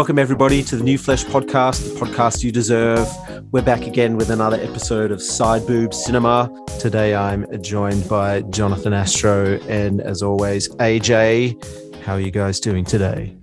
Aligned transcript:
Welcome, 0.00 0.18
everybody, 0.18 0.62
to 0.62 0.76
the 0.76 0.82
New 0.82 0.96
Flesh 0.96 1.26
podcast, 1.26 1.92
the 1.92 2.00
podcast 2.00 2.42
you 2.42 2.50
deserve. 2.50 3.06
We're 3.52 3.60
back 3.60 3.82
again 3.82 4.16
with 4.16 4.30
another 4.30 4.56
episode 4.56 5.12
of 5.12 5.20
Side 5.20 5.66
Boob 5.66 5.92
Cinema. 5.92 6.50
Today, 6.78 7.14
I'm 7.14 7.44
joined 7.62 8.08
by 8.08 8.40
Jonathan 8.48 8.94
Astro 8.94 9.60
and, 9.68 10.00
as 10.00 10.22
always, 10.22 10.70
AJ. 10.76 12.02
How 12.02 12.14
are 12.14 12.20
you 12.20 12.30
guys 12.30 12.60
doing 12.60 12.82
today? 12.82 13.36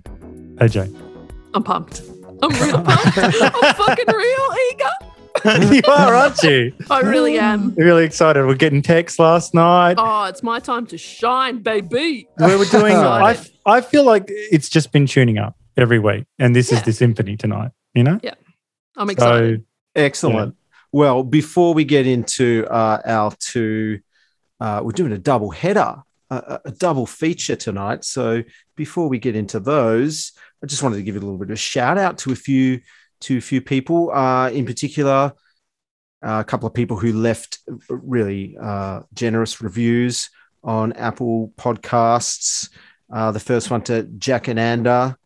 AJ. 0.56 0.92
I'm 1.54 1.62
pumped. 1.62 2.02
I'm 2.42 2.50
real 2.50 2.82
pumped. 2.82 3.18
I'm 3.18 3.74
fucking 3.76 4.06
real 4.12 4.56
eager. 4.72 5.72
you 5.76 5.82
are, 5.86 6.12
aren't 6.12 6.42
you? 6.42 6.72
I 6.90 7.02
really 7.02 7.38
am. 7.38 7.72
Really 7.76 8.04
excited. 8.04 8.44
We're 8.44 8.56
getting 8.56 8.82
texts 8.82 9.20
last 9.20 9.54
night. 9.54 9.94
Oh, 9.96 10.24
it's 10.24 10.42
my 10.42 10.58
time 10.58 10.88
to 10.88 10.98
shine, 10.98 11.58
baby. 11.58 12.28
We 12.40 12.56
were 12.56 12.64
doing. 12.64 12.96
I, 12.96 13.38
I 13.64 13.80
feel 13.80 14.02
like 14.02 14.24
it's 14.26 14.68
just 14.68 14.90
been 14.90 15.06
tuning 15.06 15.38
up 15.38 15.54
every 15.78 15.98
week, 15.98 16.26
and 16.38 16.54
this 16.54 16.72
is 16.72 16.82
the 16.82 16.92
symphony 16.92 17.36
tonight. 17.36 17.70
You 17.94 18.04
know. 18.04 18.20
Yeah. 18.22 18.34
I'm 18.96 19.08
excited. 19.10 19.60
So, 19.60 19.64
Excellent. 19.94 20.56
Well, 20.92 21.22
before 21.22 21.72
we 21.74 21.84
get 21.84 22.06
into 22.06 22.66
uh, 22.70 23.00
our 23.04 23.32
two, 23.38 24.00
uh, 24.60 24.80
we're 24.82 24.92
doing 24.92 25.12
a 25.12 25.18
double 25.18 25.50
header, 25.50 25.96
a, 26.30 26.34
a- 26.36 26.60
a 26.66 26.70
double 26.72 27.06
feature 27.06 27.56
tonight. 27.56 28.04
So 28.04 28.42
before 28.76 29.08
we 29.08 29.18
get 29.18 29.36
into 29.36 29.60
those, 29.60 30.32
I 30.62 30.66
just 30.66 30.82
wanted 30.82 30.96
to 30.96 31.02
give 31.02 31.14
it 31.14 31.22
a 31.22 31.26
little 31.26 31.38
bit 31.38 31.48
of 31.48 31.54
a 31.54 31.56
shout 31.56 31.98
out 31.98 32.18
to 32.18 32.32
a 32.32 32.36
few 32.36 32.80
to 33.20 33.36
a 33.38 33.40
few 33.40 33.60
people, 33.60 34.10
uh, 34.12 34.48
in 34.50 34.64
particular, 34.64 35.32
uh, 36.24 36.38
a 36.40 36.44
couple 36.44 36.66
of 36.66 36.74
people 36.74 36.96
who 36.96 37.12
left 37.12 37.58
really 37.90 38.56
uh, 38.60 39.00
generous 39.12 39.60
reviews 39.60 40.30
on 40.64 40.92
Apple 40.94 41.52
Podcasts. 41.58 42.70
Uh, 43.12 43.30
the 43.32 43.40
first 43.40 43.70
one 43.70 43.82
to 43.82 44.04
Jack 44.18 44.48
and 44.48 44.58
Ander, 44.58 45.16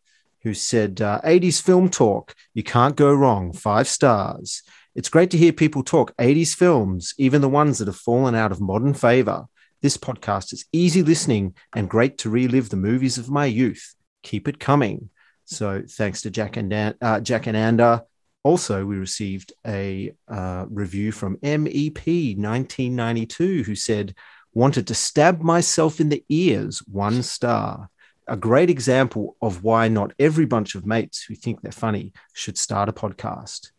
who 0.43 0.55
said, 0.55 1.01
uh, 1.01 1.21
80s 1.25 1.63
film 1.63 1.89
talk. 1.89 2.35
You 2.55 2.63
can't 2.63 2.97
go 2.97 3.13
wrong. 3.13 3.53
Five 3.53 3.89
stars. 3.89 4.63
It's 4.95 5.09
great 5.09 5.31
to 5.31 5.39
hear 5.39 5.53
people 5.53 5.83
talk 5.83 6.17
80s 6.17 6.55
films, 6.55 7.15
even 7.17 7.41
the 7.41 7.49
ones 7.49 7.79
that 7.79 7.89
have 7.89 7.97
fallen 7.97 8.35
out 8.35 8.53
of 8.53 8.61
modern 8.61 8.95
favor. 8.95 9.47
This 9.81 9.97
podcast 9.97 10.53
is 10.53 10.67
easy 10.73 11.03
listening 11.03 11.55
and 11.75 11.89
great 11.89 12.19
to 12.19 12.31
relive 12.31 12.69
the 12.69 12.77
movies 12.77 13.19
of 13.19 13.31
my 13.31 13.47
youth. 13.47 13.95
Keep 14.23 14.49
it 14.49 14.61
coming. 14.61 15.11
So 15.45 15.83
thanks 15.89 16.23
to 16.23 16.31
Jack 16.31 16.57
and 16.57 16.71
Dan, 16.71 16.95
uh, 17.01 17.21
Jack 17.21 17.47
and 17.47 17.57
Ander. 17.57 18.03
Also, 18.45 18.85
we 18.85 18.97
received 18.97 19.53
a 19.67 20.13
uh, 20.29 20.67
review 20.69 21.13
from 21.13 21.37
MEP 21.39 22.37
1992 22.37 23.63
who 23.63 23.75
said, 23.75 24.15
Wanted 24.55 24.89
to 24.89 24.95
stab 24.95 25.41
myself 25.41 26.01
in 26.01 26.11
the 26.11 26.25
ears, 26.29 26.81
one 26.81 27.23
star. 27.23 27.89
A 28.29 28.37
great 28.37 28.71
example 28.71 29.37
of 29.43 29.65
why 29.65 29.89
not 29.89 30.13
every 30.19 30.47
bunch 30.47 30.75
of 30.75 30.87
mates 30.87 31.25
who 31.25 31.35
think 31.35 31.61
they're 31.61 31.73
funny 31.73 32.13
should 32.35 32.57
start 32.57 32.89
a 32.89 32.93
podcast. 32.93 33.71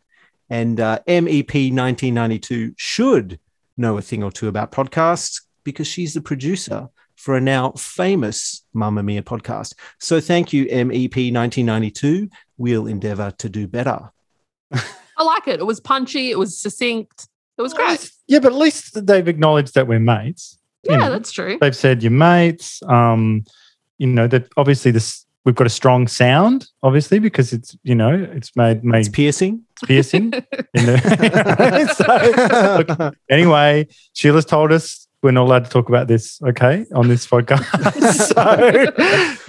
And 0.50 0.78
uh, 0.78 0.98
MEP 1.08 1.72
1992 1.72 2.74
should 2.76 3.40
know 3.76 3.96
a 3.96 4.02
thing 4.02 4.22
or 4.22 4.30
two 4.30 4.48
about 4.48 4.70
podcasts 4.72 5.42
because 5.64 5.86
she's 5.86 6.14
the 6.14 6.20
producer 6.20 6.88
for 7.16 7.36
a 7.36 7.40
now 7.40 7.70
famous 7.72 8.64
Mamamia 8.74 9.22
podcast. 9.22 9.74
So 9.98 10.20
thank 10.20 10.52
you, 10.52 10.66
MEP 10.66 11.32
1992. 11.32 12.28
We'll 12.58 12.86
endeavor 12.86 13.32
to 13.38 13.48
do 13.48 13.66
better. 13.66 14.10
I 14.72 15.22
like 15.24 15.48
it. 15.48 15.60
It 15.60 15.64
was 15.66 15.80
punchy. 15.80 16.30
It 16.30 16.38
was 16.38 16.58
succinct. 16.58 17.28
It 17.56 17.62
was 17.62 17.72
great. 17.72 18.10
Yeah, 18.26 18.40
but 18.40 18.52
at 18.52 18.58
least 18.58 19.06
they've 19.06 19.26
acknowledged 19.28 19.74
that 19.74 19.86
we're 19.86 20.00
mates. 20.00 20.58
you 20.84 20.92
Yeah, 20.92 20.98
know. 20.98 21.10
that's 21.10 21.30
true. 21.32 21.56
They've 21.60 21.74
said 21.74 22.02
you're 22.02 22.10
mates. 22.12 22.82
Um, 22.82 23.44
you 23.98 24.06
know 24.06 24.26
that 24.26 24.48
obviously 24.56 24.90
this 24.90 25.24
we've 25.44 25.54
got 25.54 25.66
a 25.66 25.70
strong 25.70 26.08
sound, 26.08 26.68
obviously 26.82 27.18
because 27.18 27.52
it's 27.52 27.76
you 27.82 27.94
know 27.94 28.14
it's 28.32 28.54
made 28.56 28.78
It's 28.78 28.84
made 28.84 29.12
piercing. 29.12 29.62
piercing. 29.84 30.30
the, 30.30 30.44
so, 32.88 32.94
look, 32.96 33.14
anyway, 33.30 33.86
Sheila's 34.14 34.44
told 34.44 34.72
us 34.72 35.06
we're 35.24 35.30
not 35.30 35.44
allowed 35.44 35.64
to 35.64 35.70
talk 35.70 35.88
about 35.88 36.06
this, 36.06 36.38
okay, 36.42 36.84
on 36.94 37.08
this 37.08 37.26
podcast. 37.26 37.64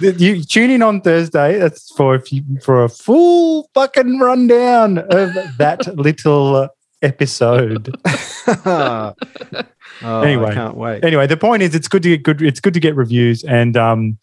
so 0.00 0.08
you 0.18 0.42
tune 0.42 0.70
in 0.70 0.80
on 0.80 1.02
Thursday. 1.02 1.58
That's 1.58 1.92
for 1.94 2.14
if 2.14 2.32
you, 2.32 2.42
for 2.62 2.84
a 2.84 2.88
full 2.88 3.68
fucking 3.74 4.18
rundown 4.18 4.96
of 4.98 5.34
that 5.58 5.86
little 5.94 6.70
episode. 7.02 7.96
oh, 8.46 9.14
Anyway. 10.02 10.50
I 10.50 10.54
can't 10.54 10.76
wait. 10.76 11.04
Anyway, 11.04 11.26
the 11.26 11.36
point 11.36 11.62
is, 11.62 11.74
it's 11.74 11.88
good 11.88 12.02
to 12.02 12.10
get 12.10 12.22
good. 12.22 12.42
It's 12.42 12.60
good 12.60 12.74
to 12.74 12.80
get 12.80 12.94
reviews 12.94 13.44
and 13.44 13.76
um, 13.76 14.18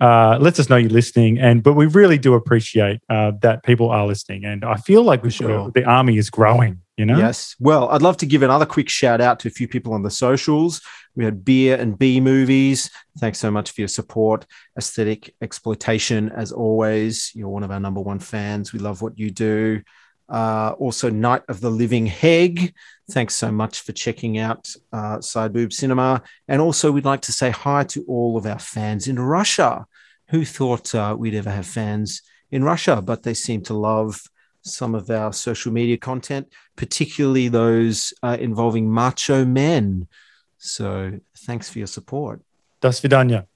uh, 0.00 0.38
lets 0.40 0.58
us 0.58 0.68
know 0.68 0.76
you're 0.76 0.90
listening. 0.90 1.38
And 1.38 1.62
but 1.62 1.74
we 1.74 1.86
really 1.86 2.18
do 2.18 2.34
appreciate 2.34 3.00
uh, 3.08 3.32
that 3.42 3.62
people 3.64 3.90
are 3.90 4.06
listening. 4.06 4.44
And 4.44 4.64
I 4.64 4.76
feel 4.76 5.02
like 5.02 5.22
we 5.22 5.30
should. 5.30 5.46
Sure. 5.46 5.70
The 5.70 5.84
army 5.84 6.16
is 6.16 6.30
growing. 6.30 6.80
You 6.96 7.06
know. 7.06 7.16
Yes. 7.16 7.56
Well, 7.58 7.88
I'd 7.88 8.02
love 8.02 8.18
to 8.18 8.26
give 8.26 8.42
another 8.42 8.66
quick 8.66 8.90
shout 8.90 9.20
out 9.20 9.40
to 9.40 9.48
a 9.48 9.50
few 9.50 9.68
people 9.68 9.94
on 9.94 10.02
the 10.02 10.10
socials. 10.10 10.82
We 11.16 11.24
had 11.24 11.44
Beer 11.44 11.76
and 11.76 11.98
B 11.98 12.20
movies. 12.20 12.90
Thanks 13.18 13.38
so 13.38 13.50
much 13.50 13.70
for 13.72 13.80
your 13.80 13.88
support. 13.88 14.46
Aesthetic 14.78 15.34
exploitation, 15.42 16.30
as 16.30 16.52
always. 16.52 17.32
You're 17.34 17.48
one 17.48 17.62
of 17.62 17.70
our 17.70 17.80
number 17.80 18.00
one 18.00 18.18
fans. 18.18 18.72
We 18.72 18.78
love 18.78 19.02
what 19.02 19.18
you 19.18 19.30
do. 19.30 19.82
Uh, 20.30 20.74
also, 20.78 21.10
Night 21.10 21.42
of 21.48 21.60
the 21.60 21.70
Living 21.70 22.06
Heg. 22.06 22.72
Thanks 23.10 23.34
so 23.34 23.50
much 23.50 23.80
for 23.80 23.92
checking 23.92 24.38
out 24.38 24.72
uh, 24.92 25.20
Side 25.20 25.52
Boob 25.52 25.72
Cinema. 25.72 26.22
And 26.46 26.62
also, 26.62 26.92
we'd 26.92 27.04
like 27.04 27.22
to 27.22 27.32
say 27.32 27.50
hi 27.50 27.84
to 27.84 28.04
all 28.06 28.36
of 28.36 28.46
our 28.46 28.58
fans 28.58 29.08
in 29.08 29.18
Russia. 29.18 29.86
Who 30.28 30.44
thought 30.44 30.94
uh, 30.94 31.16
we'd 31.18 31.34
ever 31.34 31.50
have 31.50 31.66
fans 31.66 32.22
in 32.50 32.62
Russia? 32.62 33.02
But 33.02 33.24
they 33.24 33.34
seem 33.34 33.62
to 33.62 33.74
love 33.74 34.22
some 34.62 34.94
of 34.94 35.10
our 35.10 35.32
social 35.32 35.72
media 35.72 35.96
content 35.96 36.46
particularly 36.80 37.48
those 37.48 38.14
uh, 38.22 38.38
involving 38.40 38.90
macho 38.90 39.44
men. 39.44 40.08
So 40.56 41.20
thanks 41.46 41.68
for 41.68 41.78
your 41.78 41.86
support. 41.86 42.40
Das 42.80 43.00
vidanya. 43.00 43.46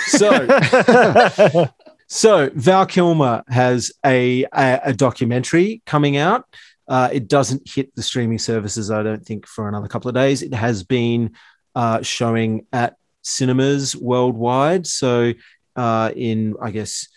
So, 0.09 0.31
so 2.09 2.51
Val 2.55 2.87
Kilmer 2.87 3.43
has 3.49 3.93
a, 4.05 4.45
a, 4.55 4.81
a 4.85 4.93
documentary 4.93 5.83
coming 5.87 6.17
out. 6.17 6.45
Uh, 6.89 7.11
it 7.13 7.29
doesn't 7.29 7.69
hit 7.69 7.95
the 7.95 8.03
streaming 8.03 8.39
services, 8.39 8.91
I 8.91 9.03
don't 9.03 9.25
think, 9.25 9.47
for 9.47 9.69
another 9.69 9.89
couple 9.89 10.09
of 10.09 10.15
days. 10.15 10.43
It 10.43 10.55
has 10.55 10.83
been 10.83 11.35
uh, 11.75 12.01
showing 12.03 12.67
at 12.73 12.97
cinemas 13.23 13.95
worldwide. 13.95 14.87
So, 14.87 15.35
uh, 15.77 16.11
in 16.17 16.55
I 16.61 16.71
guess 16.71 17.09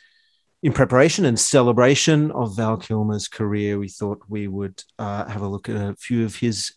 in 0.61 0.73
preparation 0.73 1.25
and 1.25 1.39
celebration 1.39 2.31
of 2.31 2.55
Val 2.57 2.77
Kilmer's 2.77 3.27
career, 3.27 3.79
we 3.79 3.87
thought 3.87 4.21
we 4.27 4.47
would 4.47 4.83
uh, 4.99 5.25
have 5.25 5.41
a 5.41 5.47
look 5.47 5.69
at 5.69 5.75
a 5.75 5.95
few 5.95 6.25
of 6.25 6.35
his 6.35 6.73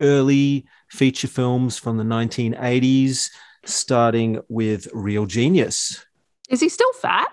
early 0.00 0.64
feature 0.90 1.28
films 1.28 1.76
from 1.76 1.98
the 1.98 2.04
1980s, 2.04 3.30
starting 3.64 4.40
with 4.48 4.88
Real 4.92 5.26
Genius. 5.26 6.04
Is 6.48 6.60
he 6.60 6.68
still 6.68 6.92
fat? 6.94 7.28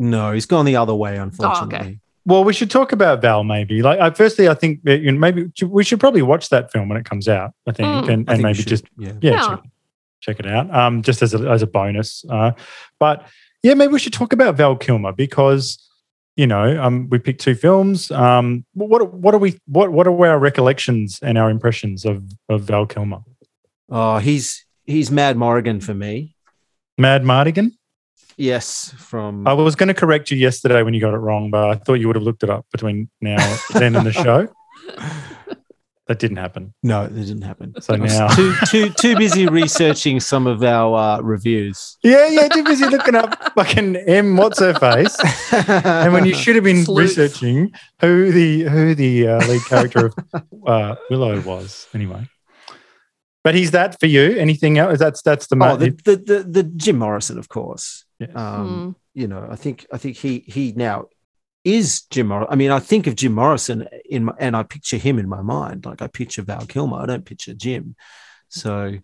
No, 0.00 0.32
he's 0.32 0.46
gone 0.46 0.64
the 0.64 0.76
other 0.76 0.94
way, 0.94 1.18
unfortunately. 1.18 1.76
Okay. 1.78 1.98
well, 2.24 2.42
we 2.42 2.52
should 2.54 2.70
talk 2.70 2.92
about 2.92 3.20
Val. 3.20 3.44
Maybe 3.44 3.82
like 3.82 4.00
I, 4.00 4.10
firstly, 4.10 4.48
I 4.48 4.54
think 4.54 4.82
that, 4.84 5.00
you 5.00 5.12
know, 5.12 5.18
maybe 5.18 5.50
we 5.66 5.84
should 5.84 6.00
probably 6.00 6.22
watch 6.22 6.48
that 6.48 6.72
film 6.72 6.88
when 6.88 6.96
it 6.98 7.04
comes 7.04 7.28
out. 7.28 7.52
I 7.68 7.72
think, 7.72 7.88
Mm. 7.88 8.12
and, 8.12 8.30
I 8.30 8.34
think 8.34 8.42
maybe 8.44 8.62
just 8.62 8.84
yeah. 8.96 9.12
yeah, 9.20 9.32
Yeah. 9.32 9.48
Check, 9.48 9.60
check 10.20 10.40
it 10.40 10.46
out. 10.46 10.74
Um, 10.74 11.02
just 11.02 11.20
as 11.22 11.34
a 11.34 11.38
as 11.50 11.62
a 11.62 11.66
bonus. 11.66 12.24
Uh, 12.28 12.52
but 12.98 13.26
yeah, 13.62 13.74
maybe 13.74 13.92
we 13.92 13.98
should 13.98 14.14
talk 14.14 14.32
about 14.32 14.56
Val 14.56 14.74
Kilmer 14.76 15.12
because 15.12 15.86
you 16.36 16.46
know, 16.46 16.82
um, 16.82 17.08
we 17.10 17.18
picked 17.18 17.42
two 17.42 17.54
films. 17.54 18.10
Um, 18.10 18.64
what 18.72 19.12
what 19.12 19.34
are 19.34 19.38
we 19.38 19.58
what 19.66 19.92
what 19.92 20.06
are 20.06 20.26
our 20.26 20.38
recollections 20.38 21.18
and 21.22 21.36
our 21.36 21.50
impressions 21.50 22.06
of 22.06 22.22
of 22.48 22.62
Val 22.62 22.86
Kilmer? 22.86 23.18
Oh, 23.90 24.16
he's 24.18 24.64
he's 24.86 25.10
Mad 25.10 25.36
Morrigan 25.36 25.80
for 25.80 25.92
me. 25.92 26.34
Madmartigan. 26.98 27.72
Yes, 28.40 28.94
from 28.96 29.46
I 29.46 29.52
was 29.52 29.76
going 29.76 29.88
to 29.88 29.94
correct 29.94 30.30
you 30.30 30.38
yesterday 30.38 30.82
when 30.82 30.94
you 30.94 31.00
got 31.00 31.12
it 31.12 31.18
wrong, 31.18 31.50
but 31.50 31.68
I 31.68 31.74
thought 31.74 31.94
you 31.94 32.06
would 32.06 32.16
have 32.16 32.22
looked 32.22 32.42
it 32.42 32.48
up 32.48 32.64
between 32.72 33.10
now 33.20 33.36
then 33.74 33.94
and 33.94 34.06
the 34.06 34.12
show. 34.12 34.48
That 36.06 36.18
didn't 36.18 36.38
happen. 36.38 36.72
no, 36.82 37.04
it 37.04 37.14
didn't 37.14 37.42
happen. 37.42 37.74
So 37.82 37.96
now- 37.96 38.28
too 38.34 38.54
too 38.66 38.88
too 38.90 39.14
busy 39.16 39.46
researching 39.46 40.20
some 40.20 40.46
of 40.46 40.62
our 40.64 40.96
uh, 40.96 41.20
reviews. 41.20 41.98
Yeah, 42.02 42.28
yeah, 42.28 42.48
too 42.48 42.64
busy 42.64 42.86
looking 42.86 43.14
up 43.14 43.52
fucking 43.54 43.94
M. 43.96 44.36
What's 44.38 44.58
her 44.58 44.72
face, 44.74 45.16
and 45.52 46.12
when 46.14 46.24
you 46.24 46.34
should 46.34 46.54
have 46.56 46.64
been 46.64 46.84
Sleuth. 46.84 47.10
researching 47.16 47.72
who 48.00 48.32
the 48.32 48.62
who 48.62 48.94
the 48.94 49.28
uh, 49.28 49.46
lead 49.46 49.64
character 49.66 50.06
of 50.06 50.14
uh, 50.66 50.96
Willow 51.10 51.40
was. 51.42 51.86
Anyway, 51.94 52.26
but 53.44 53.54
he's 53.54 53.70
that 53.72 54.00
for 54.00 54.06
you. 54.06 54.36
Anything 54.36 54.78
else? 54.78 54.98
That's 54.98 55.20
that's 55.22 55.46
the, 55.46 55.56
oh, 55.56 55.58
ma- 55.58 55.76
the, 55.76 55.90
the 55.90 56.16
the 56.16 56.42
the 56.42 56.62
Jim 56.64 56.96
Morrison, 56.98 57.38
of 57.38 57.48
course. 57.50 58.04
Yeah. 58.20 58.26
Um, 58.34 58.96
you 59.14 59.26
know, 59.26 59.48
I 59.50 59.56
think 59.56 59.86
I 59.92 59.96
think 59.96 60.16
he 60.16 60.40
he 60.40 60.72
now 60.76 61.06
is 61.64 62.02
Jim 62.02 62.28
Morrison. 62.28 62.52
I 62.52 62.56
mean, 62.56 62.70
I 62.70 62.78
think 62.78 63.06
of 63.06 63.16
Jim 63.16 63.32
Morrison 63.32 63.88
in 64.08 64.24
my, 64.24 64.34
and 64.38 64.56
I 64.56 64.62
picture 64.62 64.98
him 64.98 65.18
in 65.18 65.28
my 65.28 65.42
mind. 65.42 65.86
Like 65.86 66.02
I 66.02 66.06
picture 66.06 66.42
Val 66.42 66.66
Kilmer. 66.66 66.98
I 66.98 67.06
don't 67.06 67.24
picture 67.24 67.54
Jim. 67.54 67.96
So, 68.48 68.98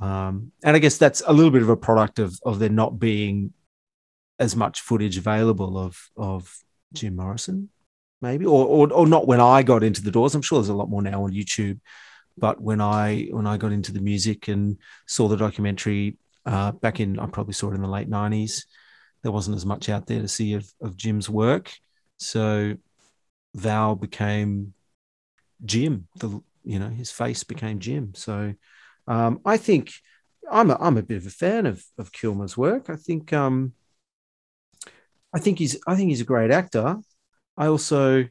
um, 0.00 0.52
and 0.64 0.76
I 0.76 0.78
guess 0.78 0.96
that's 0.96 1.22
a 1.26 1.32
little 1.32 1.50
bit 1.50 1.62
of 1.62 1.68
a 1.68 1.76
product 1.76 2.18
of 2.18 2.38
of 2.44 2.60
there 2.60 2.68
not 2.68 2.98
being 2.98 3.52
as 4.38 4.54
much 4.54 4.80
footage 4.80 5.18
available 5.18 5.76
of 5.76 5.98
of 6.16 6.56
Jim 6.92 7.16
Morrison, 7.16 7.70
maybe, 8.22 8.46
or, 8.46 8.64
or 8.64 8.92
or 8.92 9.06
not 9.06 9.26
when 9.26 9.40
I 9.40 9.62
got 9.64 9.82
into 9.82 10.02
the 10.02 10.12
doors. 10.12 10.34
I'm 10.34 10.42
sure 10.42 10.60
there's 10.60 10.68
a 10.68 10.74
lot 10.74 10.90
more 10.90 11.02
now 11.02 11.24
on 11.24 11.32
YouTube, 11.32 11.80
but 12.38 12.60
when 12.60 12.80
I 12.80 13.28
when 13.30 13.46
I 13.46 13.56
got 13.56 13.72
into 13.72 13.92
the 13.92 14.00
music 14.00 14.48
and 14.48 14.78
saw 15.06 15.26
the 15.26 15.36
documentary 15.36 16.16
uh, 16.46 16.72
back 16.72 17.00
in, 17.00 17.18
I 17.18 17.26
probably 17.26 17.52
saw 17.54 17.70
it 17.70 17.74
in 17.74 17.82
the 17.82 17.88
late 17.88 18.08
'90s. 18.08 18.66
There 19.22 19.32
wasn't 19.32 19.56
as 19.56 19.66
much 19.66 19.88
out 19.88 20.06
there 20.06 20.22
to 20.22 20.28
see 20.28 20.54
of 20.54 20.72
of 20.80 20.96
Jim's 20.96 21.28
work, 21.28 21.72
so 22.16 22.76
Val 23.54 23.96
became 23.96 24.72
Jim. 25.64 26.06
The 26.16 26.40
you 26.64 26.78
know 26.78 26.88
his 26.88 27.10
face 27.10 27.44
became 27.44 27.80
Jim. 27.80 28.12
So 28.14 28.54
um, 29.08 29.40
I 29.44 29.56
think 29.56 29.92
I'm 30.50 30.70
a, 30.70 30.78
I'm 30.80 30.96
a 30.96 31.02
bit 31.02 31.18
of 31.18 31.26
a 31.26 31.30
fan 31.30 31.66
of 31.66 31.84
of 31.98 32.12
Kilmer's 32.12 32.56
work. 32.56 32.88
I 32.88 32.96
think 32.96 33.32
um, 33.32 33.72
I 35.34 35.40
think 35.40 35.58
he's 35.58 35.78
I 35.86 35.96
think 35.96 36.10
he's 36.10 36.20
a 36.20 36.24
great 36.24 36.50
actor. 36.50 36.96
I 37.56 37.66
also 37.66 38.26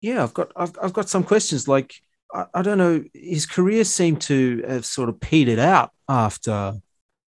yeah 0.00 0.22
I've 0.22 0.34
got 0.34 0.52
I've, 0.56 0.76
I've 0.82 0.92
got 0.92 1.08
some 1.08 1.24
questions 1.24 1.68
like 1.68 1.94
I, 2.32 2.46
I 2.54 2.62
don't 2.62 2.78
know 2.78 3.04
his 3.12 3.46
career 3.46 3.84
seemed 3.84 4.22
to 4.22 4.64
have 4.66 4.86
sort 4.86 5.08
of 5.08 5.20
petered 5.20 5.58
out 5.58 5.90
after 6.08 6.74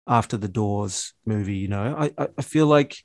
after 0.08 0.38
the 0.38 0.48
Doors 0.48 1.14
movie. 1.26 1.58
You 1.58 1.68
know 1.68 1.96
I 1.98 2.24
I, 2.24 2.28
I 2.38 2.42
feel 2.42 2.68
like 2.68 2.98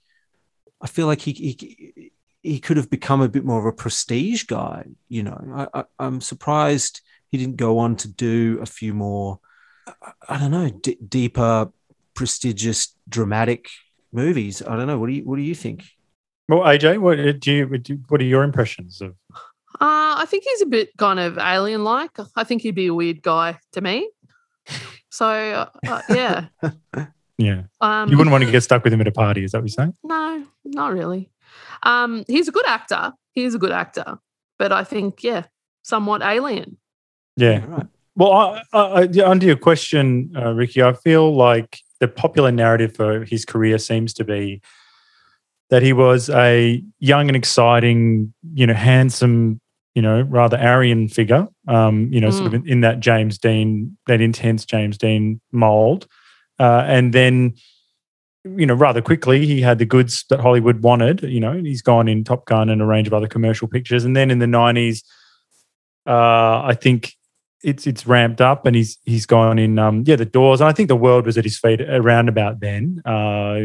I 0.81 0.87
feel 0.87 1.07
like 1.07 1.21
he, 1.21 1.33
he 1.33 2.13
he 2.43 2.59
could 2.59 2.77
have 2.77 2.91
become 2.91 3.21
a 3.21 3.29
bit 3.29 3.45
more 3.45 3.59
of 3.59 3.67
a 3.67 3.73
prestige 3.73 4.45
guy. 4.45 4.85
You 5.09 5.25
know 5.25 5.69
I, 5.75 5.85
I 5.99 6.07
am 6.07 6.21
surprised 6.21 7.01
he 7.31 7.39
didn't 7.39 7.57
go 7.57 7.79
on 7.79 7.97
to 7.97 8.09
do 8.09 8.59
a 8.61 8.67
few 8.67 8.95
more 8.95 9.41
I, 10.03 10.13
I 10.29 10.39
don't 10.39 10.51
know 10.51 10.71
d- 10.71 10.99
deeper 11.07 11.71
prestigious 12.15 12.95
dramatic 13.09 13.69
movies. 14.13 14.63
I 14.63 14.77
don't 14.77 14.87
know. 14.87 14.99
What 14.99 15.09
do 15.09 15.13
you 15.15 15.23
What 15.25 15.37
do 15.37 15.43
you 15.43 15.55
think? 15.55 15.85
Well, 16.49 16.61
AJ, 16.61 16.99
what 16.99 17.41
do 17.41 17.53
you? 17.53 18.01
What 18.09 18.21
are 18.21 18.25
your 18.25 18.43
impressions 18.43 19.01
of? 19.01 19.15
Uh, 19.81 20.19
I 20.19 20.27
think 20.29 20.45
he's 20.45 20.63
a 20.63 20.67
bit 20.67 20.97
kind 20.97 21.21
of 21.21 21.39
alien-like. 21.39 22.11
I 22.37 22.45
think 22.45 22.63
he'd 22.63 22.75
be 22.75 22.89
a 22.89 22.95
weird 22.95 23.23
guy 23.23 23.59
to 23.73 23.81
me. 23.81 24.11
So 25.11 25.27
uh, 25.27 25.67
uh, 25.87 26.03
yeah, 26.09 26.47
Yeah, 27.41 27.63
um, 27.81 28.11
you 28.11 28.19
wouldn't 28.19 28.33
want 28.33 28.45
to 28.45 28.51
get 28.51 28.63
stuck 28.63 28.85
with 28.85 28.93
him 28.93 29.01
at 29.01 29.09
a 29.09 29.13
party. 29.13 29.45
Is 29.45 29.53
that 29.53 29.59
what 29.59 29.71
you're 29.71 29.75
saying? 29.75 29.95
No, 30.05 30.45
not 30.65 30.93
really. 30.93 31.31
Um, 31.83 32.25
he's 32.29 32.49
a 32.49 32.53
good 32.53 32.67
actor. 32.67 33.15
He's 33.33 33.55
a 33.55 33.59
good 33.59 33.73
actor, 33.73 34.19
but 34.59 34.73
I 34.73 34.85
think 34.85 35.25
yeah, 35.25 35.45
somewhat 35.83 36.21
alien. 36.23 36.77
Yeah. 37.37 37.65
Right. 37.67 37.87
Well, 38.15 38.33
I, 38.33 38.63
I, 38.75 39.03
I, 39.03 39.09
under 39.25 39.47
your 39.47 39.57
question, 39.57 40.33
uh, 40.37 40.53
Ricky, 40.53 40.83
I 40.83 40.93
feel 40.93 41.35
like 41.35 41.79
the 42.01 42.09
popular 42.09 42.53
narrative 42.53 42.95
for 42.95 43.25
his 43.25 43.47
career 43.47 43.79
seems 43.79 44.13
to 44.15 44.25
be 44.25 44.61
that 45.71 45.83
he 45.83 45.95
was 45.95 46.29
a 46.29 46.85
young 46.99 47.29
and 47.29 47.37
exciting, 47.37 48.35
you 48.53 48.67
know, 48.67 48.75
handsome, 48.75 49.61
you 49.95 50.03
know, 50.03 50.23
rather 50.23 50.57
Aryan 50.57 51.09
figure, 51.09 51.49
um, 51.67 52.09
you 52.13 52.21
know, 52.21 52.31
sort 52.31 52.47
of 52.47 52.55
in, 52.55 52.69
in 52.69 52.81
that 52.83 53.01
James 53.01 53.39
Dean, 53.39 53.97
that 54.07 54.21
intense 54.21 54.65
James 54.65 54.97
Dean 54.97 55.41
mold. 55.51 56.07
Uh, 56.59 56.85
and 56.87 57.13
then, 57.13 57.55
you 58.45 58.67
know, 58.67 58.75
rather 58.75 59.03
quickly, 59.03 59.47
he 59.47 59.61
had 59.61 59.79
the 59.79 59.85
goods 59.85 60.25
that 60.31 60.41
Hollywood 60.41 60.83
wanted. 60.83 61.23
You 61.23 61.41
know, 61.41 61.55
he's 61.55 61.83
gone 61.83 62.07
in 62.07 62.23
Top 62.23 62.47
Gun 62.47 62.69
and 62.69 62.81
a 62.81 62.87
range 62.87 63.09
of 63.09 63.15
other 63.15 63.27
commercial 63.27 63.67
pictures. 63.67 64.05
And 64.05 64.17
then 64.17 64.31
in 64.31 64.39
the 64.39 64.47
90s, 64.47 65.03
uh, 66.07 66.63
I 66.65 66.77
think 66.79 67.15
it's 67.63 67.87
it's 67.87 68.07
ramped 68.07 68.41
up 68.41 68.65
and 68.65 68.75
he's 68.75 68.99
he's 69.05 69.27
gone 69.27 69.59
in 69.59 69.79
um 69.79 70.03
yeah 70.07 70.17
the 70.17 70.25
doors 70.25 70.63
and 70.63 70.69
I 70.69 70.73
think 70.73 70.89
the 70.89 70.97
world 70.97 71.27
was 71.27 71.37
at 71.37 71.45
his 71.45 71.59
feet 71.59 71.83
around 71.83 72.31
about 72.31 72.61
then 72.61 73.03
uh 73.05 73.61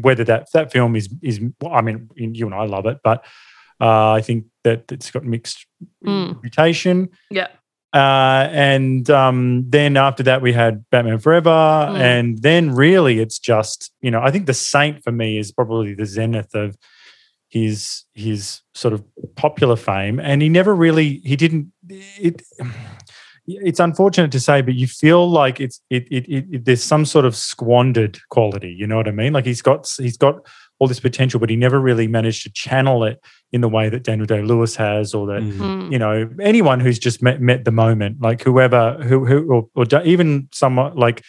whether 0.00 0.24
that 0.24 0.50
that 0.52 0.72
film 0.72 0.96
is 0.96 1.10
is 1.22 1.40
I 1.70 1.82
mean 1.82 2.08
you 2.16 2.46
and 2.46 2.54
I 2.54 2.64
love 2.64 2.86
it 2.86 3.00
but 3.04 3.22
uh 3.80 4.12
I 4.12 4.20
think 4.20 4.46
that 4.64 4.90
it's 4.92 5.10
got 5.10 5.24
mixed 5.24 5.66
Mm. 6.04 6.34
reputation 6.36 7.08
Yeah. 7.30 7.48
uh 7.92 8.48
and 8.50 9.08
um 9.10 9.64
then 9.68 9.96
after 9.96 10.22
that 10.24 10.40
we 10.42 10.52
had 10.52 10.84
Batman 10.90 11.18
Forever 11.18 11.50
Mm. 11.90 11.96
and 11.98 12.38
then 12.42 12.74
really 12.74 13.20
it's 13.20 13.38
just 13.38 13.90
you 14.00 14.10
know 14.10 14.20
I 14.22 14.30
think 14.30 14.46
the 14.46 14.54
Saint 14.54 15.02
for 15.04 15.12
me 15.12 15.38
is 15.38 15.52
probably 15.52 15.94
the 15.94 16.06
zenith 16.06 16.54
of 16.54 16.76
his 17.48 18.04
his 18.14 18.60
sort 18.74 18.94
of 18.94 19.04
popular 19.36 19.76
fame 19.76 20.18
and 20.20 20.42
he 20.42 20.48
never 20.48 20.74
really 20.74 21.20
he 21.24 21.36
didn't 21.36 21.72
it 21.88 22.42
it's 23.46 23.78
unfortunate 23.78 24.32
to 24.32 24.40
say, 24.40 24.62
but 24.62 24.72
you 24.74 24.86
feel 24.86 25.28
like 25.30 25.60
it's 25.60 25.78
it, 25.90 26.08
it, 26.10 26.26
it, 26.30 26.46
it 26.50 26.64
there's 26.64 26.82
some 26.82 27.04
sort 27.04 27.26
of 27.26 27.36
squandered 27.36 28.18
quality. 28.30 28.72
You 28.72 28.86
know 28.86 28.96
what 28.96 29.06
I 29.06 29.10
mean? 29.10 29.34
Like 29.34 29.44
he's 29.44 29.60
got 29.60 29.86
he's 29.98 30.16
got 30.16 30.36
all 30.80 30.88
this 30.88 31.00
potential, 31.00 31.38
but 31.40 31.48
he 31.50 31.56
never 31.56 31.78
really 31.80 32.08
managed 32.08 32.42
to 32.42 32.52
channel 32.52 33.04
it 33.04 33.20
in 33.52 33.60
the 33.60 33.68
way 33.68 33.88
that 33.88 34.02
Daniel 34.02 34.26
Day 34.26 34.42
Lewis 34.42 34.74
has, 34.76 35.14
or 35.14 35.26
that 35.28 35.42
Mm. 35.42 35.52
Mm. 35.58 35.92
you 35.92 35.98
know 35.98 36.28
anyone 36.40 36.80
who's 36.80 36.98
just 36.98 37.22
met, 37.22 37.40
met 37.40 37.64
the 37.64 37.70
moment, 37.70 38.20
like 38.20 38.42
whoever 38.42 38.94
who 39.02 39.24
who 39.24 39.52
or, 39.52 39.68
or 39.74 40.02
even 40.02 40.48
someone 40.52 40.94
like 40.96 41.22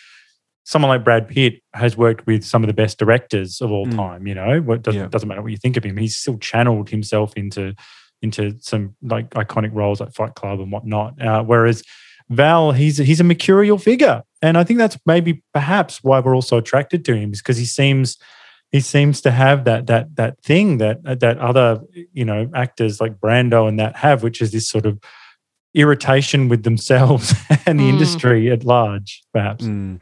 someone 0.64 0.90
like 0.90 1.04
Brad 1.04 1.28
Pitt 1.28 1.62
has 1.76 1.96
worked 1.96 2.26
with 2.26 2.44
some 2.44 2.64
of 2.64 2.68
the 2.68 2.74
best 2.74 2.98
directors 2.98 3.62
of 3.62 3.72
all 3.72 3.86
Mm. 3.86 3.96
time. 3.96 4.28
You 4.28 4.34
know, 4.34 4.62
what 4.62 4.82
doesn't 4.82 5.00
Yeah. 5.02 5.08
doesn't 5.08 5.28
matter 5.30 5.42
what 5.44 5.52
you 5.52 5.58
think 5.58 5.78
of 5.78 5.84
him, 5.84 5.98
he's 5.98 6.18
still 6.18 6.38
channeled 6.40 6.90
himself 6.90 7.34
into 7.36 7.74
into 8.22 8.56
some 8.62 8.96
like 9.04 9.30
iconic 9.32 9.70
roles 9.74 10.00
like 10.00 10.12
Fight 10.14 10.34
Club 10.34 10.60
and 10.60 10.72
whatnot. 10.72 11.22
Uh, 11.22 11.44
whereas 11.44 11.84
Val, 12.30 12.72
he's 12.72 12.98
he's 12.98 13.20
a 13.20 13.24
mercurial 13.24 13.78
figure, 13.78 14.24
and 14.42 14.58
I 14.58 14.64
think 14.64 14.80
that's 14.80 14.98
maybe 15.06 15.44
perhaps 15.54 16.04
why 16.04 16.20
we're 16.20 16.34
also 16.34 16.58
attracted 16.58 17.06
to 17.06 17.16
him, 17.16 17.32
is 17.34 17.42
because 17.44 17.58
he 17.58 17.66
seems 17.66 18.18
he 18.72 18.80
seems 18.82 19.22
to 19.22 19.32
have 19.32 19.64
that 19.66 19.88
that 19.88 20.16
that 20.16 20.42
thing 20.44 20.78
that 20.80 21.04
that 21.20 21.38
other 21.40 21.82
you 22.14 22.26
know 22.26 22.50
actors 22.54 23.00
like 23.00 23.16
Brando 23.20 23.68
and 23.68 23.80
that 23.80 23.96
have, 23.98 24.24
which 24.24 24.42
is 24.42 24.52
this 24.52 24.68
sort 24.70 24.86
of 24.86 25.00
irritation 25.74 26.48
with 26.50 26.64
themselves 26.64 27.34
and 27.66 27.80
the 27.80 27.86
Mm. 27.86 27.90
industry 27.94 28.52
at 28.52 28.64
large, 28.64 29.24
perhaps. 29.34 29.66
Mm. 29.66 30.00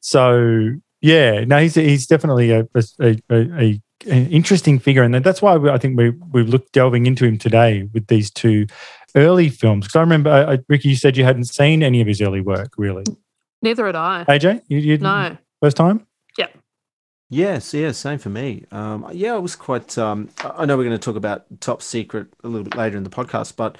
So 0.00 0.72
yeah, 1.00 1.44
no, 1.44 1.58
he's 1.60 1.74
he's 1.74 2.06
definitely 2.06 2.50
a 2.52 2.66
a, 2.74 2.84
a, 3.00 3.16
a 3.30 3.80
an 4.06 4.26
interesting 4.30 4.78
figure, 4.78 5.02
and 5.02 5.14
that's 5.14 5.40
why 5.42 5.56
we, 5.56 5.70
I 5.70 5.78
think 5.78 5.96
we 5.98 6.10
we've 6.10 6.48
looked 6.48 6.72
delving 6.72 7.06
into 7.06 7.24
him 7.24 7.38
today 7.38 7.88
with 7.92 8.06
these 8.08 8.30
two 8.30 8.66
early 9.16 9.48
films. 9.48 9.86
Because 9.86 9.96
I 9.96 10.00
remember, 10.00 10.30
uh, 10.30 10.58
Ricky, 10.68 10.90
you 10.90 10.96
said 10.96 11.16
you 11.16 11.24
hadn't 11.24 11.44
seen 11.46 11.82
any 11.82 12.00
of 12.00 12.06
his 12.06 12.20
early 12.20 12.40
work, 12.42 12.72
really. 12.76 13.04
Neither 13.62 13.86
had 13.86 13.96
I. 13.96 14.24
AJ, 14.28 14.60
you, 14.68 14.78
you 14.78 14.98
No. 14.98 15.36
first 15.62 15.76
time? 15.78 16.05
Yes, 17.28 17.74
yeah, 17.74 17.90
same 17.90 18.18
for 18.18 18.28
me. 18.28 18.64
Um, 18.70 19.08
yeah, 19.12 19.34
I 19.34 19.38
was 19.38 19.56
quite. 19.56 19.98
Um, 19.98 20.30
I 20.44 20.64
know 20.64 20.76
we're 20.76 20.84
going 20.84 20.96
to 20.96 21.04
talk 21.04 21.16
about 21.16 21.44
Top 21.60 21.82
Secret 21.82 22.28
a 22.44 22.48
little 22.48 22.64
bit 22.64 22.76
later 22.76 22.96
in 22.96 23.02
the 23.02 23.10
podcast, 23.10 23.56
but 23.56 23.78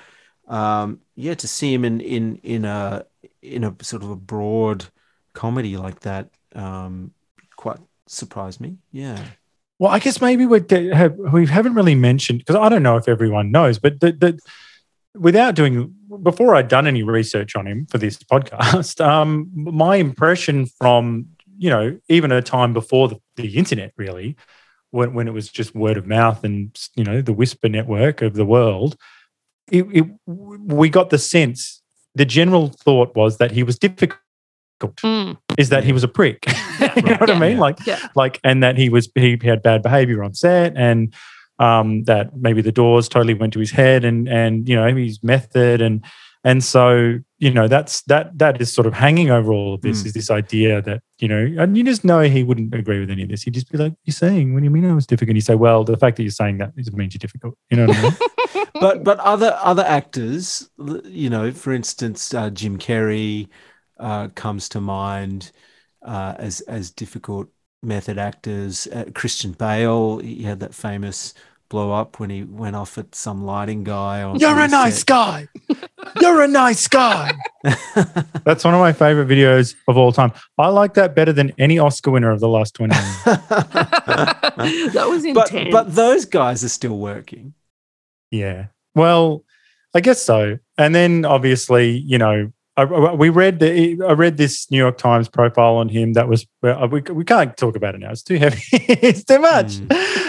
um, 0.49 1.01
yeah, 1.15 1.35
to 1.35 1.47
see 1.47 1.73
him 1.73 1.85
in 1.85 2.01
in 2.01 2.37
in 2.43 2.65
a 2.65 3.05
in 3.43 3.63
a 3.63 3.75
sort 3.83 4.03
of 4.03 4.11
a 4.11 4.17
broad 4.17 4.87
comedy 5.33 5.77
like 5.77 6.01
that 6.01 6.31
um, 6.57 7.13
quite 7.55 7.79
surprised 8.07 8.61
me. 8.61 8.79
Yeah. 8.91 9.23
Well, 9.79 9.93
I 9.93 10.01
guess 10.01 10.21
maybe 10.21 10.47
we 10.47 10.61
we 10.61 11.47
haven't 11.47 11.75
really 11.75 11.95
mentioned 11.95 12.41
because 12.41 12.57
I 12.57 12.69
don't 12.69 12.83
know 12.83 12.97
if 12.97 13.09
everyone 13.09 13.53
knows, 13.53 13.79
but 13.79 14.01
the, 14.01 14.13
the 14.13 14.39
without 15.15 15.55
doing 15.55 15.95
before 16.23 16.57
I'd 16.57 16.69
done 16.69 16.87
any 16.87 17.03
research 17.03 17.55
on 17.55 17.67
him 17.67 17.87
for 17.87 17.99
this 17.99 18.17
podcast, 18.33 19.05
um, 19.05 19.51
my 19.55 19.97
impression 19.97 20.67
from 20.67 21.29
you 21.59 21.71
know 21.71 21.99
even 22.09 22.33
a 22.33 22.43
time 22.43 22.73
before 22.73 23.09
the, 23.09 23.21
the 23.37 23.57
internet 23.57 23.93
really, 23.97 24.37
when 24.91 25.15
when 25.15 25.29
it 25.29 25.33
was 25.33 25.49
just 25.49 25.75
word 25.75 25.97
of 25.97 26.07
mouth 26.07 26.45
and 26.45 26.77
you 26.95 27.05
know 27.05 27.21
the 27.23 27.33
whisper 27.33 27.69
network 27.69 28.23
of 28.23 28.35
the 28.35 28.45
world, 28.45 28.97
it, 29.71 29.85
it 29.93 30.05
we 30.27 30.89
got 30.89 31.11
the 31.11 31.19
sense 31.19 31.83
the 32.15 32.25
general 32.25 32.69
thought 32.69 33.15
was 33.15 33.39
that 33.39 33.51
he 33.53 33.63
was 33.63 33.79
difficult, 33.79 34.21
Mm. 35.03 35.39
is 35.59 35.69
that 35.71 35.85
he 35.85 35.93
was 35.93 36.05
a 36.05 36.09
prick. 36.09 36.47
you 36.97 37.03
know 37.03 37.17
what 37.17 37.31
I 37.31 37.35
Yeah. 37.35 37.39
mean? 37.39 37.59
Like 37.59 37.79
Yeah. 37.87 37.99
like 38.15 38.39
and 38.45 38.63
that 38.63 38.77
he 38.77 38.89
was 38.89 39.09
he 39.15 39.39
had 39.43 39.63
bad 39.63 39.83
behavior 39.83 40.23
on 40.23 40.35
set 40.35 40.75
and 40.77 41.15
um 41.59 42.05
that 42.05 42.37
maybe 42.37 42.61
the 42.61 42.73
doors 42.73 43.09
totally 43.09 43.33
went 43.35 43.53
to 43.55 43.59
his 43.61 43.71
head 43.71 44.05
and 44.05 44.29
and 44.29 44.69
you 44.69 44.77
know 44.77 44.95
his 44.95 45.23
method 45.23 45.81
and 45.81 46.05
and 46.49 46.59
so 46.65 46.85
you 47.45 47.51
know 47.57 47.67
that's 47.75 47.95
that 48.13 48.25
that 48.43 48.55
is 48.63 48.69
sort 48.73 48.87
of 48.87 48.95
hanging 49.05 49.31
over 49.37 49.51
all 49.53 49.75
of 49.77 49.81
this 49.87 50.03
Mm. 50.03 50.07
is 50.07 50.13
this 50.19 50.31
idea 50.43 50.81
that 50.89 51.01
you 51.23 51.29
know 51.33 51.43
and 51.63 51.77
you 51.77 51.85
just 51.93 52.05
know 52.11 52.21
he 52.37 52.43
wouldn't 52.49 52.75
agree 52.81 53.01
with 53.01 53.11
any 53.15 53.23
of 53.25 53.29
this 53.29 53.43
he'd 53.45 53.55
just 53.61 53.71
be 53.73 53.79
like 53.85 53.95
you're 54.05 54.21
saying 54.25 54.53
what 54.53 54.61
do 54.61 54.65
you 54.69 54.75
mean 54.77 54.87
I 54.91 54.95
was 55.01 55.07
difficult 55.13 55.35
you 55.41 55.47
say 55.51 55.57
well 55.67 55.85
the 55.85 55.97
fact 56.03 56.17
that 56.17 56.25
you're 56.27 56.41
saying 56.43 56.59
that 56.59 56.71
doesn't 56.77 56.97
you're 56.97 57.25
difficult 57.27 57.55
you 57.71 57.77
know 57.77 57.87
what 57.87 57.97
I 57.99 58.03
mean 58.03 58.17
but 58.81 59.05
but 59.05 59.19
other 59.21 59.59
other 59.63 59.85
actors, 59.85 60.71
you 61.05 61.31
know, 61.31 61.53
for 61.53 61.73
instance, 61.73 62.35
uh, 62.35 62.51
Jim 62.51 62.79
Carrey 62.79 63.49
uh, 63.99 64.29
comes 64.35 64.69
to 64.71 64.81
mind 64.81 65.53
uh, 66.03 66.35
as 66.39 66.61
as 66.63 66.91
difficult 66.91 67.49
method 67.83 68.19
actors. 68.19 68.87
Uh, 68.87 69.05
Christian 69.15 69.53
Bale, 69.53 70.19
he 70.19 70.43
had 70.43 70.61
that 70.61 70.75
famous 70.75 71.35
blow 71.69 71.93
up 71.93 72.21
when 72.21 72.31
he 72.31 72.45
went 72.45 72.77
off 72.77 72.97
at 72.99 73.15
some 73.15 73.45
lighting 73.45 73.83
guy. 73.85 74.23
On 74.23 74.39
on 74.75 74.91
the 74.91 74.97
set. 74.97 75.07
guy 75.07 75.49
You're 76.21 76.43
a 76.43 76.49
nice 76.49 76.89
guy. 76.89 77.33
That's 78.45 78.65
one 78.65 78.75
of 78.75 78.81
my 78.81 78.93
favorite 78.93 79.29
videos 79.29 79.75
of 79.89 79.97
all 79.97 80.13
time. 80.13 80.33
I 80.59 80.69
like 80.69 80.95
that 80.95 81.15
better 81.15 81.33
than 81.33 81.53
any 81.59 81.79
Oscar 81.79 82.11
winner 82.13 82.31
of 82.31 82.41
the 82.41 82.49
last 82.49 82.75
20 82.75 82.95
years. 82.95 83.05
that 83.25 85.07
was 85.09 85.25
but 85.35 85.53
intense. 85.53 85.73
but 85.73 85.95
those 85.95 86.25
guys 86.25 86.65
are 86.65 86.69
still 86.69 86.97
working. 86.99 87.55
Yeah. 88.31 88.67
Well, 88.95 89.45
I 89.95 90.01
guess 90.01 90.23
so. 90.23 90.59
And 90.79 90.95
then 90.95 91.25
obviously, 91.25 91.91
you 91.99 92.19
know, 92.19 92.53
I, 92.77 92.83
I- 92.83 93.15
we 93.15 93.29
read 93.31 93.61
the 93.61 94.03
I 94.07 94.13
read 94.13 94.37
this 94.37 94.71
New 94.71 94.77
York 94.79 94.99
Times 94.99 95.29
profile 95.29 95.77
on 95.77 95.89
him 95.89 96.13
that 96.15 96.29
was 96.29 96.47
well, 96.63 96.89
we 96.89 97.01
we 97.01 97.25
can't 97.25 97.57
talk 97.57 97.77
about 97.77 97.95
it 97.95 97.99
now. 97.99 98.11
It's 98.11 98.23
too 98.23 98.37
heavy. 98.37 98.61
it's 98.73 99.25
too 99.25 99.39
much. 99.39 99.79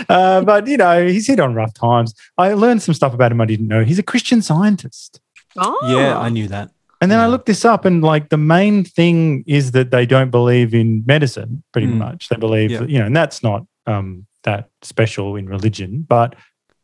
Uh, 0.09 0.41
but 0.41 0.67
you 0.67 0.77
know, 0.77 1.05
he's 1.05 1.27
hit 1.27 1.39
on 1.41 1.53
rough 1.53 1.73
times. 1.73 2.13
I 2.37 2.53
learned 2.53 2.81
some 2.81 2.93
stuff 2.93 3.13
about 3.13 3.31
him 3.31 3.41
I 3.41 3.45
didn't 3.45 3.67
know. 3.67 3.83
He's 3.83 3.99
a 3.99 4.03
Christian 4.03 4.41
scientist. 4.41 5.19
Oh. 5.57 5.79
Yeah, 5.89 6.17
I 6.19 6.29
knew 6.29 6.47
that. 6.47 6.71
And 7.01 7.11
then 7.11 7.19
I 7.19 7.23
Yeah. 7.23 7.27
looked 7.27 7.45
this 7.45 7.63
up, 7.65 7.85
and 7.85 8.01
like 8.03 8.29
the 8.29 8.37
main 8.37 8.83
thing 8.83 9.43
is 9.45 9.71
that 9.71 9.91
they 9.91 10.05
don't 10.05 10.31
believe 10.31 10.73
in 10.73 11.03
medicine. 11.05 11.63
Pretty 11.71 11.87
Mm. 11.87 11.97
much, 11.97 12.29
they 12.29 12.37
believe 12.37 12.71
Yeah. 12.71 12.79
that, 12.79 12.89
you 12.89 12.99
know, 12.99 13.05
and 13.05 13.15
that's 13.15 13.43
not 13.43 13.65
um, 13.85 14.25
that 14.43 14.69
special 14.81 15.37
in 15.37 15.47
religion. 15.47 16.05
But 16.09 16.33
at 16.33 16.39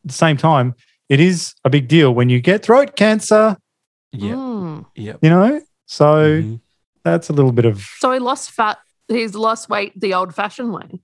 the 0.05 0.13
same 0.13 0.37
time, 0.37 0.73
it 1.09 1.19
is 1.19 1.53
a 1.65 1.69
big 1.69 1.89
deal 1.89 2.13
when 2.15 2.29
you 2.29 2.39
get 2.39 2.63
throat 2.63 2.95
cancer. 2.95 3.57
Yeah, 4.13 4.35
Mm. 4.35 4.85
yeah. 4.95 5.13
You 5.21 5.29
know, 5.29 5.61
so 5.85 6.41
Mhm. 6.41 6.59
that's 7.03 7.29
a 7.29 7.33
little 7.33 7.51
bit 7.51 7.65
of 7.65 7.81
So 7.99 8.11
he 8.13 8.19
lost 8.19 8.51
fat. 8.51 8.77
He's 9.09 9.35
lost 9.35 9.67
weight 9.69 9.99
the 9.99 10.13
old-fashioned 10.13 10.71
way, 10.71 11.01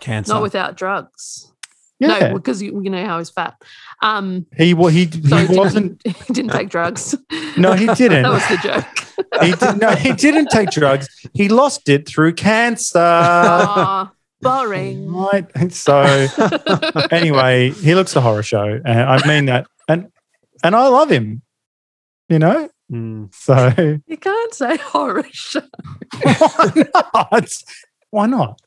Cancer. 0.00 0.34
not 0.34 0.42
without 0.42 0.76
drugs. 0.76 1.50
yeah. 1.98 2.08
No, 2.28 2.34
because 2.34 2.60
you, 2.62 2.80
you 2.82 2.90
know 2.90 3.04
how 3.06 3.18
he's 3.18 3.30
fat. 3.30 3.54
Um, 4.02 4.46
he 4.56 4.72
wa- 4.74 4.88
he 4.88 5.04
so 5.10 5.18
he 5.36 5.46
didn't- 5.46 5.56
wasn't. 5.56 6.02
He 6.26 6.32
didn't 6.32 6.52
take 6.52 6.68
drugs. 6.70 7.14
No, 7.56 7.72
he 7.74 7.86
didn't. 7.94 8.22
that 8.22 8.32
was 8.32 8.48
the 8.48 8.56
joke. 8.62 9.42
He 9.44 9.52
did, 9.52 9.80
no, 9.80 9.90
he 9.90 10.12
didn't 10.14 10.48
take 10.50 10.70
drugs. 10.70 11.06
He 11.34 11.48
lost 11.48 11.88
it 11.88 12.08
through 12.08 12.34
cancer. 12.34 12.98
Aw, 12.98 14.10
boring. 14.40 15.12
right. 15.12 15.72
So 15.72 16.00
anyway, 17.10 17.70
he 17.70 17.94
looks 17.94 18.16
a 18.16 18.20
horror 18.20 18.42
show, 18.42 18.80
and 18.84 19.00
I 19.00 19.26
mean 19.26 19.44
that, 19.46 19.66
and 19.88 20.08
and 20.64 20.74
I 20.74 20.88
love 20.88 21.10
him. 21.10 21.42
You 22.28 22.38
know, 22.38 22.68
Mm. 22.90 23.32
so 23.34 24.00
You 24.06 24.16
can't 24.16 24.52
say 24.54 24.76
horror 24.78 25.24
show. 25.30 25.60
why 26.22 26.72
not? 26.94 27.62
Why 28.10 28.26
not? 28.26 28.60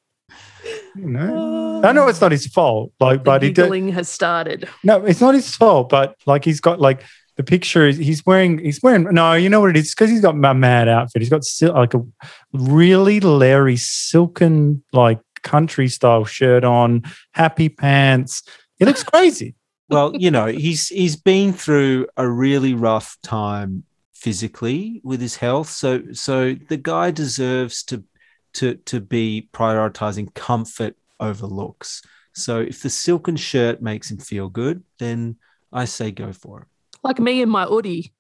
You 0.96 1.10
know, 1.10 1.82
oh. 1.84 1.88
I 1.88 1.92
know 1.92 2.08
it's 2.08 2.22
not 2.22 2.32
his 2.32 2.46
fault. 2.48 2.92
Like, 3.00 3.20
The 3.20 3.24
but 3.24 3.42
he 3.44 3.50
did. 3.50 3.64
giggling 3.64 3.90
has 3.90 4.10
started. 4.10 4.70
No, 4.84 5.04
it's 5.04 5.22
not 5.22 5.34
his 5.34 5.56
fault. 5.56 5.90
But 5.90 6.16
like, 6.26 6.46
he's 6.46 6.60
got 6.62 6.80
like 6.80 7.04
the 7.38 7.44
picture. 7.44 7.88
is 7.88 7.98
He's 7.98 8.26
wearing. 8.26 8.60
He's 8.60 8.82
wearing. 8.84 9.04
No, 9.14 9.34
you 9.34 9.50
know 9.50 9.60
what 9.60 9.72
it 9.72 9.78
is? 9.78 9.94
Because 9.94 10.10
he's 10.12 10.22
got 10.22 10.36
a 10.36 10.54
mad 10.54 10.88
outfit. 10.88 11.22
He's 11.22 11.30
got 11.30 11.44
sil- 11.46 11.74
like 11.74 11.94
a 11.94 12.02
really 12.54 13.20
Larry 13.20 13.76
silken 13.78 14.84
like 14.94 15.20
country 15.42 15.88
style 15.88 16.26
shirt 16.26 16.64
on, 16.64 17.02
happy 17.32 17.70
pants. 17.70 18.44
He 18.78 18.86
looks 18.86 19.04
crazy. 19.04 19.56
well, 19.90 20.16
you 20.16 20.30
know, 20.32 20.46
he's 20.46 20.90
he's 20.90 21.16
been 21.16 21.54
through 21.54 22.08
a 22.18 22.28
really 22.28 22.74
rough 22.74 23.18
time 23.24 23.84
physically 24.14 25.02
with 25.04 25.20
his 25.20 25.38
health. 25.38 25.70
So 25.70 26.02
so 26.14 26.54
the 26.70 26.78
guy 26.78 27.12
deserves 27.12 27.84
to 27.86 28.04
to 28.54 28.76
to 28.76 29.00
be 29.00 29.50
prioritizing 29.54 30.34
comfort 30.34 30.96
over 31.20 31.46
looks. 31.46 32.02
So 32.34 32.60
if 32.60 32.82
the 32.82 32.90
silken 32.90 33.36
shirt 33.36 33.82
makes 33.82 34.10
him 34.10 34.18
feel 34.18 34.50
good, 34.50 34.84
then 35.00 35.38
I 35.72 35.86
say 35.86 36.12
go 36.12 36.34
for 36.34 36.62
it. 36.62 36.68
Like 37.04 37.20
me 37.20 37.42
and 37.42 37.52
my 37.52 37.66
hoodie. 37.66 38.14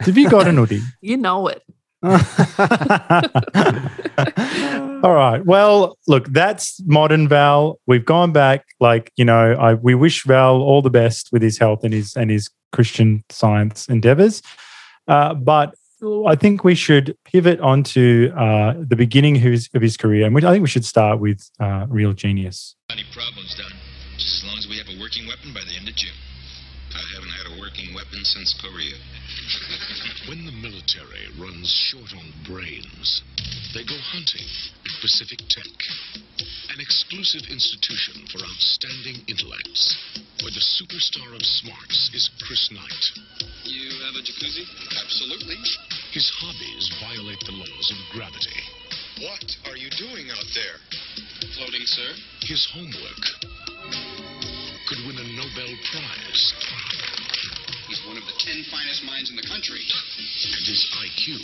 Have 0.00 0.16
you 0.16 0.28
got 0.30 0.48
an 0.48 0.56
hoodie? 0.56 0.82
You 1.00 1.16
know 1.16 1.48
it. 1.48 1.62
All 2.02 2.10
right. 5.14 5.44
Well, 5.44 5.98
look, 6.06 6.26
that's 6.28 6.80
modern 6.86 7.28
Val. 7.28 7.78
We've 7.86 8.04
gone 8.04 8.32
back. 8.32 8.64
Like 8.80 9.12
you 9.16 9.24
know, 9.24 9.52
I 9.52 9.74
we 9.74 9.94
wish 9.94 10.24
Val 10.24 10.56
all 10.56 10.80
the 10.82 10.90
best 10.90 11.30
with 11.32 11.42
his 11.42 11.58
health 11.58 11.84
and 11.84 11.92
his 11.92 12.16
and 12.16 12.30
his 12.30 12.48
Christian 12.72 13.22
science 13.28 13.88
endeavors. 13.88 14.42
Uh, 15.08 15.34
but 15.34 15.74
I 16.02 16.34
think 16.34 16.64
we 16.64 16.74
should 16.74 17.16
pivot 17.24 17.60
onto 17.60 18.32
uh, 18.36 18.74
the 18.78 18.96
beginning 18.96 19.36
of 19.36 19.42
his, 19.42 19.68
of 19.74 19.82
his 19.82 19.96
career, 19.96 20.26
and 20.26 20.36
I 20.36 20.52
think 20.52 20.62
we 20.62 20.68
should 20.68 20.84
start 20.84 21.20
with 21.20 21.48
uh, 21.60 21.86
Real 21.88 22.12
Genius. 22.12 22.76
Any 22.90 23.04
problems 23.12 23.54
done? 23.54 23.72
Just 24.16 24.42
as 24.42 24.48
long 24.48 24.58
as 24.58 24.68
we 24.68 24.78
have 24.78 24.88
a 24.88 25.00
working 25.00 25.26
weapon 25.26 25.52
by 25.52 25.60
the 25.68 25.76
end 25.76 25.88
of 25.88 25.94
June. 25.94 26.14
I 26.90 27.02
haven't 27.14 27.36
had 27.38 27.46
a 27.54 27.60
working 27.60 27.94
weapon 27.94 28.24
since 28.24 28.54
Korea. 28.58 28.98
When 30.28 30.44
the 30.44 30.52
military 30.52 31.26
runs 31.38 31.70
short 31.90 32.12
on 32.14 32.28
brains, 32.44 33.22
they 33.74 33.82
go 33.82 33.96
hunting 34.12 34.46
at 34.46 35.00
Pacific 35.00 35.40
Tech, 35.48 35.74
an 36.74 36.78
exclusive 36.78 37.46
institution 37.50 38.26
for 38.30 38.42
outstanding 38.42 39.22
intellects, 39.26 39.96
where 40.42 40.54
the 40.54 40.62
superstar 40.62 41.34
of 41.34 41.42
smarts 41.42 42.10
is 42.14 42.30
Chris 42.42 42.70
Knight. 42.70 43.04
You 43.64 43.90
have 44.06 44.14
a 44.18 44.22
jacuzzi? 44.22 44.66
Absolutely. 45.02 45.58
His 46.12 46.30
hobbies 46.42 46.90
violate 47.00 47.42
the 47.46 47.58
laws 47.58 47.88
of 47.90 47.98
gravity. 48.12 48.60
What 49.22 49.46
are 49.70 49.76
you 49.76 49.90
doing 49.90 50.30
out 50.30 50.48
there? 50.54 50.78
Floating, 51.54 51.86
sir. 51.86 52.10
His 52.42 52.66
homework 52.72 54.39
could 54.90 55.06
win 55.06 55.14
a 55.22 55.26
Nobel 55.38 55.70
Prize, 55.86 56.42
He's 57.86 58.02
one 58.10 58.18
of 58.18 58.26
the 58.26 58.34
ten 58.42 58.58
finest 58.70 59.02
minds 59.06 59.30
in 59.30 59.36
the 59.38 59.46
country. 59.46 59.78
and 59.78 60.62
his 60.66 60.82
IQ 60.98 61.38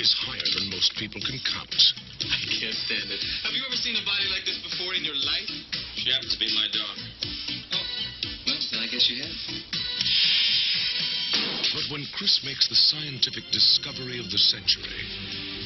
is 0.00 0.12
higher 0.24 0.48
than 0.56 0.70
most 0.72 0.96
people 0.96 1.20
can 1.20 1.36
count. 1.44 1.72
I 2.24 2.40
can't 2.56 2.72
stand 2.88 3.08
it. 3.12 3.20
Have 3.44 3.52
you 3.52 3.60
ever 3.68 3.76
seen 3.76 3.96
a 3.96 4.04
body 4.04 4.28
like 4.32 4.44
this 4.48 4.56
before 4.64 4.92
in 4.96 5.04
your 5.04 5.16
life? 5.16 5.48
She 5.96 6.08
happens 6.12 6.32
to 6.32 6.40
be 6.40 6.48
my 6.56 6.68
dog. 6.72 6.96
Oh, 7.72 7.84
well, 8.48 8.60
then 8.72 8.80
I 8.80 8.88
guess 8.88 9.04
you 9.12 9.20
have. 9.24 9.36
But 11.76 11.84
when 11.92 12.04
Chris 12.16 12.40
makes 12.44 12.68
the 12.68 12.76
scientific 12.76 13.44
discovery 13.52 14.20
of 14.20 14.28
the 14.32 14.40
century, 14.40 15.04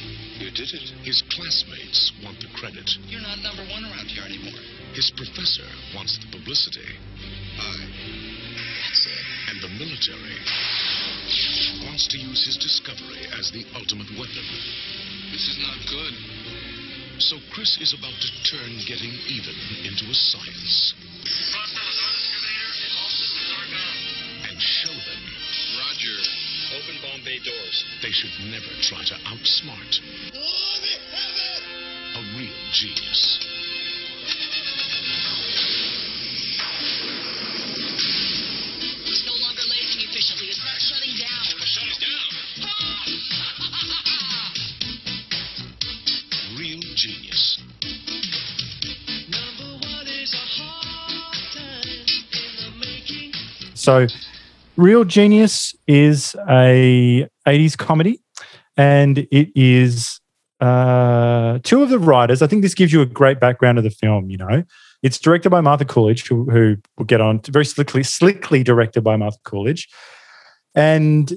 You 0.07 0.12
did 0.53 0.69
it. 0.69 0.85
his 1.01 1.21
classmates 1.33 2.13
want 2.23 2.39
the 2.39 2.47
credit. 2.53 2.85
You're 3.09 3.25
not 3.25 3.41
number 3.41 3.65
one 3.73 3.83
around 3.83 4.07
here 4.07 4.23
anymore. 4.23 4.61
His 4.93 5.09
professor 5.17 5.65
wants 5.95 6.17
the 6.21 6.29
publicity, 6.29 6.85
I. 7.57 7.77
That's 7.81 9.05
it. 9.09 9.25
and 9.49 9.57
the 9.65 9.71
military 9.81 10.37
wants 11.89 12.07
to 12.13 12.17
use 12.17 12.45
his 12.45 12.57
discovery 12.57 13.25
as 13.37 13.49
the 13.51 13.65
ultimate 13.73 14.09
weapon. 14.13 14.45
This 15.33 15.49
is 15.49 15.57
not 15.65 15.77
good. 15.89 16.13
So 17.21 17.37
Chris 17.53 17.77
is 17.81 17.93
about 17.97 18.13
to 18.13 18.29
turn 18.45 18.71
getting 18.85 19.13
even 19.29 19.57
into 19.85 20.05
a 20.05 20.17
science 20.17 20.93
Open 27.33 27.43
bomb 27.43 27.43
bay 27.43 27.43
doors. 27.43 27.85
they 28.01 28.11
should 28.11 28.31
never 28.51 28.65
try 28.81 29.03
to 29.03 29.13
outsmart 29.25 29.99
a 32.15 32.21
real 32.37 32.53
genius. 32.71 33.39
It's 39.05 39.25
no 39.25 39.33
longer 39.33 39.61
lasing 39.69 40.01
efficiently. 40.09 40.47
It's 40.47 40.59
not 40.59 40.79
shutting 40.79 41.15
down. 41.17 41.45
Shut 41.65 41.99
down. 42.01 42.29
Real 46.59 46.81
genius. 46.95 47.59
So, 53.75 54.07
Real 54.75 55.03
Genius 55.03 55.75
is 55.87 56.35
a 56.49 57.27
80s 57.47 57.77
comedy, 57.77 58.19
and 58.75 59.19
it 59.19 59.51
is 59.55 60.19
uh, 60.59 61.59
two 61.63 61.83
of 61.83 61.89
the 61.89 61.99
writers. 61.99 62.41
I 62.41 62.47
think 62.47 62.63
this 62.63 62.73
gives 62.73 62.91
you 62.91 63.01
a 63.01 63.05
great 63.05 63.39
background 63.39 63.77
of 63.77 63.83
the 63.83 63.91
film. 63.91 64.31
You 64.31 64.37
know, 64.37 64.63
it's 65.03 65.19
directed 65.19 65.51
by 65.51 65.61
Martha 65.61 65.85
Coolidge, 65.85 66.27
who, 66.27 66.49
who 66.49 66.77
will 66.97 67.05
get 67.05 67.21
on 67.21 67.39
very 67.41 67.65
slickly, 67.65 68.01
slickly 68.01 68.63
directed 68.63 69.03
by 69.03 69.15
Martha 69.15 69.37
Coolidge, 69.43 69.87
and 70.73 71.33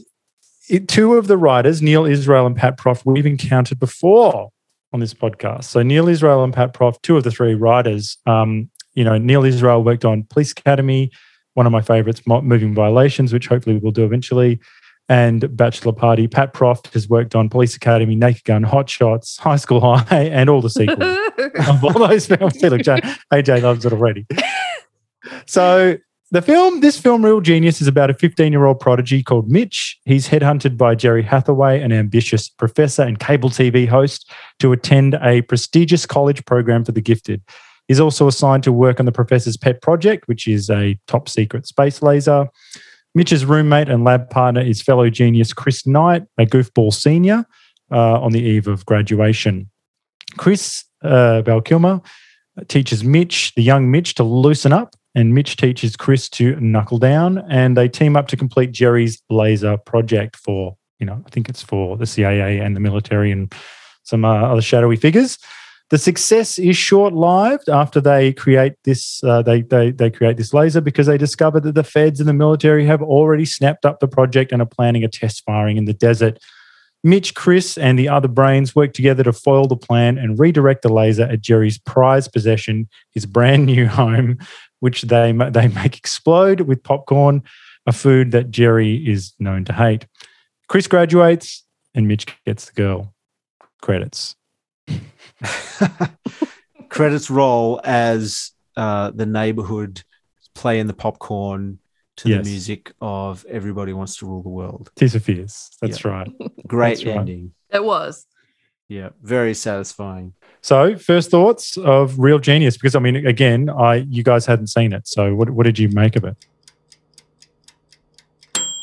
it, 0.69 0.88
two 0.88 1.14
of 1.14 1.26
the 1.26 1.37
writers, 1.37 1.83
Neal 1.83 2.07
Israel 2.07 2.47
and 2.47 2.57
Pat 2.57 2.78
Proft, 2.78 3.02
we've 3.05 3.26
encountered 3.26 3.78
before 3.78 4.50
on 4.93 5.00
this 5.00 5.12
podcast. 5.12 5.64
So 5.64 5.83
Neal 5.83 6.09
Israel 6.09 6.43
and 6.43 6.55
Pat 6.55 6.73
Proft, 6.73 7.02
two 7.02 7.19
of 7.19 7.25
the 7.25 7.31
three 7.31 7.55
writers. 7.55 8.16
Um, 8.25 8.71
you 8.95 9.05
know, 9.05 9.19
Neal 9.19 9.45
Israel 9.45 9.85
worked 9.85 10.07
on 10.07 10.25
Police 10.25 10.52
Academy, 10.52 11.11
one 11.57 11.67
of 11.67 11.73
my 11.73 11.81
favorites, 11.81 12.23
Moving 12.27 12.75
Violations, 12.75 13.33
which 13.33 13.49
hopefully 13.49 13.79
we'll 13.79 13.93
do 13.93 14.05
eventually, 14.05 14.61
and 15.09 15.57
Bachelor 15.57 15.93
Party. 15.93 16.29
Pat 16.29 16.53
Proft 16.53 16.93
has 16.93 17.09
worked 17.09 17.35
on 17.35 17.49
Police 17.49 17.75
Academy, 17.75 18.15
Naked 18.15 18.45
Gun, 18.45 18.63
Hot 18.63 18.91
Shots, 18.91 19.39
High 19.39 19.57
School 19.57 19.81
High, 19.81 20.25
and 20.33 20.51
all 20.51 20.61
the 20.61 20.71
sequels 20.71 21.19
of 21.69 21.83
all 21.83 22.07
those 22.07 22.27
films. 22.27 22.59
See, 22.59 22.69
look, 22.69 22.83
Jay, 22.83 23.01
AJ 23.33 23.63
loves 23.63 23.87
it 23.87 23.93
already. 23.93 24.27
So 25.47 25.97
the 26.31 26.43
film, 26.43 26.81
this 26.81 26.99
film, 26.99 27.25
Real 27.25 27.41
Genius, 27.41 27.81
is 27.81 27.89
about 27.89 28.11
a 28.11 28.15
15 28.15 28.53
year 28.53 28.67
old 28.67 28.79
prodigy 28.79 29.23
called 29.23 29.49
Mitch. 29.49 29.99
He's 30.05 30.29
headhunted 30.29 30.77
by 30.77 30.95
Jerry 30.95 31.23
Hathaway, 31.23 31.81
an 31.81 31.93
ambitious 31.93 32.51
professor 32.51 33.03
and 33.03 33.19
cable 33.19 33.49
TV 33.49 33.89
host, 33.89 34.31
to 34.59 34.73
attend 34.73 35.15
a 35.23 35.41
prestigious 35.43 36.05
college 36.05 36.45
program 36.45 36.85
for 36.85 36.93
the 36.93 37.01
gifted. 37.01 37.43
He's 37.88 38.00
also 38.00 38.26
assigned 38.26 38.64
to 38.64 38.73
work 38.73 38.99
on 38.99 39.07
the 39.07 39.12
professor's 39.12 39.57
pet 39.57 39.81
project, 39.81 40.28
which 40.28 40.49
is 40.49 40.69
a 40.71 40.99
top 41.07 41.28
secret 41.28 41.66
space 41.66 42.02
laser. 42.02 42.49
Mitch's 43.14 43.45
roommate 43.45 43.88
and 43.88 44.05
lab 44.05 44.28
partner 44.28 44.61
is 44.61 44.83
fellow 44.83 45.09
genius 45.09 45.52
Chris 45.52 45.87
Knight, 45.87 46.25
a 46.38 46.45
goofball 46.45 46.93
senior, 46.93 47.47
uh, 47.90 48.21
on 48.21 48.33
the 48.33 48.43
eve 48.43 48.66
of 48.66 48.85
graduation. 48.85 49.71
Chris 50.37 50.85
uh, 51.02 51.43
teaches 52.69 53.05
Mitch, 53.05 53.55
the 53.55 53.62
young 53.62 53.90
Mitch, 53.90 54.14
to 54.16 54.25
loosen 54.25 54.73
up, 54.73 54.95
and 55.14 55.35
Mitch 55.35 55.57
teaches 55.57 55.97
Chris 55.97 56.28
to 56.31 56.59
knuckle 56.61 56.99
down, 56.99 57.38
and 57.50 57.76
they 57.76 57.88
team 57.88 58.16
up 58.16 58.28
to 58.28 58.37
complete 58.37 58.73
Jerry's 58.73 59.23
laser 59.31 59.78
project 59.78 60.37
for, 60.37 60.76
you 60.99 61.07
know, 61.07 61.23
I 61.26 61.31
think 61.31 61.49
it's 61.49 61.62
for 61.62 61.97
the 61.97 62.07
CIA 62.07 62.59
and 62.59 62.76
the 62.76 62.81
military 62.81 63.31
and 63.31 63.52
some 64.02 64.25
uh, 64.25 64.43
other 64.43 64.62
shadowy 64.62 64.97
figures. 64.97 65.38
The 65.90 65.99
success 65.99 66.59
is 66.59 66.76
short-lived 66.76 67.69
after 67.69 68.00
they 68.00 68.33
create 68.33 68.75
this. 68.83 69.23
Uh, 69.23 69.43
they, 69.43 69.62
they 69.62 69.93
they 69.93 70.11
create 70.11 70.37
this 70.37 70.52
laser 70.52 70.81
because 70.81 71.07
they 71.07 71.16
discover 71.16 71.61
that 71.61 71.76
the 71.76 71.85
feds 71.85 72.19
and 72.19 72.28
the 72.28 72.33
military 72.33 72.85
have 72.87 73.02
already 73.02 73.45
snapped 73.45 73.87
up 73.87 74.00
the 74.00 74.09
project 74.09 74.50
and 74.50 74.61
are 74.61 74.66
planning 74.66 75.05
a 75.05 75.09
test 75.09 75.45
firing 75.45 75.76
in 75.76 75.85
the 75.85 75.93
desert. 75.93 76.40
Mitch, 77.05 77.35
Chris, 77.37 77.78
and 77.78 77.97
the 77.97 78.09
other 78.09 78.26
brains 78.26 78.75
work 78.75 78.93
together 78.93 79.23
to 79.23 79.33
foil 79.33 79.69
the 79.69 79.76
plan 79.76 80.19
and 80.19 80.40
redirect 80.40 80.83
the 80.83 80.93
laser 80.93 81.23
at 81.23 81.40
Jerry's 81.40 81.78
prized 81.78 82.33
possession, 82.33 82.88
his 83.12 83.26
brand 83.26 83.66
new 83.66 83.87
home, 84.00 84.38
which 84.81 85.02
they 85.02 85.31
they 85.50 85.69
make 85.69 85.97
explode 85.97 86.62
with 86.62 86.83
popcorn, 86.83 87.45
a 87.87 87.93
food 87.93 88.33
that 88.33 88.50
Jerry 88.50 88.97
is 89.09 89.35
known 89.38 89.64
to 89.66 89.73
hate. 89.73 90.09
Chris 90.69 90.88
graduates, 90.88 91.64
and 91.95 92.09
Mitch 92.09 92.26
gets 92.45 92.66
the 92.66 92.73
girl. 92.73 93.14
Credits. 93.83 94.35
Credits 96.88 97.31
roll 97.31 97.81
as 97.85 98.52
uh, 98.76 99.11
the 99.11 99.26
neighborhood 99.26 100.02
playing 100.55 100.87
the 100.87 100.95
popcorn 100.95 101.78
to 102.16 102.28
Yes. 102.31 102.45
the 102.45 102.50
music 102.50 102.93
of 103.00 103.45
Everybody 103.49 103.93
Wants 103.93 104.16
to 104.19 104.26
Rule 104.26 104.43
the 104.43 104.49
World. 104.49 104.90
Tears 104.97 105.12
for 105.12 105.19
Fears. 105.21 105.71
That's 105.83 106.05
right. 106.05 106.28
Great 106.66 106.97
That's 106.99 107.05
right. 107.07 107.16
ending. 107.19 107.52
It 107.71 107.85
was. 107.85 108.26
Yeah, 108.88 109.11
very 109.21 109.52
satisfying. 109.52 110.33
So, 110.62 110.97
first 110.97 111.31
thoughts 111.31 111.76
of 111.76 112.19
Real 112.19 112.38
Genius, 112.38 112.76
because 112.76 112.95
I 112.95 113.00
mean, 113.00 113.16
again, 113.26 113.69
I 113.69 113.97
you 114.09 114.23
guys 114.23 114.47
hadn't 114.47 114.69
seen 114.69 114.93
it. 114.93 115.07
So, 115.09 115.35
what 115.35 115.50
what 115.50 115.64
did 115.66 115.78
you 115.78 115.88
make 115.90 116.14
of 116.16 116.25
it? 116.25 116.37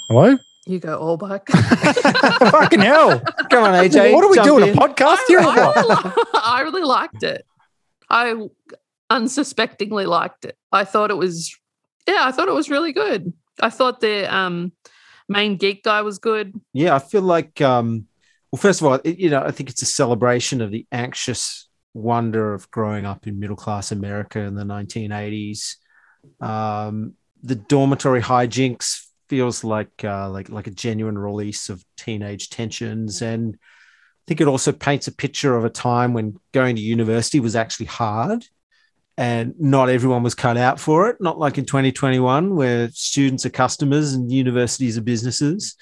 Hello? 0.09 0.37
You 0.65 0.79
go 0.79 0.97
all 0.97 1.17
back. 1.17 1.47
Fucking 1.49 2.79
hell! 2.79 3.19
Come 3.49 3.63
on, 3.63 3.73
AJ. 3.73 4.13
what 4.13 4.23
are 4.23 4.29
we 4.29 4.39
doing? 4.41 4.69
in. 4.69 4.77
A 4.77 4.81
podcast 4.81 5.19
here? 5.27 5.39
or 5.39 5.47
I, 5.47 5.73
really, 5.75 6.13
I 6.33 6.61
really 6.61 6.83
liked 6.83 7.23
it. 7.23 7.45
I 8.09 8.47
unsuspectingly 9.09 10.05
liked 10.05 10.45
it. 10.45 10.57
I 10.71 10.85
thought 10.85 11.11
it 11.11 11.17
was, 11.17 11.55
yeah, 12.07 12.21
I 12.21 12.31
thought 12.31 12.47
it 12.47 12.53
was 12.53 12.69
really 12.69 12.93
good. 12.93 13.33
I 13.59 13.69
thought 13.69 13.99
the 13.99 14.33
um, 14.33 14.71
main 15.27 15.57
geek 15.57 15.83
guy 15.83 16.01
was 16.01 16.19
good. 16.19 16.53
Yeah, 16.73 16.95
I 16.95 16.99
feel 16.99 17.21
like, 17.21 17.59
um, 17.61 18.07
well, 18.51 18.59
first 18.59 18.81
of 18.81 18.87
all, 18.87 18.99
it, 19.03 19.19
you 19.19 19.29
know, 19.29 19.41
I 19.41 19.51
think 19.51 19.69
it's 19.69 19.81
a 19.81 19.87
celebration 19.87 20.61
of 20.61 20.71
the 20.71 20.87
anxious 20.91 21.67
wonder 21.93 22.53
of 22.53 22.71
growing 22.71 23.05
up 23.05 23.27
in 23.27 23.39
middle 23.39 23.55
class 23.55 23.91
America 23.91 24.39
in 24.39 24.55
the 24.55 24.63
1980s. 24.63 25.75
Um, 26.39 27.13
the 27.43 27.55
dormitory 27.55 28.21
hijinks 28.21 29.05
feels 29.33 29.63
like 29.63 30.03
uh, 30.03 30.29
like 30.29 30.47
like 30.49 30.67
a 30.67 30.71
genuine 30.85 31.17
release 31.17 31.69
of 31.69 31.83
teenage 31.97 32.51
tensions, 32.51 33.23
and 33.23 33.55
I 33.55 34.23
think 34.27 34.41
it 34.41 34.47
also 34.47 34.71
paints 34.71 35.07
a 35.07 35.11
picture 35.11 35.57
of 35.57 35.65
a 35.65 35.71
time 35.71 36.13
when 36.13 36.37
going 36.51 36.75
to 36.75 36.81
university 36.83 37.39
was 37.39 37.55
actually 37.55 37.87
hard. 37.87 38.45
And 39.17 39.55
not 39.59 39.89
everyone 39.89 40.21
was 40.21 40.35
cut 40.35 40.55
out 40.55 40.79
for 40.79 41.09
it. 41.09 41.17
Not 41.19 41.39
like 41.39 41.57
in 41.57 41.65
2021, 41.65 42.55
where 42.55 42.89
students 42.89 43.43
are 43.47 43.49
customers 43.49 44.13
and 44.13 44.31
universities 44.31 44.99
are 44.99 45.01
businesses. 45.01 45.75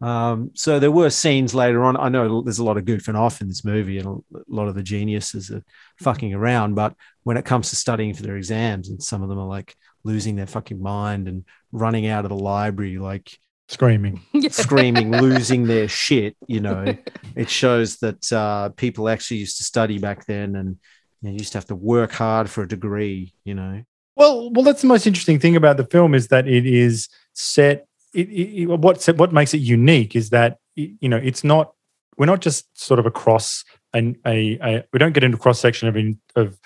Um, 0.00 0.52
so 0.54 0.78
there 0.78 0.92
were 0.92 1.10
scenes 1.10 1.52
later 1.52 1.84
on. 1.84 1.96
I 1.96 2.08
know 2.08 2.42
there's 2.42 2.60
a 2.60 2.64
lot 2.64 2.76
of 2.76 2.84
goofing 2.84 3.18
off 3.18 3.40
in 3.40 3.48
this 3.48 3.64
movie, 3.64 3.98
and 3.98 4.06
a 4.06 4.38
lot 4.46 4.68
of 4.68 4.76
the 4.76 4.84
geniuses 4.84 5.50
are 5.50 5.64
fucking 5.98 6.32
around. 6.32 6.76
But 6.76 6.94
when 7.24 7.38
it 7.38 7.44
comes 7.44 7.70
to 7.70 7.76
studying 7.76 8.14
for 8.14 8.22
their 8.22 8.36
exams, 8.36 8.88
and 8.88 9.02
some 9.02 9.24
of 9.24 9.28
them 9.28 9.40
are 9.40 9.48
like 9.48 9.74
losing 10.04 10.36
their 10.36 10.46
fucking 10.46 10.80
mind 10.82 11.26
and 11.28 11.44
running 11.72 12.06
out 12.06 12.24
of 12.24 12.28
the 12.28 12.36
library, 12.36 12.98
like 12.98 13.38
Screaming. 13.68 14.20
screaming, 14.50 15.10
losing 15.10 15.66
their 15.66 15.88
shit. 16.02 16.36
You 16.46 16.60
know, 16.60 16.94
it 17.34 17.48
shows 17.48 17.96
that 17.98 18.30
uh, 18.32 18.68
people 18.70 19.08
actually 19.08 19.38
used 19.38 19.56
to 19.56 19.64
study 19.64 19.98
back 19.98 20.26
then, 20.26 20.54
and 20.54 20.76
you, 21.22 21.28
know, 21.28 21.30
you 21.30 21.38
used 21.38 21.52
to 21.52 21.58
have 21.58 21.66
to 21.66 21.74
work 21.74 22.12
hard 22.12 22.50
for 22.50 22.62
a 22.62 22.68
degree. 22.68 23.32
You 23.44 23.54
know, 23.54 23.82
Well, 24.16 24.50
well, 24.52 24.64
that's 24.64 24.82
the 24.82 24.86
most 24.88 25.06
interesting 25.06 25.40
thing 25.40 25.56
about 25.56 25.78
the 25.78 25.84
film 25.86 26.14
is 26.14 26.28
that 26.28 26.46
it 26.46 26.66
is 26.66 27.08
set. 27.32 27.86
It, 28.12 28.28
it, 28.28 28.62
it- 28.62 28.66
what 28.66 29.00
set- 29.00 29.16
what 29.16 29.32
makes 29.32 29.54
it 29.54 29.58
unique 29.62 30.14
is 30.14 30.28
that 30.30 30.58
you 30.74 31.08
know 31.08 31.16
it's 31.16 31.42
not. 31.42 31.72
We're 32.18 32.26
not 32.26 32.42
just 32.42 32.66
sort 32.78 33.00
of 33.00 33.06
across 33.06 33.64
an 33.94 34.16
a, 34.26 34.58
a 34.62 34.84
we 34.92 34.98
don't 34.98 35.14
get 35.14 35.24
into 35.24 35.38
cross 35.38 35.58
section 35.58 35.88
of 35.88 35.96
in- 35.96 36.20
of 36.36 36.60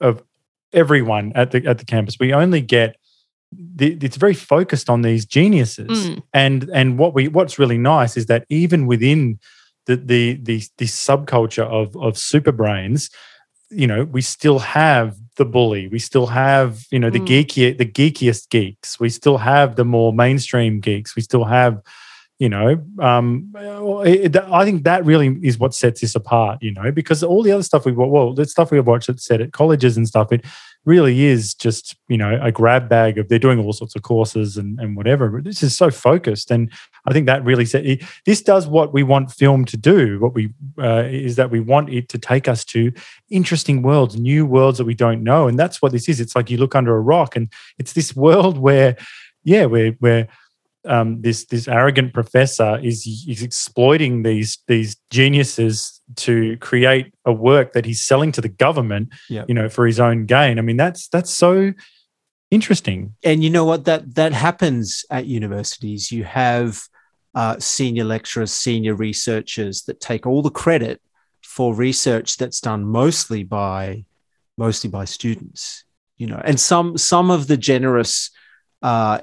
of 0.00 0.22
everyone 0.72 1.32
at 1.34 1.50
the 1.50 1.64
at 1.66 1.78
the 1.78 1.84
campus. 1.84 2.16
We 2.18 2.32
only 2.32 2.60
get. 2.60 2.96
The, 3.52 3.98
it's 4.00 4.16
very 4.16 4.34
focused 4.34 4.88
on 4.88 5.02
these 5.02 5.26
geniuses, 5.26 5.88
Mm. 6.08 6.22
and 6.32 6.70
and 6.72 6.98
what 6.98 7.14
we 7.14 7.26
what's 7.26 7.58
really 7.58 7.78
nice 7.78 8.16
is 8.16 8.26
that 8.26 8.44
even 8.48 8.86
within 8.86 9.40
the 9.86 9.96
the 9.96 10.34
the, 10.40 10.62
the 10.78 10.84
subculture 10.84 11.64
of 11.66 11.96
of 11.96 12.16
super 12.16 12.52
brains, 12.52 13.10
you 13.70 13.88
know, 13.88 14.04
we 14.04 14.22
still 14.22 14.60
have 14.60 15.16
the 15.36 15.44
bully, 15.44 15.88
we 15.88 15.98
still 15.98 16.26
have 16.28 16.84
you 16.92 17.00
know 17.00 17.10
the 17.10 17.18
Mm. 17.18 17.26
geeky 17.26 17.76
the 17.76 17.86
geekiest 17.86 18.50
geeks, 18.50 19.00
we 19.00 19.08
still 19.08 19.38
have 19.38 19.74
the 19.74 19.84
more 19.84 20.12
mainstream 20.12 20.78
geeks, 20.78 21.16
we 21.16 21.22
still 21.22 21.44
have 21.44 21.80
you 22.40 22.48
know 22.48 22.82
um 22.98 23.52
it, 24.04 24.36
i 24.36 24.64
think 24.64 24.82
that 24.82 25.04
really 25.04 25.38
is 25.42 25.58
what 25.58 25.72
sets 25.72 26.00
this 26.00 26.16
apart 26.16 26.58
you 26.60 26.72
know 26.72 26.90
because 26.90 27.22
all 27.22 27.42
the 27.42 27.52
other 27.52 27.62
stuff 27.62 27.84
we 27.84 27.92
well 27.92 28.34
the 28.34 28.44
stuff 28.44 28.72
we 28.72 28.80
watch 28.80 29.08
at 29.08 29.20
set 29.20 29.40
at 29.40 29.52
colleges 29.52 29.96
and 29.96 30.08
stuff 30.08 30.32
it 30.32 30.44
really 30.86 31.24
is 31.24 31.54
just 31.54 31.94
you 32.08 32.16
know 32.16 32.38
a 32.42 32.50
grab 32.50 32.88
bag 32.88 33.18
of 33.18 33.28
they're 33.28 33.38
doing 33.38 33.58
all 33.58 33.72
sorts 33.72 33.94
of 33.94 34.02
courses 34.02 34.56
and, 34.56 34.78
and 34.80 34.96
whatever. 34.96 35.28
But 35.28 35.44
this 35.44 35.62
is 35.62 35.76
so 35.76 35.90
focused 35.90 36.50
and 36.50 36.72
i 37.06 37.12
think 37.12 37.26
that 37.26 37.44
really 37.44 37.66
set 37.66 37.84
it, 37.84 38.02
this 38.24 38.42
does 38.42 38.66
what 38.66 38.92
we 38.92 39.02
want 39.02 39.30
film 39.30 39.64
to 39.66 39.76
do. 39.76 40.18
What 40.20 40.34
we 40.34 40.52
uh, 40.78 41.04
is 41.06 41.36
that 41.36 41.50
we 41.50 41.60
want 41.60 41.90
it 41.90 42.08
to 42.10 42.18
take 42.18 42.48
us 42.48 42.64
to 42.66 42.92
interesting 43.30 43.82
worlds 43.82 44.16
new 44.16 44.46
worlds 44.46 44.78
that 44.78 44.86
we 44.86 44.94
don't 44.94 45.22
know 45.22 45.48
and 45.48 45.58
that's 45.58 45.82
what 45.82 45.92
this 45.92 46.08
is. 46.08 46.20
It's 46.20 46.34
like 46.34 46.50
you 46.50 46.56
look 46.56 46.74
under 46.74 46.96
a 46.96 47.00
rock 47.00 47.36
and 47.36 47.52
it's 47.78 47.92
this 47.92 48.16
world 48.16 48.56
where 48.56 48.96
yeah 49.44 49.66
where 49.66 49.92
where 50.00 50.28
um, 50.86 51.20
this 51.22 51.44
this 51.46 51.68
arrogant 51.68 52.12
professor 52.14 52.78
is 52.82 53.06
is 53.28 53.42
exploiting 53.42 54.22
these 54.22 54.58
these 54.66 54.96
geniuses 55.10 56.00
to 56.16 56.56
create 56.58 57.12
a 57.24 57.32
work 57.32 57.72
that 57.74 57.84
he's 57.84 58.02
selling 58.04 58.32
to 58.32 58.40
the 58.40 58.48
government, 58.48 59.08
Yeah. 59.28 59.44
you 59.48 59.54
know, 59.54 59.68
for 59.68 59.86
his 59.86 60.00
own 60.00 60.26
gain. 60.26 60.58
I 60.58 60.62
mean, 60.62 60.76
that's 60.78 61.08
that's 61.08 61.30
so 61.30 61.72
interesting. 62.50 63.14
and 63.24 63.44
you 63.44 63.50
know 63.50 63.64
what 63.64 63.84
that 63.84 64.14
that 64.14 64.32
happens 64.32 65.04
at 65.10 65.26
universities 65.26 66.10
you 66.10 66.24
have 66.24 66.80
uh, 67.34 67.56
senior 67.60 68.04
lecturers 68.04 68.50
senior 68.52 68.94
researchers 68.94 69.82
that 69.82 70.00
take 70.00 70.26
all 70.26 70.42
the 70.42 70.50
credit 70.50 71.00
for 71.42 71.74
research 71.74 72.36
that's 72.38 72.60
done 72.60 72.84
mostly 72.84 73.44
by 73.44 74.04
mostly 74.58 74.90
by 74.90 75.04
students 75.04 75.84
you 76.18 76.26
know 76.26 76.40
and 76.44 76.58
some 76.58 76.98
some 76.98 77.30
of 77.30 77.46
the 77.46 77.56
generous 77.56 78.30
uh, 78.82 79.20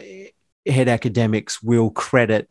head 0.68 0.88
academics 0.88 1.62
will 1.64 1.90
credit 1.92 2.50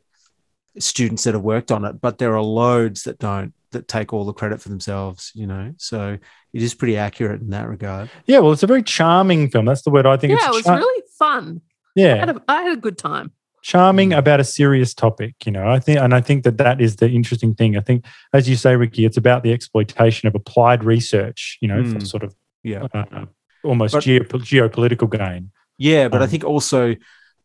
students 0.79 1.25
that 1.25 1.35
have 1.35 1.43
worked 1.43 1.73
on 1.73 1.85
it 1.85 2.01
but 2.01 2.19
there 2.19 2.35
are 2.37 2.43
loads 2.43 3.05
that 3.05 3.19
don't 3.19 3.53
that 3.73 3.89
take 3.89 4.13
all 4.13 4.25
the 4.25 4.33
credit 4.33 4.61
for 4.61 4.69
themselves 4.69 5.33
you 5.35 5.47
know 5.47 5.73
so 5.79 6.19
it 6.53 6.63
is 6.63 6.75
pretty 6.75 6.97
accurate 6.97 7.41
in 7.41 7.51
that 7.51 7.69
regard 7.69 8.09
Yeah, 8.27 8.39
well, 8.41 8.53
it's 8.53 8.63
a 8.63 8.67
very 8.67 8.83
charming 8.83 9.51
film. 9.51 9.65
That's 9.67 9.83
the 9.83 9.91
word 9.91 10.07
I 10.07 10.17
think. 10.17 10.31
yeah, 10.33 10.37
it's 10.39 10.47
it 10.49 10.55
was 10.55 10.65
char- 10.65 10.79
really 10.79 11.03
fun. 11.19 11.61
I 11.65 12.01
yeah, 12.01 12.15
had, 12.17 12.29
a, 12.31 12.43
I 12.49 12.63
had 12.63 12.73
a 12.79 12.81
good 12.81 12.97
time. 12.97 13.33
charming 13.63 14.11
Mm. 14.11 14.19
about 14.19 14.41
a 14.41 14.45
serious 14.45 14.95
topic. 14.95 15.35
You 15.45 15.53
know, 15.53 15.69
I 15.69 15.79
think, 15.81 15.99
and 15.99 16.15
I 16.15 16.21
think 16.23 16.45
that 16.45 16.57
that 16.59 16.81
is 16.81 16.97
the 16.97 17.09
interesting 17.11 17.55
thing. 17.55 17.77
I 17.77 17.81
think, 17.81 18.07
as 18.33 18.49
you 18.49 18.57
say, 18.57 18.75
Ricky, 18.77 19.05
it's 19.05 19.19
about 19.19 19.43
the 19.43 19.53
exploitation 19.53 20.27
of 20.29 20.35
applied 20.35 20.83
research. 20.85 21.59
You 21.61 21.69
know, 21.69 21.83
for 21.85 21.99
Mm. 21.99 22.07
sort 22.07 22.23
of 22.23 22.35
yeah 22.63 22.87
uh, 22.95 23.27
almost 23.65 23.93
But- 23.95 24.05
geo- 24.05 24.25
geopolitical 24.25 25.11
gain. 25.11 25.51
Yeah, 25.77 26.09
but 26.09 26.23
I 26.23 26.25
Um, 26.25 26.31
think 26.31 26.45
also, 26.45 26.95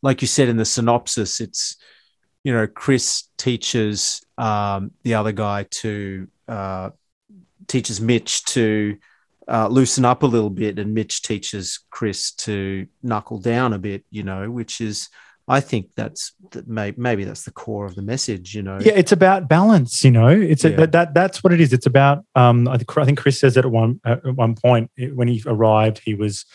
like 0.01 0.21
you 0.21 0.27
said 0.27 0.49
in 0.49 0.57
the 0.57 0.65
synopsis, 0.65 1.39
it's 1.39 1.77
you 2.43 2.53
know 2.53 2.67
Chris 2.67 3.23
teaches 3.37 4.21
um, 4.37 4.91
the 5.03 5.15
other 5.15 5.31
guy 5.31 5.63
to 5.69 6.27
uh, 6.47 6.89
teaches 7.67 8.01
Mitch 8.01 8.43
to 8.45 8.97
uh, 9.47 9.67
loosen 9.67 10.05
up 10.05 10.23
a 10.23 10.27
little 10.27 10.49
bit, 10.49 10.79
and 10.79 10.93
Mitch 10.93 11.21
teaches 11.21 11.79
Chris 11.89 12.31
to 12.31 12.87
knuckle 13.03 13.39
down 13.39 13.73
a 13.73 13.79
bit. 13.79 14.03
You 14.09 14.23
know, 14.23 14.49
which 14.49 14.81
is 14.81 15.09
I 15.47 15.59
think 15.59 15.89
that's 15.95 16.33
that 16.51 16.67
may, 16.67 16.93
maybe 16.95 17.23
that's 17.23 17.43
the 17.43 17.51
core 17.51 17.85
of 17.85 17.95
the 17.95 18.01
message. 18.01 18.55
You 18.55 18.61
know, 18.61 18.79
Yeah, 18.79 18.93
it's 18.93 19.11
about 19.11 19.49
balance. 19.49 20.03
You 20.03 20.11
know, 20.11 20.27
it's 20.27 20.63
a, 20.63 20.69
that, 20.71 20.91
that 20.93 21.13
that's 21.13 21.43
what 21.43 21.51
it 21.51 21.59
is. 21.59 21.73
It's 21.73 21.85
about. 21.85 22.23
Um, 22.35 22.67
I 22.67 22.77
think 22.77 23.17
Chris 23.17 23.39
says 23.39 23.57
it 23.57 23.65
at 23.65 23.71
one 23.71 23.99
at 24.05 24.23
one 24.35 24.55
point 24.55 24.91
when 25.13 25.27
he 25.27 25.43
arrived, 25.45 26.01
he 26.03 26.13
was, 26.13 26.45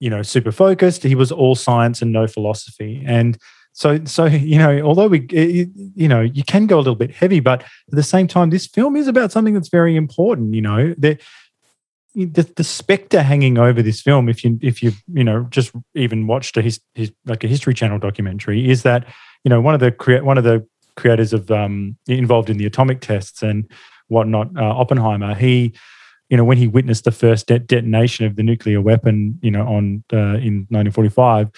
you 0.00 0.10
know, 0.10 0.22
super 0.22 0.52
focused. 0.52 1.02
He 1.02 1.14
was 1.14 1.32
all 1.32 1.54
science 1.54 2.02
and 2.02 2.12
no 2.12 2.26
philosophy, 2.26 3.02
and 3.06 3.38
so 3.72 4.04
so 4.04 4.26
you 4.26 4.58
know, 4.58 4.80
although 4.80 5.08
we 5.08 5.26
you 5.30 6.08
know 6.08 6.20
you 6.20 6.44
can 6.44 6.66
go 6.66 6.76
a 6.76 6.80
little 6.80 6.94
bit 6.94 7.14
heavy, 7.14 7.40
but 7.40 7.62
at 7.62 7.68
the 7.92 8.02
same 8.02 8.26
time, 8.26 8.50
this 8.50 8.66
film 8.66 8.96
is 8.96 9.06
about 9.06 9.32
something 9.32 9.54
that's 9.54 9.68
very 9.68 9.96
important. 9.96 10.54
You 10.54 10.62
know, 10.62 10.94
the 10.98 11.18
the, 12.14 12.50
the 12.56 12.64
specter 12.64 13.22
hanging 13.22 13.58
over 13.58 13.82
this 13.82 14.00
film, 14.00 14.28
if 14.28 14.42
you 14.42 14.58
if 14.62 14.82
you 14.82 14.92
you 15.12 15.24
know 15.24 15.46
just 15.50 15.72
even 15.94 16.26
watched 16.26 16.56
a 16.56 16.62
his, 16.62 16.80
his 16.94 17.12
like 17.26 17.44
a 17.44 17.48
History 17.48 17.74
Channel 17.74 17.98
documentary, 17.98 18.68
is 18.68 18.82
that 18.82 19.06
you 19.44 19.48
know 19.48 19.60
one 19.60 19.74
of 19.74 19.80
the 19.80 19.92
crea- 19.92 20.22
one 20.22 20.38
of 20.38 20.44
the 20.44 20.66
creators 20.96 21.32
of 21.32 21.50
um, 21.50 21.96
involved 22.08 22.50
in 22.50 22.58
the 22.58 22.66
atomic 22.66 23.00
tests 23.00 23.42
and 23.42 23.70
whatnot, 24.08 24.48
uh, 24.56 24.76
Oppenheimer, 24.76 25.34
he, 25.34 25.72
you 26.28 26.36
know, 26.36 26.44
when 26.44 26.58
he 26.58 26.66
witnessed 26.66 27.04
the 27.04 27.10
first 27.12 27.46
de- 27.46 27.58
detonation 27.58 28.26
of 28.26 28.36
the 28.36 28.42
nuclear 28.42 28.80
weapon, 28.80 29.38
you 29.42 29.50
know, 29.50 29.62
on 29.66 30.04
uh, 30.12 30.36
in 30.38 30.66
1945, 30.70 31.50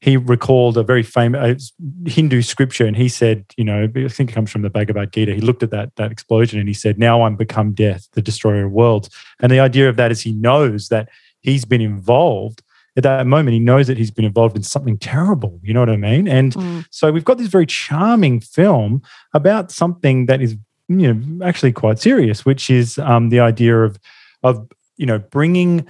he 0.00 0.16
recalled 0.16 0.76
a 0.78 0.82
very 0.84 1.02
famous 1.02 1.72
Hindu 2.06 2.42
scripture, 2.42 2.86
and 2.86 2.96
he 2.96 3.08
said, 3.08 3.44
you 3.56 3.64
know, 3.64 3.84
I 3.84 4.08
think 4.08 4.30
it 4.30 4.32
comes 4.32 4.50
from 4.50 4.62
the 4.62 4.70
Bhagavad 4.70 5.12
Gita. 5.12 5.34
He 5.34 5.40
looked 5.40 5.62
at 5.62 5.70
that 5.70 5.96
that 5.96 6.12
explosion 6.12 6.58
and 6.60 6.68
he 6.68 6.74
said, 6.74 6.98
"Now 6.98 7.22
I'm 7.22 7.36
become 7.36 7.72
death, 7.72 8.06
the 8.12 8.22
destroyer 8.22 8.66
of 8.66 8.72
worlds." 8.72 9.10
And 9.40 9.50
the 9.50 9.60
idea 9.60 9.88
of 9.88 9.96
that 9.96 10.12
is 10.12 10.20
he 10.20 10.32
knows 10.32 10.88
that 10.88 11.08
he's 11.40 11.64
been 11.64 11.80
involved 11.80 12.62
at 12.96 13.02
that 13.04 13.26
moment. 13.26 13.54
He 13.54 13.60
knows 13.60 13.86
that 13.86 13.96
he's 13.96 14.10
been 14.10 14.24
involved 14.24 14.56
in 14.56 14.62
something 14.62 14.98
terrible. 14.98 15.58
You 15.62 15.72
know 15.74 15.80
what 15.80 15.90
I 15.90 15.96
mean? 15.96 16.28
And 16.28 16.52
Mm. 16.54 16.84
so 16.90 17.10
we've 17.12 17.24
got 17.24 17.38
this 17.38 17.46
very 17.48 17.66
charming 17.66 18.40
film 18.40 19.02
about 19.34 19.70
something 19.72 20.26
that 20.26 20.40
is, 20.40 20.56
you 20.88 21.12
know, 21.14 21.44
actually 21.46 21.72
quite 21.72 21.98
serious, 21.98 22.44
which 22.44 22.70
is 22.70 22.98
um, 22.98 23.30
the 23.30 23.40
idea 23.40 23.82
of, 23.82 23.98
of 24.42 24.68
you 24.98 25.06
know, 25.06 25.18
bringing 25.18 25.86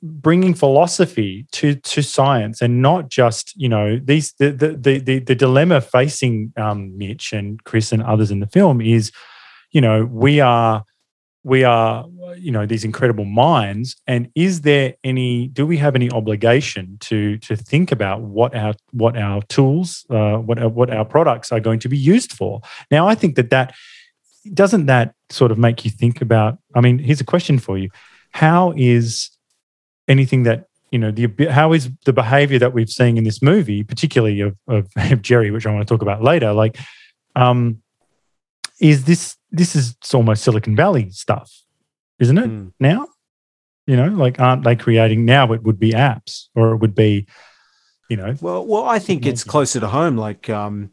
bringing 0.00 0.54
philosophy 0.54 1.44
to 1.50 1.74
to 1.74 2.02
science 2.02 2.62
and 2.62 2.80
not 2.80 3.08
just 3.08 3.52
you 3.56 3.68
know 3.68 3.98
these 3.98 4.32
the 4.34 4.52
the 4.52 5.00
the, 5.00 5.18
the, 5.18 5.34
dilemma 5.34 5.80
facing 5.80 6.52
um, 6.56 6.96
Mitch 6.96 7.32
and 7.32 7.64
Chris 7.64 7.90
and 7.90 8.00
others 8.04 8.30
in 8.30 8.38
the 8.38 8.46
film 8.46 8.80
is, 8.80 9.10
you 9.72 9.80
know, 9.80 10.04
we 10.04 10.38
are 10.38 10.84
we 11.42 11.64
are 11.64 12.06
you 12.36 12.52
know 12.52 12.66
these 12.66 12.84
incredible 12.84 13.24
minds. 13.24 13.96
And 14.06 14.30
is 14.34 14.60
there 14.60 14.94
any 15.02 15.48
do 15.48 15.66
we 15.66 15.78
have 15.78 15.96
any 15.96 16.10
obligation 16.10 16.98
to 17.00 17.38
to 17.38 17.56
think 17.56 17.90
about 17.90 18.20
what 18.20 18.54
our 18.54 18.74
what 18.92 19.16
our 19.16 19.42
tools 19.42 20.04
uh, 20.10 20.36
what 20.36 20.72
what 20.72 20.90
our 20.90 21.04
products 21.04 21.50
are 21.50 21.60
going 21.60 21.80
to 21.80 21.88
be 21.88 21.98
used 21.98 22.32
for? 22.32 22.60
Now 22.90 23.08
i 23.08 23.14
think 23.14 23.36
that 23.36 23.50
that 23.50 23.74
doesn't 24.54 24.86
that 24.86 25.14
sort 25.30 25.50
of 25.50 25.58
make 25.58 25.84
you 25.84 25.90
think 25.90 26.20
about 26.20 26.58
i 26.74 26.80
mean 26.80 26.98
here's 26.98 27.20
a 27.20 27.24
question 27.24 27.58
for 27.58 27.76
you 27.78 27.88
how 28.32 28.72
is 28.76 29.30
anything 30.08 30.42
that 30.44 30.66
you 30.90 30.98
know 30.98 31.10
the 31.10 31.26
how 31.50 31.72
is 31.72 31.90
the 32.04 32.12
behavior 32.12 32.58
that 32.58 32.72
we've 32.72 32.90
seen 32.90 33.16
in 33.18 33.24
this 33.24 33.42
movie 33.42 33.82
particularly 33.84 34.40
of, 34.40 34.56
of, 34.68 34.88
of 34.96 35.22
jerry 35.28 35.50
which 35.50 35.66
i 35.66 35.72
want 35.72 35.86
to 35.86 35.92
talk 35.94 36.02
about 36.02 36.22
later 36.22 36.52
like 36.52 36.78
um 37.36 37.82
is 38.80 39.04
this 39.04 39.36
this 39.50 39.74
is 39.76 39.96
almost 40.14 40.42
silicon 40.44 40.74
valley 40.76 41.10
stuff 41.10 41.52
isn't 42.18 42.38
it 42.38 42.48
Mm. 42.50 42.72
now 42.80 43.06
you 43.86 43.96
know 43.96 44.08
like 44.08 44.40
aren't 44.40 44.64
they 44.64 44.76
creating 44.76 45.24
now 45.24 45.52
it 45.52 45.62
would 45.62 45.78
be 45.78 45.92
apps 45.92 46.48
or 46.54 46.72
it 46.72 46.78
would 46.78 46.94
be 46.94 47.26
you 48.08 48.16
know 48.16 48.34
Well, 48.40 48.64
well, 48.66 48.84
I 48.84 48.98
think 48.98 49.26
it's 49.26 49.44
closer 49.44 49.80
to 49.80 49.86
home. 49.88 50.16
Like, 50.16 50.48
um, 50.48 50.92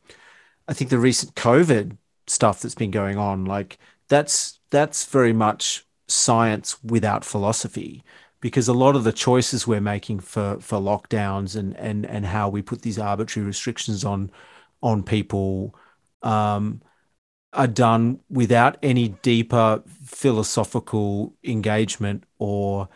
I 0.68 0.74
think 0.74 0.90
the 0.90 1.00
recent 1.00 1.34
COVID 1.36 1.96
stuff 2.28 2.62
that's 2.62 2.76
been 2.76 2.92
going 2.92 3.18
on, 3.18 3.46
like 3.46 3.78
that's 4.08 4.60
that's 4.70 5.06
very 5.06 5.34
much 5.34 5.86
science 6.08 6.78
without 6.84 7.26
philosophy, 7.26 8.04
because 8.42 8.68
a 8.68 8.74
lot 8.74 8.96
of 8.96 9.04
the 9.04 9.12
choices 9.14 9.68
we're 9.68 9.82
making 9.82 10.20
for 10.20 10.60
for 10.60 10.80
lockdowns 10.80 11.56
and 11.56 11.76
and 11.78 12.06
and 12.06 12.26
how 12.26 12.50
we 12.50 12.62
put 12.62 12.82
these 12.82 13.00
arbitrary 13.00 13.46
restrictions 13.48 14.04
on 14.06 14.32
on 14.82 15.04
people 15.04 15.76
um, 16.22 16.82
are 17.54 17.68
done 17.68 18.20
without 18.30 18.78
any 18.84 19.10
deeper 19.10 19.82
philosophical 20.06 21.34
engagement 21.44 22.24
or 22.38 22.90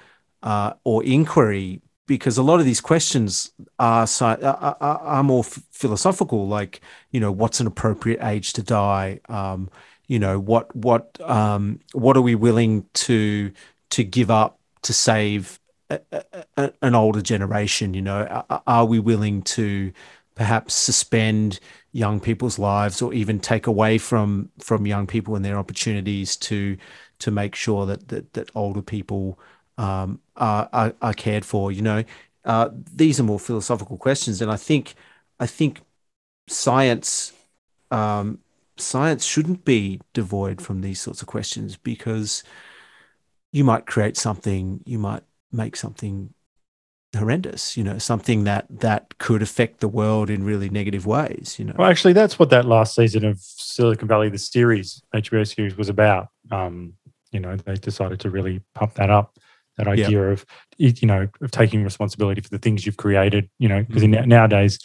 uh, 0.44 0.74
or 0.84 1.04
inquiry 1.04 1.82
because 2.10 2.40
a 2.40 2.44
lot 2.44 2.60
of 2.60 2.66
these 2.66 2.82
questions 2.82 3.52
are, 3.78 4.08
are, 4.20 4.76
are, 4.82 5.24
more 5.24 5.44
philosophical 5.44 6.48
like 6.48 6.82
you 7.12 7.20
know 7.20 7.32
what's 7.32 7.60
an 7.60 7.68
appropriate 7.68 8.20
age 8.24 8.52
to 8.54 8.64
die? 8.64 9.20
Um, 9.30 9.70
you 10.08 10.18
know 10.18 10.40
what 10.40 10.76
what 10.76 11.22
um, 11.22 11.80
what 11.94 12.18
are 12.18 12.22
we 12.22 12.34
willing 12.34 12.86
to 13.06 13.52
to 13.92 14.04
give 14.04 14.32
up 14.32 14.60
to 14.82 14.92
save 14.92 15.60
a, 15.92 16.00
a- 16.58 16.74
an 16.82 16.96
older 16.96 17.22
generation? 17.22 17.94
You 17.94 18.02
know 18.02 18.26
are, 18.50 18.64
are 18.66 18.86
we 18.86 18.98
willing 18.98 19.44
to 19.44 19.94
perhaps 20.34 20.74
suspend 20.74 21.60
young 21.92 22.20
people's 22.20 22.58
lives 22.58 23.04
or 23.04 23.14
even 23.14 23.40
take 23.40 23.68
away 23.68 24.00
from 24.00 24.50
from 24.58 24.88
young 24.88 25.06
people 25.06 25.36
and 25.36 25.46
their 25.46 25.60
opportunities 25.60 26.36
to 26.38 26.76
to 27.20 27.30
make 27.30 27.54
sure 27.54 27.86
that 27.86 28.08
that, 28.08 28.34
that 28.34 28.50
older 28.56 28.82
people 28.82 29.38
um, 29.80 30.20
are, 30.36 30.70
are 30.74 30.94
are 31.02 31.14
cared 31.14 31.46
for. 31.46 31.72
You 31.72 31.82
know, 31.82 32.04
uh, 32.46 32.70
these 32.94 33.20
are 33.20 33.24
more 33.24 33.40
philosophical 33.40 33.98
questions, 33.98 34.42
and 34.42 34.52
I 34.52 34.58
think 34.58 34.94
I 35.40 35.48
think 35.48 35.82
science 36.48 37.34
um, 37.90 38.40
science 38.78 39.26
shouldn't 39.26 39.66
be 39.66 40.02
devoid 40.14 40.62
from 40.62 40.82
these 40.82 41.00
sorts 41.00 41.22
of 41.22 41.28
questions 41.28 41.78
because 41.78 42.44
you 43.52 43.64
might 43.64 43.86
create 43.86 44.18
something, 44.18 44.82
you 44.86 45.00
might 45.00 45.24
make 45.52 45.76
something 45.76 46.34
horrendous. 47.18 47.78
You 47.78 47.84
know, 47.86 47.98
something 47.98 48.44
that 48.44 48.68
that 48.70 49.18
could 49.18 49.42
affect 49.42 49.80
the 49.80 49.88
world 49.88 50.30
in 50.30 50.44
really 50.44 50.70
negative 50.70 51.06
ways. 51.06 51.56
You 51.58 51.66
know, 51.66 51.76
Well, 51.78 51.90
actually, 51.90 52.14
that's 52.14 52.38
what 52.38 52.50
that 52.50 52.66
last 52.66 52.96
season 52.96 53.24
of 53.24 53.40
Silicon 53.40 54.10
Valley, 54.10 54.30
the 54.30 54.38
series, 54.38 55.02
HBO 55.16 55.48
series, 55.48 55.78
was 55.78 55.88
about. 55.88 56.28
Um, 56.52 56.94
you 57.32 57.40
know, 57.40 57.56
they 57.56 57.76
decided 57.76 58.20
to 58.22 58.30
really 58.30 58.60
pump 58.74 58.96
that 58.96 59.12
up. 59.12 59.38
That 59.80 59.98
Yeah. 59.98 60.06
idea 60.06 60.32
of, 60.32 60.46
you 60.78 61.08
know, 61.08 61.28
of 61.42 61.52
taking 61.52 61.84
responsibility 61.84 62.42
for 62.42 62.50
the 62.50 62.60
things 62.60 62.86
you've 62.86 62.98
created. 62.98 63.50
You 63.60 63.70
know, 63.70 63.84
because 63.84 64.04
nowadays, 64.04 64.78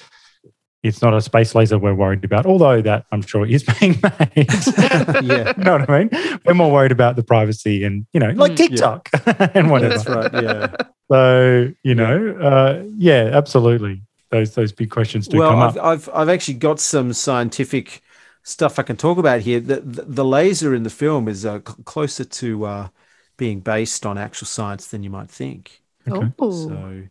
it's 0.82 1.00
not 1.02 1.14
a 1.14 1.20
space 1.20 1.54
laser 1.54 1.78
we're 1.78 1.94
worried 1.94 2.24
about, 2.24 2.44
although 2.46 2.80
that 2.82 3.06
I'm 3.10 3.22
sure 3.22 3.46
is 3.46 3.62
being 3.80 4.00
made. 4.02 4.48
Yeah. 5.22 5.52
you 5.56 5.64
know 5.64 5.78
what 5.78 5.90
I 5.90 5.98
mean? 5.98 6.10
We're 6.44 6.54
more 6.54 6.70
worried 6.70 6.92
about 6.92 7.16
the 7.16 7.22
privacy 7.22 7.84
and 7.84 8.06
you 8.12 8.20
know, 8.20 8.30
like 8.30 8.52
Mm. 8.52 8.56
TikTok 8.56 9.08
and 9.54 9.70
whatever. 9.70 9.94
that's 9.94 10.08
right. 10.08 10.42
Yeah. 10.42 10.76
So 11.10 11.72
you 11.82 11.94
know, 11.94 12.36
uh, 12.40 12.82
yeah, 12.96 13.30
absolutely. 13.32 14.02
Those 14.30 14.54
those 14.54 14.72
big 14.72 14.90
questions 14.90 15.26
do 15.28 15.38
well, 15.38 15.50
come 15.50 15.60
I've, 15.62 15.76
up. 15.76 15.84
I've 15.84 16.10
I've 16.14 16.28
actually 16.28 16.54
got 16.54 16.80
some 16.80 17.12
scientific 17.12 18.00
stuff 18.42 18.78
I 18.78 18.82
can 18.82 18.96
talk 18.96 19.18
about 19.18 19.40
here. 19.40 19.60
The 19.60 19.80
the, 19.80 20.02
the 20.02 20.24
laser 20.24 20.74
in 20.74 20.82
the 20.82 20.90
film 20.90 21.28
is 21.28 21.44
uh, 21.46 21.60
closer 21.60 22.24
to 22.24 22.64
uh, 22.66 22.88
being 23.36 23.60
based 23.60 24.06
on 24.06 24.18
actual 24.18 24.46
science 24.46 24.86
than 24.86 25.02
you 25.02 25.10
might 25.10 25.30
think. 25.30 25.82
Okay. 26.08 26.32
Oh. 26.38 26.50
So, 26.50 27.02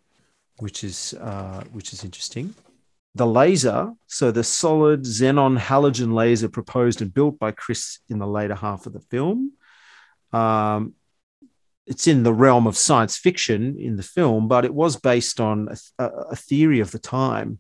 which 0.60 0.84
is 0.84 1.14
uh, 1.20 1.64
which 1.72 1.94
is 1.94 2.04
interesting. 2.04 2.54
The 3.16 3.28
laser, 3.28 3.94
so 4.08 4.32
the 4.32 4.44
solid 4.44 5.04
xenon 5.04 5.60
halogen 5.60 6.14
laser 6.14 6.50
proposed 6.50 7.02
and 7.02 7.14
built 7.14 7.38
by 7.38 7.52
Chris 7.52 8.00
in 8.10 8.18
the 8.18 8.28
later 8.28 8.56
half 8.56 8.88
of 8.88 8.94
the 8.94 9.00
film. 9.00 9.54
Um, 10.32 10.96
it's 11.86 12.08
in 12.08 12.24
the 12.24 12.34
realm 12.34 12.66
of 12.66 12.78
science 12.78 13.18
fiction 13.18 13.78
in 13.78 13.98
the 13.98 14.04
film, 14.04 14.48
but 14.48 14.66
it 14.66 14.74
was 14.74 14.96
based 14.96 15.40
on 15.40 15.68
a, 15.70 16.04
a, 16.04 16.08
a 16.32 16.36
theory 16.36 16.80
of 16.80 16.92
the 16.92 17.00
time. 17.00 17.60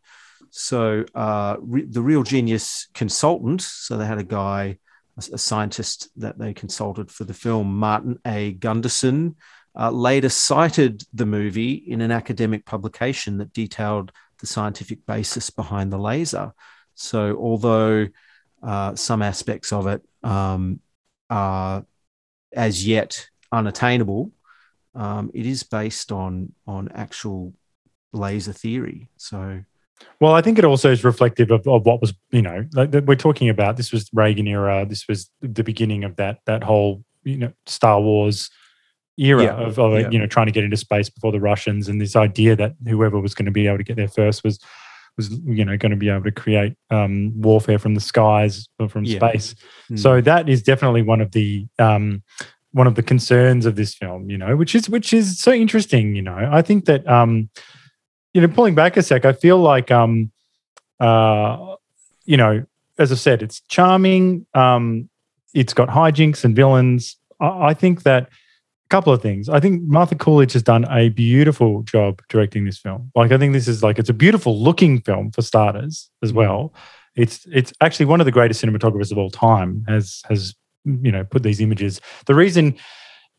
So 0.50 1.06
uh, 1.14 1.58
re- 1.60 1.86
the 1.86 2.02
Real 2.02 2.24
Genius 2.24 2.88
consultant, 2.94 3.62
so 3.62 3.98
they 3.98 4.06
had 4.06 4.20
a 4.20 4.24
guy, 4.24 4.78
a, 5.18 5.38
scientist 5.38 6.10
that 6.18 6.38
they 6.38 6.54
consulted 6.54 7.12
for 7.12 7.24
the 7.24 7.34
film, 7.34 7.78
Martin 7.78 8.20
A. 8.26 8.54
Gundersen, 8.54 9.36
uh, 9.78 9.90
later 9.90 10.30
cited 10.30 11.04
the 11.14 11.26
movie 11.26 11.74
in 11.74 12.02
an 12.02 12.12
academic 12.12 12.66
publication 12.66 13.38
that 13.38 13.54
detailed 13.54 14.12
the 14.40 14.48
scientific 14.48 15.06
basis 15.06 15.50
behind 15.50 15.92
the 15.92 15.98
laser. 15.98 16.54
So 16.96 17.38
although 17.38 18.08
uh, 18.62 18.96
some 18.96 19.22
aspects 19.22 19.72
of 19.72 19.88
it 19.88 20.02
um, 20.24 20.80
are 21.30 21.86
as 22.52 22.86
yet 22.86 23.30
unattainable, 23.52 24.32
um, 24.96 25.32
it 25.34 25.46
is 25.46 25.64
based 25.64 26.12
on 26.12 26.54
on 26.68 26.90
actual 26.94 27.54
laser 28.12 28.54
theory. 28.54 29.10
So 29.18 29.64
Well, 30.20 30.34
I 30.34 30.42
think 30.42 30.58
it 30.58 30.66
also 30.66 30.92
is 30.92 31.04
reflective 31.04 31.52
of, 31.52 31.68
of 31.68 31.86
what 31.86 32.02
was, 32.02 32.14
you 32.32 32.42
know, 32.42 32.66
like 32.74 32.92
that 32.92 33.06
we're 33.06 33.16
talking 33.16 33.50
about. 33.50 33.78
This 33.78 33.92
was 33.92 34.10
Reagan 34.14 34.48
era. 34.48 34.86
This 34.88 35.08
was 35.08 35.30
the 35.42 35.64
beginning 35.64 36.04
of 36.04 36.16
that 36.16 36.40
that 36.46 36.64
whole, 36.64 37.04
you 37.24 37.38
know, 37.38 37.54
Star 37.66 38.00
Wars 38.02 38.50
era 39.18 39.44
Yeah, 39.44 39.54
of, 39.54 39.78
of 39.80 39.94
yeah. 40.00 40.10
you 40.10 40.18
know 40.20 40.26
trying 40.28 40.48
to 40.48 40.52
get 40.52 40.64
into 40.64 40.78
space 40.78 41.10
before 41.10 41.32
the 41.32 41.40
Russians, 41.40 41.88
and 41.88 42.02
this 42.02 42.16
idea 42.16 42.56
that 42.56 42.74
whoever 42.88 43.20
was 43.20 43.34
going 43.36 43.46
to 43.46 43.52
be 43.52 43.68
able 43.68 43.78
to 43.78 43.84
get 43.84 43.96
there 43.96 44.08
first 44.08 44.44
was 44.44 44.60
was 45.18 45.30
you 45.46 45.64
know 45.64 45.78
going 45.78 45.92
to 45.92 45.96
be 45.98 46.10
able 46.10 46.24
to 46.24 46.32
create 46.32 46.74
um, 46.90 47.32
warfare 47.40 47.78
from 47.78 47.94
the 47.94 48.02
skies 48.02 48.68
or 48.80 48.90
from 48.90 49.04
Yeah. 49.04 49.18
space. 49.20 49.56
Mm. 49.92 50.00
So 50.00 50.22
that 50.22 50.50
is 50.50 50.64
definitely 50.64 51.04
one 51.04 51.22
of 51.22 51.32
the 51.32 51.68
um, 51.80 52.24
one 52.72 52.88
of 52.88 52.96
the 52.96 53.04
concerns 53.04 53.68
of 53.68 53.76
this 53.76 53.94
film, 53.94 54.30
you 54.30 54.38
know, 54.38 54.56
which 54.56 54.74
is 54.74 54.90
which 54.90 55.14
is 55.14 55.40
so 55.40 55.52
interesting. 55.52 56.16
You 56.16 56.24
know, 56.24 56.50
I 56.52 56.62
think 56.64 56.86
that 56.86 57.08
um, 57.08 57.50
you 58.34 58.42
know, 58.42 58.48
pulling 58.48 58.76
back 58.76 58.98
a 58.98 59.04
sec, 59.04 59.26
I 59.26 59.34
feel 59.34 59.60
like 59.60 59.92
um, 59.92 60.32
uh, 61.00 61.76
you 62.26 62.38
know, 62.38 62.66
as 62.98 63.12
I 63.12 63.16
said, 63.16 63.42
it's 63.42 63.62
charming. 63.62 64.46
Um, 64.54 65.10
it's 65.54 65.74
got 65.74 65.90
hijinks 65.90 66.44
and 66.44 66.56
villains. 66.56 67.18
I, 67.40 67.68
I 67.68 67.74
think 67.74 68.04
that 68.04 68.24
a 68.24 68.90
couple 68.90 69.14
of 69.14 69.22
things. 69.22 69.50
I 69.50 69.60
think 69.60 69.84
Martha 69.84 70.16
Coolidge 70.16 70.54
has 70.54 70.64
done 70.64 70.86
a 70.90 71.10
beautiful 71.10 71.84
job 71.84 72.22
directing 72.30 72.66
this 72.66 72.78
film. 72.78 73.12
Like, 73.16 73.32
I 73.32 73.38
think 73.38 73.54
this 73.54 73.68
is 73.68 73.84
like 73.84 74.00
it's 74.00 74.10
a 74.10 74.14
beautiful 74.14 74.60
looking 74.60 75.02
film 75.02 75.32
for 75.32 75.42
starters 75.42 76.10
as 76.24 76.34
well. 76.34 76.74
It's 77.16 77.46
it's 77.52 77.72
actually 77.82 78.08
one 78.08 78.20
of 78.20 78.26
the 78.26 78.32
greatest 78.32 78.64
cinematographers 78.64 79.12
of 79.12 79.18
all 79.18 79.30
time. 79.30 79.86
Has 79.88 80.24
has 80.30 80.56
you 80.86 81.12
know 81.12 81.24
put 81.24 81.44
these 81.44 81.62
images. 81.62 82.02
The 82.26 82.36
reason. 82.36 82.76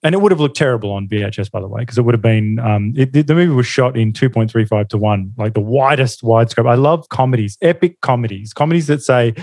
And 0.05 0.15
it 0.15 0.19
would 0.21 0.31
have 0.31 0.39
looked 0.41 0.57
terrible 0.57 0.93
on 0.93 1.09
VHS, 1.09 1.51
by 1.51 1.61
the 1.61 1.67
way, 1.67 1.81
because 1.81 1.97
it 1.99 2.03
would 2.03 2.15
have 2.15 2.23
been. 2.23 2.59
Um, 2.59 2.93
it, 2.97 3.13
the- 3.15 3.23
the 3.23 3.35
movie 3.35 3.53
was 3.55 3.67
shot 3.67 3.97
in 3.97 4.13
two 4.13 4.29
point 4.31 4.51
three 4.51 4.67
five 4.67 4.89
to 4.89 4.99
one, 4.99 5.33
like 5.39 5.55
the 5.55 5.61
widest 5.61 6.23
widescope. 6.23 6.71
I 6.71 6.75
love 6.75 7.09
comedies, 7.09 7.57
epic 7.63 8.01
comedies, 8.03 8.53
comedies 8.53 8.87
that 8.89 9.03
say, 9.03 9.35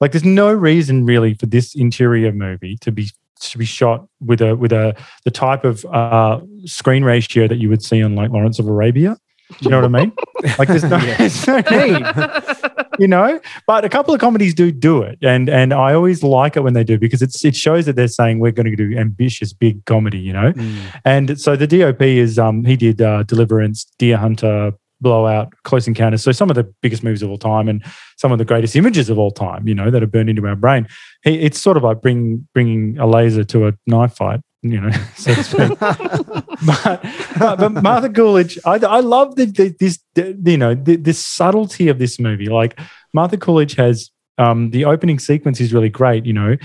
like, 0.00 0.12
there's 0.12 0.24
no 0.24 0.52
reason 0.52 1.04
really 1.04 1.34
for 1.34 1.46
this 1.46 1.74
interior 1.74 2.32
movie 2.32 2.76
to 2.82 2.92
be 2.92 3.10
to 3.40 3.58
be 3.58 3.64
shot 3.64 4.06
with 4.20 4.40
a 4.40 4.54
with 4.54 4.72
a 4.72 4.94
the 5.24 5.30
type 5.32 5.64
of 5.64 5.84
uh, 5.86 6.40
screen 6.64 7.02
ratio 7.04 7.48
that 7.48 7.56
you 7.56 7.68
would 7.68 7.82
see 7.82 8.00
on 8.02 8.14
like 8.14 8.30
Lawrence 8.30 8.58
of 8.60 8.68
Arabia. 8.68 9.16
Do 9.50 9.56
you 9.60 9.70
know 9.70 9.80
what 9.82 9.94
I 9.96 10.04
mean? 10.04 10.12
Like, 10.58 10.68
there's 10.68 10.84
no, 10.84 10.98
there's 10.98 11.46
no 11.46 11.56
need 11.56 12.04
you 12.98 13.08
know? 13.08 13.40
But 13.66 13.84
a 13.84 13.88
couple 13.88 14.14
of 14.14 14.20
comedies 14.20 14.54
do 14.54 14.70
do 14.72 15.02
it 15.02 15.18
and 15.22 15.48
and 15.48 15.72
i 15.72 15.94
always 15.94 16.22
like 16.22 16.56
it 16.56 16.60
when 16.60 16.74
they 16.74 16.84
do 16.84 16.98
because 16.98 17.22
it's 17.22 17.44
it 17.44 17.56
shows 17.56 17.86
that 17.86 17.96
they're 17.96 18.08
saying 18.08 18.38
we're 18.38 18.52
going 18.52 18.70
to 18.70 18.76
do 18.76 18.96
ambitious 18.96 19.52
big 19.52 19.84
comedy 19.84 20.18
you 20.18 20.32
know? 20.32 20.52
Mm. 20.52 21.00
and 21.04 21.40
so 21.40 21.56
the 21.56 21.66
dop 21.66 22.00
is 22.02 22.38
um 22.38 22.64
he 22.64 22.76
did 22.76 23.00
uh 23.00 23.22
deliverance 23.24 23.84
deer 23.98 24.16
hunter 24.16 24.72
blowout 25.00 25.52
close 25.64 25.86
encounters 25.86 26.22
so 26.22 26.32
some 26.32 26.50
of 26.50 26.56
the 26.56 26.64
biggest 26.80 27.02
movies 27.02 27.22
of 27.22 27.30
all 27.30 27.38
time 27.38 27.68
and 27.68 27.84
some 28.16 28.32
of 28.32 28.38
the 28.38 28.44
greatest 28.44 28.76
images 28.76 29.10
of 29.10 29.18
all 29.18 29.30
time 29.30 29.66
you 29.68 29.74
know 29.74 29.90
that 29.90 30.02
are 30.02 30.06
burned 30.06 30.30
into 30.30 30.46
our 30.46 30.56
brain. 30.56 30.86
He, 31.22 31.40
it's 31.40 31.60
sort 31.60 31.76
of 31.76 31.82
like 31.82 32.00
bring, 32.00 32.46
bringing 32.54 32.98
a 32.98 33.06
laser 33.06 33.44
to 33.44 33.68
a 33.68 33.72
knife 33.86 34.14
fight 34.14 34.40
you 34.64 34.80
know 34.80 34.90
so 35.16 35.68
but, 35.76 37.00
but, 37.38 37.56
but 37.56 37.82
Martha 37.82 38.08
Coolidge, 38.08 38.58
I, 38.64 38.76
I 38.76 39.00
love 39.00 39.36
the, 39.36 39.44
the, 39.44 39.74
this, 39.78 40.00
the, 40.14 40.36
you 40.44 40.56
know, 40.56 40.74
the, 40.74 40.96
this 40.96 41.24
subtlety 41.24 41.88
of 41.88 41.98
this 41.98 42.18
movie. 42.18 42.46
Like 42.46 42.80
Martha 43.12 43.36
Coolidge 43.36 43.74
has 43.76 44.10
um, 44.38 44.70
the 44.70 44.86
opening 44.86 45.18
sequence 45.18 45.60
is 45.60 45.72
really 45.72 45.90
great. 45.90 46.24
You 46.24 46.32
know, 46.32 46.56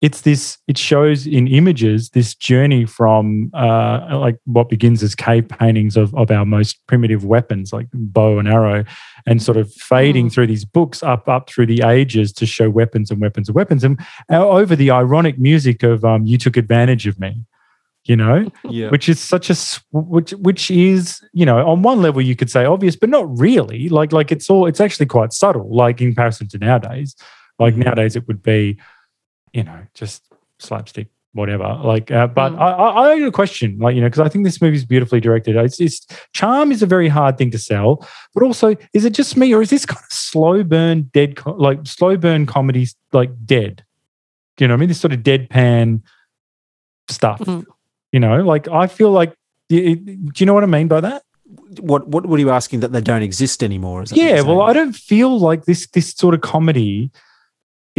it's 0.00 0.20
this. 0.20 0.58
It 0.68 0.78
shows 0.78 1.26
in 1.26 1.48
images 1.48 2.10
this 2.10 2.34
journey 2.34 2.84
from 2.86 3.50
uh, 3.52 4.16
like 4.18 4.36
what 4.44 4.68
begins 4.68 5.02
as 5.02 5.14
cave 5.14 5.48
paintings 5.48 5.96
of 5.96 6.14
of 6.14 6.30
our 6.30 6.44
most 6.44 6.78
primitive 6.86 7.24
weapons, 7.24 7.72
like 7.72 7.88
bow 7.92 8.38
and 8.38 8.46
arrow, 8.48 8.84
and 9.26 9.42
sort 9.42 9.56
of 9.56 9.72
fading 9.74 10.30
through 10.30 10.46
these 10.46 10.64
books 10.64 11.02
up 11.02 11.28
up 11.28 11.50
through 11.50 11.66
the 11.66 11.82
ages 11.82 12.32
to 12.34 12.46
show 12.46 12.70
weapons 12.70 13.10
and 13.10 13.20
weapons 13.20 13.48
and 13.48 13.56
weapons, 13.56 13.82
and 13.82 13.98
uh, 14.30 14.48
over 14.48 14.76
the 14.76 14.90
ironic 14.90 15.38
music 15.38 15.82
of 15.82 16.04
um, 16.04 16.24
"You 16.24 16.38
Took 16.38 16.56
Advantage 16.56 17.06
of 17.08 17.18
Me." 17.18 17.44
You 18.04 18.16
know, 18.16 18.48
Yeah. 18.70 18.90
which 18.90 19.08
is 19.08 19.18
such 19.20 19.50
a 19.50 19.56
which 19.92 20.30
which 20.32 20.70
is 20.70 21.20
you 21.32 21.44
know 21.44 21.66
on 21.68 21.82
one 21.82 22.00
level 22.00 22.22
you 22.22 22.36
could 22.36 22.50
say 22.50 22.64
obvious 22.64 22.94
but 22.96 23.10
not 23.10 23.26
really 23.38 23.88
like 23.88 24.12
like 24.12 24.30
it's 24.30 24.48
all 24.48 24.66
it's 24.66 24.80
actually 24.80 25.06
quite 25.06 25.32
subtle 25.32 25.68
like 25.74 26.00
in 26.00 26.08
comparison 26.08 26.46
to 26.50 26.58
nowadays 26.58 27.16
like 27.58 27.74
Mhm. 27.74 27.84
nowadays 27.84 28.14
it 28.16 28.26
would 28.28 28.42
be 28.42 28.78
you 29.52 29.62
know 29.64 29.80
just 29.94 30.22
slapstick 30.58 31.08
whatever 31.32 31.78
like 31.84 32.10
uh, 32.10 32.26
but 32.26 32.52
Mm. 32.52 32.58
I, 32.58 32.70
I 32.72 33.12
I 33.12 33.18
got 33.20 33.28
a 33.28 33.32
question 33.32 33.78
like 33.78 33.94
you 33.94 34.00
know 34.00 34.06
because 34.08 34.20
I 34.20 34.28
think 34.28 34.44
this 34.44 34.60
movie 34.62 34.76
is 34.76 34.84
beautifully 34.84 35.20
directed 35.20 35.56
it's, 35.56 35.78
it's 35.80 36.06
charm 36.32 36.72
is 36.72 36.82
a 36.82 36.86
very 36.86 37.08
hard 37.08 37.36
thing 37.38 37.50
to 37.52 37.58
sell 37.58 38.06
but 38.34 38.42
also 38.42 38.74
is 38.94 39.04
it 39.04 39.12
just 39.12 39.36
me 39.36 39.54
or 39.54 39.60
is 39.62 39.70
this 39.70 39.84
kind 39.86 40.02
of 40.02 40.10
slow 40.12 40.64
burn 40.64 41.02
dead 41.12 41.36
co- 41.36 41.52
like 41.52 41.86
slow 41.86 42.16
burn 42.16 42.46
comedies 42.46 42.96
like 43.12 43.30
dead 43.44 43.84
Do 44.56 44.64
you 44.64 44.68
know 44.68 44.74
what 44.74 44.78
I 44.78 44.80
mean 44.80 44.88
this 44.88 45.00
sort 45.00 45.12
of 45.12 45.20
deadpan 45.20 46.02
stuff 47.08 47.40
Mhm. 47.40 47.64
you 48.12 48.20
know, 48.20 48.42
like 48.42 48.68
I 48.68 48.86
feel 48.86 49.10
like, 49.10 49.34
y- 49.70 49.94
do 49.94 50.32
you 50.38 50.46
know 50.46 50.54
what 50.54 50.64
I 50.64 50.66
mean 50.66 50.88
by 50.88 51.00
that? 51.02 51.22
What, 51.80 52.08
what 52.08 52.24
what 52.26 52.36
are 52.38 52.40
you 52.40 52.50
asking 52.50 52.80
that 52.80 52.92
they 52.92 53.00
don't 53.02 53.22
exist 53.22 53.62
anymore? 53.62 54.02
Is 54.02 54.10
that 54.10 54.16
Yeah. 54.18 54.40
Well, 54.42 54.62
I 54.62 54.72
don't 54.72 54.94
feel 54.94 55.38
like 55.38 55.64
this 55.66 55.86
this 55.88 56.12
sort 56.12 56.34
of 56.34 56.40
comedy 56.40 57.10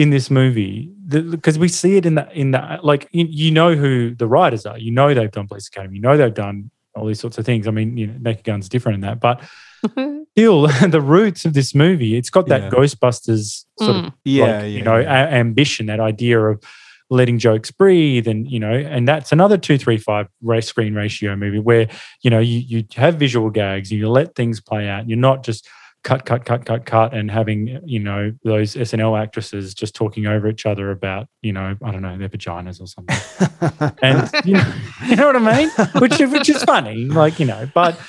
in 0.02 0.10
this 0.12 0.30
movie 0.32 0.90
because 1.08 1.58
we 1.60 1.68
see 1.68 1.98
it 1.98 2.06
in 2.06 2.16
the 2.16 2.26
in 2.32 2.52
the 2.52 2.80
like 2.84 3.08
you, 3.12 3.26
you 3.30 3.52
know 3.52 3.76
who 3.76 4.16
the 4.16 4.28
writers 4.28 4.66
are. 4.66 4.78
You 4.78 4.92
know 4.92 5.14
they've 5.14 5.32
done 5.32 5.48
Police 5.48 5.68
Academy. 5.68 5.96
You 5.98 6.02
know 6.02 6.16
they've 6.18 6.34
done 6.34 6.72
all 6.96 7.06
these 7.06 7.20
sorts 7.20 7.38
of 7.38 7.46
things. 7.46 7.68
I 7.68 7.72
mean, 7.72 7.98
you 7.98 8.08
know, 8.08 8.16
Naked 8.20 8.44
Gun's 8.46 8.70
different 8.70 8.96
in 8.96 9.02
that, 9.02 9.20
but 9.20 9.42
still, 10.32 10.68
the 10.90 11.02
roots 11.02 11.44
of 11.46 11.54
this 11.54 11.76
movie, 11.76 12.16
it's 12.18 12.30
got 12.30 12.48
that 12.48 12.64
Yeah. 12.64 12.70
Ghostbusters 12.70 13.66
sort 13.80 13.96
of 13.98 14.04
Mm. 14.06 14.14
yeah, 14.26 14.44
like, 14.44 14.52
yeah, 14.52 14.64
you 14.66 14.82
know, 14.84 14.98
yeah. 14.98 15.26
a- 15.28 15.32
ambition, 15.34 15.86
that 15.88 16.00
idea 16.00 16.40
of 16.40 16.64
letting 17.10 17.38
jokes 17.40 17.72
breathe, 17.72 18.28
and 18.28 18.50
you 18.50 18.60
know, 18.60 18.72
and 18.72 19.08
that's 19.08 19.32
another 19.32 19.58
two, 19.58 19.78
three, 19.78 19.98
five 19.98 20.28
screen 20.62 20.94
ratio 20.94 21.36
movie 21.36 21.60
where 21.60 21.88
you 22.24 22.30
know 22.30 22.40
you 22.40 22.60
you 22.60 22.86
have 22.96 23.16
visual 23.16 23.50
gags 23.50 23.92
and 23.92 24.00
you 24.00 24.10
let 24.10 24.36
things 24.36 24.62
play 24.62 24.88
out. 24.88 25.02
And 25.02 25.10
you're 25.10 25.18
not 25.30 25.44
just 25.44 25.68
cut, 26.04 26.26
cut, 26.26 26.46
cut, 26.46 26.66
cut, 26.66 26.86
cut, 26.86 27.14
and 27.14 27.30
having 27.30 27.80
you 27.86 28.00
know 28.00 28.32
those 28.44 28.76
SNL 28.76 29.20
actresses 29.22 29.74
just 29.74 29.96
talking 29.96 30.26
over 30.28 30.48
each 30.48 30.66
other 30.66 30.92
about 30.92 31.28
you 31.42 31.54
know 31.54 31.76
I 31.84 31.92
don't 31.92 32.02
know 32.02 32.18
their 32.18 32.30
vaginas 32.30 32.82
or 32.82 32.88
something 32.88 33.98
and 34.02 34.30
you 34.46 34.54
know, 34.56 34.74
you 35.08 35.16
know 35.16 35.28
what 35.28 35.36
I 35.36 35.58
mean? 35.58 35.70
Which 36.02 36.20
which 36.20 36.50
is 36.50 36.64
funny, 36.64 37.06
like 37.06 37.40
you 37.40 37.46
know, 37.46 37.70
but 37.74 38.00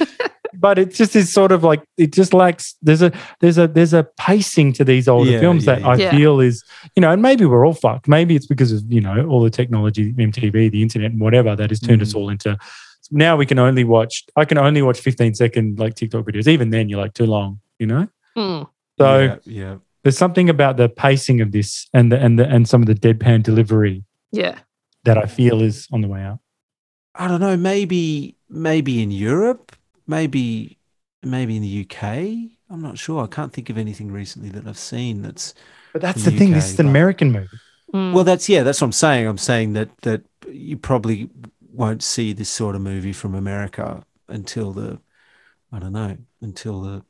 but 0.54 0.78
it 0.78 0.92
just 0.92 1.14
is 1.16 1.32
sort 1.32 1.52
of 1.52 1.62
like 1.64 1.82
it 1.96 2.12
just 2.12 2.34
lacks. 2.34 2.76
There's 2.82 3.02
a 3.02 3.12
there's 3.40 3.56
a 3.58 3.66
there's 3.68 3.94
a 3.94 4.04
pacing 4.18 4.72
to 4.74 4.84
these 4.84 5.08
older 5.08 5.30
Yeah, 5.30 5.40
films 5.40 5.64
yeah, 5.66 5.74
that 5.76 5.80
yeah. 5.82 5.88
I 5.88 5.94
Yeah. 5.96 6.10
feel 6.10 6.40
is 6.40 6.62
you 6.96 7.00
know, 7.00 7.10
and 7.12 7.22
maybe 7.22 7.44
we're 7.46 7.66
all 7.66 7.72
fucked. 7.74 8.08
Maybe 8.08 8.36
it's 8.36 8.46
because 8.46 8.72
of 8.72 8.82
you 8.92 9.00
know 9.00 9.26
all 9.26 9.42
the 9.42 9.50
technology, 9.50 10.12
MTV, 10.12 10.70
the 10.70 10.82
internet, 10.82 11.12
and 11.12 11.20
whatever 11.20 11.56
that 11.56 11.70
has 11.70 11.80
turned 11.80 12.02
us 12.02 12.12
Mm. 12.12 12.16
all 12.16 12.28
into. 12.30 12.58
Now 13.10 13.36
we 13.36 13.46
can 13.46 13.58
only 13.58 13.84
watch. 13.84 14.24
I 14.36 14.44
can 14.44 14.58
only 14.58 14.82
watch 14.82 15.00
15 15.00 15.34
second 15.34 15.78
like 15.78 15.94
TikTok 15.94 16.24
videos. 16.26 16.46
Even 16.48 16.70
then, 16.70 16.88
you're 16.88 17.00
like 17.00 17.14
too 17.14 17.26
long. 17.26 17.60
You 17.78 17.86
know. 17.86 18.08
Mm. 18.36 18.68
So 18.98 19.18
yeah, 19.20 19.36
yeah. 19.44 19.76
there's 20.02 20.18
something 20.18 20.48
about 20.50 20.76
the 20.76 20.88
pacing 20.88 21.40
of 21.40 21.52
this 21.52 21.88
and 21.92 22.12
the 22.12 22.18
and 22.18 22.38
the 22.38 22.46
and 22.48 22.68
some 22.68 22.82
of 22.82 22.86
the 22.86 22.94
deadpan 22.94 23.42
delivery 23.42 24.04
Yeah. 24.30 24.58
that 25.04 25.16
I 25.18 25.26
feel 25.26 25.62
is 25.62 25.88
on 25.92 26.02
the 26.02 26.08
way 26.08 26.22
out. 26.22 26.38
I 27.14 27.26
don't 27.26 27.40
know. 27.40 27.56
Maybe 27.56 28.36
maybe 28.48 29.02
in 29.02 29.10
Europe, 29.10 29.74
maybe 30.06 30.78
maybe 31.22 31.56
in 31.56 31.62
the 31.62 31.86
UK. 31.88 32.02
I'm 32.70 32.82
not 32.82 32.98
sure. 32.98 33.24
I 33.24 33.26
can't 33.26 33.52
think 33.52 33.68
of 33.70 33.76
anything 33.78 34.12
recently 34.12 34.48
that 34.50 34.66
I've 34.66 34.78
seen 34.78 35.22
that's 35.22 35.54
But 35.92 36.02
that's 36.02 36.24
in 36.26 36.32
the 36.32 36.38
thing. 36.38 36.48
UK, 36.50 36.54
This 36.54 36.72
is 36.72 36.78
an 36.80 36.86
American 36.88 37.32
movie. 37.32 37.48
Mm. 37.92 38.12
Well, 38.12 38.22
that's 38.24 38.48
yeah, 38.48 38.62
that's 38.62 38.80
what 38.80 38.86
I'm 38.86 38.92
saying. 38.92 39.26
I'm 39.26 39.38
saying 39.38 39.72
that 39.72 39.88
that 40.02 40.22
you 40.52 40.76
probably 40.76 41.28
won't 41.80 42.02
see 42.02 42.32
this 42.32 42.50
sort 42.50 42.76
of 42.76 42.82
movie 42.82 43.12
from 43.12 43.34
America 43.34 44.04
until 44.28 44.72
the 44.72 45.00
I 45.72 45.78
don't 45.78 45.92
know 45.92 46.16
until 46.42 46.82
the 46.82 47.02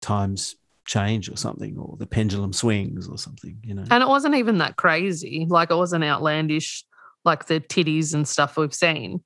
times 0.00 0.56
change 0.86 1.28
or 1.30 1.36
something, 1.36 1.76
or 1.78 1.96
the 1.96 2.06
pendulum 2.06 2.52
swings 2.52 3.08
or 3.08 3.18
something. 3.18 3.58
You 3.64 3.74
know. 3.74 3.84
and 3.90 4.02
it 4.02 4.08
wasn't 4.08 4.36
even 4.36 4.58
that 4.58 4.76
crazy. 4.76 5.46
Like 5.48 5.70
it 5.70 5.76
wasn't 5.76 6.04
outlandish, 6.04 6.84
like 7.24 7.46
the 7.46 7.60
titties 7.60 8.14
and 8.14 8.26
stuff 8.26 8.56
we've 8.56 8.74
seen. 8.74 9.22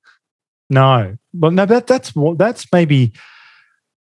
No, 0.69 1.17
well, 1.33 1.51
no, 1.51 1.65
that 1.65 1.87
that's 1.87 2.15
what 2.15 2.37
that's 2.37 2.65
maybe 2.73 3.13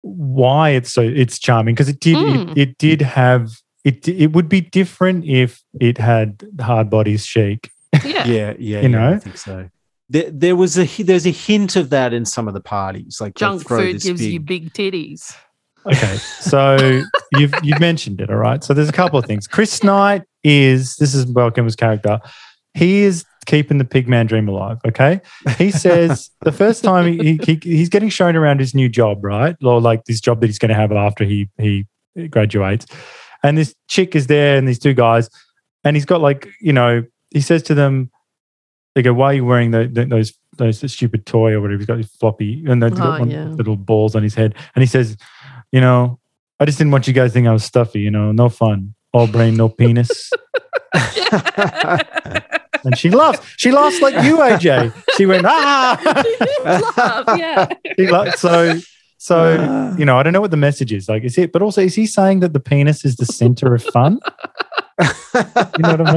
why 0.02 0.70
it's 0.70 0.92
so 0.92 1.02
it's 1.02 1.38
charming 1.38 1.74
because 1.74 1.88
it 1.88 2.00
did 2.00 2.16
Mm. 2.18 2.50
it, 2.50 2.58
it 2.58 2.78
did 2.78 3.00
have 3.02 3.50
it 3.84 4.06
it 4.08 4.32
would 4.32 4.48
be 4.48 4.60
different 4.60 5.24
if 5.24 5.62
it 5.80 5.98
had 5.98 6.42
hard 6.60 6.90
bodies 6.90 7.24
chic. 7.24 7.70
Yeah. 8.04 8.26
Yeah, 8.26 8.54
yeah, 8.58 8.80
You 8.80 8.88
yeah, 8.88 9.06
I 9.06 9.10
know? 9.12 9.18
think 9.18 9.36
so. 9.38 9.68
There, 10.12 10.30
there 10.30 10.56
was 10.56 10.78
a 10.78 10.84
there's 11.02 11.26
a 11.26 11.30
hint 11.30 11.74
of 11.74 11.88
that 11.88 12.12
in 12.12 12.26
some 12.26 12.46
of 12.46 12.52
the 12.52 12.60
parties. 12.60 13.18
Like 13.18 13.34
Junk 13.34 13.66
food 13.66 13.96
this 13.96 14.04
gives 14.04 14.24
you 14.24 14.40
big- 14.40 14.74
big 14.74 14.92
titties. 14.92 15.34
Okay, 15.86 16.16
so 16.16 17.02
you've 17.32 17.54
you've 17.62 17.80
mentioned 17.80 18.20
it, 18.20 18.28
all 18.28 18.36
right. 18.36 18.62
So 18.62 18.74
there's 18.74 18.90
a 18.90 18.92
couple 18.92 19.18
of 19.18 19.24
things. 19.24 19.46
Chris 19.48 19.82
Knight 19.82 20.22
is 20.44 20.96
this 20.96 21.14
is 21.14 21.24
Val 21.24 21.50
Kilmer's 21.50 21.76
character. 21.76 22.20
He 22.74 23.02
is 23.04 23.24
keeping 23.46 23.78
the 23.78 23.86
pigman 23.86 24.28
dream 24.28 24.48
alive. 24.48 24.78
Okay, 24.86 25.22
he 25.56 25.70
says 25.70 26.30
the 26.42 26.52
first 26.52 26.84
time 26.84 27.06
he, 27.18 27.40
he 27.42 27.58
he's 27.62 27.88
getting 27.88 28.10
shown 28.10 28.36
around 28.36 28.60
his 28.60 28.74
new 28.74 28.90
job, 28.90 29.24
right, 29.24 29.56
or 29.64 29.80
like 29.80 30.04
this 30.04 30.20
job 30.20 30.42
that 30.42 30.46
he's 30.46 30.58
going 30.58 30.68
to 30.68 30.74
have 30.74 30.92
after 30.92 31.24
he 31.24 31.48
he 31.58 31.86
graduates, 32.28 32.84
and 33.42 33.56
this 33.56 33.74
chick 33.88 34.14
is 34.14 34.26
there, 34.26 34.58
and 34.58 34.68
these 34.68 34.78
two 34.78 34.92
guys, 34.92 35.30
and 35.84 35.96
he's 35.96 36.04
got 36.04 36.20
like 36.20 36.48
you 36.60 36.74
know 36.74 37.02
he 37.30 37.40
says 37.40 37.62
to 37.64 37.74
them, 37.74 38.10
they 38.94 39.02
go, 39.02 39.12
"Why 39.12 39.26
are 39.30 39.34
you 39.34 39.44
wearing 39.44 39.70
the, 39.70 39.88
the, 39.90 40.04
those 40.04 40.32
those 40.56 40.92
stupid 40.92 41.24
toy 41.26 41.52
or 41.52 41.60
whatever?" 41.60 41.78
He's 41.78 41.86
got 41.86 41.98
his 41.98 42.10
floppy 42.10 42.64
and 42.66 42.80
got 42.80 42.98
Oh, 42.98 43.18
one 43.20 43.30
yeah. 43.30 43.44
little 43.46 43.76
balls 43.76 44.14
on 44.14 44.22
his 44.22 44.34
head, 44.34 44.54
and 44.74 44.82
he 44.82 44.86
says, 44.86 45.16
"You 45.70 45.80
know, 45.80 46.18
I 46.60 46.64
just 46.64 46.78
didn't 46.78 46.92
want 46.92 47.06
you 47.06 47.12
guys 47.12 47.30
to 47.30 47.34
think 47.34 47.46
I 47.48 47.52
was 47.52 47.64
stuffy. 47.64 48.00
You 48.00 48.10
know, 48.10 48.32
no 48.32 48.48
fun, 48.48 48.94
all 49.12 49.26
brain, 49.26 49.56
no 49.56 49.68
penis." 49.68 50.30
and 52.84 52.96
she 52.96 53.10
laughs. 53.10 53.40
She 53.56 53.70
laughs 53.72 54.00
like 54.02 54.14
you, 54.24 54.38
AJ. 54.38 54.92
She 55.16 55.26
went, 55.26 55.44
"Ah!" 55.46 55.98
She 56.26 56.64
laugh, 56.64 57.38
yeah. 57.38 57.66
He 57.96 58.06
laughed, 58.10 58.38
so 58.38 58.78
so 59.18 59.94
you 59.98 60.04
know, 60.04 60.18
I 60.18 60.22
don't 60.22 60.32
know 60.32 60.40
what 60.40 60.50
the 60.50 60.56
message 60.56 60.92
is. 60.92 61.08
Like, 61.08 61.24
is 61.24 61.38
it? 61.38 61.52
But 61.52 61.62
also, 61.62 61.80
is 61.80 61.94
he 61.94 62.06
saying 62.06 62.40
that 62.40 62.52
the 62.52 62.60
penis 62.60 63.04
is 63.04 63.16
the 63.16 63.26
center 63.26 63.74
of 63.74 63.82
fun? 63.82 64.18
You 65.00 65.82
know 65.82 65.96
what 65.96 66.08
I 66.08 66.12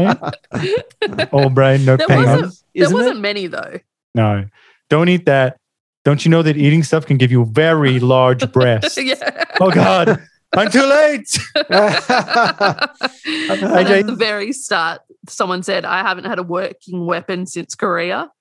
mean? 1.09 1.27
All 1.31 1.49
brain, 1.49 1.85
no 1.85 1.95
There 1.97 2.07
penis. 2.07 2.63
Wasn't, 2.75 2.81
there 2.81 2.83
Isn't 2.83 2.97
wasn't 2.97 3.17
it? 3.17 3.21
many 3.21 3.47
though. 3.47 3.79
No, 4.13 4.45
don't 4.89 5.09
eat 5.09 5.25
that. 5.25 5.57
Don't 6.03 6.23
you 6.23 6.29
know 6.31 6.41
that 6.43 6.55
eating 6.57 6.83
stuff 6.83 7.05
can 7.05 7.17
give 7.17 7.31
you 7.31 7.45
very 7.45 7.99
large 8.15 8.51
breasts? 8.51 8.97
yeah. 8.97 9.43
Oh 9.59 9.71
God, 9.71 10.21
I'm 10.55 10.69
too 10.69 10.85
late. 10.85 11.37
And 13.27 13.61
AJ 13.61 13.99
at 14.01 14.05
the 14.07 14.15
very 14.15 14.51
start, 14.53 15.01
someone 15.27 15.63
said, 15.63 15.85
I 15.85 15.99
haven't 16.01 16.25
had 16.25 16.39
a 16.39 16.43
working 16.43 17.05
weapon 17.05 17.45
since 17.45 17.75
Korea. 17.75 18.31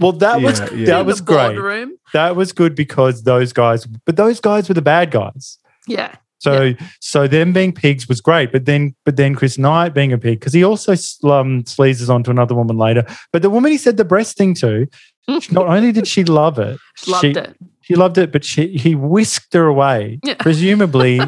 Well, 0.00 0.12
that 0.12 0.42
was 0.42 0.60
Yeah, 0.60 0.72
yeah. 0.72 0.86
that 0.86 1.06
was 1.06 1.20
great. 1.20 1.54
boardroom. 1.54 1.92
That 2.12 2.36
was 2.36 2.52
good 2.52 2.74
because 2.74 3.22
those 3.24 3.52
guys, 3.52 3.86
but 3.86 4.16
those 4.16 4.40
guys 4.40 4.68
were 4.68 4.74
the 4.74 4.82
bad 4.82 5.10
guys. 5.10 5.58
Yeah. 5.86 6.14
So 6.44 6.74
so 7.00 7.26
them 7.26 7.52
being 7.52 7.72
pigs 7.72 8.08
was 8.08 8.20
great, 8.20 8.52
but 8.52 8.66
then 8.66 8.94
but 9.04 9.16
then 9.16 9.34
Chris 9.34 9.56
Knight 9.56 9.94
being 9.94 10.12
a 10.12 10.18
pig 10.18 10.40
because 10.40 10.52
he 10.52 10.62
also 10.62 10.92
um, 10.92 11.62
sleazes 11.64 12.10
onto 12.10 12.30
another 12.30 12.54
woman 12.54 12.76
later. 12.76 13.04
But 13.32 13.42
the 13.42 13.50
woman 13.50 13.72
he 13.72 13.78
said 13.78 13.96
the 13.96 14.04
breast 14.04 14.36
thing 14.36 14.54
to, 14.56 14.86
not 15.50 15.66
only 15.66 15.90
did 15.90 16.06
she 16.06 16.22
love 16.24 16.58
it, 16.58 16.78
Loved 17.06 17.22
she, 17.22 17.30
it. 17.30 17.56
She 17.80 17.94
loved 17.94 18.18
it, 18.18 18.30
but 18.30 18.44
she 18.44 18.76
he 18.76 18.94
whisked 18.94 19.54
her 19.54 19.66
away, 19.66 20.20
Yeah. 20.22 20.34
presumably. 20.38 21.20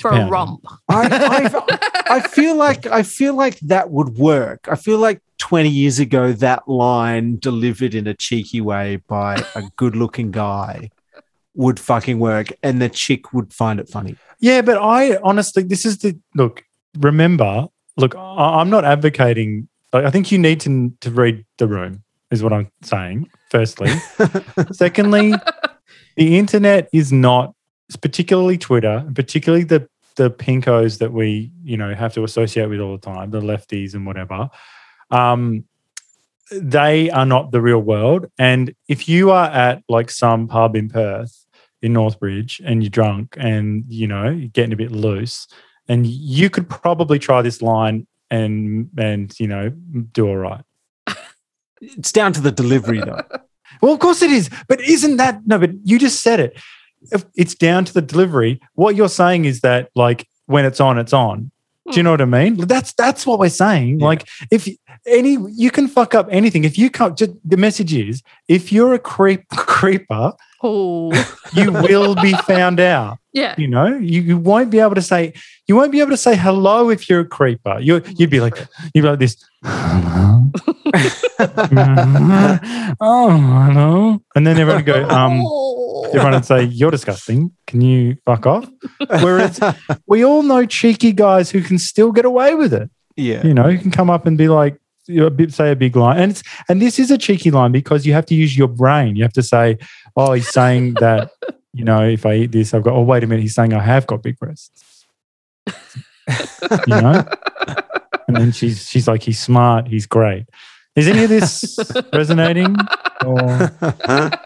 For 0.00 0.10
a 0.10 0.26
romp. 0.26 0.64
I, 0.88 1.52
I, 2.08 2.16
I 2.16 2.20
feel 2.28 2.56
like 2.56 2.86
I 2.86 3.04
feel 3.04 3.34
like 3.34 3.60
that 3.60 3.90
would 3.90 4.16
work. 4.18 4.66
I 4.68 4.74
feel 4.74 4.98
like 4.98 5.20
20 5.38 5.68
years 5.68 6.00
ago 6.00 6.32
that 6.32 6.66
line 6.66 7.38
delivered 7.38 7.94
in 7.94 8.08
a 8.08 8.14
cheeky 8.14 8.60
way 8.60 8.96
by 9.06 9.36
a 9.54 9.62
good-looking 9.76 10.32
guy 10.32 10.90
would 11.54 11.78
fucking 11.78 12.18
work, 12.18 12.48
and 12.62 12.80
the 12.80 12.88
chick 12.88 13.32
would 13.32 13.52
find 13.52 13.80
it 13.80 13.88
funny. 13.88 14.16
Yeah, 14.40 14.62
but 14.62 14.78
I 14.78 15.16
honestly, 15.16 15.62
this 15.62 15.84
is 15.84 15.98
the 15.98 16.18
look. 16.34 16.64
Remember, 16.98 17.68
look, 17.96 18.14
I, 18.16 18.60
I'm 18.60 18.70
not 18.70 18.84
advocating. 18.84 19.68
Like, 19.92 20.04
I 20.04 20.10
think 20.10 20.32
you 20.32 20.38
need 20.38 20.60
to 20.60 20.92
to 21.00 21.10
read 21.10 21.44
the 21.58 21.68
room. 21.68 22.02
Is 22.30 22.42
what 22.42 22.52
I'm 22.52 22.70
saying. 22.82 23.28
Firstly, 23.50 23.90
secondly, 24.72 25.34
the 26.16 26.38
internet 26.38 26.88
is 26.92 27.12
not, 27.12 27.54
particularly 28.00 28.56
Twitter, 28.56 29.06
particularly 29.14 29.64
the 29.64 29.86
the 30.16 30.30
pinkos 30.30 30.98
that 30.98 31.12
we 31.12 31.50
you 31.62 31.76
know 31.76 31.94
have 31.94 32.14
to 32.14 32.24
associate 32.24 32.66
with 32.66 32.80
all 32.80 32.92
the 32.92 33.02
time, 33.02 33.30
the 33.30 33.40
lefties 33.40 33.94
and 33.94 34.06
whatever. 34.06 34.48
Um, 35.10 35.64
they 36.50 37.10
are 37.10 37.26
not 37.26 37.50
the 37.50 37.60
real 37.60 37.78
world. 37.78 38.26
And 38.38 38.74
if 38.88 39.08
you 39.08 39.30
are 39.30 39.46
at 39.46 39.82
like 39.88 40.10
some 40.10 40.48
pub 40.48 40.76
in 40.76 40.88
Perth 40.88 41.41
in 41.82 41.92
Northbridge 41.92 42.60
and 42.64 42.82
you're 42.82 42.90
drunk 42.90 43.36
and 43.38 43.84
you 43.88 44.06
know 44.06 44.30
you're 44.30 44.48
getting 44.48 44.72
a 44.72 44.76
bit 44.76 44.92
loose, 44.92 45.46
and 45.88 46.06
you 46.06 46.48
could 46.48 46.68
probably 46.68 47.18
try 47.18 47.42
this 47.42 47.60
line 47.60 48.06
and 48.30 48.88
and 48.96 49.38
you 49.38 49.46
know 49.46 49.70
do 49.70 50.28
all 50.28 50.36
right. 50.36 50.64
It's 51.84 52.12
down 52.12 52.32
to 52.34 52.40
the 52.40 52.52
delivery, 52.52 53.00
though. 53.00 53.22
Well, 53.80 53.94
of 53.94 54.00
course 54.00 54.22
it 54.22 54.30
is, 54.30 54.48
but 54.68 54.80
isn't 54.80 55.16
that 55.16 55.40
no? 55.46 55.58
But 55.58 55.70
you 55.82 55.98
just 55.98 56.22
said 56.22 56.38
it. 56.38 56.56
If 57.10 57.24
it's 57.34 57.54
down 57.54 57.84
to 57.86 57.92
the 57.92 58.02
delivery. 58.02 58.60
What 58.74 58.94
you're 58.94 59.08
saying 59.08 59.46
is 59.46 59.62
that 59.62 59.90
like 59.96 60.28
when 60.46 60.64
it's 60.64 60.78
on, 60.78 60.98
it's 60.98 61.12
on. 61.12 61.50
Do 61.90 61.96
you 61.96 62.02
hmm. 62.02 62.04
know 62.04 62.10
what 62.12 62.20
I 62.20 62.26
mean? 62.26 62.56
That's 62.58 62.92
that's 62.92 63.26
what 63.26 63.40
we're 63.40 63.48
saying. 63.48 63.98
Yeah. 63.98 64.06
Like 64.06 64.28
if 64.52 64.68
any, 65.06 65.36
you 65.50 65.70
can 65.70 65.88
fuck 65.88 66.14
up 66.14 66.28
anything. 66.30 66.64
If 66.64 66.78
you 66.78 66.90
can't, 66.90 67.16
just, 67.18 67.32
the 67.44 67.56
message 67.56 67.92
is 67.94 68.22
if 68.48 68.72
you're 68.72 68.94
a 68.94 68.98
creep 68.98 69.46
creeper, 69.56 70.32
Oh, 70.64 71.10
you 71.54 71.72
will 71.72 72.14
be 72.14 72.32
found 72.46 72.78
out. 72.78 73.18
yeah. 73.32 73.56
You 73.58 73.66
know, 73.66 73.86
you, 73.98 74.22
you 74.22 74.36
won't 74.38 74.70
be 74.70 74.78
able 74.78 74.94
to 74.94 75.02
say 75.02 75.32
you 75.66 75.74
won't 75.74 75.90
be 75.90 75.98
able 76.00 76.12
to 76.12 76.16
say 76.16 76.36
hello 76.36 76.88
if 76.88 77.08
you're 77.10 77.20
a 77.20 77.26
creeper. 77.26 77.80
You 77.80 78.00
you'd 78.16 78.30
be 78.30 78.38
like 78.40 78.56
you'd 78.94 79.02
be 79.02 79.08
like 79.08 79.18
this. 79.18 79.36
Hello. 79.64 80.52
oh, 83.00 83.66
hello. 83.66 84.22
And 84.34 84.46
then 84.46 84.56
everyone 84.58 84.76
would 84.76 84.86
go, 84.86 85.08
um, 85.08 85.42
Oh. 85.44 86.04
everyone 86.08 86.32
would 86.32 86.44
say, 86.44 86.62
You're 86.64 86.90
disgusting. 86.90 87.52
Can 87.66 87.80
you 87.80 88.16
fuck 88.24 88.46
off? 88.46 88.68
Whereas 89.20 89.58
we 90.06 90.24
all 90.24 90.42
know 90.42 90.64
cheeky 90.66 91.12
guys 91.12 91.50
who 91.50 91.62
can 91.62 91.78
still 91.78 92.12
get 92.12 92.24
away 92.24 92.54
with 92.54 92.72
it. 92.72 92.90
yeah. 93.16 93.44
You 93.46 93.54
know, 93.54 93.68
you 93.68 93.78
can 93.78 93.90
come 93.90 94.10
up 94.10 94.26
and 94.26 94.38
be 94.38 94.48
like, 94.48 94.78
you 95.12 95.20
know, 95.20 95.26
a 95.26 95.30
bit- 95.30 95.52
say 95.52 95.70
a 95.70 95.76
big 95.76 95.96
line. 95.96 96.18
And 96.18 96.32
it's 96.32 96.42
and 96.68 96.80
this 96.80 96.98
is 96.98 97.10
a 97.10 97.18
cheeky 97.18 97.50
line 97.50 97.72
because 97.72 98.06
you 98.06 98.12
have 98.12 98.26
to 98.26 98.34
use 98.34 98.56
your 98.56 98.68
brain. 98.68 99.16
You 99.16 99.22
have 99.22 99.32
to 99.34 99.42
say, 99.42 99.78
Oh, 100.16 100.32
he's 100.32 100.48
saying 100.48 100.94
that, 101.00 101.30
you 101.72 101.84
know, 101.84 102.02
if 102.02 102.26
I 102.26 102.34
eat 102.34 102.52
this, 102.52 102.74
I've 102.74 102.82
got, 102.82 102.94
oh, 102.94 103.02
wait 103.02 103.24
a 103.24 103.26
minute, 103.26 103.42
he's 103.42 103.54
saying 103.54 103.72
I 103.72 103.82
have 103.82 104.06
got 104.06 104.22
big 104.22 104.38
breasts. 104.38 105.06
you 105.66 107.00
know? 107.00 107.24
And 108.28 108.36
then 108.36 108.52
she's 108.52 108.88
she's 108.88 109.08
like, 109.08 109.22
he's 109.22 109.38
smart, 109.38 109.88
he's 109.88 110.06
great. 110.06 110.46
Is 110.94 111.08
any 111.08 111.24
of 111.24 111.30
this 111.30 111.78
resonating? 112.12 112.76
Or 113.24 113.70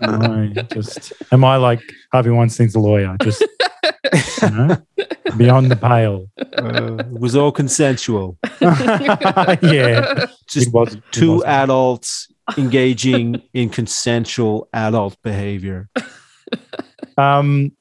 no, 0.00 0.52
just 0.72 1.12
am 1.32 1.44
I 1.44 1.56
like 1.56 1.82
Harvey 2.16 2.30
Weinstein's 2.30 2.74
a 2.74 2.78
lawyer? 2.80 3.14
Just 3.22 3.42
you 4.42 4.50
know, 4.50 4.76
beyond 5.36 5.70
the 5.70 5.76
pale. 5.76 6.30
Uh, 6.38 6.96
it 7.00 7.10
was 7.20 7.36
all 7.36 7.52
consensual. 7.52 8.38
yeah. 8.62 10.24
Just 10.48 10.72
was- 10.72 10.96
two 11.10 11.44
adults 11.44 12.32
engaging 12.56 13.42
in 13.52 13.68
consensual 13.68 14.66
adult 14.72 15.20
behavior. 15.22 15.90
Um, 17.18 17.72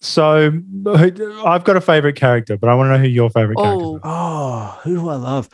so 0.00 0.52
I've 0.86 1.64
got 1.64 1.76
a 1.76 1.82
favorite 1.82 2.16
character, 2.16 2.56
but 2.56 2.70
I 2.70 2.74
want 2.74 2.86
to 2.88 2.92
know 2.92 2.98
who 3.02 3.08
your 3.08 3.28
favorite 3.28 3.56
character 3.56 3.84
Oh, 3.84 3.96
is. 3.96 4.00
Oh, 4.04 4.80
who 4.84 4.94
do 4.94 5.08
I 5.10 5.16
love? 5.16 5.50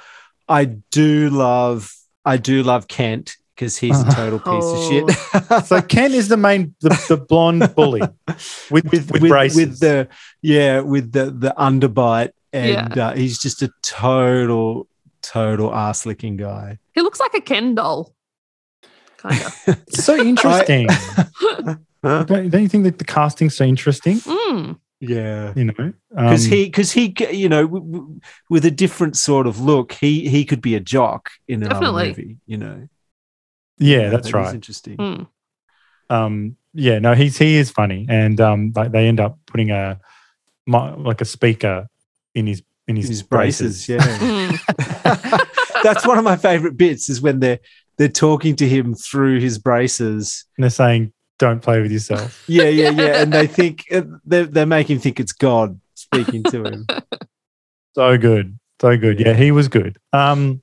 I 0.49 0.67
do 0.67 1.29
love 1.31 1.93
I 2.25 2.37
do 2.37 2.63
love 2.63 2.87
Kent 2.87 3.37
because 3.63 3.77
he's 3.79 4.01
a 4.01 4.11
total 4.11 4.39
piece 4.41 4.65
of 4.65 4.89
shit. 4.89 5.65
So 5.67 5.81
Ken 5.83 6.13
is 6.13 6.29
the 6.29 6.37
main, 6.37 6.75
the, 6.81 6.89
the 7.09 7.17
blonde 7.17 7.73
bully 7.77 8.01
with 8.71 8.85
with, 8.91 9.11
with, 9.13 9.29
braces. 9.29 9.57
with 9.57 9.81
the 9.81 10.09
yeah, 10.43 10.81
with 10.81 11.13
the 11.13 11.27
the 11.31 11.55
underbite, 11.57 12.33
and 12.53 12.99
uh, 12.99 13.13
he's 13.13 13.39
just 13.39 13.63
a 13.63 13.71
total 13.83 14.89
total 15.23 15.73
ass 15.75 16.05
licking 16.07 16.37
guy. 16.37 16.79
he 16.95 17.01
looks 17.03 17.21
like 17.21 17.35
a 17.35 17.41
Ken 17.41 17.75
doll. 17.77 18.13
Kind 19.19 19.41
of. 19.43 19.79
So 19.91 20.17
interesting. 20.17 20.89
Huh? 20.91 22.25
don't, 22.25 22.51
don't 22.51 22.63
you 22.63 22.69
think 22.69 22.83
that 22.85 22.99
the 22.99 23.05
casting's 23.05 23.55
so 23.57 23.65
interesting? 23.65 24.17
Mm. 24.19 24.79
Yeah, 24.99 25.53
You 25.57 25.65
know, 25.65 25.93
because 26.11 26.45
Um, 26.47 26.51
he 26.53 26.65
because 26.67 26.93
he 26.93 27.15
you 27.33 27.49
know 27.49 27.63
w- 27.67 27.85
w- 27.93 28.21
with 28.51 28.65
a 28.65 28.71
different 28.71 29.17
sort 29.17 29.47
of 29.49 29.61
look, 29.61 29.93
he 29.93 30.29
he 30.29 30.45
could 30.45 30.61
be 30.63 30.75
a 30.77 30.81
jock 30.81 31.31
in 31.49 31.63
another 31.63 31.75
Definitely. 31.87 32.09
movie. 32.09 32.37
You 32.47 32.57
know, 32.59 32.89
yeah, 33.79 34.09
that's 34.11 34.25
that 34.25 34.29
is 34.29 34.35
right. 34.35 34.55
interesting. 34.55 34.97
Mm. 34.97 35.27
um 36.11 36.57
yeah 36.75 36.99
no 36.99 37.15
he's 37.15 37.37
he 37.39 37.57
is 37.57 37.71
funny 37.71 38.07
and 38.09 38.41
um 38.41 38.73
like 38.75 38.93
they 38.93 39.07
end 39.07 39.21
up 39.21 39.39
putting 39.47 39.71
a 39.71 40.01
like 40.67 41.21
a 41.21 41.25
speaker 41.25 41.89
in 42.35 42.47
his 42.47 42.63
in 42.89 42.97
his, 42.97 43.09
His 43.09 43.23
braces, 43.23 43.89
yeah. 43.89 43.99
Mm. 44.01 45.83
That's 45.83 46.07
one 46.07 46.19
of 46.19 46.25
my 46.25 46.37
favorite 46.37 46.77
bits 46.77 47.09
is 47.09 47.21
when 47.21 47.41
they're 47.41 47.61
they're 47.97 48.09
talking 48.09 48.57
to 48.57 48.69
him 48.69 48.95
through 48.95 49.39
his 49.41 49.59
braces. 49.59 50.45
and 50.57 50.65
they're 50.65 50.71
saying 50.71 51.13
don't 51.39 51.61
play 51.61 51.81
with 51.81 51.93
yourself 51.93 52.45
Yeah, 52.49 52.65
yeah, 52.65 52.91
yeah. 52.91 53.23
And 53.23 53.33
they 53.33 53.47
think 53.47 53.85
uh, 53.93 54.03
they 54.25 54.45
they 54.45 54.65
make 54.65 54.89
him 54.91 54.99
think 54.99 55.21
it's 55.21 55.33
God 55.33 55.81
speaking 55.95 56.43
to 56.45 56.65
him. 56.65 56.87
so 57.95 58.17
good 58.19 58.59
so 58.81 58.97
good 58.97 59.21
yeah 59.21 59.35
he 59.35 59.53
was 59.53 59.69
good 59.69 59.99
um 60.13 60.63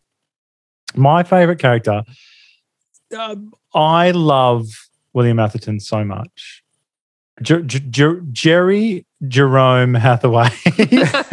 my 0.95 1.24
favorite 1.24 1.60
character 1.60 2.03
um, 3.18 3.53
i 3.74 4.12
love 4.12 4.68
william 5.14 5.39
atherton 5.39 5.80
so 5.80 6.03
much 6.03 6.64
Jer- 7.41 7.62
Jer- 7.64 8.22
jerry 8.32 9.05
jerome 9.28 9.93
hathaway 9.93 10.49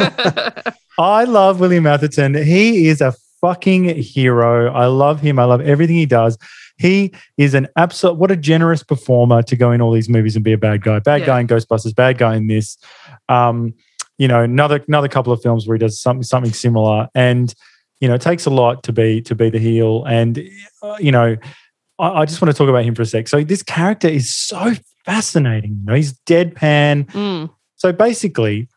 I 0.99 1.25
love 1.25 1.59
William 1.59 1.85
Atherton. 1.85 2.33
He 2.33 2.87
is 2.87 3.01
a 3.01 3.13
fucking 3.39 3.83
hero. 4.01 4.73
I 4.73 4.87
love 4.87 5.21
him. 5.21 5.37
I 5.37 5.43
love 5.43 5.61
everything 5.61 5.95
he 5.95 6.07
does. 6.07 6.39
He 6.79 7.11
is 7.37 7.53
an 7.53 7.67
absolute, 7.75 8.15
what 8.15 8.31
a 8.31 8.35
generous 8.35 8.81
performer 8.81 9.43
to 9.43 9.55
go 9.55 9.71
in 9.71 9.79
all 9.79 9.91
these 9.91 10.09
movies 10.09 10.35
and 10.35 10.43
be 10.43 10.53
a 10.53 10.57
bad 10.57 10.81
guy. 10.81 10.97
Bad 10.97 11.21
Yeah. 11.21 11.25
guy 11.27 11.39
in 11.41 11.47
Ghostbusters, 11.47 11.95
bad 11.95 12.17
guy 12.17 12.35
in 12.35 12.47
this. 12.47 12.79
Um, 13.29 13.75
you 14.17 14.27
know, 14.27 14.41
another 14.41 14.83
another 14.87 15.07
couple 15.07 15.31
of 15.31 15.39
films 15.43 15.67
where 15.67 15.75
he 15.75 15.79
does 15.79 16.01
something 16.01 16.23
something 16.23 16.51
similar. 16.53 17.09
And 17.13 17.53
you 17.99 18.07
know, 18.07 18.15
it 18.15 18.21
takes 18.21 18.47
a 18.47 18.49
lot 18.49 18.81
to 18.83 18.91
be 18.91 19.21
to 19.21 19.35
be 19.35 19.51
the 19.51 19.59
heel, 19.59 20.03
and 20.05 20.39
uh, 20.81 20.97
you 20.99 21.11
know, 21.11 21.37
I, 21.99 22.21
I 22.21 22.25
just 22.25 22.41
want 22.41 22.51
to 22.51 22.57
talk 22.57 22.69
about 22.69 22.83
him 22.83 22.95
for 22.95 23.01
a 23.01 23.05
sec. 23.05 23.27
So 23.27 23.43
this 23.43 23.63
character 23.63 24.07
is 24.07 24.33
so 24.33 24.73
fascinating. 25.05 25.77
You 25.79 25.85
know, 25.85 25.93
he's 25.95 26.13
deadpan. 26.21 27.05
Mm. 27.11 27.49
So 27.75 27.91
basically, 27.91 28.67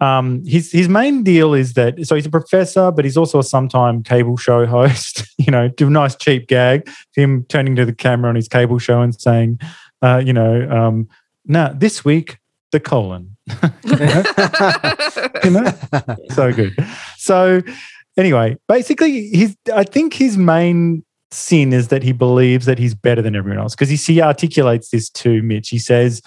um, 0.00 0.44
his 0.44 0.72
his 0.72 0.88
main 0.88 1.22
deal 1.22 1.54
is 1.54 1.72
that 1.74 2.04
so 2.06 2.14
he's 2.14 2.26
a 2.26 2.30
professor, 2.30 2.90
but 2.90 3.04
he's 3.04 3.16
also 3.16 3.38
a 3.38 3.42
sometime 3.42 4.02
cable 4.02 4.36
show 4.36 4.66
host. 4.76 5.22
you 5.38 5.50
know, 5.50 5.68
do 5.68 5.86
a 5.86 5.90
nice 5.90 6.16
cheap 6.16 6.48
gag, 6.48 6.88
him 7.14 7.44
turning 7.48 7.76
to 7.76 7.84
the 7.84 7.94
camera 7.94 8.28
on 8.28 8.36
his 8.36 8.48
cable 8.48 8.78
show 8.78 9.00
and 9.00 9.18
saying, 9.20 9.58
uh, 10.02 10.22
you 10.24 10.32
know, 10.32 10.68
um, 10.70 11.08
now 11.46 11.68
this 11.68 12.04
week 12.04 12.38
the 12.72 12.80
colon. 12.80 13.36
you 15.44 15.50
know, 15.50 15.72
so 16.30 16.52
good. 16.52 16.74
So 17.16 17.62
anyway, 18.16 18.56
basically, 18.68 19.28
his 19.28 19.56
I 19.74 19.84
think 19.84 20.14
his 20.14 20.36
main 20.36 21.04
sin 21.30 21.72
is 21.72 21.88
that 21.88 22.02
he 22.02 22.12
believes 22.12 22.66
that 22.66 22.78
he's 22.78 22.94
better 22.94 23.22
than 23.22 23.34
everyone 23.34 23.60
else 23.60 23.74
because 23.74 23.88
he, 23.88 23.96
he 23.96 24.20
articulates 24.20 24.90
this 24.90 25.08
to 25.10 25.42
Mitch. 25.42 25.68
He 25.68 25.78
says, 25.78 26.22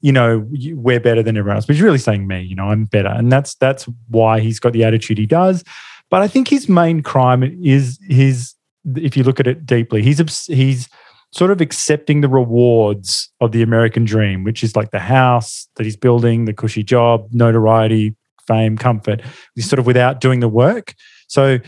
you 0.00 0.12
know, 0.12 0.46
we're 0.50 1.00
better 1.00 1.22
than 1.22 1.36
everyone 1.36 1.56
else, 1.56 1.66
but 1.66 1.76
he's 1.76 1.82
really 1.82 1.98
saying 1.98 2.26
me. 2.26 2.40
You 2.40 2.56
know, 2.56 2.68
I'm 2.68 2.86
better, 2.86 3.08
and 3.08 3.30
that's 3.30 3.54
that's 3.56 3.86
why 4.08 4.40
he's 4.40 4.58
got 4.58 4.72
the 4.72 4.84
attitude 4.84 5.18
he 5.18 5.26
does. 5.26 5.62
But 6.08 6.22
I 6.22 6.28
think 6.28 6.48
his 6.48 6.68
main 6.68 7.02
crime 7.02 7.42
is 7.62 7.98
his. 8.08 8.54
If 8.96 9.14
you 9.14 9.24
look 9.24 9.40
at 9.40 9.46
it 9.46 9.66
deeply, 9.66 10.02
he's 10.02 10.46
he's 10.46 10.88
sort 11.32 11.50
of 11.50 11.60
accepting 11.60 12.22
the 12.22 12.28
rewards 12.28 13.30
of 13.40 13.52
the 13.52 13.62
American 13.62 14.04
dream, 14.04 14.42
which 14.42 14.64
is 14.64 14.74
like 14.74 14.90
the 14.90 14.98
house 14.98 15.68
that 15.76 15.84
he's 15.84 15.96
building, 15.96 16.44
the 16.44 16.54
cushy 16.54 16.82
job, 16.82 17.28
notoriety, 17.30 18.16
fame, 18.46 18.76
comfort. 18.76 19.22
He's 19.54 19.68
sort 19.68 19.78
of 19.78 19.86
without 19.86 20.20
doing 20.20 20.40
the 20.40 20.48
work. 20.48 20.94
So, 21.28 21.58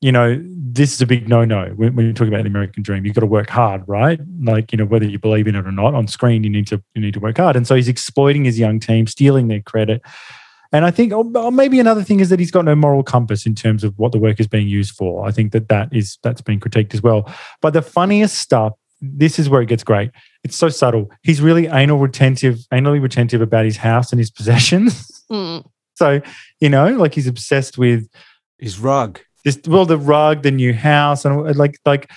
you 0.00 0.10
know, 0.10 0.40
this 0.42 0.92
is 0.94 1.00
a 1.02 1.06
big 1.06 1.28
no 1.28 1.44
no 1.44 1.66
when, 1.76 1.94
when 1.94 2.06
you're 2.06 2.14
talking 2.14 2.32
about 2.32 2.42
the 2.42 2.48
American 2.48 2.82
dream. 2.82 3.04
You've 3.04 3.14
got 3.14 3.20
to 3.20 3.26
work 3.26 3.50
hard, 3.50 3.82
right? 3.86 4.18
Like, 4.42 4.72
you 4.72 4.78
know, 4.78 4.86
whether 4.86 5.04
you 5.04 5.18
believe 5.18 5.46
in 5.46 5.54
it 5.54 5.66
or 5.66 5.72
not, 5.72 5.94
on 5.94 6.06
screen, 6.06 6.42
you 6.42 6.50
need 6.50 6.66
to 6.68 6.82
you 6.94 7.02
need 7.02 7.14
to 7.14 7.20
work 7.20 7.36
hard. 7.36 7.56
And 7.56 7.66
so 7.66 7.74
he's 7.74 7.88
exploiting 7.88 8.44
his 8.44 8.58
young 8.58 8.80
team, 8.80 9.06
stealing 9.06 9.48
their 9.48 9.60
credit. 9.60 10.02
And 10.72 10.84
I 10.84 10.90
think 10.90 11.12
oh, 11.12 11.30
oh, 11.34 11.50
maybe 11.50 11.80
another 11.80 12.02
thing 12.02 12.20
is 12.20 12.30
that 12.30 12.38
he's 12.38 12.50
got 12.50 12.64
no 12.64 12.74
moral 12.74 13.02
compass 13.02 13.44
in 13.44 13.54
terms 13.54 13.84
of 13.84 13.98
what 13.98 14.12
the 14.12 14.18
work 14.18 14.40
is 14.40 14.46
being 14.46 14.68
used 14.68 14.94
for. 14.94 15.26
I 15.26 15.32
think 15.32 15.52
that 15.52 15.68
that 15.68 15.88
is 15.92 16.18
that's 16.22 16.40
being 16.40 16.60
critiqued 16.60 16.94
as 16.94 17.02
well. 17.02 17.30
But 17.60 17.72
the 17.72 17.82
funniest 17.82 18.38
stuff, 18.38 18.72
this 19.00 19.38
is 19.38 19.48
where 19.48 19.60
it 19.60 19.66
gets 19.66 19.84
great. 19.84 20.12
It's 20.44 20.56
so 20.56 20.68
subtle. 20.70 21.10
He's 21.22 21.42
really 21.42 21.66
anal 21.66 21.98
retentive, 21.98 22.60
anally 22.72 23.02
retentive 23.02 23.42
about 23.42 23.64
his 23.64 23.76
house 23.76 24.12
and 24.12 24.18
his 24.18 24.30
possessions. 24.30 25.24
Mm. 25.30 25.64
so 25.94 26.22
you 26.60 26.70
know, 26.70 26.88
like 26.96 27.14
he's 27.14 27.26
obsessed 27.26 27.76
with 27.76 28.08
His 28.58 28.78
rug. 28.78 29.20
This 29.44 29.58
well 29.66 29.86
the 29.86 29.98
rug 29.98 30.42
the 30.42 30.50
new 30.50 30.72
house 30.74 31.24
and 31.24 31.46
uh, 31.46 31.52
like 31.54 31.78
like 31.84 32.10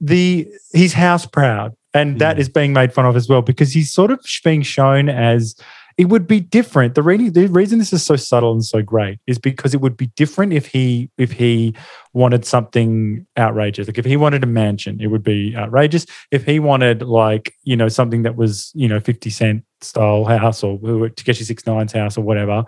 the 0.00 0.46
he's 0.72 0.92
house 0.92 1.26
proud 1.26 1.74
and 1.94 2.20
that 2.20 2.36
Yeah. 2.36 2.40
is 2.42 2.48
being 2.48 2.72
made 2.72 2.92
fun 2.92 3.06
of 3.06 3.16
as 3.16 3.28
well 3.28 3.42
because 3.42 3.72
he's 3.72 3.92
sort 3.92 4.10
of 4.10 4.20
being 4.44 4.62
shown 4.62 5.08
as 5.08 5.56
it 5.96 6.08
would 6.10 6.28
be 6.28 6.38
different. 6.38 6.94
The 6.94 7.02
reading 7.02 7.32
the 7.32 7.48
reason 7.48 7.80
this 7.80 7.92
is 7.92 8.04
so 8.04 8.14
subtle 8.14 8.52
and 8.52 8.64
so 8.64 8.80
great 8.82 9.18
is 9.26 9.36
because 9.40 9.74
it 9.74 9.80
would 9.80 9.96
be 9.96 10.06
different 10.14 10.52
if 10.52 10.66
he 10.66 11.10
if 11.18 11.32
he 11.32 11.74
wanted 12.12 12.44
something 12.44 13.26
outrageous. 13.36 13.88
Like 13.88 13.98
if 13.98 14.04
he 14.04 14.16
wanted 14.16 14.44
a 14.44 14.46
mansion 14.46 15.00
it 15.00 15.08
would 15.08 15.24
be 15.24 15.56
outrageous. 15.56 16.06
If 16.30 16.44
he 16.44 16.60
wanted 16.60 17.02
like 17.02 17.52
you 17.64 17.74
know 17.74 17.88
something 17.88 18.22
that 18.22 18.36
was 18.36 18.70
you 18.76 18.86
know 18.86 19.00
50 19.00 19.30
cent 19.30 19.64
style 19.80 20.24
house 20.24 20.62
or 20.62 20.78
Tekashi 20.78 21.42
69's 21.52 21.92
house 21.92 22.16
or 22.16 22.22
whatever 22.22 22.64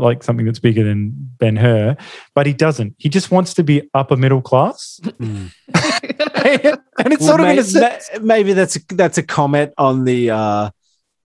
like 0.00 0.22
something 0.22 0.46
that's 0.46 0.58
bigger 0.58 0.82
than 0.84 1.12
Ben 1.38 1.56
Hur, 1.56 1.96
but 2.34 2.46
he 2.46 2.52
doesn't. 2.52 2.94
He 2.98 3.08
just 3.08 3.30
wants 3.30 3.54
to 3.54 3.62
be 3.62 3.88
upper 3.94 4.16
middle 4.16 4.42
class, 4.42 5.00
and 5.20 5.50
it's 5.74 7.20
Well, 7.20 7.28
sort 7.28 7.40
of 7.40 7.46
in 7.48 7.58
a 7.58 7.64
sense. 7.64 8.10
maybe 8.20 8.52
that's 8.52 8.76
a, 8.76 8.80
that's 8.90 9.18
a 9.18 9.22
comment 9.22 9.72
on 9.78 10.04
the 10.04 10.30
uh, 10.30 10.70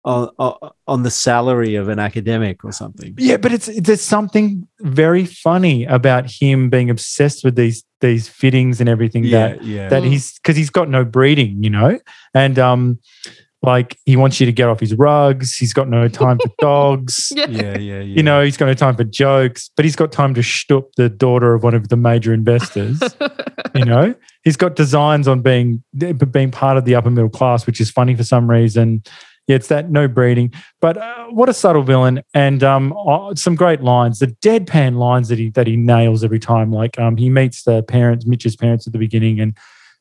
on, 0.06 0.30
on 0.40 0.70
on 0.88 1.04
the 1.04 1.12
salary 1.12 1.76
of 1.76 1.90
an 1.90 2.00
academic 2.00 2.64
or 2.64 2.72
something. 2.72 3.16
Yeah, 3.18 3.38
but 3.38 3.52
it's 3.52 3.70
there's 3.82 4.02
something 4.02 4.68
very 4.80 5.26
funny 5.26 5.86
about 5.86 6.30
him 6.32 6.70
being 6.70 6.90
obsessed 6.90 7.44
with 7.44 7.56
these 7.56 7.84
these 8.02 8.28
fittings 8.30 8.80
and 8.80 8.88
everything 8.90 9.30
that 9.32 9.62
yeah. 9.64 9.90
that 9.90 10.04
Mm. 10.04 10.08
he's 10.12 10.40
because 10.40 10.56
he's 10.56 10.70
got 10.70 10.90
no 10.90 11.04
breeding, 11.04 11.64
you 11.64 11.70
know, 11.70 12.00
and 12.34 12.58
um, 12.58 13.00
like 13.62 13.98
he 14.06 14.16
wants 14.16 14.40
you 14.40 14.46
to 14.46 14.52
get 14.52 14.70
off 14.70 14.80
his 14.80 14.94
rugs. 14.96 15.56
He's 15.56 15.74
got 15.74 15.90
no 15.90 16.08
time 16.08 16.38
for 16.40 16.52
dogs. 16.60 17.32
yeah. 17.36 17.48
yeah, 17.50 17.62
yeah, 17.62 17.78
yeah. 17.78 18.02
You 18.02 18.24
know, 18.24 18.44
he's 18.44 18.58
got 18.58 18.68
no 18.68 18.74
time 18.74 18.96
for 18.96 19.04
jokes, 19.04 19.70
but 19.76 19.86
he's 19.86 19.96
got 19.96 20.12
time 20.12 20.34
to 20.34 20.42
shtup 20.42 20.94
the 20.96 21.10
daughter 21.10 21.54
of 21.54 21.64
one 21.64 21.74
of 21.74 21.90
the 21.90 21.98
major 21.98 22.34
investors. 22.34 23.02
you 23.76 23.86
know 23.86 24.14
he's 24.44 24.58
got 24.58 24.76
designs 24.76 25.28
on 25.28 25.42
being 25.42 25.84
being 26.32 26.52
part 26.52 26.78
of 26.78 26.86
the 26.86 26.96
upper 26.96 27.10
middle 27.10 27.30
class 27.30 27.66
which 27.66 27.80
is 27.80 27.90
funny 27.90 28.16
for 28.16 28.24
some 28.24 28.50
reason 28.50 29.02
yeah 29.48 29.56
it's 29.56 29.68
that 29.68 29.90
no 29.90 30.08
breeding 30.08 30.52
but 30.82 30.98
uh, 30.98 31.26
what 31.28 31.50
a 31.50 31.54
subtle 31.54 31.84
villain 31.84 32.22
and 32.34 32.64
um 32.64 32.94
uh, 33.08 33.34
some 33.36 33.56
great 33.56 33.82
lines 33.82 34.20
the 34.20 34.28
deadpan 34.28 34.98
lines 34.98 35.28
that 35.30 35.38
he 35.38 35.50
that 35.50 35.68
he 35.68 35.76
nails 35.76 36.24
every 36.24 36.40
time 36.40 36.72
like 36.72 36.98
um 37.00 37.18
he 37.18 37.30
meets 37.30 37.64
the 37.64 37.84
parents 37.84 38.26
mitch's 38.26 38.56
parents 38.56 38.88
at 38.88 38.94
the 38.94 39.00
beginning 39.00 39.40
and 39.40 39.58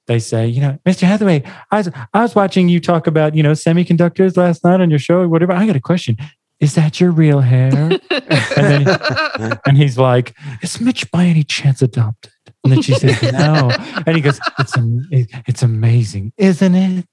they 0.08 0.18
say, 0.18 0.46
you 0.48 0.60
know, 0.60 0.78
Mr. 0.84 1.02
Hathaway, 1.02 1.44
I 1.70 1.76
was 1.76 1.90
I 2.12 2.22
was 2.22 2.34
watching 2.34 2.68
you 2.68 2.80
talk 2.80 3.06
about, 3.06 3.36
you 3.36 3.42
know, 3.42 3.52
semiconductors 3.52 4.36
last 4.36 4.64
night 4.64 4.80
on 4.80 4.90
your 4.90 4.98
show, 4.98 5.20
or 5.20 5.28
whatever. 5.28 5.52
I 5.52 5.66
got 5.66 5.76
a 5.76 5.80
question. 5.80 6.16
Is 6.60 6.74
that 6.74 6.98
your 7.00 7.12
real 7.12 7.40
hair? 7.40 7.70
and, 8.10 8.86
then 8.86 9.60
And 9.64 9.76
he's 9.76 9.96
like, 9.96 10.34
"Is 10.60 10.80
Mitch 10.80 11.08
by 11.12 11.24
any 11.24 11.44
chance 11.44 11.82
adopted?" 11.82 12.32
And 12.64 12.72
then 12.72 12.82
she 12.82 12.94
says, 12.94 13.22
"No." 13.32 13.70
And 14.06 14.16
he 14.16 14.20
goes, 14.20 14.40
"It's 14.58 14.76
am- 14.76 15.06
it's 15.12 15.62
amazing, 15.62 16.32
isn't 16.36 16.74
it?" 16.74 17.06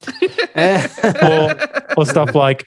Or 1.22 1.98
or 1.98 2.06
stuff 2.06 2.34
like, 2.34 2.66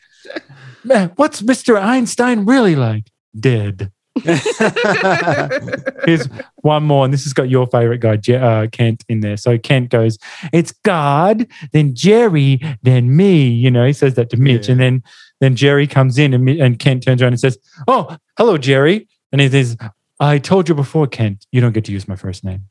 "Man, 0.85 1.11
what's 1.17 1.43
Mr. 1.43 1.81
Einstein 1.81 2.45
really 2.45 2.77
like?" 2.77 3.11
Dead. 3.39 3.91
Here's 6.05 6.27
one 6.63 6.85
more, 6.85 7.05
and 7.05 7.13
this 7.13 7.25
has 7.25 7.33
got 7.33 7.49
your 7.49 7.67
favorite 7.67 7.99
guy, 8.01 8.17
Je- 8.17 8.37
uh, 8.37 8.67
Kent, 8.69 9.05
in 9.09 9.21
there. 9.21 9.37
So 9.37 9.59
Kent 9.59 9.91
goes, 9.91 10.19
"It's 10.53 10.73
God, 10.85 11.47
then 11.73 11.95
Jerry, 11.95 12.61
then 12.83 13.15
me." 13.17 13.49
You 13.49 13.71
know, 13.71 13.87
he 13.87 13.93
says 13.93 14.15
that 14.15 14.31
to 14.31 14.37
Mitch, 14.37 14.67
Yeah. 14.69 14.73
and 14.73 14.81
then 14.81 15.03
then 15.41 15.55
Jerry 15.57 15.87
comes 15.87 16.19
in, 16.19 16.35
and, 16.35 16.49
and 16.49 16.79
Kent 16.79 17.05
turns 17.05 17.23
around 17.23 17.33
and 17.35 17.41
says, 17.41 17.59
"Oh, 17.87 18.17
hello, 18.37 18.59
Jerry," 18.59 19.09
and 19.33 19.41
he 19.41 19.49
says, 19.49 19.77
"I 20.21 20.39
told 20.39 20.69
you 20.69 20.75
before, 20.75 21.07
Kent, 21.07 21.47
you 21.53 21.61
don't 21.61 21.73
get 21.73 21.85
to 21.87 21.93
use 21.93 22.09
my 22.09 22.17
first 22.17 22.45
name." 22.45 22.65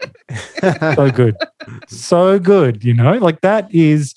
so 0.94 1.10
good, 1.10 1.36
so 1.88 2.38
good. 2.38 2.82
You 2.84 2.94
know, 2.94 3.12
like 3.18 3.40
that 3.42 3.72
is 3.74 4.14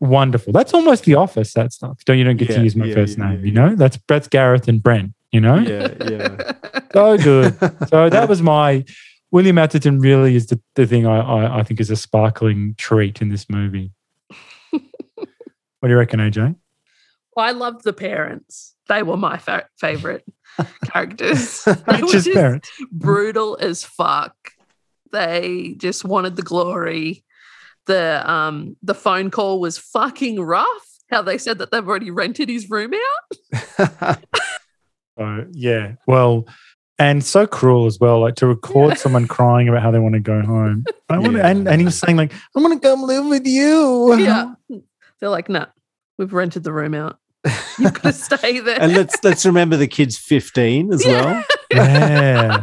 wonderful. 0.00 0.52
That's 0.52 0.72
almost 0.72 1.04
the 1.04 1.14
office. 1.16 1.52
That 1.52 1.72
stuff. 1.72 2.04
Don't 2.04 2.18
you 2.18 2.24
don't 2.24 2.36
get 2.36 2.48
Yeah, 2.50 2.56
to 2.56 2.62
use 2.64 2.76
my 2.76 2.86
yeah, 2.86 2.94
first 2.94 3.18
yeah, 3.18 3.30
name? 3.30 3.44
You 3.44 3.52
know, 3.52 3.74
that's 3.74 3.98
that's 4.08 4.28
Gareth 4.28 4.68
and 4.68 4.82
Brent. 4.82 5.12
You 5.32 5.40
know, 5.40 5.58
yeah, 5.58 5.94
yeah. 6.08 6.80
so 6.92 7.18
good. 7.18 7.58
So 7.88 8.08
that 8.10 8.28
was 8.28 8.40
my 8.40 8.84
William 9.30 9.58
Atherton. 9.58 9.98
Really 10.00 10.36
is 10.36 10.46
the, 10.46 10.60
the 10.74 10.86
thing 10.86 11.06
I, 11.06 11.20
I 11.20 11.58
I 11.60 11.62
think 11.62 11.80
is 11.80 11.90
a 11.90 11.96
sparkling 11.96 12.74
treat 12.78 13.20
in 13.20 13.28
this 13.28 13.48
movie. 13.50 13.92
what 14.70 14.82
do 15.82 15.88
you 15.88 15.96
reckon, 15.98 16.20
AJ? 16.20 16.56
I 17.36 17.52
loved 17.52 17.84
the 17.84 17.92
parents. 17.92 18.74
They 18.88 19.02
were 19.02 19.16
my 19.16 19.36
fa- 19.36 19.68
favorite 19.78 20.24
characters. 20.86 21.62
They 21.64 22.02
were 22.02 22.08
just 22.08 22.32
parents. 22.32 22.70
brutal 22.90 23.56
as 23.60 23.84
fuck. 23.84 24.34
They 25.12 25.74
just 25.76 26.04
wanted 26.04 26.36
the 26.36 26.42
glory. 26.42 27.24
The 27.86 28.28
um 28.28 28.76
the 28.82 28.94
phone 28.94 29.30
call 29.30 29.60
was 29.60 29.78
fucking 29.78 30.40
rough. 30.40 30.66
How 31.10 31.22
they 31.22 31.38
said 31.38 31.58
that 31.58 31.70
they've 31.70 31.86
already 31.86 32.10
rented 32.10 32.48
his 32.48 32.68
room 32.68 32.92
out. 33.78 34.18
So 35.18 35.46
yeah, 35.52 35.94
well, 36.06 36.46
and 36.98 37.24
so 37.24 37.46
cruel 37.46 37.86
as 37.86 37.98
well. 38.00 38.20
Like 38.20 38.36
to 38.36 38.46
record 38.46 38.90
Yeah. 38.90 38.94
someone 39.04 39.26
crying 39.26 39.68
about 39.68 39.82
how 39.82 39.90
they 39.90 39.98
want 39.98 40.14
to 40.14 40.20
go 40.20 40.40
home. 40.42 40.84
I 41.08 41.18
want 41.18 41.32
to, 41.32 41.38
Yeah. 41.38 41.48
and 41.48 41.68
and 41.68 41.80
he 41.80 41.84
was 41.84 41.98
saying 41.98 42.16
like, 42.16 42.32
I 42.56 42.60
want 42.60 42.80
to 42.80 42.88
come 42.88 43.02
live 43.02 43.26
with 43.26 43.46
you. 43.46 44.14
Yeah. 44.14 44.54
They're 45.20 45.28
like, 45.30 45.48
nah, 45.48 45.66
we've 46.18 46.32
rented 46.32 46.62
the 46.62 46.72
room 46.72 46.94
out. 46.94 47.18
You've 47.78 47.92
got 47.94 48.02
to 48.02 48.12
stay 48.12 48.60
there. 48.60 48.80
and 48.80 48.92
let's 48.94 49.16
let's 49.24 49.44
remember 49.44 49.76
the 49.76 49.86
kid's 49.88 50.16
15 50.16 50.92
as 50.92 51.04
well. 51.04 51.44
yeah. 51.72 52.62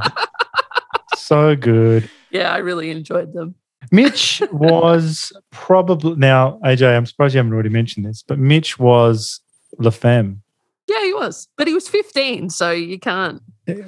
so 1.18 1.56
good. 1.56 2.10
yeah, 2.32 2.52
I 2.54 2.58
really 2.58 2.90
enjoyed 2.92 3.34
them. 3.34 3.56
Mitch 3.92 4.42
was 4.52 5.32
probably 5.52 6.16
now 6.16 6.60
AJ. 6.64 6.96
I'm 6.96 7.06
surprised 7.06 7.36
you 7.36 7.40
haven't 7.40 7.54
already 7.54 7.70
mentioned 7.70 8.06
this, 8.06 8.24
but 8.28 8.40
Mitch 8.40 8.80
was 8.80 9.42
La 9.78 9.92
Femme. 9.92 10.42
Yeah, 10.88 11.04
he 11.04 11.14
was. 11.14 11.48
But 11.58 11.68
he 11.68 11.74
was 11.74 11.88
15, 11.88 12.50
so 12.52 12.72
you 12.72 13.00
can't 13.00 13.42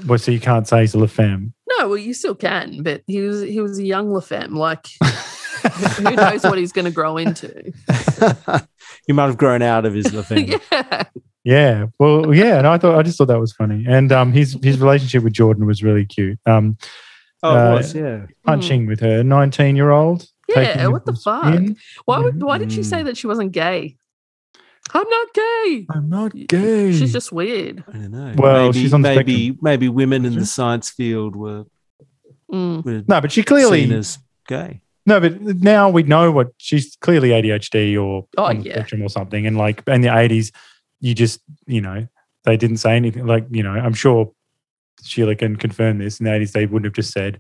Well, 0.07 0.17
so 0.19 0.31
you 0.31 0.39
can't 0.39 0.67
say 0.67 0.81
he's 0.81 0.93
a 0.95 0.99
La 0.99 1.07
Femme. 1.07 1.53
No, 1.77 1.89
well, 1.89 1.97
you 1.97 2.13
still 2.13 2.33
can, 2.35 2.81
but 2.81 3.03
he 3.07 3.21
was 3.21 3.41
he 3.41 3.59
was 3.61 3.77
a 3.77 3.83
young 3.85 4.07
LaFemme. 4.07 4.55
Like, 4.55 4.87
who 5.97 6.15
knows 6.15 6.43
what 6.43 6.57
he's 6.57 6.71
going 6.71 6.85
to 6.85 6.91
grow 6.91 7.17
into? 7.17 7.71
he 9.07 9.13
might 9.13 9.25
have 9.27 9.37
grown 9.37 9.61
out 9.61 9.85
of 9.85 9.93
his 9.93 10.07
thing. 10.27 10.47
yeah, 10.71 11.03
Yeah, 11.43 11.85
well, 11.99 12.33
yeah, 12.33 12.57
and 12.57 12.65
I 12.67 12.77
thought 12.77 12.97
I 12.97 13.03
just 13.03 13.17
thought 13.17 13.27
that 13.27 13.39
was 13.39 13.53
funny, 13.53 13.85
and 13.87 14.11
um, 14.11 14.31
his 14.31 14.57
his 14.63 14.79
relationship 14.79 15.23
with 15.23 15.33
Jordan 15.33 15.65
was 15.65 15.83
really 15.83 16.05
cute. 16.05 16.39
Um, 16.45 16.77
Oh, 17.43 17.53
it 17.55 17.59
Uh, 17.59 17.75
was, 17.75 17.93
yeah. 17.93 18.25
punching 18.45 18.87
with 18.87 18.99
her 19.01 19.23
19 19.23 19.75
year 19.75 19.91
old. 19.91 20.25
Yeah, 20.49 20.87
what 20.87 21.05
the 21.05 21.13
fuck? 21.13 21.61
Why 22.05 22.17
would, 22.19 22.41
why 22.41 22.57
did 22.57 22.71
she 22.71 22.79
Mm. 22.79 22.85
say 22.85 23.03
that 23.03 23.15
she 23.15 23.27
wasn't 23.27 23.51
gay? 23.51 23.95
I'm 24.93 25.09
not 25.09 25.27
gay. 25.33 25.85
I'm 25.89 26.09
not 26.09 26.31
gay. 26.47 26.91
She's 26.93 27.11
just 27.13 27.31
weird. 27.31 27.83
I 27.87 27.91
don't 27.93 28.11
know. 28.11 28.33
Well, 28.37 28.67
maybe, 28.67 28.79
she's 28.81 28.93
on 28.93 29.01
the 29.01 29.15
maybe 29.15 29.57
maybe 29.61 29.89
women 29.89 30.25
in 30.25 30.35
the 30.35 30.45
science 30.45 30.89
field 30.89 31.35
were, 31.35 31.65
Mm. 32.51 32.85
were 32.85 33.03
no, 33.07 33.19
but 33.21 33.31
she 33.31 33.41
seen 33.41 33.45
clearly 33.45 33.93
as 33.93 34.19
gay. 34.47 34.79
no, 35.05 35.19
but 35.19 35.41
now 35.41 35.89
we 35.89 36.03
know 36.03 36.31
what 36.31 36.51
she's 36.57 36.95
clearly 37.01 37.29
ADHD 37.29 38.01
or 38.01 38.27
Oh, 38.37 38.45
on 38.45 38.59
the 38.59 38.65
yeah. 38.69 38.73
spectrum 38.75 39.01
or 39.01 39.09
something. 39.09 39.45
And 39.45 39.57
like 39.57 39.83
in 39.87 40.01
the 40.01 40.07
80s, 40.07 40.51
you 41.01 41.13
just 41.13 41.41
you 41.65 41.81
know 41.81 42.07
they 42.45 42.55
didn't 42.55 42.77
say 42.77 42.95
anything. 42.95 43.25
Like 43.25 43.45
you 43.51 43.63
know, 43.63 43.71
I'm 43.73 43.93
sure 43.93 44.31
Sheila 45.03 45.35
can 45.35 45.57
confirm 45.57 45.97
this. 45.97 46.19
In 46.19 46.25
the 46.25 46.31
80s, 46.31 46.53
they 46.53 46.65
wouldn't 46.65 46.85
have 46.85 46.93
just 46.93 47.11
said 47.11 47.39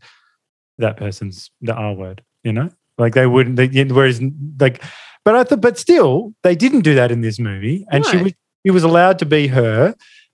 that 0.77 0.97
person's 0.97 1.49
the 1.61 1.73
R 1.73 1.93
word. 1.93 2.21
You 2.43 2.51
know, 2.53 2.69
like 2.97 3.13
they 3.13 3.27
wouldn't. 3.27 3.55
They, 3.55 3.83
whereas 3.85 4.21
like, 4.59 4.83
but 5.27 5.35
I 5.35 5.43
thought, 5.43 5.61
but 5.67 5.77
still, 5.77 6.33
they 6.45 6.55
didn't 6.63 6.81
do 6.89 6.93
that 6.95 7.09
in 7.11 7.19
this 7.27 7.37
movie, 7.49 7.77
and 7.91 8.05
she 8.05 8.17
No. 8.17 8.23
was 8.23 8.33
she 8.65 8.71
was 8.71 8.83
allowed 8.83 9.17
to 9.19 9.25
be 9.25 9.47
her. 9.47 9.93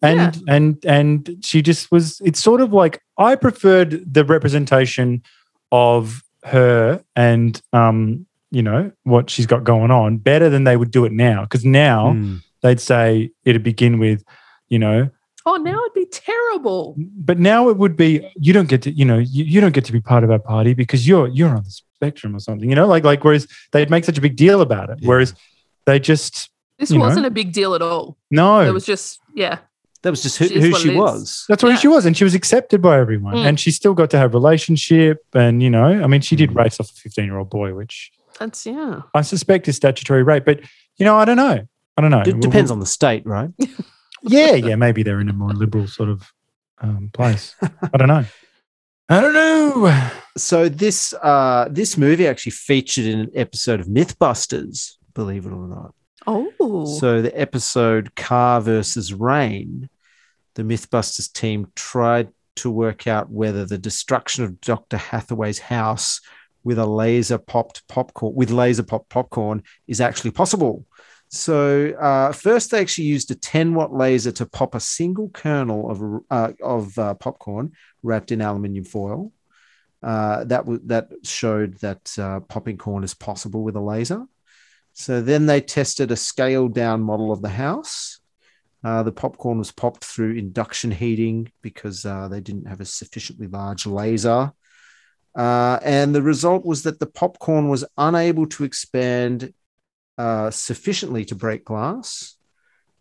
And 0.10 0.20
Yeah. 0.36 0.56
and 0.56 0.68
and 0.98 1.18
she 1.48 1.62
just 1.70 1.92
was. 1.92 2.22
It's 2.30 2.42
sort 2.50 2.62
of 2.62 2.70
like 2.82 2.96
I 3.30 3.36
preferred 3.36 3.92
the 4.18 4.24
representation 4.36 5.08
of 5.72 6.22
her 6.44 7.02
and 7.16 7.62
um 7.72 8.26
you 8.52 8.62
know 8.68 8.92
what 9.04 9.30
she's 9.30 9.48
got 9.54 9.64
going 9.64 9.92
on 9.92 10.18
better 10.18 10.50
than 10.50 10.64
they 10.66 10.76
would 10.78 10.92
do 10.92 11.06
it 11.06 11.12
now 11.30 11.42
because 11.46 11.64
now 11.66 12.14
Mm. 12.14 12.42
they'd 12.62 12.82
say 12.82 13.32
it'd 13.46 13.64
begin 13.64 13.98
with 13.98 14.20
you 14.70 14.78
know 14.80 15.10
Oh, 15.46 15.56
now 15.58 15.78
it'd 15.84 15.94
be 15.94 16.08
terrible. 16.12 16.96
but 17.30 17.38
now 17.40 17.70
it 17.70 17.78
would 17.78 17.96
be 17.98 18.10
you 18.46 18.54
don't 18.54 18.70
get 18.70 18.82
to 18.84 18.92
you 18.92 19.06
know 19.06 19.20
you, 19.36 19.44
you 19.54 19.60
don't 19.62 19.74
get 19.74 19.86
to 19.86 19.94
be 19.94 20.02
part 20.02 20.24
of 20.26 20.30
our 20.32 20.40
party 20.54 20.74
because 20.74 21.08
you're 21.08 21.28
you're 21.38 21.50
on 21.58 21.64
the 21.64 21.72
spectrum 22.04 22.36
or 22.36 22.40
something 22.40 22.70
you 22.70 22.76
know 22.76 22.88
like 22.88 23.04
like 23.12 23.24
whereas 23.24 23.48
they'd 23.72 23.90
make 23.90 24.04
such 24.06 24.18
a 24.18 24.22
big 24.22 24.36
deal 24.36 24.60
about 24.62 24.90
it 24.90 24.98
Yeah. 25.02 25.08
whereas 25.10 25.34
they 25.86 26.00
just 26.00 26.50
This 26.80 26.92
wasn't 26.92 27.26
a 27.26 27.32
big 27.32 27.52
deal 27.54 27.76
at 27.76 27.82
all. 27.82 28.18
no 28.32 28.62
It 28.62 28.72
was 28.74 28.86
just, 28.86 29.20
yeah. 29.36 29.58
That 30.04 30.10
was 30.12 30.22
just 30.22 30.38
who, 30.38 30.48
She 30.48 30.60
who 30.60 30.74
she 30.84 30.90
was. 31.04 31.46
that's 31.48 31.64
where 31.64 31.72
Yeah. 31.74 31.80
she 31.84 31.88
was 31.88 32.06
and 32.06 32.16
she 32.18 32.26
was 32.26 32.36
accepted 32.36 32.82
by 32.82 33.00
everyone 33.00 33.36
Mm. 33.36 33.46
and 33.48 33.60
she 33.60 33.72
still 33.72 33.94
got 33.94 34.10
to 34.12 34.18
have 34.18 34.34
relationship 34.34 35.18
and 35.34 35.64
you 35.64 35.70
know 35.70 35.90
i 36.04 36.08
mean 36.12 36.22
she 36.22 36.36
did 36.36 36.50
Mm. 36.52 36.58
race 36.64 36.78
off 36.80 36.90
a 36.90 36.94
15 36.94 37.26
year 37.26 37.38
old 37.38 37.50
boy 37.50 37.70
which 37.80 38.12
That's, 38.40 38.66
yeah. 38.66 39.02
i 39.14 39.22
suspect 39.22 39.68
is 39.70 39.76
statutory 39.78 40.24
rape 40.24 40.46
but 40.46 40.60
you 40.98 41.06
know 41.08 41.16
i 41.22 41.26
don't 41.26 41.38
know 41.46 41.58
i 41.96 42.02
don't 42.02 42.12
know 42.16 42.24
It 42.32 42.40
depends 42.42 42.70
on 42.72 42.80
the 42.80 42.86
state, 42.98 43.24
right? 43.26 43.52
yeah, 44.38 44.54
yeah, 44.68 44.76
maybe 44.86 45.04
they're 45.04 45.22
in 45.26 45.30
a 45.30 45.38
more 45.44 45.54
liberal 45.64 45.88
sort 45.88 46.10
of 46.10 46.20
um, 46.86 47.10
place. 47.14 47.56
I 47.94 47.98
don't 48.00 48.08
know. 48.16 48.26
I 49.10 49.18
don't 49.22 49.34
know. 49.42 50.12
So 50.36 50.68
this 50.68 51.14
uh, 51.22 51.68
this 51.70 51.98
movie 51.98 52.28
actually 52.28 52.54
featured 52.54 53.06
in 53.06 53.20
an 53.20 53.32
episode 53.36 53.80
of 53.80 53.88
MythBusters, 53.88 54.94
believe 55.14 55.46
it 55.46 55.52
or 55.52 55.68
not. 55.68 55.94
Oh. 56.26 56.86
So 57.00 57.22
the 57.22 57.40
episode 57.40 58.16
Car 58.16 58.62
versus 58.62 59.14
Rain, 59.14 59.90
the 60.56 60.64
MythBusters 60.64 61.32
team 61.32 61.72
tried 61.76 62.30
to 62.56 62.72
work 62.72 63.08
out 63.08 63.30
whether 63.30 63.66
the 63.66 63.78
destruction 63.78 64.44
of 64.44 64.62
Dr. 64.62 64.98
Hathaway's 64.98 65.60
house 65.60 66.22
with 66.64 66.80
a 66.80 66.86
laser 66.86 67.38
popped 67.38 67.88
popcorn 67.88 68.34
with 68.36 68.50
laser 68.50 68.84
popped 68.84 69.10
popcorn 69.10 69.64
is 69.88 70.02
actually 70.02 70.32
possible. 70.32 70.86
So 71.30 71.90
uh, 72.00 72.32
first, 72.32 72.72
they 72.72 72.80
actually 72.80 73.06
used 73.06 73.32
a 73.32 73.36
10 73.36 73.74
watt 73.74 73.94
laser 73.94 74.32
to 74.34 74.46
pop 74.46 74.76
a 74.76 74.80
single 74.80 75.30
kernel 75.30 75.90
of 75.90 76.24
uh, 76.30 76.54
of 76.62 76.98
uh, 76.98 77.16
popcorn 77.16 77.74
wrapped 78.02 78.32
in 78.32 78.42
aluminium 78.42 78.86
foil. 78.86 79.32
Uh, 80.04 80.44
that 80.44 80.66
w- 80.66 80.82
that 80.86 81.10
showed 81.24 81.76
that 81.76 82.14
uh, 82.20 82.42
popping 82.42 82.78
corn 82.78 83.04
is 83.04 83.14
possible 83.14 83.64
with 83.64 83.76
a 83.76 83.82
laser. 83.82 84.26
So 84.92 85.22
then 85.22 85.46
they 85.46 85.62
tested 85.62 86.12
a 86.12 86.16
scaled 86.16 86.74
down 86.74 87.02
model 87.02 87.32
of 87.32 87.42
the 87.42 87.50
house. 87.50 88.20
Uh, 88.84 89.02
the 89.02 89.14
popcorn 89.14 89.58
was 89.58 89.72
popped 89.72 90.04
through 90.04 90.34
induction 90.34 90.92
heating 90.92 91.52
because 91.62 92.06
uh, 92.06 92.28
they 92.28 92.42
didn't 92.42 92.68
have 92.68 92.82
a 92.82 92.86
sufficiently 92.86 93.48
large 93.48 93.86
laser. 93.86 94.52
Uh, 95.36 95.80
and 95.82 96.14
the 96.14 96.22
result 96.22 96.66
was 96.66 96.84
that 96.84 97.00
the 97.00 97.08
popcorn 97.08 97.70
was 97.70 97.86
unable 97.98 98.46
to 98.46 98.66
expand 98.66 99.54
uh, 100.18 100.52
sufficiently 100.52 101.26
to 101.26 101.34
break 101.34 101.66
glass, 101.66 102.36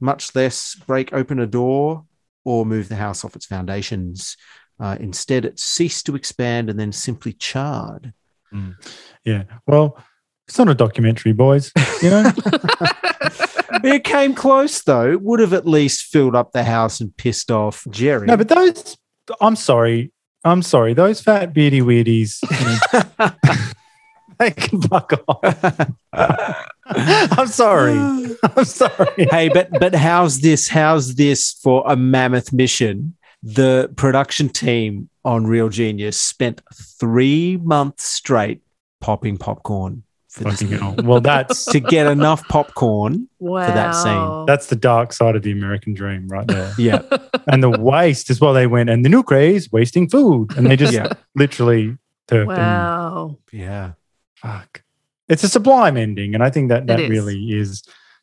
much 0.01 0.35
less 0.35 0.77
break 0.87 1.13
open 1.13 1.41
a 1.41 1.47
door 1.47 2.07
or 2.45 2.65
move 2.65 2.89
the 2.89 2.97
house 2.97 3.25
off 3.25 3.37
its 3.37 3.47
foundations. 3.47 4.37
Uh, 4.83 4.97
instead, 4.99 5.45
it 5.45 5.61
ceased 5.61 6.07
to 6.07 6.17
expand 6.17 6.69
and 6.69 6.79
then 6.79 6.91
simply 6.91 7.33
charred. 7.35 8.13
Yeah. 9.25 9.45
Well, 9.65 9.97
it's 10.49 10.59
not 10.59 10.69
a 10.69 10.75
documentary, 10.75 11.33
boys. 11.33 11.73
You 12.03 12.11
know? 12.11 12.33
it 13.85 14.03
came 14.03 14.35
close 14.35 14.83
though. 14.83 15.11
It 15.11 15.23
would 15.23 15.41
have 15.41 15.53
at 15.53 15.67
least 15.67 16.07
filled 16.07 16.35
up 16.35 16.53
the 16.53 16.65
house 16.65 17.01
and 17.01 17.17
pissed 17.17 17.51
off 17.51 17.87
Jerry. 17.91 18.27
no, 18.27 18.37
but 18.37 18.49
those. 18.49 18.97
I'm 19.41 19.57
sorry. 19.57 20.13
I'm 20.45 20.63
sorry. 20.63 20.95
Those 20.95 21.21
fat 21.21 21.55
beardy 21.55 21.81
weirdies. 21.81 22.43
you 22.43 23.31
they 24.39 24.51
can 24.51 24.83
fuck 24.83 25.13
off. 25.29 25.91
I'm 26.85 27.47
sorry. 27.47 27.93
I'm 28.57 28.65
sorry. 28.65 29.29
hey, 29.31 29.49
but 29.49 29.71
but 29.79 29.95
how's 29.95 30.41
this? 30.41 30.69
How's 30.69 31.15
this 31.15 31.53
for 31.53 31.85
a 31.87 31.95
mammoth 31.95 32.53
mission? 32.53 33.15
The 33.43 33.93
production 33.97 34.49
team 34.49 35.09
on 35.25 35.47
Real 35.47 35.69
Genius 35.69 36.19
spent 36.21 36.63
three 36.75 37.57
months 37.57 38.05
straight 38.05 38.63
popping 39.01 39.37
popcorn 39.37 40.05
for 40.29 40.45
this 40.45 40.63
Fucking 40.63 40.71
movie. 40.71 40.83
hell. 40.83 40.95
Well, 41.05 41.21
that's 41.21 41.65
to 41.73 41.81
get 41.81 42.07
enough 42.07 42.47
popcorn. 42.49 43.29
wow. 43.39 43.67
that 43.67 43.93
scene. 43.93 44.47
that's 44.47 44.69
the 44.69 44.77
dark 44.77 45.13
side 45.13 45.37
of 45.37 45.43
the 45.43 45.53
American 45.53 45.93
dream, 45.93 46.27
right 46.29 46.47
there. 46.47 46.73
Yeah, 46.79 47.03
and 47.47 47.63
the 47.63 47.71
waste 47.71 48.31
as 48.31 48.41
well. 48.41 48.55
They 48.55 48.67
went, 48.67 48.89
and 48.89 49.05
the 49.05 49.11
new 49.11 49.23
craze 49.23 49.71
wasting 49.71 50.09
food, 50.09 50.57
and 50.57 50.67
they 50.67 50.77
just 50.77 50.95
yeah, 50.95 51.13
literally 51.35 51.99
turfed 52.29 52.49
and 52.51 52.59
wow. 52.59 53.37
yeah. 53.53 53.93
fuck. 54.37 54.83
It's 55.29 55.45
a 55.45 55.49
sublime 55.49 55.97
ending, 55.97 56.35
and 56.35 56.43
I 56.43 56.51
think 56.51 56.71
that 56.71 56.87
that 56.87 57.01
is. 57.01 57.11
really 57.11 57.39
is. 57.51 57.83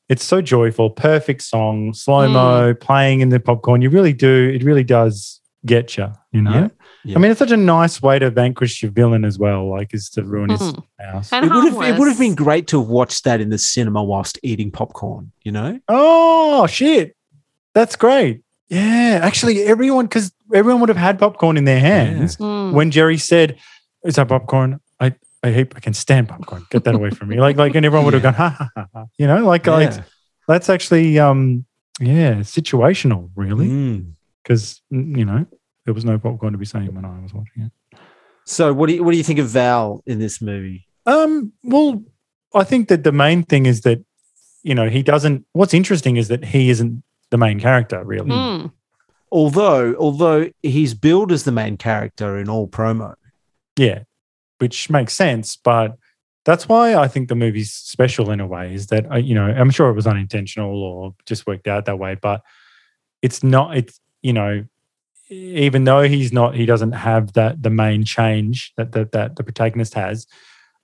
It's 0.10 0.24
so 0.24 0.42
joyful, 0.42 0.90
perfect 0.90 1.44
song, 1.44 1.94
slow 1.94 2.28
mo, 2.28 2.74
playing 2.74 3.22
in 3.22 3.30
the 3.30 3.40
popcorn. 3.40 3.82
You 3.84 3.90
really 3.92 4.14
do. 4.14 4.52
It 4.54 4.64
really 4.64 4.84
does 4.84 5.40
get 5.66 5.98
you. 5.98 6.08
You 6.32 6.42
know. 6.42 6.52
Yeah, 6.52 6.68
yeah. 7.06 7.16
I 7.16 7.20
mean, 7.20 7.30
it's 7.32 7.38
such 7.40 7.52
a 7.52 7.58
nice 7.58 8.02
way 8.02 8.18
to 8.18 8.30
vanquish 8.32 8.82
your 8.82 8.92
villain 8.92 9.24
as 9.24 9.38
well. 9.38 9.70
Like, 9.70 9.94
is 9.94 10.10
to 10.12 10.24
ruin 10.24 10.50
his 10.50 10.62
Mm. 10.62 10.84
house. 11.00 11.32
And 11.32 11.46
It 11.46 11.52
would 11.52 11.64
have 11.72 11.82
it 11.84 12.00
would 12.00 12.08
have 12.08 12.20
been 12.20 12.34
great 12.36 12.66
to 12.68 12.80
have 12.80 12.90
watched 12.90 13.24
that 13.26 13.40
in 13.40 13.50
the 13.50 13.58
cinema 13.60 14.04
whilst 14.04 14.40
eating 14.42 14.72
popcorn. 14.72 15.32
You 15.44 15.52
know, 15.52 15.80
Oh 15.88 16.66
shit, 16.68 17.16
that's 17.76 17.96
great. 17.96 18.42
Yeah, 18.70 19.20
actually, 19.24 19.64
everyone 19.64 20.06
because 20.06 20.32
everyone 20.54 20.80
would 20.82 20.90
have 20.90 20.98
had 20.98 21.20
popcorn 21.20 21.56
in 21.58 21.66
their 21.66 21.80
hands. 21.80 22.38
Mm. 22.38 22.74
when 22.74 22.90
Jerry 22.92 23.18
said, 23.18 23.58
"Is 24.04 24.16
that 24.16 24.28
popcorn?" 24.28 24.80
I 25.00 25.14
I 25.44 25.52
hate 25.52 25.72
I 25.76 25.80
can 25.80 25.94
stand 25.94 26.28
popcorn. 26.30 26.66
Get 26.70 26.84
that 26.84 26.96
away 26.96 27.10
from 27.12 27.30
me. 27.30 27.40
Like 27.40 27.58
like 27.58 27.76
and 27.76 27.86
everyone 27.86 28.06
would 28.06 28.14
have 28.14 28.24
gone 28.24 28.34
ha 28.34 28.50
ha 28.50 28.70
ha. 28.76 28.88
ha. 28.94 29.06
You 29.18 29.28
know, 29.28 29.46
like 29.46 29.68
like 29.68 29.94
that's 30.48 30.70
actually 30.70 31.18
um 31.20 31.66
yeah 32.00 32.36
situational 32.40 33.30
really 33.36 33.68
Mm. 33.68 34.14
because 34.44 34.82
you 34.90 35.26
know 35.26 35.46
there 35.86 35.94
was 35.94 36.06
no 36.06 36.18
popcorn 36.20 36.52
to 36.54 36.58
be 36.60 36.66
seen 36.66 36.94
when 36.94 37.06
I 37.06 37.22
was 37.22 37.34
watching 37.34 37.64
it. 37.64 37.72
So, 38.46 38.74
what 38.74 38.88
do 38.88 38.96
you 38.96 39.04
what 39.04 39.12
do 39.12 39.18
you 39.18 39.24
think 39.24 39.40
of 39.40 39.48
Val 39.48 40.02
in 40.06 40.20
this 40.20 40.42
movie? 40.42 40.86
Um, 41.06 41.54
well, 41.64 42.04
I 42.54 42.64
think 42.64 42.88
that 42.90 43.04
the 43.04 43.12
main 43.12 43.44
thing 43.44 43.66
is 43.66 43.82
that 43.82 44.04
you 44.64 44.76
know 44.76 44.90
he 44.90 45.04
doesn't. 45.04 45.46
What's 45.54 45.74
interesting 45.74 46.18
is 46.18 46.28
that 46.28 46.44
he 46.46 46.70
isn't 46.70 47.04
the 47.30 47.38
main 47.38 47.60
character 47.60 48.04
really. 48.04 48.32
Mm. 48.32 48.72
Although, 49.32 49.96
although 49.96 50.50
he's 50.64 50.96
billed 50.96 51.32
as 51.32 51.44
the 51.44 51.52
main 51.52 51.78
character 51.78 52.38
in 52.38 52.50
all 52.50 52.68
promo. 52.68 53.14
Yeah, 53.78 54.00
which 54.60 54.90
makes 54.90 55.14
sense, 55.14 55.56
but 55.56 55.98
that's 56.46 56.70
why 56.70 56.96
I 56.96 57.08
think 57.08 57.28
the 57.28 57.36
movie's 57.36 57.74
special 57.74 58.32
in 58.32 58.40
a 58.40 58.48
way 58.48 58.74
is 58.74 58.88
that 58.88 59.24
you 59.24 59.36
know 59.36 59.46
I'm 59.46 59.72
sure 59.72 59.90
it 59.90 59.96
was 59.96 60.08
unintentional 60.08 60.84
or 60.84 61.16
just 61.26 61.48
worked 61.48 61.68
out 61.68 61.86
that 61.86 62.00
way, 62.00 62.16
but 62.16 62.42
it's 63.22 63.44
not. 63.44 63.76
It's 63.76 64.00
you 64.22 64.34
know 64.34 64.66
even 65.30 65.84
though 65.84 66.02
he's 66.02 66.34
not, 66.34 66.56
he 66.56 66.66
doesn't 66.66 66.94
have 66.94 67.34
that 67.34 67.62
the 67.62 67.70
main 67.70 68.04
change 68.04 68.74
that 68.78 68.92
that, 68.94 69.12
that 69.12 69.36
the 69.36 69.44
protagonist 69.44 69.94
has. 69.94 70.26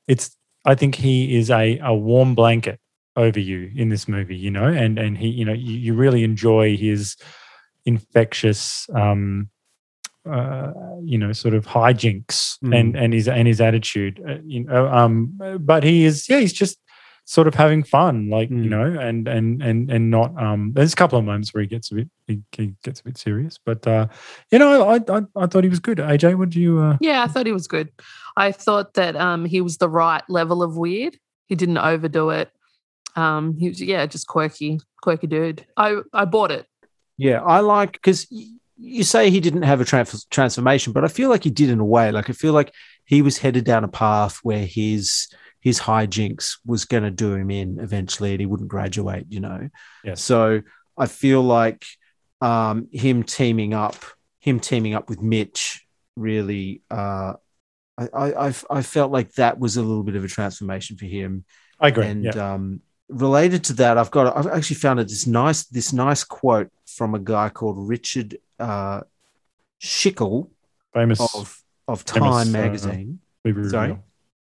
It's 0.07 0.35
I 0.65 0.75
think 0.75 0.95
he 0.95 1.37
is 1.37 1.49
a 1.49 1.79
a 1.79 1.93
warm 1.93 2.35
blanket 2.35 2.79
over 3.15 3.39
you 3.39 3.71
in 3.75 3.89
this 3.89 4.07
movie, 4.07 4.35
you 4.35 4.51
know, 4.51 4.65
and 4.65 4.99
and 4.99 5.17
he 5.17 5.29
you 5.29 5.45
know 5.45 5.53
you, 5.53 5.77
you 5.77 5.93
really 5.93 6.23
enjoy 6.23 6.77
his 6.77 7.15
infectious 7.85 8.87
um 8.93 9.49
uh, 10.29 10.71
you 11.03 11.17
know, 11.17 11.31
sort 11.33 11.53
of 11.53 11.65
hijinks 11.65 12.57
Mm. 12.63 12.79
and 12.79 12.95
and 12.95 13.13
his 13.13 13.27
and 13.27 13.47
his 13.47 13.61
attitude. 13.61 14.21
Uh, 14.27 14.37
you 14.45 14.63
know, 14.63 14.87
um, 14.87 15.39
but 15.59 15.83
he 15.83 16.05
is 16.05 16.27
yeah, 16.29 16.39
he's 16.39 16.53
just 16.53 16.77
sort 17.27 17.47
of 17.47 17.55
having 17.55 17.81
fun, 17.83 18.29
like 18.29 18.49
you 18.51 18.55
Mm. 18.55 18.69
know, 18.69 18.99
and 18.99 19.27
and 19.27 19.61
and 19.63 19.89
and 19.91 20.11
not. 20.11 20.39
Um, 20.41 20.71
there's 20.73 20.93
a 20.93 20.95
couple 20.95 21.17
of 21.19 21.25
moments 21.25 21.53
where 21.53 21.61
he 21.61 21.67
gets 21.67 21.91
a 21.91 21.95
bit 21.95 22.09
he, 22.27 22.41
he 22.51 22.73
gets 22.83 22.99
a 22.99 23.03
bit 23.03 23.17
serious. 23.17 23.59
But 23.65 23.85
uh, 23.87 24.07
you 24.51 24.59
know, 24.59 24.87
I, 24.89 24.95
I 25.09 25.21
I 25.35 25.45
thought 25.47 25.63
he 25.63 25.69
was 25.69 25.79
good. 25.79 25.97
AJ, 25.99 26.37
would 26.37 26.55
you? 26.55 26.79
Uh, 26.79 26.97
Yeah, 27.01 27.23
I 27.23 27.27
thought 27.27 27.45
he 27.45 27.51
was 27.51 27.67
good. 27.67 27.89
I 28.37 28.51
thought 28.51 28.93
that 28.95 29.15
um, 29.15 29.45
he 29.45 29.61
was 29.61 29.77
the 29.77 29.89
right 29.89 30.23
level 30.29 30.61
of 30.63 30.75
weird. 30.77 31.17
He 31.47 31.55
didn't 31.55 31.77
overdo 31.77 32.29
it. 32.31 32.49
Um, 33.15 33.55
he 33.57 33.69
was 33.69 33.81
yeah, 33.81 34.05
just 34.07 34.27
quirky, 34.27 34.79
quirky 35.01 35.27
dude. 35.27 35.65
I 35.77 36.01
I 36.13 36.25
bought 36.25 36.51
it. 36.51 36.65
Yeah, 37.17 37.41
I 37.41 37.61
like 37.61 37.93
because 37.93 38.27
you 38.77 39.03
say 39.03 39.29
he 39.29 39.39
didn't 39.39 39.63
have 39.63 39.81
a 39.81 39.85
trans- 39.85 40.25
transformation, 40.25 40.93
but 40.93 41.03
I 41.03 41.07
feel 41.07 41.29
like 41.29 41.43
he 41.43 41.49
did 41.49 41.69
in 41.69 41.79
a 41.79 41.85
way. 41.85 42.11
Like 42.11 42.29
I 42.29 42.33
feel 42.33 42.53
like 42.53 42.73
he 43.05 43.21
was 43.21 43.37
headed 43.37 43.63
down 43.63 43.83
a 43.83 43.89
path 43.89 44.39
where 44.43 44.65
his 44.65 45.27
his 45.61 45.79
hijinks 45.79 46.57
was 46.65 46.85
going 46.85 47.03
to 47.03 47.11
do 47.11 47.33
him 47.33 47.49
in 47.49 47.79
eventually, 47.79 48.31
and 48.31 48.39
he 48.39 48.45
wouldn't 48.45 48.69
graduate. 48.69 49.25
You 49.29 49.39
know. 49.39 49.69
Yes. 50.03 50.21
So 50.21 50.61
I 50.97 51.05
feel 51.07 51.41
like 51.41 51.85
um, 52.41 52.87
him 52.91 53.23
teaming 53.23 53.73
up, 53.73 53.95
him 54.39 54.59
teaming 54.59 54.93
up 54.93 55.09
with 55.09 55.21
Mitch, 55.21 55.85
really. 56.15 56.81
Uh, 56.91 57.33
I, 57.97 58.07
I 58.13 58.53
I 58.69 58.81
felt 58.81 59.11
like 59.11 59.33
that 59.33 59.57
was 59.57 59.77
a 59.77 59.81
little 59.81 60.03
bit 60.03 60.15
of 60.15 60.23
a 60.23 60.27
transformation 60.27 60.97
for 60.97 61.05
him. 61.05 61.45
I 61.79 61.89
agree. 61.89 62.07
And 62.07 62.25
yeah. 62.25 62.53
um, 62.53 62.81
related 63.07 63.63
to 63.65 63.73
that, 63.73 63.97
I've 63.97 64.11
got 64.11 64.35
I've 64.35 64.47
actually 64.47 64.77
found 64.77 64.99
it 64.99 65.07
this 65.07 65.27
nice 65.27 65.65
this 65.65 65.93
nice 65.93 66.23
quote 66.23 66.69
from 66.85 67.15
a 67.15 67.19
guy 67.19 67.49
called 67.49 67.87
Richard 67.87 68.37
uh, 68.59 69.01
Schickel 69.81 70.49
Famous 70.93 71.19
of 71.19 71.61
of 71.87 72.01
famous, 72.01 72.29
Time 72.29 72.47
uh, 72.47 72.51
magazine. 72.51 73.19
movie 73.43 73.69
sorry? 73.69 73.89
review. 73.89 74.03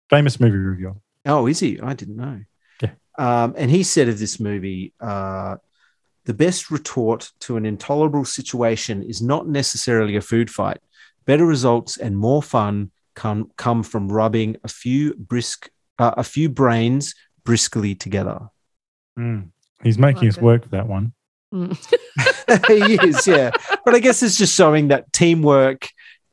Famous 0.10 0.40
movie 0.40 0.58
reviewer. 0.58 0.96
Oh, 1.26 1.48
is 1.48 1.60
he? 1.60 1.80
I 1.80 1.94
didn't 1.94 2.18
know. 2.18 2.42
Yeah. 2.82 2.92
Um, 3.18 3.56
and 3.58 3.72
he 3.72 3.84
said 3.84 4.10
of 4.10 4.20
this 4.20 4.40
movie, 4.40 4.94
uh, 5.00 5.56
the 6.26 6.34
best 6.34 6.70
retort 6.70 7.32
to 7.42 7.58
an 7.58 7.66
intolerable 7.66 8.26
situation 8.26 9.02
is 9.02 9.22
not 9.22 9.48
necessarily 9.48 10.16
a 10.18 10.22
food 10.22 10.50
fight. 10.50 10.78
Better 11.26 11.46
results 11.46 11.98
and 11.98 12.18
more 12.18 12.44
fun 12.44 12.92
come 13.16 13.52
come 13.58 13.82
from 13.84 14.12
rubbing 14.12 14.58
a 14.64 14.68
few 14.68 15.14
brisk 15.16 15.70
uh, 16.00 16.14
a 16.18 16.24
few 16.24 16.50
brains 16.50 17.16
briskly 17.44 17.96
together. 17.96 18.40
Mm. 19.18 19.50
He's 19.84 19.98
making 19.98 20.28
us 20.28 20.38
Okay. 20.38 20.46
work 20.46 20.64
for 20.64 20.70
that 20.70 20.88
one. 20.88 21.14
Mm. 21.54 21.78
he 22.68 23.08
is, 23.08 23.28
yeah. 23.28 23.52
But 23.86 23.96
I 23.96 24.00
guess 24.00 24.24
it's 24.24 24.38
just 24.38 24.56
showing 24.56 24.88
that 24.90 25.12
teamwork 25.14 25.88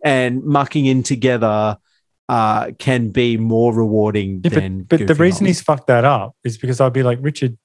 and 0.04 0.44
mucking 0.44 0.86
in 0.86 1.02
together 1.02 1.76
uh, 2.28 2.70
can 2.78 3.08
be 3.10 3.36
more 3.36 3.74
rewarding 3.74 4.40
Yeah, 4.44 4.50
than. 4.50 4.82
but 4.82 4.98
but 5.00 5.08
the 5.08 5.14
reason 5.14 5.44
off. 5.44 5.48
he's 5.48 5.60
fucked 5.62 5.86
that 5.88 6.04
up 6.04 6.36
is 6.44 6.58
because 6.58 6.80
I'd 6.80 6.92
be 6.92 7.02
like, 7.02 7.18
Richard, 7.20 7.56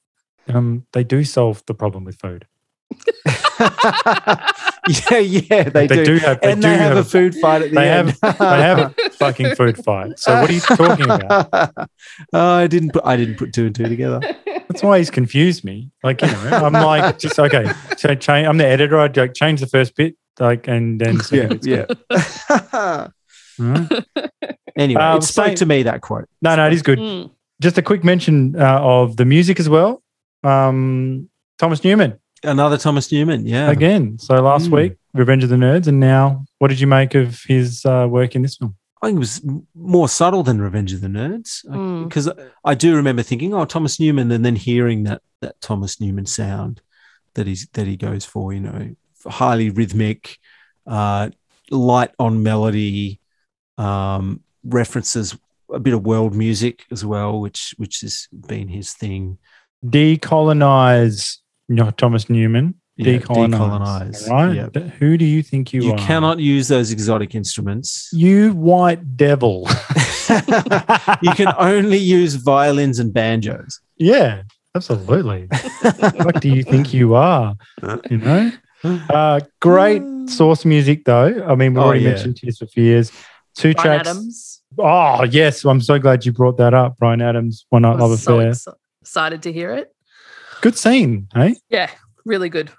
um, 0.48 0.86
they 0.94 1.04
do 1.04 1.24
solve 1.24 1.62
the 1.68 1.74
problem 1.74 2.06
with 2.06 2.18
food. 2.20 2.48
yeah, 3.60 5.18
yeah, 5.20 5.64
they, 5.70 5.88
They 5.88 5.96
do. 5.98 6.06
do 6.06 6.18
have- 6.18 6.42
they 6.42 6.52
and 6.52 6.62
do 6.62 6.68
they 6.68 6.78
have, 6.78 6.96
have 6.96 6.98
a 6.98 7.04
food 7.10 7.36
fight 7.36 7.62
at 7.64 7.70
the 7.70 7.76
They 7.76 7.90
end. 7.90 8.16
have 8.22 8.38
they 8.38 8.46
have 8.46 8.80
a 8.80 9.10
fucking 9.18 9.56
food 9.56 9.78
fight. 9.84 10.20
So 10.20 10.40
what 10.42 10.50
are 10.50 10.54
you 10.54 10.60
talking 10.60 11.10
about? 11.10 11.50
oh, 12.34 12.54
I 12.56 12.68
didn't 12.68 12.92
put 12.94 13.04
I 13.06 13.16
didn't 13.18 13.36
put 13.38 13.54
two 13.54 13.68
and 13.68 13.76
two 13.76 13.86
together. 13.88 14.20
That's 14.74 14.84
why 14.84 14.98
he's 14.98 15.10
confused 15.12 15.64
me. 15.64 15.92
Like, 16.04 16.22
you 16.22 16.28
know, 16.28 16.50
I'm 16.52 16.74
like, 16.74 17.18
just 17.26 17.40
okay. 17.40 17.72
So 17.98 18.14
change. 18.16 18.48
I'm 18.48 18.58
the 18.58 18.66
editor. 18.68 19.00
I'd 19.00 19.16
like 19.16 19.34
change 19.34 19.60
the 19.62 19.68
first 19.68 19.96
bit, 19.96 20.16
like, 20.40 20.68
and 20.68 21.00
then 21.00 21.20
yeah, 21.32 21.48
it's 21.52 21.66
yeah. 21.68 21.86
good. 21.86 23.12
Alright. 23.60 24.06
anyway, 24.78 25.02
Um, 25.02 25.18
it 25.20 25.22
spoke 25.24 25.46
same- 25.48 25.56
to 25.56 25.66
me 25.66 25.84
that 25.84 26.02
quote. 26.02 26.26
No, 26.42 26.56
no, 26.56 26.68
it 26.68 26.74
is 26.74 26.82
good. 26.82 27.00
Mm. 27.00 27.32
Just 27.62 27.78
a 27.78 27.82
quick 27.82 28.04
mention 28.04 28.56
uh, 28.60 28.80
of 28.82 29.16
the 29.18 29.26
music 29.26 29.60
as 29.60 29.70
well. 29.70 30.02
Um, 30.44 31.30
Thomas 31.60 31.84
Newman 31.84 32.20
Another 32.44 32.78
Thomas 32.78 33.10
Newman, 33.10 33.46
yeah. 33.46 33.70
again. 33.72 34.18
So 34.20 34.36
last 34.42 34.68
Mm. 34.70 34.76
week, 34.76 34.98
Revenge 35.14 35.44
of 35.46 35.50
the 35.50 35.56
Nerds, 35.56 35.88
and 35.88 36.00
now, 36.00 36.44
what 36.60 36.68
did 36.68 36.80
you 36.82 36.88
make 36.88 37.16
of 37.16 37.42
his 37.48 37.86
uh, 37.86 38.06
work 38.10 38.36
in 38.36 38.42
this 38.42 38.58
film? 38.58 38.76
I 39.04 39.08
think 39.08 39.18
it 39.18 39.20
was 39.20 39.46
more 39.76 40.08
subtle 40.08 40.44
than 40.44 40.62
Revenge 40.62 40.94
of 40.94 41.02
the 41.02 41.08
Nerds 41.08 41.66
Mm. 41.66 42.06
because 42.08 42.30
I 42.64 42.74
do 42.74 42.96
remember 42.96 43.22
thinking, 43.22 43.54
"Oh, 43.54 43.66
Thomas 43.66 44.00
Newman," 44.00 44.32
and 44.32 44.46
then 44.46 44.56
hearing 44.56 45.04
that 45.04 45.22
that 45.42 45.60
Thomas 45.60 46.00
Newman 46.00 46.26
sound 46.26 46.82
that 47.36 47.46
he's 47.46 47.68
that 47.74 47.86
he 47.86 47.98
goes 47.98 48.24
for, 48.24 48.54
you 48.54 48.62
know, 48.62 48.96
highly 49.28 49.70
rhythmic, 49.70 50.38
uh, 50.88 51.30
light 51.70 52.12
on 52.18 52.44
melody, 52.44 53.20
um, 53.78 54.42
references 54.64 55.36
a 55.74 55.80
bit 55.80 55.94
of 55.94 56.06
world 56.06 56.34
music 56.34 56.86
as 56.92 57.04
well, 57.06 57.40
which 57.42 57.74
which 57.78 58.02
has 58.02 58.28
been 58.48 58.68
his 58.70 58.94
thing. 58.94 59.38
Decolonize 59.86 61.38
no, 61.70 61.92
Thomas 61.92 62.30
Newman. 62.30 62.76
Yeah, 62.96 63.18
Decolonize. 63.18 63.50
decolonize, 63.50 64.30
Right? 64.30 64.56
yeah. 64.56 64.68
Th- 64.70 64.92
Who 65.00 65.18
do 65.18 65.26
you 65.26 65.42
think 65.42 65.74
you, 65.74 65.82
You 65.84 65.92
are? 65.94 65.98
You 66.00 66.06
cannot 66.06 66.40
use 66.40 66.68
those 66.68 66.92
exotic 66.92 67.34
instruments. 67.34 68.10
You 68.14 68.54
white 68.54 69.18
devil. 69.18 69.68
you 71.22 71.32
can 71.34 71.54
only 71.58 71.98
use 71.98 72.36
violins 72.36 73.00
and 73.00 73.14
banjos. 73.14 73.80
yeah, 73.98 74.44
absolutely. 74.76 75.48
what 76.24 76.40
do 76.42 76.50
you 76.50 76.64
think 76.64 76.94
you 76.94 77.16
are? 77.16 77.56
You 78.10 78.18
know? 78.18 78.52
Uh, 78.84 79.40
great 79.62 80.04
source 80.28 80.66
music, 80.66 81.06
though. 81.06 81.46
I 81.48 81.56
mean, 81.56 81.74
we 81.74 81.80
Oh, 81.80 81.84
already 81.86 82.02
yeah. 82.04 82.10
mentioned 82.12 82.38
Tears 82.38 82.58
for 82.60 82.68
Fears. 82.68 83.12
Two 83.56 83.74
Bryan 83.74 84.00
tracks. 84.04 84.10
Adams. 84.10 84.62
Oh, 84.78 85.24
yes. 85.24 85.64
I'm 85.64 85.82
so 85.82 85.98
glad 86.00 86.26
you 86.26 86.32
brought 86.32 86.58
that 86.58 86.74
up. 86.74 86.98
Bryan 86.98 87.22
Adams, 87.22 87.66
One 87.70 87.84
Night 87.84 87.96
I 87.96 88.00
Love 88.00 88.10
was 88.12 88.24
so 88.24 88.38
Affair. 88.40 88.50
ex- 88.50 88.68
excited 89.02 89.44
to 89.44 89.54
hear 89.54 89.72
it. 89.74 89.94
Good 90.62 90.78
scene, 90.78 91.28
hey? 91.34 91.56
Yeah, 91.70 91.90
really 92.26 92.50
good. 92.50 92.72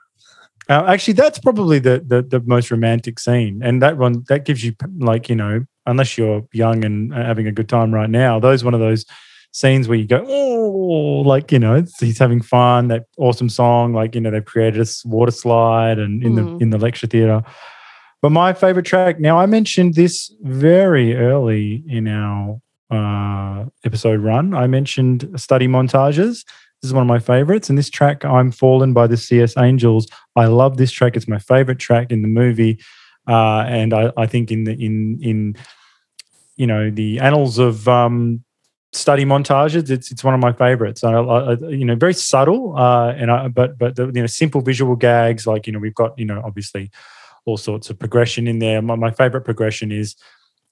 Uh, 0.68 0.84
actually, 0.88 1.14
that's 1.14 1.38
probably 1.38 1.78
the, 1.78 2.02
the 2.06 2.22
the 2.22 2.40
most 2.46 2.70
romantic 2.70 3.18
scene, 3.18 3.60
and 3.62 3.82
that 3.82 3.98
one 3.98 4.24
that 4.28 4.44
gives 4.44 4.64
you 4.64 4.74
like 4.98 5.28
you 5.28 5.36
know, 5.36 5.64
unless 5.86 6.16
you're 6.16 6.42
young 6.52 6.84
and 6.84 7.12
uh, 7.12 7.16
having 7.24 7.46
a 7.46 7.52
good 7.52 7.68
time 7.68 7.92
right 7.92 8.08
now, 8.10 8.38
those 8.40 8.64
one 8.64 8.72
of 8.74 8.80
those 8.80 9.04
scenes 9.52 9.86
where 9.88 9.98
you 9.98 10.06
go, 10.06 10.24
oh, 10.26 11.20
like 11.20 11.52
you 11.52 11.58
know, 11.58 11.84
he's 12.00 12.18
having 12.18 12.40
fun. 12.40 12.88
That 12.88 13.04
awesome 13.18 13.48
song, 13.50 13.92
like 13.92 14.14
you 14.14 14.20
know, 14.22 14.30
they've 14.30 14.44
created 14.44 14.80
a 14.80 14.86
water 15.04 15.32
slide 15.32 15.98
and 15.98 16.22
in 16.22 16.34
Mm. 16.34 16.58
the 16.58 16.62
in 16.62 16.70
the 16.70 16.78
lecture 16.78 17.06
theater. 17.06 17.42
But 18.22 18.30
my 18.30 18.54
favorite 18.54 18.86
track. 18.86 19.20
Now, 19.20 19.38
I 19.38 19.44
mentioned 19.44 19.94
this 19.94 20.34
very 20.40 21.14
early 21.14 21.84
in 21.86 22.08
our 22.08 22.58
uh, 22.90 23.66
episode 23.84 24.20
run. 24.20 24.54
I 24.54 24.66
mentioned 24.66 25.28
study 25.36 25.68
montages. 25.68 26.42
This 26.84 26.90
is 26.90 26.94
one 26.94 27.00
of 27.00 27.08
my 27.08 27.18
favorites, 27.18 27.70
and 27.70 27.78
this 27.78 27.88
track, 27.88 28.26
"I'm 28.26 28.50
Falling" 28.50 28.92
by 28.92 29.06
the 29.06 29.16
CS 29.16 29.56
Angels. 29.56 30.06
I 30.36 30.44
love 30.44 30.76
this 30.76 30.92
track. 30.92 31.16
It's 31.16 31.26
my 31.26 31.38
favorite 31.38 31.78
track 31.78 32.12
in 32.12 32.20
the 32.20 32.28
movie, 32.28 32.78
uh, 33.26 33.64
and 33.66 33.94
I, 33.94 34.12
I 34.18 34.26
think 34.26 34.52
in 34.52 34.64
the 34.64 34.72
in 34.72 35.18
in 35.22 35.56
you 36.56 36.66
know 36.66 36.90
the 36.90 37.20
annals 37.20 37.56
of 37.56 37.88
um, 37.88 38.44
study 38.92 39.24
montages, 39.24 39.88
it's 39.88 40.10
it's 40.12 40.22
one 40.22 40.34
of 40.34 40.40
my 40.40 40.52
favorites. 40.52 41.02
I, 41.02 41.14
I, 41.14 41.52
you 41.70 41.86
know, 41.86 41.96
very 41.96 42.12
subtle, 42.12 42.76
uh, 42.76 43.14
and 43.16 43.30
I, 43.30 43.48
but 43.48 43.78
but 43.78 43.96
the, 43.96 44.08
you 44.08 44.20
know, 44.20 44.26
simple 44.26 44.60
visual 44.60 44.94
gags. 44.94 45.46
Like 45.46 45.66
you 45.66 45.72
know, 45.72 45.78
we've 45.78 45.94
got 45.94 46.18
you 46.18 46.26
know, 46.26 46.42
obviously 46.44 46.90
all 47.46 47.56
sorts 47.56 47.88
of 47.88 47.98
progression 47.98 48.46
in 48.46 48.58
there. 48.58 48.82
My, 48.82 48.96
my 48.96 49.10
favorite 49.10 49.46
progression 49.46 49.90
is 49.90 50.16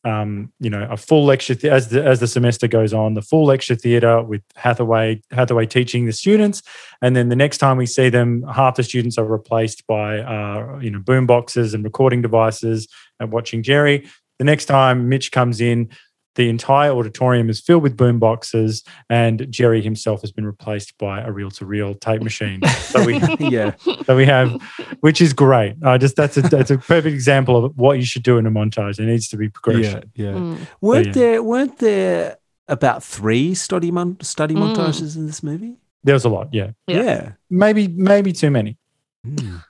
um, 0.05 0.53
you 0.59 0.69
know, 0.69 0.87
a 0.91 0.97
full 0.97 1.25
lecture 1.25 1.55
th- 1.55 1.73
as 1.73 1.89
the 1.89 2.05
as 2.05 2.21
the 2.21 2.27
semester 2.27 2.67
goes 2.67 2.93
on, 2.93 3.15
the 3.15 3.23
full 3.23 3.45
lecture 3.45 3.77
theatre 3.77 4.23
with 4.23 4.43
Hathaway 4.57 5.23
Hathaway 5.31 5.67
teaching 5.67 6.07
the 6.07 6.13
students, 6.13 6.63
and 7.01 7.15
then 7.15 7.29
the 7.29 7.37
next 7.37 7.59
time 7.59 7.77
we 7.77 7.87
see 7.87 8.09
them, 8.09 8.43
half 8.53 8.75
the 8.75 8.83
students 8.83 9.17
are 9.17 9.25
replaced 9.25 9.87
by 9.87 10.19
uh, 10.19 10.79
you 10.81 10.91
know 10.91 10.99
boom 10.99 11.27
boxes 11.27 11.73
and 11.73 11.85
recording 11.85 12.21
devices 12.21 12.89
and 13.21 13.33
watching 13.33 13.63
Jerry. 13.63 14.09
The 14.39 14.45
next 14.45 14.65
time 14.65 15.09
Mitch 15.09 15.31
comes 15.31 15.61
in, 15.61 15.91
the 16.35 16.49
entire 16.49 16.91
auditorium 16.91 17.51
is 17.51 17.61
filled 17.61 17.83
with 17.83 17.97
boom 17.97 18.19
boxes, 18.19 18.83
and 19.11 19.47
Jerry 19.51 19.83
himself 19.83 20.21
has 20.23 20.33
been 20.33 20.47
replaced 20.47 20.97
by 20.99 21.21
a 21.21 21.31
reel-to-reel 21.31 21.95
tape 21.97 22.23
machine. 22.23 22.63
So 22.67 23.05
we 23.05 23.19
yeah. 23.39 23.75
so 24.07 24.17
we 24.17 24.25
have, 24.27 24.61
which 25.01 25.21
is 25.21 25.33
great. 25.33 25.77
I 25.85 25.99
just 25.99 26.17
that's 26.17 26.37
a 26.37 26.43
that's 26.43 26.71
a 26.71 26.79
perfect 26.79 27.15
example 27.15 27.65
of 27.65 27.77
what 27.77 27.99
you 27.99 28.05
should 28.05 28.23
do 28.23 28.39
in 28.39 28.47
a 28.47 28.51
montage. 28.51 28.97
There 28.97 29.07
needs 29.07 29.29
to 29.29 29.37
be 29.37 29.49
progression. 29.49 30.11
Yeah, 30.15 30.31
yeah. 30.31 30.35
Mm. 30.35 30.67
Weren't 30.81 31.07
yeah. 31.09 31.13
there 31.13 31.43
weren't 31.43 31.79
there 31.79 32.37
about 32.69 33.03
three 33.05 33.55
study 33.55 33.91
mon- 33.91 34.21
study 34.21 34.55
Mm. 34.55 34.75
montages 34.75 35.17
in 35.17 35.27
this 35.27 35.43
movie? 35.43 35.77
There 36.05 36.15
was 36.15 36.25
a 36.25 36.29
lot, 36.29 36.49
yeah. 36.53 36.71
Yeah. 36.87 37.33
Maybe 37.51 37.89
maybe 37.89 38.33
too 38.33 38.51
many. 38.51 38.79
Mm. 39.27 39.63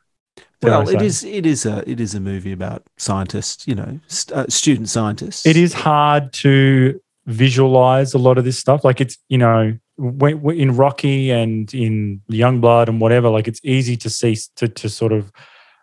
Dare 0.62 0.74
I 0.74 0.78
Well, 0.78 0.88
it 0.88 1.00
say. 1.00 1.06
is 1.06 1.24
it 1.24 1.46
is 1.46 1.66
a 1.66 1.88
it 1.90 2.00
is 2.00 2.14
a 2.14 2.20
movie 2.20 2.52
about 2.52 2.84
scientists, 2.96 3.66
you 3.68 3.74
know, 3.74 4.00
st- 4.06 4.36
uh, 4.38 4.46
student 4.48 4.88
scientists. 4.88 5.44
It 5.44 5.56
is 5.56 5.72
hard 5.74 6.32
to 6.44 7.00
visualize 7.26 8.14
a 8.14 8.18
lot 8.18 8.38
of 8.38 8.44
this 8.44 8.58
stuff. 8.58 8.84
Like 8.84 9.00
it's 9.00 9.18
you 9.28 9.38
know 9.38 9.76
when, 9.96 10.40
when- 10.40 10.56
in 10.58 10.76
Rocky 10.76 11.30
and 11.30 11.72
in 11.74 12.20
Youngblood 12.30 12.88
and 12.88 13.00
whatever. 13.00 13.28
Like 13.28 13.48
it's 13.48 13.60
easy 13.62 13.96
to 13.98 14.08
see 14.10 14.36
to 14.56 14.68
to 14.68 14.88
sort 14.88 15.12
of 15.12 15.30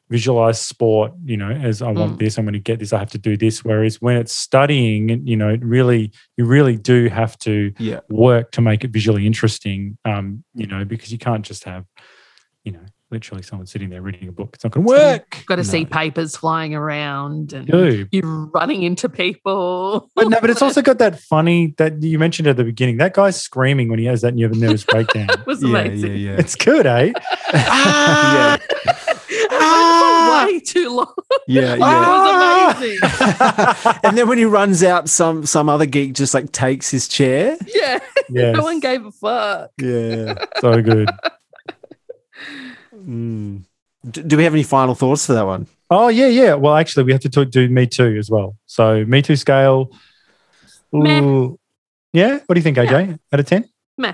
visualize 0.10 0.60
sport. 0.60 1.12
You 1.24 1.38
know, 1.38 1.52
as 1.52 1.82
I 1.82 1.92
want 1.92 2.14
Mm. 2.16 2.20
this, 2.20 2.38
I'm 2.38 2.46
going 2.46 2.54
to 2.54 2.60
get 2.60 2.80
this. 2.80 2.94
I 2.94 2.98
have 3.00 3.12
to 3.12 3.18
do 3.20 3.38
this. 3.38 3.64
Whereas 3.64 4.02
when 4.02 4.18
it's 4.18 4.36
studying, 4.36 5.28
you 5.28 5.38
know, 5.38 5.50
it 5.50 5.64
really 5.64 6.12
you 6.38 6.46
really 6.46 6.78
do 6.78 7.10
have 7.10 7.38
to 7.40 7.72
Yeah. 7.80 8.00
work 8.10 8.52
to 8.52 8.62
make 8.62 8.84
it 8.84 8.92
visually 8.92 9.28
interesting. 9.28 9.98
Um, 10.06 10.44
you 10.56 10.68
know, 10.68 10.84
because 10.86 11.12
you 11.12 11.18
can't 11.20 11.46
just 11.46 11.64
have, 11.66 11.86
you 12.64 12.72
know, 12.72 12.86
literally 13.12 13.42
someone 13.42 13.66
sitting 13.66 13.90
there 13.90 14.02
reading 14.02 14.28
a 14.28 14.32
book. 14.32 14.52
It's 14.54 14.64
not 14.64 14.72
going 14.72 14.86
to 14.86 14.90
work. 14.90 15.36
You've 15.38 15.46
Got 15.48 15.56
to 15.56 15.64
see 15.64 15.84
papers 15.86 16.36
flying 16.36 16.76
around 16.76 17.54
and 17.54 17.66
Dude. 17.68 18.08
you're 18.12 18.46
running 18.54 18.84
into 18.84 19.10
people. 19.10 20.10
But 20.16 20.28
no, 20.30 20.40
but 20.42 20.50
it's 20.52 20.62
also 20.62 20.82
got 20.82 21.00
that 21.00 21.20
funny 21.20 21.74
that 21.78 22.04
you 22.04 22.20
mentioned 22.20 22.48
at 22.48 22.58
the 22.58 22.64
beginning. 22.64 22.98
That 22.98 23.14
guy's 23.14 23.40
screaming 23.42 23.90
when 23.90 23.98
he 24.00 24.06
has 24.06 24.22
that 24.22 24.36
nervous 24.36 24.84
breakdown. 24.84 25.28
It 25.40 25.46
was 25.48 25.64
Yeah, 25.64 25.70
amazing. 25.70 26.12
yeah, 26.12 26.32
yeah. 26.32 26.36
It's 26.38 26.56
good, 26.56 26.86
eh? 26.86 27.12
yeah, 27.54 28.58
It 29.32 29.52
went 29.52 30.46
for 30.46 30.46
way 30.48 30.60
too 30.60 30.96
long. 30.96 31.14
yeah, 31.48 31.74
It 31.74 31.80
yeah. 31.80 32.70
was 32.70 32.76
amazing. 32.82 34.00
and 34.04 34.18
then 34.18 34.28
when 34.28 34.38
he 34.38 34.46
runs 34.46 34.84
out, 34.84 35.10
some 35.10 35.46
some 35.46 35.68
other 35.70 35.86
geek 35.86 36.14
just 36.14 36.34
like 36.34 36.52
takes 36.52 36.90
his 36.92 37.08
chair. 37.08 37.58
Yeah. 37.74 38.00
Yes. 38.30 38.56
No 38.56 38.64
one 38.64 38.80
gave 38.80 39.04
a 39.06 39.12
fuck. 39.12 39.72
Yeah. 39.82 40.36
so 40.62 40.82
good. 40.84 41.10
Mm. 43.00 43.64
D- 44.12 44.22
do 44.24 44.38
we 44.38 44.44
have 44.44 44.54
any 44.54 44.64
final 44.64 44.96
thoughts 44.96 45.26
for 45.26 45.34
that 45.34 45.46
one? 45.46 45.68
Oh 45.90 46.08
yeah, 46.08 46.28
yeah. 46.28 46.54
Well, 46.54 46.76
actually, 46.76 47.04
we 47.04 47.12
have 47.12 47.22
to 47.22 47.30
talk, 47.30 47.50
do 47.50 47.68
Me 47.70 47.86
Too 47.88 48.16
as 48.18 48.30
well. 48.30 48.56
So 48.66 49.04
Me 49.06 49.22
Too 49.22 49.36
scale. 49.36 49.92
Meh. 50.92 51.22
Ooh. 51.22 51.60
Yeah. 52.14 52.40
What 52.46 52.56
do 52.56 52.60
you 52.60 52.64
think, 52.64 52.78
AJ? 52.78 53.20
Out 53.34 53.40
of 53.40 53.46
ten? 53.46 53.68
Meh. 53.98 54.14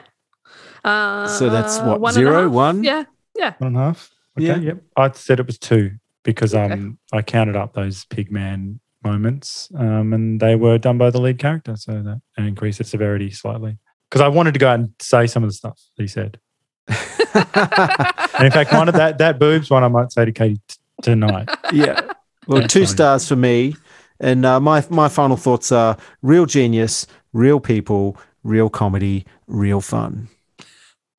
Uh, 0.83 1.27
So 1.27 1.49
that's 1.49 1.79
what, 1.79 1.99
one 2.01 2.11
and 2.15 2.17
a 2.17 2.29
zero, 2.29 2.43
half? 2.43 2.51
one? 2.51 2.83
Yeah. 2.83 3.03
One 3.35 3.67
and 3.67 3.77
a 3.77 3.79
half. 3.79 4.11
Okay. 4.37 4.47
Yeah. 4.47 4.57
Yep. 4.57 4.77
I 4.97 5.11
said 5.11 5.39
it 5.39 5.45
was 5.47 5.57
two 5.57 5.91
because 6.23 6.53
Okay. 6.55 6.73
um 6.73 6.97
I 7.13 7.21
counted 7.21 7.55
up 7.55 7.73
those 7.73 8.05
pigman 8.05 8.79
moments 9.03 9.69
um 9.77 10.13
and 10.13 10.39
they 10.39 10.55
were 10.55 10.77
done 10.79 10.97
by 10.97 11.09
the 11.11 11.21
lead 11.21 11.37
character, 11.39 11.75
so 11.75 12.01
that 12.01 12.21
increased 12.37 12.79
the 12.79 12.83
severity 12.83 13.29
slightly. 13.31 13.77
Because 14.09 14.21
I 14.21 14.27
wanted 14.29 14.53
to 14.53 14.59
go 14.59 14.67
out 14.69 14.79
and 14.79 14.93
say 15.01 15.27
some 15.27 15.43
of 15.43 15.49
the 15.49 15.53
stuff 15.53 15.79
that 15.97 16.03
he 16.03 16.07
said. 16.07 16.39
And 16.87 18.45
in 18.45 18.51
fact, 18.51 18.71
one 18.73 18.87
of 18.89 18.95
that 18.95 19.17
that 19.17 19.39
boobs 19.39 19.69
one 19.69 19.83
I 19.83 19.87
might 19.87 20.11
say 20.11 20.25
to 20.25 20.31
Katie 20.31 20.59
t- 20.67 20.75
tonight. 21.01 21.49
yeah. 21.73 22.11
Well, 22.47 22.61
That's 22.61 22.73
two 22.73 22.81
fine. 22.81 22.87
stars 22.87 23.27
for 23.27 23.35
me. 23.35 23.75
And 24.19 24.45
uh, 24.45 24.59
my 24.59 24.85
my 24.89 25.07
final 25.09 25.37
thoughts 25.37 25.71
are 25.71 25.97
real 26.21 26.45
genius, 26.45 27.07
real 27.33 27.59
people, 27.59 28.17
real 28.43 28.69
comedy, 28.69 29.25
real 29.47 29.81
fun. 29.81 30.27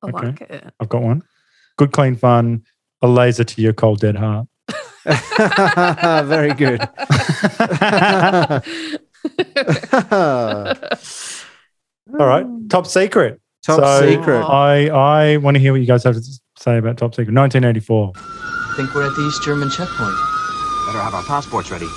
I 0.03 0.07
Okay. 0.09 0.27
like 0.27 0.41
it. 0.41 0.73
I've 0.79 0.89
got 0.89 1.01
one. 1.01 1.21
Good, 1.77 1.91
clean 1.91 2.15
fun. 2.15 2.63
A 3.01 3.07
laser 3.07 3.43
to 3.43 3.61
your 3.61 3.73
cold, 3.73 3.99
dead 3.99 4.15
heart. 4.15 4.47
Very 6.27 6.53
good. 6.53 6.81
All 12.19 12.25
right. 12.25 12.45
Top 12.69 12.87
secret. 12.87 13.39
Top 13.67 13.81
So, 13.81 14.09
secret. 14.09 14.43
I 14.45 14.87
I 14.87 15.37
want 15.37 15.55
to 15.55 15.59
hear 15.59 15.73
what 15.73 15.81
you 15.81 15.87
guys 15.87 16.05
have 16.05 16.15
to 16.15 16.23
say 16.57 16.77
about 16.77 16.97
Top 16.97 17.13
Secret. 17.13 17.35
1984. 17.35 18.13
I 18.15 18.73
think 18.77 18.95
we're 18.95 19.05
at 19.05 19.13
the 19.13 19.27
East 19.27 19.43
German 19.43 19.69
checkpoint. 19.69 20.15
Better 20.85 21.01
have 21.03 21.13
our 21.13 21.23
passports 21.23 21.69
ready. 21.69 21.89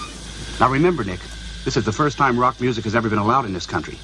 Now 0.59 0.69
remember, 0.69 1.05
Nick, 1.05 1.21
this 1.65 1.77
is 1.77 1.85
the 1.85 1.93
first 1.93 2.19
time 2.19 2.37
rock 2.37 2.61
music 2.61 2.83
has 2.83 2.97
ever 2.97 3.09
been 3.09 3.21
allowed 3.21 3.45
in 3.45 3.53
this 3.53 3.67
country. 3.67 3.95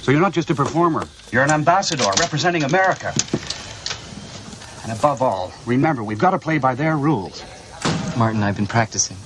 So 0.00 0.12
you're 0.12 0.20
not 0.20 0.32
just 0.32 0.48
a 0.50 0.54
performer, 0.54 1.08
you're 1.32 1.42
an 1.42 1.50
ambassador 1.50 2.04
representing 2.20 2.62
America. 2.62 3.12
And 4.84 4.96
above 4.96 5.20
all, 5.20 5.52
remember, 5.66 6.04
we've 6.04 6.20
got 6.20 6.30
to 6.30 6.38
play 6.38 6.58
by 6.58 6.76
their 6.76 6.96
rules. 6.96 7.44
Martin, 8.16 8.44
I've 8.44 8.56
been 8.56 8.68
practicing. 8.68 9.16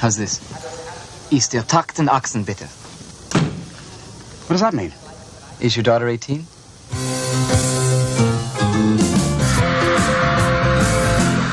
How's 0.00 0.16
this? 0.16 0.40
Ist 1.30 1.52
der 1.52 1.62
Takt 1.62 1.98
und 1.98 2.08
Achsen, 2.08 2.46
bitte. 2.46 2.64
What 4.48 4.54
does 4.54 4.62
that 4.62 4.72
mean? 4.72 4.94
Is 5.60 5.76
your 5.76 5.82
daughter 5.82 6.08
18? 6.08 6.46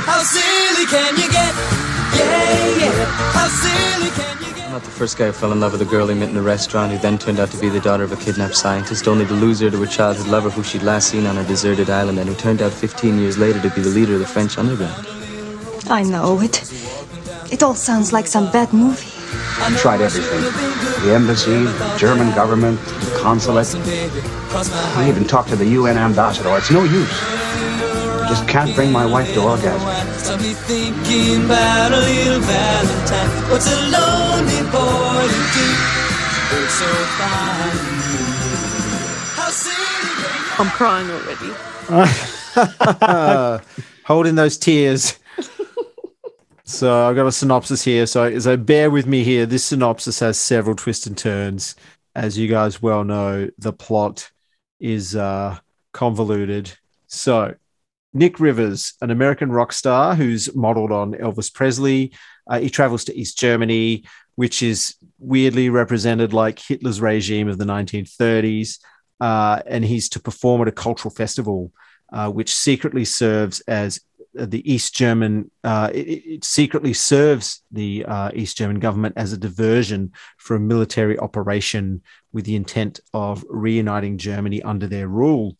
How 0.06 0.24
silly 0.24 0.86
can 0.86 1.16
you 1.18 1.30
get? 1.32 1.54
Yeah, 2.16 2.78
yeah. 2.78 3.06
How 3.34 3.48
silly 3.48 4.10
can 4.12 4.42
you 4.42 4.56
get? 4.56 4.66
I'm 4.66 4.72
not 4.72 4.84
the 4.84 4.92
first 4.92 5.18
guy 5.18 5.26
who 5.28 5.32
fell 5.34 5.52
in 5.52 5.60
love 5.60 5.74
with 5.74 5.82
a 5.82 5.86
girl 5.86 6.08
he 6.08 6.16
met 6.16 6.30
in 6.30 6.38
a 6.38 6.42
restaurant 6.42 6.92
who 6.92 6.98
then 6.98 7.18
turned 7.18 7.40
out 7.40 7.52
to 7.52 7.58
be 7.58 7.70
the 7.70 7.82
daughter 7.82 8.04
of 8.04 8.12
a 8.12 8.18
kidnapped 8.18 8.56
scientist, 8.56 9.08
only 9.08 9.26
to 9.26 9.34
lose 9.34 9.60
her 9.60 9.70
to 9.70 9.78
her 9.82 9.86
childhood 9.86 10.28
lover 10.28 10.50
who 10.50 10.64
she'd 10.64 10.84
last 10.84 11.10
seen 11.10 11.26
on 11.26 11.38
a 11.38 11.44
deserted 11.44 11.90
island 11.90 12.20
and 12.20 12.30
who 12.30 12.36
turned 12.36 12.62
out 12.62 12.72
15 12.72 13.20
years 13.20 13.38
later 13.38 13.62
to 13.62 13.70
be 13.76 13.82
the 13.82 13.90
leader 13.90 14.14
of 14.14 14.20
the 14.20 14.26
French 14.26 14.58
underground. 14.58 15.06
I 15.90 16.04
know 16.04 16.40
it. 16.42 16.64
It 17.52 17.62
all 17.62 17.76
sounds 17.76 18.12
like 18.12 18.28
some 18.28 18.52
bad 18.52 18.74
movie. 18.74 19.15
We 19.70 19.76
tried 19.78 20.02
everything. 20.02 20.42
The 21.06 21.14
embassy, 21.14 21.64
the 21.64 21.96
German 21.98 22.34
government, 22.36 22.80
the 22.80 23.18
consulate. 23.22 23.74
I 23.76 25.08
even 25.10 25.26
talked 25.26 25.50
to 25.50 25.56
the 25.56 25.66
UN 25.66 25.98
ambassador. 25.98 26.56
It's 26.58 26.72
no 26.72 26.84
use. 26.84 27.10
I 27.12 28.28
just 28.28 28.48
can't 28.48 28.74
bring 28.76 28.92
my 28.92 29.06
wife 29.06 29.34
to 29.34 29.44
orgasm. 29.44 29.80
Got 29.86 30.42
me 30.42 30.54
thinking 30.54 31.46
about 31.46 31.92
a 31.92 32.00
little 32.00 32.40
Valentine. 32.40 33.52
What's 33.52 33.68
a 33.72 33.76
lonely 33.94 34.62
boy 34.72 35.28
to 35.30 35.42
do? 35.56 35.68
It's 36.58 36.74
so 36.74 36.90
fine. 37.20 37.78
How 39.36 39.50
silly 39.50 39.76
can 39.76 40.36
you 40.42 40.60
I'm 40.60 40.70
crying 40.72 41.10
already. 41.12 41.52
Uh, 43.02 43.60
holding 44.06 44.36
those 44.36 44.58
tears. 44.58 45.20
So 46.66 47.08
I've 47.08 47.16
got 47.16 47.28
a 47.28 47.32
synopsis 47.32 47.84
here. 47.84 48.06
So, 48.06 48.38
so 48.40 48.58
bear 48.58 48.90
with 48.90 49.06
me 49.06 49.24
here. 49.24 49.46
This 49.46 49.66
synopsis 49.66 50.20
has 50.20 50.40
several 50.40 50.76
twists 50.76 51.08
and 51.08 51.18
turns. 51.18 51.76
As 52.16 52.38
you 52.38 52.48
guys 52.48 52.82
well 52.82 53.04
know, 53.04 53.50
the 53.58 53.72
plot 53.72 54.32
is 54.80 55.16
uh, 55.16 55.58
convoluted. 55.94 56.72
So, 57.08 57.56
Nick 58.14 58.40
Rivers, 58.40 58.94
an 59.02 59.12
American 59.12 59.52
rock 59.52 59.74
star 59.74 60.16
who's 60.16 60.54
modeled 60.56 60.92
on 60.92 61.14
Elvis 61.14 61.54
Presley, 61.54 62.14
uh, 62.50 62.60
he 62.60 62.70
travels 62.70 63.04
to 63.06 63.16
East 63.16 63.38
Germany, 63.38 64.06
which 64.36 64.64
is 64.64 64.96
weirdly 65.20 65.70
represented 65.70 66.34
like 66.34 66.60
Hitler's 66.60 67.02
regime 67.02 67.48
of 67.48 67.58
the 67.58 67.66
1930s. 67.66 68.80
Uh, 69.22 69.62
and 69.66 69.86
he's 69.86 70.10
to 70.10 70.20
perform 70.20 70.62
at 70.62 70.68
a 70.68 70.72
cultural 70.72 71.14
festival 71.14 71.72
uh, 72.12 72.30
which 72.30 72.54
secretly 72.54 73.06
serves 73.06 73.62
as 73.62 74.00
the 74.38 74.72
East 74.72 74.96
German, 74.96 75.50
uh, 75.64 75.90
it, 75.94 76.08
it 76.08 76.46
secretly 76.46 76.94
serves 76.94 77.64
the 77.72 78.06
uh, 78.06 78.32
East 78.34 78.58
German 78.58 78.80
government 78.80 79.16
as 79.18 79.34
a 79.34 79.38
diversion 79.38 80.12
for 80.38 80.56
a 80.56 80.60
military 80.60 81.18
operation 81.18 82.02
with 82.34 82.46
the 82.46 82.56
intent 82.56 83.00
of 83.14 83.44
reuniting 83.50 84.18
Germany 84.18 84.62
under 84.62 84.88
their 84.88 85.08
rule. 85.08 85.58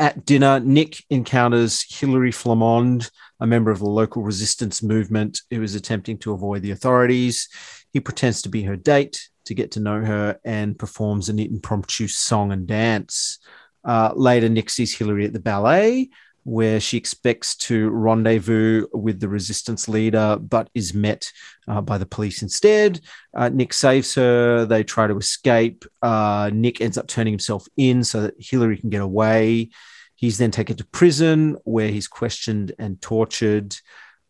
At 0.00 0.24
dinner, 0.24 0.58
Nick 0.58 1.04
encounters 1.10 1.84
Hillary 1.88 2.32
Flammond, 2.32 3.10
a 3.38 3.46
member 3.46 3.70
of 3.70 3.78
the 3.78 3.86
local 3.86 4.22
resistance 4.22 4.82
movement 4.82 5.40
who 5.50 5.62
is 5.62 5.74
attempting 5.74 6.18
to 6.18 6.32
avoid 6.32 6.62
the 6.62 6.72
authorities. 6.72 7.48
He 7.92 8.00
pretends 8.00 8.42
to 8.42 8.48
be 8.48 8.62
her 8.64 8.76
date 8.76 9.28
to 9.44 9.54
get 9.54 9.72
to 9.72 9.80
know 9.80 10.00
her 10.00 10.38
and 10.44 10.78
performs 10.78 11.28
an 11.28 11.38
impromptu 11.38 12.08
song 12.08 12.52
and 12.52 12.66
dance. 12.66 13.38
Uh, 13.84 14.12
later, 14.14 14.48
Nick 14.48 14.70
sees 14.70 14.96
Hillary 14.96 15.24
at 15.24 15.32
the 15.32 15.40
ballet, 15.40 16.10
where 16.44 16.80
she 16.80 16.96
expects 16.96 17.54
to 17.54 17.90
rendezvous 17.90 18.86
with 18.92 19.20
the 19.20 19.28
resistance 19.28 19.88
leader, 19.88 20.36
but 20.40 20.68
is 20.74 20.92
met 20.92 21.30
uh, 21.68 21.80
by 21.80 21.98
the 21.98 22.06
police 22.06 22.42
instead. 22.42 23.00
Uh, 23.34 23.48
Nick 23.48 23.72
saves 23.72 24.14
her. 24.14 24.64
They 24.64 24.82
try 24.82 25.06
to 25.06 25.16
escape. 25.16 25.84
Uh, 26.00 26.50
Nick 26.52 26.80
ends 26.80 26.98
up 26.98 27.06
turning 27.06 27.32
himself 27.32 27.66
in 27.76 28.02
so 28.02 28.22
that 28.22 28.34
Hillary 28.38 28.78
can 28.78 28.90
get 28.90 29.02
away. 29.02 29.70
He's 30.16 30.38
then 30.38 30.50
taken 30.50 30.76
to 30.76 30.86
prison, 30.86 31.56
where 31.64 31.88
he's 31.88 32.08
questioned 32.08 32.72
and 32.78 33.00
tortured. 33.00 33.76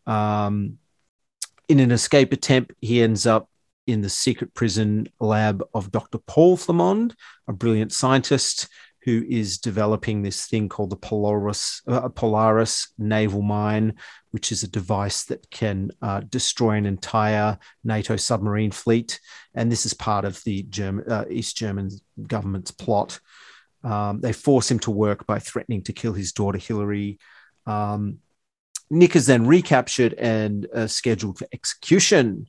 Um, 0.05 0.77
in 1.67 1.79
an 1.79 1.91
escape 1.91 2.33
attempt, 2.33 2.73
he 2.81 3.01
ends 3.01 3.25
up 3.25 3.49
in 3.85 4.01
the 4.01 4.09
secret 4.09 4.53
prison 4.53 5.07
lab 5.19 5.63
of 5.73 5.91
Dr. 5.91 6.17
Paul 6.19 6.57
Flammond, 6.57 7.15
a 7.47 7.53
brilliant 7.53 7.91
scientist 7.91 8.69
who 9.03 9.23
is 9.27 9.57
developing 9.57 10.21
this 10.21 10.45
thing 10.45 10.69
called 10.69 10.89
the 10.89 10.95
Polaris, 10.95 11.81
uh, 11.87 12.07
Polaris 12.09 12.93
naval 12.97 13.41
mine, 13.41 13.95
which 14.31 14.51
is 14.51 14.63
a 14.63 14.69
device 14.69 15.25
that 15.25 15.49
can 15.49 15.91
uh, 16.01 16.21
destroy 16.21 16.71
an 16.71 16.85
entire 16.85 17.57
NATO 17.83 18.15
submarine 18.15 18.71
fleet. 18.71 19.19
And 19.53 19.71
this 19.71 19.85
is 19.85 19.93
part 19.93 20.23
of 20.25 20.41
the 20.43 20.63
German, 20.63 21.11
uh, 21.11 21.25
East 21.29 21.57
German 21.57 21.89
government's 22.27 22.71
plot. 22.71 23.19
Um, 23.83 24.21
they 24.21 24.31
force 24.31 24.71
him 24.71 24.79
to 24.79 24.91
work 24.91 25.27
by 25.27 25.39
threatening 25.39 25.83
to 25.83 25.93
kill 25.93 26.13
his 26.13 26.31
daughter 26.31 26.57
Hillary. 26.57 27.19
Um, 27.65 28.19
Nick 28.89 29.15
is 29.15 29.25
then 29.25 29.47
recaptured 29.47 30.13
and 30.13 30.65
uh, 30.73 30.87
scheduled 30.87 31.39
for 31.39 31.47
execution. 31.51 32.47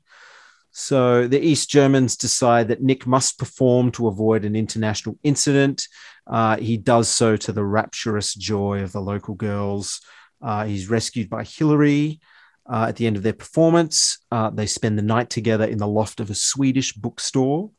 So 0.77 1.29
the 1.29 1.41
East 1.41 1.71
Germans 1.71 2.17
decide 2.17 2.69
that 2.69 2.83
Nick 2.83 3.07
must 3.07 3.39
perform 3.39 3.93
to 3.93 4.09
avoid 4.09 4.45
an 4.45 4.57
international 4.57 5.17
incident. 5.23 5.87
Uh, 6.27 6.57
he 6.57 6.77
does 6.77 7.09
so 7.09 7.37
to 7.37 7.53
the 7.53 7.65
rapturous 7.65 8.35
joy 8.35 8.83
of 8.83 8.93
the 8.93 9.01
local 9.01 9.35
girls. 9.35 10.01
Uh, 10.43 10.65
he's 10.65 10.91
rescued 10.91 11.29
by 11.29 11.45
Hillary. 11.45 12.21
Uh, 12.67 12.87
at 12.89 12.97
the 12.97 13.07
end 13.07 13.17
of 13.17 13.23
their 13.23 13.35
performance, 13.35 14.19
uh, 14.31 14.49
they 14.51 14.67
spend 14.67 14.99
the 14.99 15.03
night 15.03 15.29
together 15.29 15.65
in 15.65 15.79
the 15.79 15.87
loft 15.87 16.21
of 16.21 16.31
a 16.31 16.35
Swedish 16.35 16.95
bookstore. 16.95 17.71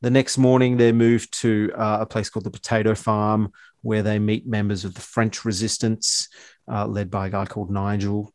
The 0.00 0.10
next 0.10 0.38
morning, 0.38 0.76
they're 0.76 0.92
moved 0.92 1.32
to 1.40 1.72
uh, 1.76 1.98
a 2.00 2.06
place 2.06 2.30
called 2.30 2.44
the 2.44 2.50
Potato 2.50 2.94
Farm, 2.94 3.52
where 3.82 4.02
they 4.02 4.18
meet 4.18 4.46
members 4.46 4.84
of 4.84 4.94
the 4.94 5.00
French 5.00 5.44
resistance, 5.44 6.28
uh, 6.70 6.86
led 6.86 7.10
by 7.10 7.26
a 7.26 7.30
guy 7.30 7.46
called 7.46 7.70
Nigel, 7.70 8.32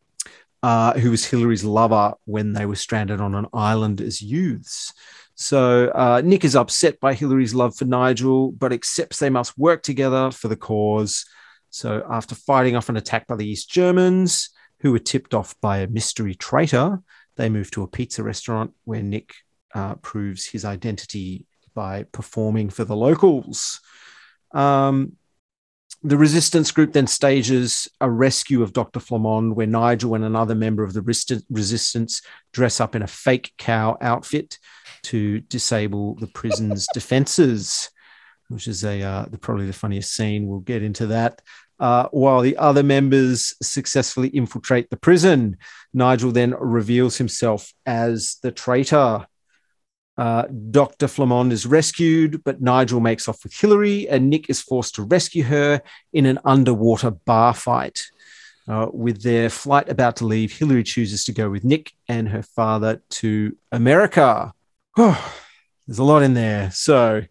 who 0.64 1.12
was 1.12 1.26
Hillary's 1.26 1.64
lover 1.64 2.14
when 2.26 2.52
they 2.52 2.66
were 2.66 2.76
stranded 2.76 3.22
on 3.22 3.36
an 3.36 3.48
island 3.54 4.02
as 4.02 4.22
youths. 4.22 4.94
So 5.40 5.90
uh, 5.90 6.22
Nick 6.26 6.44
is 6.44 6.56
upset 6.56 7.00
by 7.00 7.14
Hillary's 7.14 7.54
love 7.54 7.76
for 7.76 7.86
Nigel, 7.86 8.52
but 8.52 8.74
accepts 8.74 9.20
they 9.20 9.30
must 9.30 9.58
work 9.58 9.84
together 9.84 10.32
for 10.32 10.48
the 10.48 10.56
cause. 10.56 11.26
So 11.70 12.04
after 12.10 12.34
fighting 12.34 12.76
off 12.76 12.90
an 12.90 12.98
attack 12.98 13.28
by 13.28 13.36
the 13.36 13.48
East 13.48 13.70
Germans, 13.70 14.50
who 14.80 14.92
were 14.92 15.00
tipped 15.00 15.36
off 15.36 15.56
by 15.62 15.78
a 15.78 15.88
mystery 15.88 16.34
traitor, 16.34 17.04
they 17.36 17.50
move 17.50 17.70
to 17.72 17.84
a 17.84 17.88
pizza 17.88 18.24
restaurant 18.24 18.74
where 18.86 19.04
Nick 19.04 19.36
uh, 19.76 19.96
proves 19.96 20.48
his 20.48 20.66
identity 20.66 21.46
by 21.76 22.04
performing 22.12 22.72
for 22.72 22.84
the 22.84 22.96
locals. 22.96 23.80
Um, 24.56 25.14
the 26.04 26.18
resistance 26.18 26.72
group 26.72 26.94
then 26.94 27.08
stages 27.08 27.88
a 28.00 28.10
rescue 28.10 28.62
of 28.62 28.74
Dr. 28.74 29.00
Flammond, 29.00 29.56
where 29.56 29.68
Nigel 29.68 30.16
and 30.16 30.24
another 30.24 30.56
member 30.56 30.84
of 30.84 30.94
the 30.94 31.02
resi- 31.02 31.44
resistance 31.50 32.22
dress 32.54 32.80
up 32.80 32.96
in 32.96 33.02
a 33.02 33.08
fake 33.08 33.54
cow 33.58 33.98
outfit 34.00 34.60
to 35.04 35.40
disable 35.42 36.16
the 36.16 36.28
prison's 36.28 36.88
defenses, 36.94 37.90
which 38.50 38.68
is 38.68 38.84
a 38.86 39.02
uh, 39.02 39.26
the, 39.30 39.38
probably 39.38 39.66
the 39.66 39.74
funniest 39.74 40.14
scene. 40.14 40.48
We'll 40.48 40.60
get 40.60 40.84
into 40.84 41.08
that. 41.08 41.42
Uh, 41.80 42.08
while 42.10 42.42
the 42.42 42.58
other 42.58 42.84
members 42.84 43.56
successfully 43.62 44.30
infiltrate 44.30 44.90
the 44.90 44.98
prison, 44.98 45.58
Nigel 45.94 46.32
then 46.32 46.56
reveals 46.60 47.18
himself 47.18 47.74
as 47.86 48.38
the 48.42 48.52
traitor. 48.52 49.28
Uh, 50.18 50.44
Dr. 50.72 51.08
Flammond 51.08 51.52
is 51.52 51.68
rescued, 51.68 52.44
but 52.44 52.62
Nigel 52.62 53.00
makes 53.00 53.28
off 53.28 53.44
with 53.44 53.54
Hillary, 53.54 54.10
and 54.10 54.30
Nick 54.30 54.50
is 54.50 54.60
forced 54.60 54.96
to 54.96 55.04
rescue 55.04 55.44
her 55.44 55.82
in 56.12 56.26
an 56.26 56.40
underwater 56.44 57.12
bar 57.12 57.54
fight. 57.54 58.02
Uh, 58.68 58.88
with 58.92 59.22
their 59.22 59.50
flight 59.50 59.88
about 59.90 60.18
to 60.18 60.26
leave, 60.26 60.52
Hillary 60.52 60.84
chooses 60.84 61.24
to 61.26 61.32
go 61.32 61.50
with 61.50 61.64
Nick 61.64 61.94
and 62.10 62.28
her 62.30 62.42
father 62.42 63.02
to 63.10 63.56
America. 63.72 64.54
There's 64.98 66.00
a 66.00 66.04
lot 66.04 66.24
in 66.24 66.34
there. 66.34 66.72
So, 66.72 67.24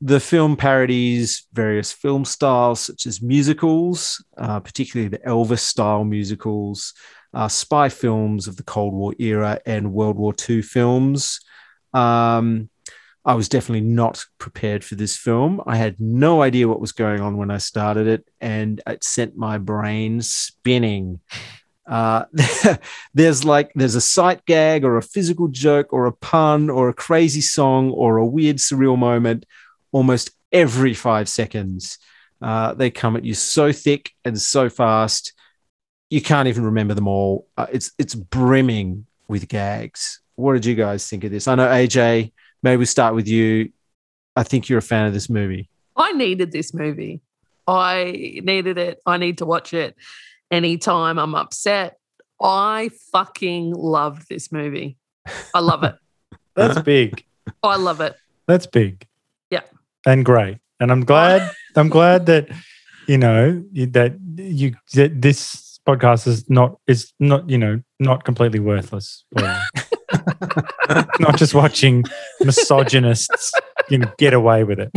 the 0.00 0.20
film 0.20 0.56
parodies 0.56 1.48
various 1.52 1.90
film 1.90 2.24
styles, 2.24 2.80
such 2.80 3.06
as 3.06 3.20
musicals, 3.20 4.24
uh, 4.36 4.60
particularly 4.60 5.08
the 5.08 5.18
Elvis 5.18 5.58
style 5.60 6.04
musicals, 6.04 6.94
uh, 7.34 7.48
spy 7.48 7.88
films 7.88 8.46
of 8.46 8.56
the 8.56 8.62
Cold 8.62 8.94
War 8.94 9.14
era, 9.18 9.60
and 9.66 9.92
World 9.92 10.16
War 10.16 10.32
II 10.48 10.62
films. 10.62 11.40
Um, 11.92 12.68
I 13.24 13.34
was 13.34 13.48
definitely 13.48 13.86
not 13.86 14.24
prepared 14.38 14.84
for 14.84 14.94
this 14.94 15.16
film. 15.16 15.62
I 15.66 15.76
had 15.76 16.00
no 16.00 16.42
idea 16.42 16.68
what 16.68 16.80
was 16.80 16.92
going 16.92 17.20
on 17.20 17.36
when 17.36 17.50
I 17.50 17.58
started 17.58 18.06
it, 18.06 18.26
and 18.40 18.80
it 18.86 19.04
sent 19.04 19.36
my 19.36 19.58
brain 19.58 20.22
spinning. 20.22 21.20
Uh, 21.86 22.24
there's 23.14 23.44
like 23.44 23.72
there's 23.74 23.94
a 23.94 24.00
sight 24.00 24.44
gag 24.46 24.84
or 24.84 24.96
a 24.96 25.02
physical 25.02 25.48
joke 25.48 25.92
or 25.92 26.06
a 26.06 26.12
pun 26.12 26.70
or 26.70 26.88
a 26.88 26.94
crazy 26.94 27.40
song 27.40 27.90
or 27.90 28.16
a 28.16 28.26
weird 28.26 28.56
surreal 28.56 28.96
moment 28.96 29.44
almost 29.92 30.30
every 30.52 30.94
five 30.94 31.28
seconds. 31.28 31.98
Uh, 32.40 32.74
they 32.74 32.90
come 32.90 33.16
at 33.16 33.24
you 33.24 33.34
so 33.34 33.72
thick 33.72 34.12
and 34.24 34.40
so 34.40 34.68
fast, 34.68 35.32
you 36.10 36.22
can't 36.22 36.48
even 36.48 36.64
remember 36.64 36.94
them 36.94 37.08
all. 37.08 37.48
Uh, 37.56 37.66
it's 37.72 37.92
it's 37.98 38.14
brimming 38.14 39.06
with 39.26 39.48
gags. 39.48 40.20
What 40.38 40.52
did 40.52 40.66
you 40.66 40.76
guys 40.76 41.04
think 41.04 41.24
of 41.24 41.32
this? 41.32 41.48
I 41.48 41.56
know 41.56 41.66
AJ. 41.66 42.30
Maybe 42.62 42.76
we 42.76 42.84
start 42.84 43.16
with 43.16 43.26
you. 43.26 43.72
I 44.36 44.44
think 44.44 44.68
you're 44.68 44.78
a 44.78 44.82
fan 44.82 45.06
of 45.06 45.12
this 45.12 45.28
movie. 45.28 45.68
I 45.96 46.12
needed 46.12 46.52
this 46.52 46.72
movie. 46.72 47.20
I 47.66 48.38
needed 48.44 48.78
it. 48.78 49.02
I 49.04 49.16
need 49.16 49.38
to 49.38 49.46
watch 49.46 49.74
it 49.74 49.96
anytime 50.48 51.18
I'm 51.18 51.34
upset. 51.34 51.98
I 52.40 52.90
fucking 53.10 53.72
loved 53.72 54.28
this 54.28 54.52
movie. 54.52 54.96
I 55.52 55.58
love 55.58 55.82
it. 55.82 55.96
That's 56.54 56.80
big. 56.82 57.24
I 57.64 57.74
love 57.74 58.00
it. 58.00 58.14
That's 58.46 58.66
big. 58.66 59.08
Yeah. 59.50 59.62
and 60.06 60.24
great. 60.24 60.58
And 60.78 60.92
I'm 60.92 61.04
glad. 61.04 61.50
I'm 61.74 61.88
glad 61.88 62.26
that 62.26 62.48
you 63.08 63.18
know 63.18 63.64
that 63.74 64.14
you 64.36 64.76
that 64.94 65.20
this 65.20 65.80
podcast 65.84 66.28
is 66.28 66.48
not 66.48 66.78
is 66.86 67.12
not 67.18 67.50
you 67.50 67.58
know 67.58 67.82
not 67.98 68.22
completely 68.22 68.60
worthless. 68.60 69.24
For 69.36 69.42
you. 69.44 69.82
not 71.20 71.36
just 71.36 71.54
watching 71.54 72.04
misogynists 72.40 73.52
you 73.88 73.98
know, 73.98 74.10
get 74.18 74.34
away 74.34 74.64
with 74.64 74.78
it 74.78 74.90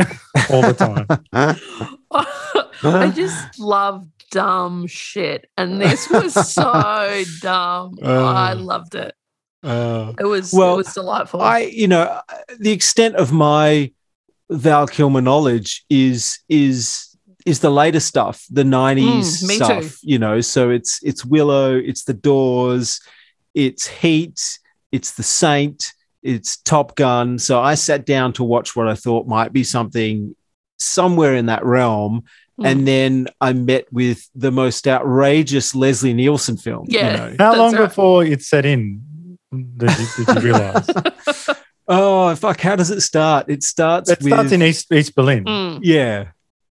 all 0.50 0.62
the 0.62 0.74
time. 0.74 1.06
I 2.84 3.10
just 3.10 3.58
love 3.58 4.06
dumb 4.30 4.86
shit. 4.86 5.48
And 5.56 5.80
this 5.80 6.08
was 6.10 6.34
so 6.52 7.22
dumb. 7.40 7.96
I 8.02 8.52
Uh. 8.52 8.56
loved 8.56 8.94
it. 8.94 9.14
Uh, 9.62 10.12
It 10.18 10.24
was 10.24 10.52
well, 10.52 10.74
it 10.74 10.78
was 10.78 10.92
delightful. 10.94 11.40
I, 11.40 11.60
you 11.60 11.86
know, 11.88 12.20
the 12.58 12.72
extent 12.72 13.14
of 13.16 13.32
my 13.32 13.92
Val 14.50 14.86
Kilmer 14.86 15.20
knowledge 15.20 15.84
is 15.88 16.40
is 16.48 17.08
is 17.46 17.60
the 17.60 17.70
later 17.70 18.00
stuff, 18.00 18.44
the 18.50 18.64
'90s 18.64 19.42
Mm, 19.42 19.54
stuff. 19.56 19.82
too. 19.84 19.90
You 20.02 20.18
know, 20.18 20.40
so 20.40 20.70
it's 20.70 20.98
it's 21.02 21.24
Willow, 21.24 21.76
it's 21.76 22.04
The 22.04 22.14
Doors, 22.14 23.00
it's 23.54 23.86
Heat, 23.86 24.58
it's 24.92 25.12
The 25.12 25.22
Saint, 25.24 25.84
it's 26.22 26.58
Top 26.58 26.94
Gun. 26.94 27.38
So 27.38 27.60
I 27.60 27.74
sat 27.74 28.06
down 28.06 28.32
to 28.34 28.44
watch 28.44 28.76
what 28.76 28.86
I 28.88 28.94
thought 28.94 29.26
might 29.26 29.52
be 29.52 29.64
something 29.64 30.36
somewhere 30.78 31.34
in 31.34 31.46
that 31.46 31.64
realm. 31.64 32.22
Mm. 32.60 32.66
And 32.70 32.86
then 32.88 33.28
I 33.40 33.52
met 33.54 33.90
with 33.92 34.28
the 34.34 34.50
most 34.52 34.86
outrageous 34.86 35.74
Leslie 35.74 36.12
Nielsen 36.12 36.56
film. 36.58 36.84
you 36.88 36.98
Yeah. 36.98 37.16
know. 37.16 37.36
How 37.44 37.56
long 37.56 37.72
right. 37.74 37.88
before 37.88 38.24
it 38.24 38.42
set 38.42 38.66
in 38.66 39.02
did 39.52 39.90
you, 39.98 40.24
did 40.24 40.34
you 40.36 40.40
realize? 40.52 40.88
Oh 41.88 42.34
fuck! 42.36 42.60
How 42.60 42.76
does 42.76 42.90
it 42.90 43.00
start? 43.02 43.46
It 43.50 43.62
starts. 43.62 44.08
It 44.10 44.22
starts 44.22 44.52
in 44.52 44.62
East 44.62 44.90
East 44.92 45.14
Berlin 45.14 45.44
Mm. 45.44 45.80
Yeah. 45.82 46.28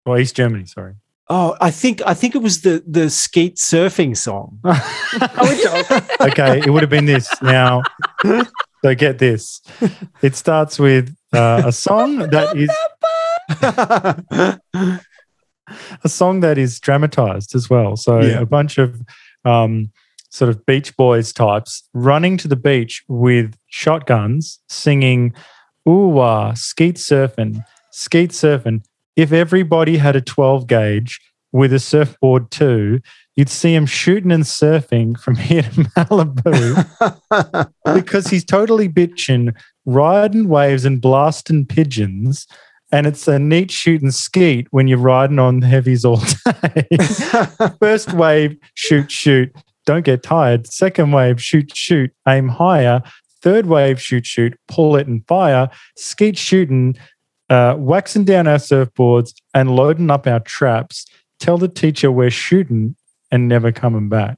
or 0.05 0.17
East 0.19 0.35
Germany. 0.35 0.65
Sorry. 0.65 0.93
Oh, 1.29 1.55
I 1.61 1.71
think 1.71 2.01
I 2.05 2.13
think 2.13 2.35
it 2.35 2.41
was 2.41 2.61
the 2.61 2.83
the 2.85 3.09
skeet 3.09 3.55
surfing 3.55 4.15
song. 4.15 4.59
okay, 6.21 6.59
it 6.59 6.69
would 6.69 6.81
have 6.83 6.89
been 6.89 7.05
this. 7.05 7.29
Now, 7.41 7.81
so 8.83 8.93
get 8.95 9.19
this. 9.19 9.61
It 10.21 10.35
starts 10.35 10.77
with 10.77 11.15
uh, 11.31 11.63
a 11.65 11.71
song 11.71 12.17
that 12.31 12.57
is 12.57 12.69
a 16.03 16.09
song 16.09 16.41
that 16.41 16.57
is 16.57 16.79
dramatized 16.79 17.55
as 17.55 17.69
well. 17.69 17.95
So 17.95 18.19
Yeah. 18.21 18.39
a 18.41 18.45
bunch 18.45 18.77
of 18.77 19.01
um, 19.45 19.91
sort 20.29 20.49
of 20.49 20.65
Beach 20.65 20.95
Boys 20.97 21.31
types 21.33 21.83
running 21.93 22.37
to 22.37 22.47
the 22.47 22.55
beach 22.55 23.03
with 23.07 23.55
shotguns, 23.69 24.59
singing 24.67 25.33
"Ooh 25.87 26.19
ah, 26.19 26.53
skeet 26.53 26.95
surfing, 26.97 27.63
skeet 27.91 28.31
surfing." 28.31 28.83
If 29.15 29.31
everybody 29.31 29.97
had 29.97 30.15
a 30.15 30.21
12 30.21 30.67
gauge 30.67 31.19
with 31.51 31.71
a 31.71 31.79
surfboard 31.79 32.49
too, 32.51 32.99
you'd 33.35 33.49
see 33.49 33.73
him 33.73 33.85
shooting 33.85 34.31
and 34.31 34.43
surfing 34.43 35.19
from 35.19 35.35
here 35.49 35.63
to 35.63 35.69
Malibu 35.95 37.71
because 37.95 38.27
he's 38.27 38.45
totally 38.45 38.89
bitching, 38.89 39.55
riding 39.85 40.47
waves 40.47 40.85
and 40.85 41.01
blasting 41.01 41.65
pigeons. 41.65 42.47
And 42.91 43.07
it's 43.07 43.27
a 43.27 43.39
neat 43.39 43.71
shoot 43.71 44.03
and 44.03 44.13
skeet 44.13 44.67
when 44.69 44.87
you're 44.87 44.99
riding 44.99 45.39
on 45.39 45.63
heavies 45.63 46.05
all 46.05 46.21
day. 46.75 46.87
First 47.79 48.13
wave, 48.13 48.55
shoot, 48.75 49.11
shoot. 49.11 49.51
Don't 49.87 50.05
get 50.05 50.21
tired. 50.21 50.67
Second 50.67 51.11
wave, 51.11 51.41
shoot, 51.41 51.75
shoot. 51.75 52.11
Aim 52.27 52.49
higher. 52.49 53.01
Third 53.41 53.65
wave, 53.65 53.99
shoot, 53.99 54.27
shoot. 54.27 54.57
Pull 54.67 54.95
it 54.95 55.07
and 55.07 55.27
fire. 55.27 55.69
Skeet 55.97 56.37
shooting, 56.37 56.95
uh, 57.53 57.75
waxing 57.77 58.23
down 58.25 58.47
our 58.47 58.57
surfboards 58.57 59.33
and 59.53 59.75
loading 59.75 60.09
up 60.09 60.25
our 60.27 60.39
traps. 60.39 61.05
Tell 61.39 61.57
the 61.57 61.67
teacher 61.67 62.11
we're 62.11 62.29
shooting 62.31 62.95
and 63.31 63.47
never 63.47 63.71
coming 63.71 64.09
back. 64.09 64.37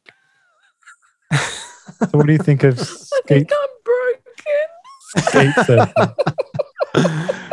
so, 1.34 2.10
what 2.12 2.26
do 2.26 2.32
you 2.34 2.38
think 2.40 2.64
of 2.64 2.80
I 2.80 2.84
skeet, 2.84 3.28
think 3.28 3.52
I'm 3.54 3.70
broken. 3.86 5.54
skeet 5.54 5.56
surfing? 5.66 6.14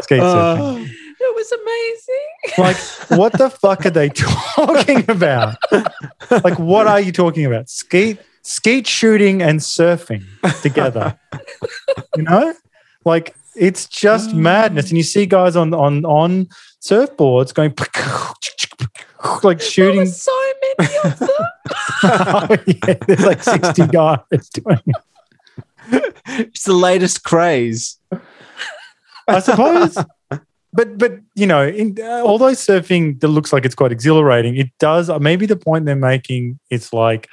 Skate 0.03 0.21
surfing. 0.21 0.59
Oh, 0.61 0.87
It 1.25 1.35
was 1.37 1.53
amazing. 1.53 2.59
Like, 2.59 2.77
what 3.21 3.33
the 3.39 3.51
fuck 3.51 3.87
are 3.87 3.91
they 3.91 4.09
talking 4.09 5.09
about? 5.09 5.57
Like, 6.31 6.59
what 6.59 6.87
are 6.87 7.01
you 7.01 7.13
talking 7.13 7.45
about? 7.47 7.69
Skate, 7.69 8.19
skeet 8.43 8.87
shooting 8.87 9.43
and 9.43 9.61
surfing 9.61 10.25
together. 10.63 11.19
You 12.17 12.25
know, 12.25 12.55
like 13.05 13.35
it's 13.57 13.87
just 13.87 14.35
madness. 14.35 14.89
And 14.89 14.97
you 14.97 15.03
see 15.05 15.27
guys 15.27 15.57
on 15.57 15.75
on 15.75 16.05
on 16.05 16.47
surfboards 16.81 17.53
going 17.55 17.75
like 19.43 19.59
There 19.59 19.67
shooting. 19.69 19.99
were 20.01 20.07
so 20.07 20.53
many 20.79 20.97
of 21.05 21.19
them. 21.19 21.29
oh, 22.05 22.57
yeah, 22.67 22.95
there's 23.07 23.25
like 23.25 23.43
sixty 23.43 23.87
guys 23.99 24.49
doing 24.53 24.81
it. 24.87 26.15
it's 26.27 26.65
the 26.65 26.73
latest 26.73 27.25
craze. 27.25 27.99
I 29.29 29.41
suppose. 29.41 29.97
But 30.75 30.97
but 30.99 31.19
you 31.35 31.47
know, 31.47 31.67
in, 31.67 31.97
uh, 32.01 32.23
although 32.25 32.53
surfing 32.53 33.21
that 33.21 33.29
looks 33.29 33.53
like 33.53 33.65
it's 33.67 33.75
quite 33.75 33.93
exhilarating, 33.93 34.57
it 34.57 34.71
does. 34.79 35.11
uh, 35.11 35.19
Maybe 35.19 35.45
the 35.47 35.57
point 35.57 35.85
they're 35.85 35.95
making 35.97 36.59
it's 36.71 36.93
like 36.95 37.29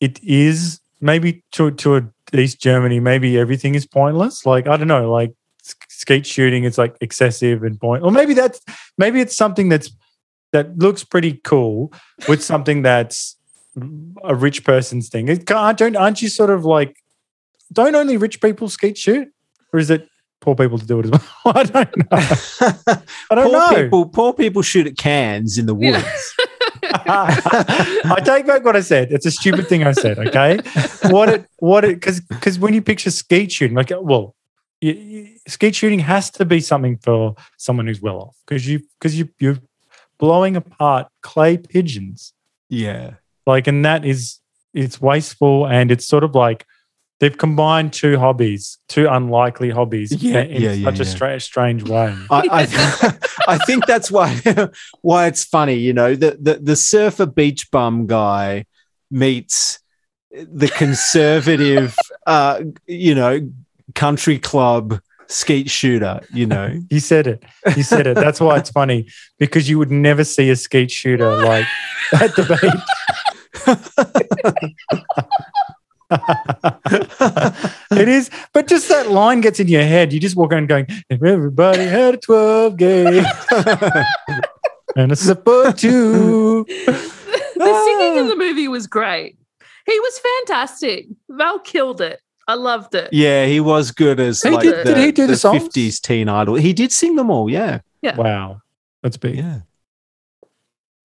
it 0.00 0.20
is 0.24 0.80
maybe 1.00 1.44
to 1.52 1.70
to 1.70 1.96
a 1.96 2.02
East 2.40 2.60
Germany. 2.60 3.00
Maybe 3.00 3.38
everything 3.38 3.74
is 3.74 3.86
pointless. 3.86 4.44
Like 4.46 4.66
I 4.66 4.76
don't 4.76 4.88
know, 4.88 5.10
like 5.10 5.32
s- 5.64 5.74
skeet 5.88 6.26
shooting 6.26 6.64
is 6.64 6.78
like 6.78 6.96
excessive 7.00 7.62
and 7.62 7.78
point. 7.80 8.02
Or 8.04 8.10
maybe 8.10 8.34
that's 8.34 8.60
maybe 8.98 9.20
it's 9.20 9.36
something 9.36 9.68
that's 9.68 9.90
that 10.52 10.78
looks 10.78 11.02
pretty 11.04 11.40
cool 11.44 11.92
with 12.28 12.42
something 12.42 12.82
that's 12.82 13.36
a 14.22 14.34
rich 14.34 14.64
person's 14.64 15.08
thing. 15.08 15.28
It 15.28 15.46
can't, 15.46 15.76
don't 15.76 15.96
aren't 15.96 16.22
you 16.22 16.28
sort 16.28 16.50
of 16.50 16.64
like 16.64 16.96
don't 17.72 17.94
only 17.94 18.16
rich 18.16 18.40
people 18.40 18.68
skeet 18.68 18.96
shoot, 18.96 19.28
or 19.72 19.80
is 19.80 19.90
it 19.90 20.06
poor 20.40 20.54
people 20.54 20.78
to 20.78 20.86
do 20.86 21.00
it 21.00 21.06
as 21.06 21.10
well? 21.44 21.54
I 21.56 21.62
don't 21.64 21.96
know. 21.96 22.04
I 23.30 23.34
don't 23.34 23.50
poor 23.50 23.52
know. 23.52 23.82
people 23.82 24.06
poor 24.06 24.32
people 24.32 24.62
shoot 24.62 24.86
at 24.86 24.96
cans 24.96 25.58
in 25.58 25.66
the 25.66 25.74
Yeah. 25.76 26.02
I 27.06 28.20
take 28.24 28.46
back 28.46 28.64
what 28.64 28.76
I 28.76 28.80
said. 28.80 29.12
It's 29.12 29.26
a 29.26 29.30
stupid 29.30 29.68
thing 29.68 29.84
I 29.84 29.92
said. 29.92 30.18
Okay, 30.18 30.60
what 31.10 31.28
it 31.28 31.46
what 31.58 31.84
it 31.84 31.94
because 31.94 32.20
because 32.20 32.58
when 32.58 32.74
you 32.74 32.82
picture 32.82 33.10
skeet 33.10 33.52
shooting, 33.52 33.76
like 33.76 33.92
well, 34.00 34.34
you, 34.80 34.92
you, 34.92 35.28
skeet 35.48 35.74
shooting 35.74 36.00
has 36.00 36.30
to 36.32 36.44
be 36.44 36.60
something 36.60 36.98
for 36.98 37.34
someone 37.56 37.86
who's 37.86 38.02
well 38.02 38.16
off 38.18 38.36
because 38.46 38.68
you 38.68 38.80
because 38.98 39.18
you 39.18 39.28
you're 39.38 39.58
blowing 40.18 40.56
apart 40.56 41.08
clay 41.22 41.56
pigeons 41.56 42.32
yeah. 42.68 43.14
like 43.46 43.66
and 43.66 43.84
that 43.84 44.04
is 44.04 44.40
it's 44.72 45.00
wasteful 45.00 45.66
and 45.66 45.90
it's 45.90 46.06
sort 46.06 46.24
of 46.24 46.34
like 46.34 46.66
they've 47.24 47.38
combined 47.38 47.90
two 47.90 48.18
hobbies 48.18 48.76
two 48.86 49.08
unlikely 49.08 49.70
hobbies 49.70 50.12
Yeah, 50.12 50.40
in 50.42 50.60
yeah, 50.60 50.72
yeah, 50.72 50.84
such 50.90 51.00
a 51.00 51.04
yeah. 51.04 51.10
stra- 51.10 51.40
strange 51.40 51.82
way. 51.82 52.14
I, 52.30 52.42
I, 52.50 53.18
I 53.54 53.58
think 53.58 53.86
that's 53.86 54.10
why 54.10 54.38
why 55.00 55.26
it's 55.28 55.42
funny, 55.42 55.76
you 55.76 55.94
know, 55.94 56.14
the, 56.14 56.36
the 56.38 56.54
the 56.62 56.76
surfer 56.76 57.24
beach 57.24 57.70
bum 57.70 58.06
guy 58.06 58.66
meets 59.10 59.78
the 60.30 60.68
conservative 60.68 61.96
uh 62.26 62.60
you 62.86 63.14
know 63.14 63.40
country 63.94 64.38
club 64.38 65.00
skeet 65.28 65.70
shooter, 65.70 66.20
you 66.30 66.44
know. 66.46 66.78
you 66.90 67.00
said 67.00 67.26
it. 67.26 67.42
You 67.74 67.82
said 67.82 68.06
it. 68.06 68.16
That's 68.16 68.38
why 68.38 68.58
it's 68.58 68.70
funny 68.70 69.08
because 69.38 69.70
you 69.70 69.78
would 69.78 69.90
never 69.90 70.24
see 70.24 70.50
a 70.50 70.56
skeet 70.56 70.90
shooter 70.90 71.34
like 71.36 71.66
at 72.12 72.36
the 72.36 72.44
beach 72.60 72.84
it 77.90 78.08
is 78.08 78.30
but 78.52 78.66
just 78.66 78.88
that 78.88 79.10
line 79.10 79.40
gets 79.40 79.58
in 79.58 79.68
your 79.68 79.82
head 79.82 80.12
you 80.12 80.20
just 80.20 80.36
walk 80.36 80.52
around 80.52 80.68
going 80.68 80.86
if 81.08 81.22
everybody 81.22 81.84
had 81.84 82.14
a 82.14 82.16
12 82.18 82.76
gauge 82.76 83.24
and 84.96 85.12
a 85.12 85.16
sip 85.16 85.46
or 85.48 85.72
two 85.72 86.66
the 87.56 87.64
ah. 87.64 87.84
singing 87.84 88.18
in 88.18 88.28
the 88.28 88.36
movie 88.36 88.68
was 88.68 88.86
great. 88.86 89.38
He 89.86 89.98
was 90.00 90.18
fantastic. 90.18 91.06
Val 91.28 91.58
killed 91.60 92.00
it. 92.00 92.20
I 92.46 92.54
loved 92.54 92.94
it. 92.94 93.10
Yeah, 93.12 93.46
he 93.46 93.60
was 93.60 93.90
good 93.90 94.20
as 94.20 94.42
He 94.42 94.50
like 94.50 94.62
did- 94.62 94.86
the, 94.86 94.94
did 94.94 94.98
he 94.98 95.12
do 95.12 95.26
the 95.26 95.36
songs? 95.36 95.62
50s 95.62 96.00
teen 96.00 96.28
idol. 96.28 96.56
He 96.56 96.72
did 96.72 96.92
sing 96.92 97.16
them 97.16 97.30
all, 97.30 97.48
yeah. 97.48 97.80
yeah. 98.02 98.16
wow 98.16 98.60
that's 99.02 99.16
big 99.16 99.36
Yeah. 99.36 99.60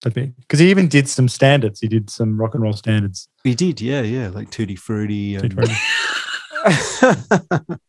That's 0.02 0.14
big 0.14 0.34
because 0.36 0.58
he 0.58 0.70
even 0.70 0.88
did 0.88 1.08
some 1.08 1.28
standards. 1.28 1.80
He 1.80 1.88
did 1.88 2.08
some 2.08 2.40
rock 2.40 2.54
and 2.54 2.62
roll 2.62 2.72
standards. 2.72 3.28
He 3.44 3.54
did, 3.54 3.80
yeah, 3.80 4.00
yeah, 4.00 4.28
like 4.28 4.50
Tutti 4.50 4.76
Frutti. 4.76 5.36
And... 5.36 5.52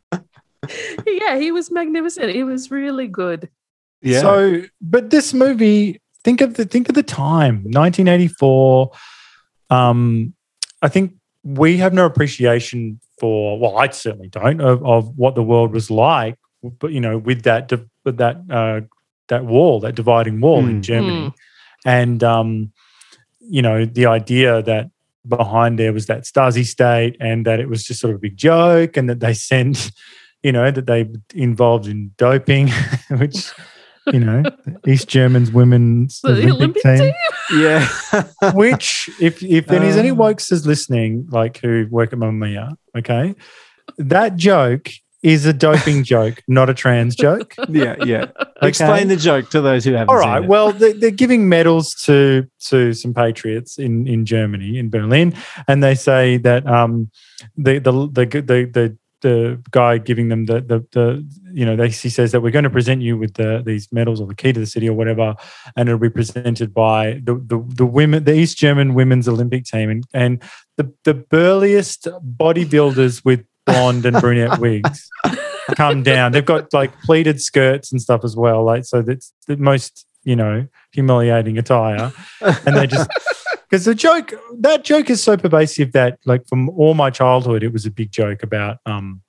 Yeah, 1.32 1.38
he 1.38 1.52
was 1.52 1.72
magnificent. 1.72 2.34
He 2.34 2.44
was 2.44 2.72
really 2.72 3.08
good. 3.08 3.50
yeah. 4.02 4.22
So, 4.22 4.64
but 4.82 5.10
this 5.10 5.34
movie, 5.34 6.02
think 6.24 6.42
of 6.42 6.56
the 6.56 6.66
think 6.66 6.90
of 6.90 6.96
the 6.96 7.04
time, 7.04 7.64
1984. 7.64 8.92
Um, 9.70 10.34
I 10.82 10.90
think 10.90 11.14
we 11.44 11.78
have 11.78 11.94
no 11.94 12.06
appreciation 12.06 13.00
for. 13.20 13.60
Well, 13.60 13.78
I 13.78 13.90
certainly 13.90 14.28
don't 14.28 14.62
of, 14.62 14.86
of 14.86 15.18
what 15.18 15.36
the 15.36 15.44
world 15.44 15.74
was 15.74 15.90
like. 15.90 16.38
But 16.64 16.92
you 16.92 17.00
know, 17.00 17.18
with 17.18 17.44
that 17.44 17.72
with 18.04 18.18
that 18.18 18.38
uh, 18.50 18.82
that 19.30 19.46
wall, 19.46 19.80
that 19.80 19.96
dividing 19.96 20.42
wall 20.42 20.60
in 20.60 20.82
Mm. 20.82 21.34
Germany, 21.86 22.02
and 22.02 22.24
um, 22.24 22.72
you 23.40 23.62
know, 23.62 23.86
the 23.86 24.06
idea 24.06 24.62
that 24.64 24.90
behind 25.28 25.78
there 25.78 25.94
was 25.94 26.08
that 26.08 26.24
Stasi 26.24 26.66
state, 26.66 27.18
and 27.20 27.46
that 27.46 27.60
it 27.60 27.70
was 27.70 27.84
just 27.84 28.00
sort 28.00 28.12
of 28.14 28.18
a 28.18 28.22
big 28.22 28.38
joke, 28.38 28.98
and 28.98 29.10
that 29.10 29.20
they 29.20 29.34
sent, 29.50 29.92
you 30.44 30.52
know, 30.52 30.72
that 30.72 30.86
they 30.88 31.10
involved 31.34 31.88
in 31.88 32.12
doping, 32.18 32.70
which 33.10 33.52
you 34.12 34.20
know, 34.20 34.44
East 34.88 35.08
Germans 35.08 35.52
women's 35.52 36.22
The 36.22 36.30
Olympic, 36.30 36.54
Olympic 36.56 36.84
team. 36.84 36.98
team? 36.98 37.14
yeah. 37.62 37.88
Which, 38.54 39.10
if 39.22 39.44
if 39.44 39.68
there's 39.68 39.96
any 39.96 40.10
Uh. 40.10 40.16
is 40.52 40.66
listening, 40.66 41.28
like 41.30 41.60
who 41.60 41.88
work 41.92 42.12
at 42.12 42.18
Mamma 42.18 42.32
Mia, 42.48 42.78
okay, 42.98 43.36
that 44.00 44.38
joke 44.38 44.90
is 45.24 45.46
a 45.46 45.54
doping 45.54 46.04
joke, 46.14 46.42
not 46.48 46.70
a 46.70 46.74
trans 46.74 47.16
joke. 47.16 47.54
yeah, 47.70 47.96
yeah. 48.04 48.26
Explain 48.62 49.08
the 49.08 49.16
joke 49.16 49.50
to 49.52 49.62
those 49.62 49.84
who 49.84 49.94
haven't 49.94 50.14
All 50.14 50.22
seen 50.22 50.44
it. 50.44 50.48
Well, 50.48 50.72
they, 50.72 50.94
they're 50.94 51.12
giving 51.12 51.50
medals 51.50 51.94
to 52.06 52.48
to 52.68 52.94
some 52.94 53.14
patriots 53.14 53.78
in 53.78 54.08
in 54.08 54.26
Germany, 54.26 54.78
in 54.78 54.90
Berlin, 54.90 55.34
and 55.68 55.84
they 55.84 55.96
say 55.96 56.38
that 56.38 56.68
um 56.68 57.10
the 57.58 57.80
the 57.80 57.92
the 57.92 58.26
the 58.26 58.72
the, 58.72 58.98
the 59.22 59.62
guy 59.70 59.98
giving 59.98 60.30
them 60.30 60.46
the 60.46 60.62
the 60.62 60.86
the 60.92 61.28
you 61.54 61.66
know 61.66 61.76
they 61.76 61.90
he 61.90 62.10
says 62.10 62.32
that 62.32 62.42
we're 62.42 62.52
going 62.52 62.64
to 62.64 62.70
present 62.70 63.02
you 63.02 63.18
with 63.18 63.36
the 63.36 63.62
these 63.66 63.92
medals 63.92 64.20
or 64.20 64.28
the 64.28 64.36
key 64.36 64.52
to 64.54 64.60
the 64.60 64.66
city 64.66 64.90
or 64.90 64.94
whatever, 64.94 65.36
and 65.76 65.88
it'll 65.90 66.00
be 66.00 66.10
presented 66.10 66.74
by 66.74 67.14
the 67.24 67.36
the, 67.46 67.64
the 67.76 67.86
women 67.86 68.24
the 68.24 68.34
East 68.34 68.58
German 68.58 68.94
women's 68.94 69.28
Olympic 69.28 69.66
team 69.66 69.90
and 69.90 70.04
and 70.14 70.44
the 70.78 70.92
the 71.04 71.14
burliest 71.14 72.08
bodybuilders 72.38 73.24
with 73.24 73.44
blonde 73.66 74.06
and 74.06 74.20
brunette 74.20 74.60
wigs 74.60 75.10
come 75.76 76.04
down. 76.04 76.32
They've 76.32 76.46
got 76.46 76.74
like 76.74 77.00
pleated 77.02 77.42
skirts 77.42 77.92
and 77.92 78.02
stuff 78.02 78.24
as 78.24 78.36
well. 78.36 78.64
Like 78.64 78.86
so 78.86 79.02
that's 79.02 79.34
the 79.48 79.58
most, 79.58 80.06
you 80.24 80.36
know, 80.36 80.68
humiliating 80.92 81.58
attire. 81.58 82.12
And 82.42 82.76
they 82.76 82.88
just 82.88 83.10
because 83.72 83.86
the 83.86 83.96
joke 83.96 84.34
that 84.60 84.84
joke 84.84 85.10
is 85.10 85.24
so 85.24 85.38
pervasive 85.38 85.94
that 85.94 86.20
like 86.26 86.46
from 86.48 86.70
all 86.72 86.94
my 86.94 87.10
childhood 87.10 87.64
it 87.64 87.72
was 87.72 87.86
a 87.86 87.92
big 87.92 88.12
joke 88.12 88.44
about 88.44 88.78
um 88.86 89.22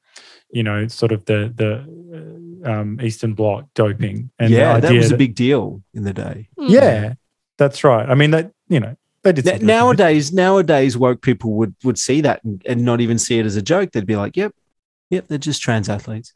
you 0.51 0.63
know 0.63 0.89
sort 0.89 1.13
of 1.13 1.25
the 1.27 1.53
the 1.55 2.65
uh, 2.67 2.71
um 2.71 3.01
eastern 3.01 3.35
bloc 3.35 3.67
doping 3.75 4.31
and 4.39 4.51
yeah, 4.51 4.81
that 4.81 4.93
was 4.93 5.13
a 5.13 5.17
big 5.17 5.35
deal 5.35 5.83
in 5.95 6.03
the 6.03 6.13
day. 6.13 6.49
yeah 6.59 7.15
that's 7.57 7.85
right 7.85 8.09
i 8.11 8.15
mean 8.15 8.33
that 8.33 8.51
you 8.69 8.81
know 8.81 8.97
they 9.23 9.33
did 9.33 9.45
Na- 9.45 9.57
some 9.59 9.67
nowadays, 9.67 10.33
nowadays, 10.33 10.97
woke 10.97 11.23
people 11.23 11.53
would 11.55 11.75
would 11.85 11.99
see 11.99 12.21
that 12.23 12.43
and, 12.45 12.63
and 12.67 12.85
not 12.85 13.01
even 13.01 13.19
see 13.19 13.39
it 13.39 13.47
as 13.47 13.57
a 13.57 13.63
joke. 13.63 13.93
They'd 13.93 14.07
be 14.07 14.17
like, 14.17 14.37
"Yep, 14.37 14.53
yep, 15.11 15.29
they're 15.29 15.39
just 15.39 15.63
trans 15.63 15.89
athletes." 15.89 16.33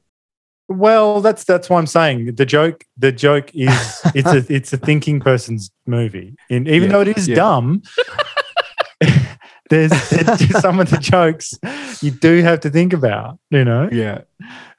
Well, 0.69 1.21
that's 1.21 1.45
that's 1.45 1.71
what 1.71 1.79
I'm 1.79 1.87
saying. 1.87 2.35
The 2.35 2.47
joke, 2.47 2.85
the 2.97 3.13
joke 3.13 3.51
is 3.55 4.01
it's 4.15 4.29
a 4.51 4.55
it's 4.55 4.73
a 4.73 4.77
thinking 4.77 5.21
person's 5.21 5.71
movie, 5.87 6.35
and 6.51 6.67
even 6.69 6.85
Yeah, 6.91 6.93
though 6.97 7.01
it 7.03 7.17
is 7.19 7.29
yeah. 7.29 7.35
dumb, 7.37 7.83
there's, 9.71 9.91
there's 10.11 10.39
just 10.39 10.61
some 10.61 10.79
of 10.81 10.91
the 10.91 10.99
jokes 10.99 11.55
you 12.03 12.11
do 12.13 12.43
have 12.43 12.61
to 12.61 12.71
think 12.71 12.93
about. 12.93 13.39
You 13.51 13.65
know, 13.65 13.89
Yeah. 13.91 14.23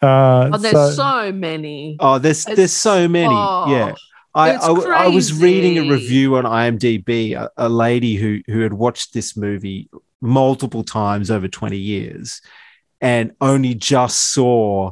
uh, 0.01 0.49
Oh, 0.53 0.57
there's 0.57 0.73
so- 0.73 0.91
so, 0.91 1.31
many. 1.33 1.97
Oh, 1.99 2.19
there's 2.19 2.41
It's- 2.43 2.55
there's 2.57 2.71
so 2.73 3.07
many. 3.07 3.27
oh, 3.33 3.65
yeah. 3.69 3.93
I, 4.33 4.51
I, 4.51 5.05
I 5.05 5.07
was 5.07 5.33
reading 5.33 5.77
a 5.77 5.89
review 5.89 6.37
on 6.37 6.43
IMDb, 6.43 7.33
a, 7.33 7.49
a 7.57 7.69
lady 7.69 8.15
who 8.15 8.41
who 8.47 8.61
had 8.61 8.73
watched 8.73 9.13
this 9.13 9.35
movie 9.35 9.89
multiple 10.21 10.83
times 10.83 11.29
over 11.31 11.47
20 11.47 11.77
years 11.77 12.41
and 13.01 13.33
only 13.39 13.75
just 13.75 14.33
saw 14.33 14.91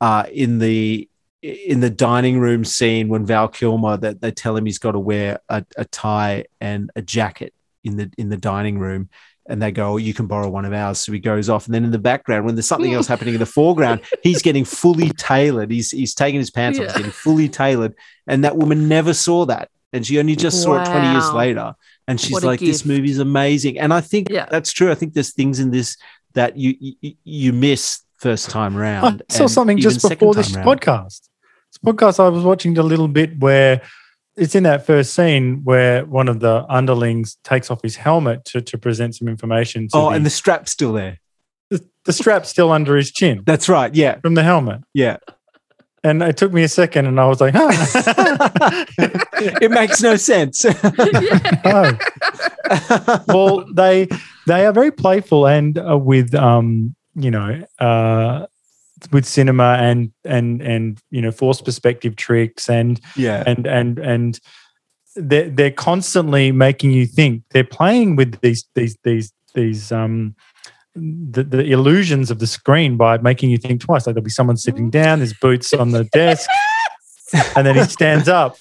uh, 0.00 0.24
in 0.32 0.58
the 0.58 1.08
in 1.42 1.80
the 1.80 1.90
dining 1.90 2.40
room 2.40 2.64
scene 2.64 3.08
when 3.08 3.24
Val 3.24 3.48
Kilmer 3.48 3.96
that 3.98 4.20
they 4.20 4.30
tell 4.30 4.56
him 4.56 4.66
he's 4.66 4.78
got 4.78 4.92
to 4.92 4.98
wear 4.98 5.38
a, 5.48 5.64
a 5.76 5.84
tie 5.84 6.44
and 6.60 6.90
a 6.96 7.02
jacket 7.02 7.54
in 7.84 7.96
the 7.96 8.10
in 8.18 8.28
the 8.28 8.36
dining 8.36 8.78
room 8.78 9.08
and 9.48 9.62
they 9.62 9.70
go, 9.70 9.92
oh, 9.92 9.96
you 9.96 10.12
can 10.14 10.26
borrow 10.26 10.48
one 10.48 10.64
of 10.64 10.72
ours. 10.72 10.98
So 10.98 11.12
he 11.12 11.18
goes 11.18 11.48
off. 11.48 11.66
And 11.66 11.74
then 11.74 11.84
in 11.84 11.90
the 11.90 11.98
background, 11.98 12.44
when 12.44 12.54
there's 12.54 12.66
something 12.66 12.92
else 12.92 13.06
happening 13.06 13.34
in 13.34 13.40
the 13.40 13.46
foreground, 13.46 14.00
he's 14.22 14.42
getting 14.42 14.64
fully 14.64 15.10
tailored. 15.10 15.70
He's 15.70 15.90
he's 15.90 16.14
taking 16.14 16.40
his 16.40 16.50
pants 16.50 16.78
off, 16.78 16.86
he's 16.86 16.96
getting 16.96 17.10
fully 17.12 17.48
tailored. 17.48 17.94
And 18.26 18.44
that 18.44 18.56
woman 18.56 18.88
never 18.88 19.14
saw 19.14 19.46
that. 19.46 19.68
And 19.92 20.06
she 20.06 20.18
only 20.18 20.36
just 20.36 20.62
saw 20.62 20.82
it 20.82 20.86
20 20.86 21.12
years 21.12 21.32
later. 21.32 21.74
And 22.08 22.20
she's 22.20 22.32
What 22.32 22.42
a 22.42 22.46
like, 22.46 22.60
this 22.60 22.78
gift. 22.78 22.86
movie's 22.86 23.18
amazing. 23.18 23.78
And 23.78 23.92
I 23.94 24.00
think 24.00 24.28
Yeah. 24.30 24.46
that's 24.50 24.72
true. 24.72 24.90
I 24.90 24.94
think 24.94 25.14
there's 25.14 25.32
things 25.32 25.58
in 25.60 25.70
this 25.70 25.96
that 26.34 26.56
you 26.56 26.74
you, 27.00 27.14
you 27.24 27.52
miss 27.52 28.02
first 28.18 28.50
time 28.50 28.76
round. 28.76 29.22
I 29.30 29.34
saw 29.34 29.46
something 29.46 29.78
just 29.78 30.06
before 30.08 30.34
this 30.34 30.52
time 30.52 30.64
round. 30.66 30.80
podcast. 30.80 31.28
This 31.72 31.78
podcast, 31.84 32.20
I 32.24 32.28
was 32.28 32.44
watching 32.44 32.76
a 32.78 32.82
little 32.82 33.08
bit 33.08 33.38
where 33.38 33.82
it's 34.36 34.54
in 34.54 34.62
that 34.64 34.84
first 34.86 35.14
scene 35.14 35.62
where 35.64 36.04
one 36.04 36.28
of 36.28 36.40
the 36.40 36.64
underlings 36.68 37.36
takes 37.44 37.70
off 37.70 37.80
his 37.82 37.96
helmet 37.96 38.44
to, 38.46 38.60
to 38.60 38.78
present 38.78 39.14
some 39.16 39.28
information. 39.28 39.88
To 39.88 39.96
Oh, 39.96 40.10
the, 40.10 40.16
and 40.16 40.26
the 40.26 40.30
strap's 40.30 40.72
still 40.72 40.92
there. 40.92 41.18
the, 41.70 41.84
the 42.04 42.12
strap's 42.12 42.48
still 42.48 42.70
under 42.72 42.96
his 42.96 43.10
chin 43.10 43.42
That's 43.46 43.68
right. 43.68 43.94
Yeah. 43.94 44.20
from 44.20 44.34
the 44.34 44.42
helmet. 44.42 44.82
Yeah. 44.94 45.16
and 46.04 46.22
it 46.22 46.36
took 46.36 46.52
me 46.52 46.62
a 46.62 46.68
second, 46.68 47.06
and 47.06 47.18
I 47.18 47.26
was 47.26 47.40
like, 47.40 47.54
huh. 47.56 47.72
it 49.60 49.70
makes 49.70 50.00
no 50.02 50.16
sense. 50.16 50.64
Oh. 52.68 53.22
well, 53.28 53.64
they 53.72 54.08
they 54.46 54.66
are 54.66 54.72
very 54.72 54.90
playful 54.90 55.46
and 55.46 55.78
uh, 55.78 55.96
with 55.96 56.34
um, 56.34 56.94
you 57.14 57.30
know, 57.30 57.62
uh, 57.78 58.46
with 59.12 59.24
cinema 59.24 59.76
and 59.78 60.12
and 60.24 60.62
and 60.62 60.98
you 61.10 61.20
know, 61.20 61.30
forced 61.30 61.64
perspective 61.64 62.16
tricks 62.16 62.68
and 62.68 63.00
yeah. 63.16 63.42
and 63.46 63.66
and 63.66 63.98
and 63.98 64.40
they're 65.14 65.48
they're 65.48 65.70
constantly 65.70 66.52
making 66.52 66.92
you 66.92 67.06
think. 67.06 67.42
They're 67.50 67.64
playing 67.64 68.16
with 68.16 68.40
these 68.40 68.66
these 68.74 68.96
these 69.04 69.32
these 69.54 69.92
um 69.92 70.34
the, 70.94 71.42
the 71.44 71.70
illusions 71.72 72.30
of 72.30 72.38
the 72.38 72.46
screen 72.46 72.96
by 72.96 73.18
making 73.18 73.50
you 73.50 73.58
think 73.58 73.82
twice. 73.82 74.06
Like 74.06 74.14
there'll 74.14 74.24
be 74.24 74.30
someone 74.30 74.56
sitting 74.56 74.90
down, 74.90 75.18
there's 75.18 75.34
boots 75.34 75.74
on 75.74 75.90
the 75.90 76.04
desk, 76.04 76.48
and 77.54 77.66
then 77.66 77.76
he 77.76 77.84
stands 77.84 78.28
up 78.28 78.56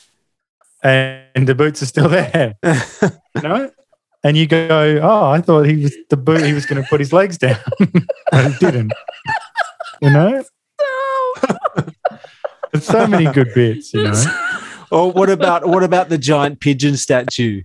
and 0.84 1.48
the 1.48 1.56
boots 1.56 1.82
are 1.82 1.88
still 1.88 2.10
there. 2.10 2.56
You 2.64 3.42
know? 3.42 3.72
And 4.24 4.36
you 4.36 4.48
go, 4.48 5.00
Oh, 5.04 5.30
I 5.30 5.40
thought 5.40 5.68
he 5.68 5.84
was 5.84 5.96
the 6.10 6.18
boot 6.18 6.42
he 6.42 6.54
was 6.54 6.66
gonna 6.66 6.82
put 6.82 7.00
his 7.00 7.14
legs 7.14 7.38
down. 7.38 7.60
but 8.32 8.52
he 8.52 8.58
didn't. 8.58 8.92
You 10.06 10.12
know? 10.12 10.44
There's 12.72 12.86
so 12.86 13.08
many 13.08 13.32
good 13.32 13.54
bits, 13.56 13.92
you 13.94 14.04
know. 14.04 14.24
Or 14.92 15.12
what 15.12 15.32
about 15.32 15.68
what 15.68 15.82
about 15.82 16.10
the 16.10 16.18
giant 16.20 16.60
pigeon 16.60 16.96
statue? 16.96 17.64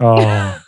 Oh. 0.00 0.60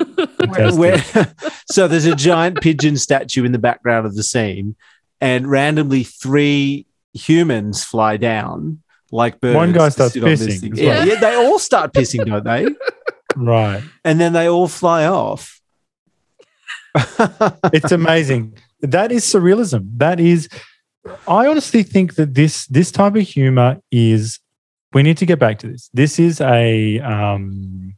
Where, 0.75 1.03
so 1.71 1.89
there's 1.89 2.05
a 2.05 2.15
giant 2.15 2.61
pigeon 2.61 2.97
statue 2.97 3.45
in 3.45 3.51
the 3.51 3.59
background 3.59 4.07
of 4.07 4.15
the 4.15 4.23
scene, 4.23 4.77
and 5.21 5.51
randomly 5.51 6.05
three 6.05 6.87
humans 7.15 7.83
fly 7.83 8.17
down 8.17 8.83
like 9.11 9.41
birds. 9.41 9.57
One 9.57 9.73
guy 9.73 9.89
starts 9.89 10.15
sit 10.15 10.23
on 10.23 10.31
this 10.31 10.43
pissing 10.43 10.61
thing. 10.61 10.73
as 10.75 10.79
Yeah, 10.79 11.05
yeah, 11.05 11.21
they 11.21 11.35
all 11.35 11.59
start 11.59 11.93
pissing, 11.93 12.27
don't 12.27 12.45
they? 12.45 12.69
right. 13.37 13.83
And 14.05 14.21
then 14.21 14.33
they 14.33 14.49
all 14.49 14.69
fly 14.69 15.07
off. 15.07 15.61
it's 16.95 17.91
amazing. 17.91 18.57
That 18.83 19.11
is 19.11 19.25
surrealism. 19.25 19.89
That 19.97 20.21
is 20.21 20.49
I 21.29 21.47
honestly 21.47 21.83
think 21.83 22.15
that 22.15 22.35
this 22.35 22.67
this 22.67 22.91
type 22.91 23.17
of 23.17 23.23
humor 23.23 23.81
is 23.91 24.39
we 24.93 25.03
need 25.03 25.17
to 25.19 25.27
get 25.27 25.39
back 25.39 25.59
to 25.61 25.69
this. 25.69 25.91
This 25.93 26.19
is 26.19 26.41
a 26.41 27.01
um 27.01 27.95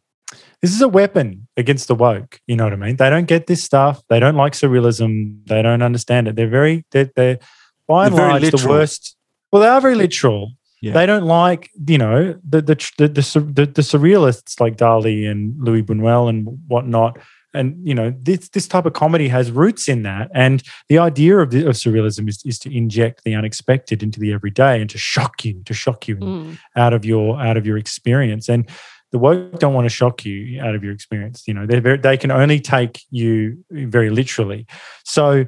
this 0.60 0.72
is 0.72 0.80
a 0.80 0.88
weapon 0.88 1.46
against 1.56 1.88
the 1.88 1.94
woke. 1.94 2.40
You 2.46 2.56
know 2.56 2.64
what 2.64 2.72
I 2.72 2.76
mean? 2.76 2.96
They 2.96 3.10
don't 3.10 3.26
get 3.26 3.46
this 3.46 3.62
stuff. 3.62 4.02
They 4.08 4.18
don't 4.18 4.34
like 4.34 4.54
surrealism. 4.54 5.46
They 5.46 5.62
don't 5.62 5.82
understand 5.82 6.28
it. 6.28 6.36
They're 6.36 6.48
very 6.48 6.84
they're, 6.90 7.10
they're 7.14 7.38
by 7.86 8.06
and 8.06 8.16
They're 8.16 8.28
large 8.28 8.50
the 8.50 8.68
worst. 8.68 9.16
Well, 9.52 9.62
they 9.62 9.68
are 9.68 9.80
very 9.80 9.94
literal. 9.94 10.52
Yeah. 10.80 10.92
They 10.92 11.06
don't 11.06 11.24
like 11.24 11.70
you 11.86 11.98
know 11.98 12.38
the 12.48 12.62
the 12.62 12.74
the, 12.98 13.08
the, 13.08 13.40
the 13.40 13.66
the 13.66 13.82
surrealists 13.82 14.60
like 14.60 14.76
Dali 14.76 15.28
and 15.30 15.54
Louis 15.62 15.82
Buñuel 15.82 16.28
and 16.28 16.58
whatnot. 16.68 17.18
And 17.54 17.76
you 17.82 17.94
know 17.94 18.14
this 18.20 18.50
this 18.50 18.68
type 18.68 18.84
of 18.84 18.92
comedy 18.92 19.28
has 19.28 19.50
roots 19.50 19.88
in 19.88 20.02
that, 20.02 20.30
and 20.34 20.62
the 20.88 20.98
idea 20.98 21.38
of, 21.38 21.50
the, 21.50 21.66
of 21.66 21.76
surrealism 21.76 22.28
is, 22.28 22.42
is 22.44 22.58
to 22.60 22.76
inject 22.76 23.24
the 23.24 23.34
unexpected 23.34 24.02
into 24.02 24.20
the 24.20 24.32
everyday 24.32 24.80
and 24.80 24.90
to 24.90 24.98
shock 24.98 25.44
you, 25.44 25.62
to 25.64 25.72
shock 25.74 26.06
you 26.06 26.16
Mm. 26.16 26.58
out 26.76 26.92
of 26.92 27.04
your 27.04 27.40
out 27.40 27.56
of 27.56 27.66
your 27.66 27.78
experience. 27.78 28.48
And 28.48 28.68
the 29.12 29.18
woke 29.18 29.58
don't 29.58 29.72
want 29.72 29.86
to 29.86 29.94
shock 29.94 30.26
you 30.26 30.60
out 30.60 30.74
of 30.74 30.84
your 30.84 30.92
experience. 30.92 31.44
You 31.46 31.54
know, 31.54 31.64
they 31.66 31.80
very 31.80 31.96
they 31.96 32.18
can 32.18 32.30
only 32.30 32.60
take 32.60 33.00
you 33.10 33.64
very 33.70 34.10
literally. 34.10 34.66
So 35.04 35.46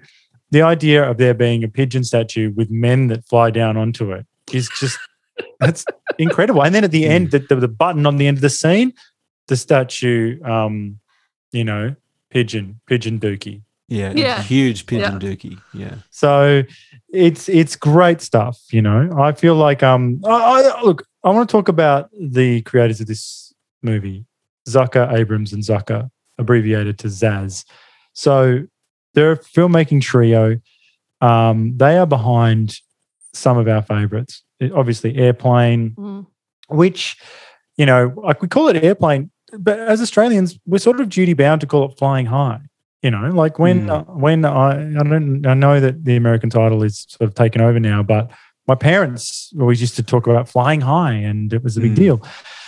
the 0.51 0.63
idea 0.63 1.09
of 1.09 1.19
there 1.19 1.35
being 1.35 1.63
a 1.65 1.69
pigeon 1.69 2.03
statue 2.03 2.53
with 2.57 2.71
men 2.71 3.09
that 3.09 3.29
fly 3.29 3.51
down 3.51 3.77
onto 3.77 4.11
it 4.13 4.27
is 4.53 4.71
just 4.81 4.99
that's 5.61 5.85
incredible. 6.19 6.63
And 6.63 6.75
then 6.75 6.85
at 6.85 6.91
the 6.91 7.07
end, 7.07 7.31
the, 7.31 7.39
the, 7.41 7.57
the 7.57 7.69
button 7.69 8.07
on 8.07 8.17
the 8.17 8.27
end 8.27 8.39
of 8.39 8.43
the 8.43 8.51
scene, 8.51 8.93
the 9.49 9.57
statue, 9.57 10.43
um, 10.45 10.99
you 11.53 11.65
know, 11.65 11.95
pigeon, 12.31 12.81
pigeon 12.87 13.19
dookie. 13.19 13.63
Yeah, 13.89 14.13
Yeah. 14.15 14.41
huge 14.43 14.87
pigeon 14.87 15.15
Yeah. 15.15 15.19
dookie. 15.19 15.59
Yeah. 15.75 15.95
So 16.11 16.63
it's 17.13 17.49
it's 17.49 17.75
great 17.77 18.21
stuff, 18.21 18.59
you 18.73 18.83
know. 18.83 19.11
I 19.19 19.33
feel 19.33 19.57
like 19.57 19.83
um 19.83 20.21
I, 20.25 20.71
I 20.77 20.83
look, 20.83 21.05
I 21.25 21.31
want 21.31 21.49
to 21.49 21.53
talk 21.53 21.69
about 21.69 22.09
the 22.19 22.63
creators 22.63 23.01
of 23.01 23.07
this 23.09 23.53
movie, 23.83 24.25
Zucker, 24.69 25.13
Abrams, 25.13 25.53
and 25.53 25.63
Zucker, 25.63 26.09
abbreviated 26.39 26.99
to 27.01 27.09
Zaz. 27.09 27.65
So 28.13 28.63
they're 29.15 29.33
a 29.33 29.39
filmmaking 29.39 30.03
trio. 30.03 30.61
Um, 31.21 31.77
they 31.77 31.99
are 31.99 32.07
behind 32.07 32.77
some 33.33 33.59
of 33.59 33.67
our 33.69 33.83
favorites. 33.83 34.43
Obviously, 34.75 35.17
Airplane, 35.17 35.91
Mm. 35.99 36.27
which 36.69 37.17
you 37.77 37.87
know, 37.87 38.13
like 38.17 38.41
we 38.43 38.47
call 38.49 38.69
it 38.69 38.77
airplane, 38.85 39.31
but 39.59 39.79
as 39.79 40.01
Australians, 40.01 40.59
we're 40.67 40.79
sort 40.79 41.01
of 41.01 41.09
duty 41.09 41.35
bound 41.35 41.61
to 41.63 41.67
call 41.67 41.89
it 41.91 41.99
flying 41.99 42.27
high. 42.27 42.61
You 43.03 43.11
know, 43.11 43.31
like 43.31 43.59
when 43.59 43.87
Mm. 43.87 43.91
uh, 43.91 44.03
when 44.13 44.45
I 44.45 44.71
I 44.99 45.03
don't 45.03 45.47
I 45.47 45.55
know 45.55 45.81
that 45.81 46.05
the 46.05 46.17
American 46.17 46.51
title 46.51 46.83
is 46.83 47.07
sort 47.09 47.29
of 47.29 47.35
taken 47.35 47.61
over 47.63 47.81
now, 47.81 48.03
but 48.03 48.31
my 48.69 48.75
parents 48.75 49.53
always 49.59 49.81
used 49.81 49.97
to 49.97 50.03
talk 50.03 50.27
about 50.27 50.49
flying 50.49 50.83
high, 50.83 51.15
and 51.15 51.53
it 51.53 51.63
was 51.65 51.77
a 51.77 51.81
big 51.81 51.93
Mm. 51.93 51.97
deal. 51.97 52.23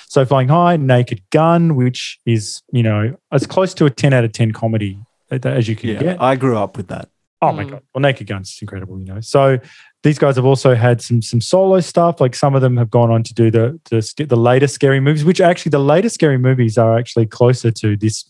So 0.09 0.25
flying 0.25 0.49
high, 0.49 0.77
Naked 0.79 1.23
Gun, 1.31 1.75
which 1.77 2.19
is 2.27 2.63
you 2.73 2.83
know 2.83 3.15
as 3.31 3.47
close 3.47 3.75
to 3.75 3.85
a 3.87 3.91
ten 3.91 4.13
out 4.15 4.25
of 4.25 4.33
ten 4.33 4.53
comedy 4.53 4.99
as 5.31 5.69
you 5.69 5.77
can 5.77 5.91
Yeah. 5.91 6.03
get. 6.03 6.23
I 6.23 6.37
grew 6.37 6.57
up 6.57 6.77
with 6.79 6.89
that. 6.89 7.09
Oh 7.43 7.53
my 7.53 7.65
Mm. 7.65 7.71
god! 7.71 7.83
Well, 7.95 8.01
Naked 8.03 8.27
Guns 8.27 8.51
is 8.51 8.59
incredible, 8.63 8.99
you 9.01 9.07
know. 9.07 9.21
So 9.21 9.59
these 10.03 10.19
guys 10.19 10.37
have 10.37 10.45
also 10.45 10.75
had 10.75 11.01
some 11.01 11.23
some 11.23 11.41
solo 11.41 11.81
stuff. 11.81 12.21
Like 12.21 12.35
some 12.35 12.55
of 12.55 12.61
them 12.61 12.77
have 12.77 12.91
gone 12.91 13.11
on 13.11 13.23
to 13.23 13.35
do 13.35 13.51
the 13.51 13.79
the, 13.91 14.25
the 14.25 14.37
later 14.37 14.67
scary 14.67 15.01
movies, 15.01 15.25
which 15.25 15.41
actually 15.41 15.71
the 15.71 15.79
later 15.81 16.09
scary 16.09 16.39
movies 16.39 16.77
are 16.79 16.99
actually 16.99 17.27
closer 17.27 17.71
to 17.71 17.97
this. 17.97 18.25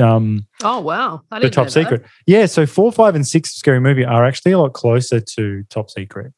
Um, 0.00 0.46
Oh 0.62 0.80
wow, 0.80 1.20
the 1.30 1.50
top 1.50 1.68
secret. 1.70 2.04
Yeah, 2.26 2.46
so 2.46 2.64
four, 2.66 2.90
five, 2.92 3.14
and 3.14 3.26
six 3.26 3.52
scary 3.54 3.78
movie 3.80 4.04
are 4.04 4.24
actually 4.24 4.52
a 4.52 4.58
lot 4.58 4.72
closer 4.72 5.20
to 5.20 5.64
top 5.70 5.90
secret. 5.90 6.32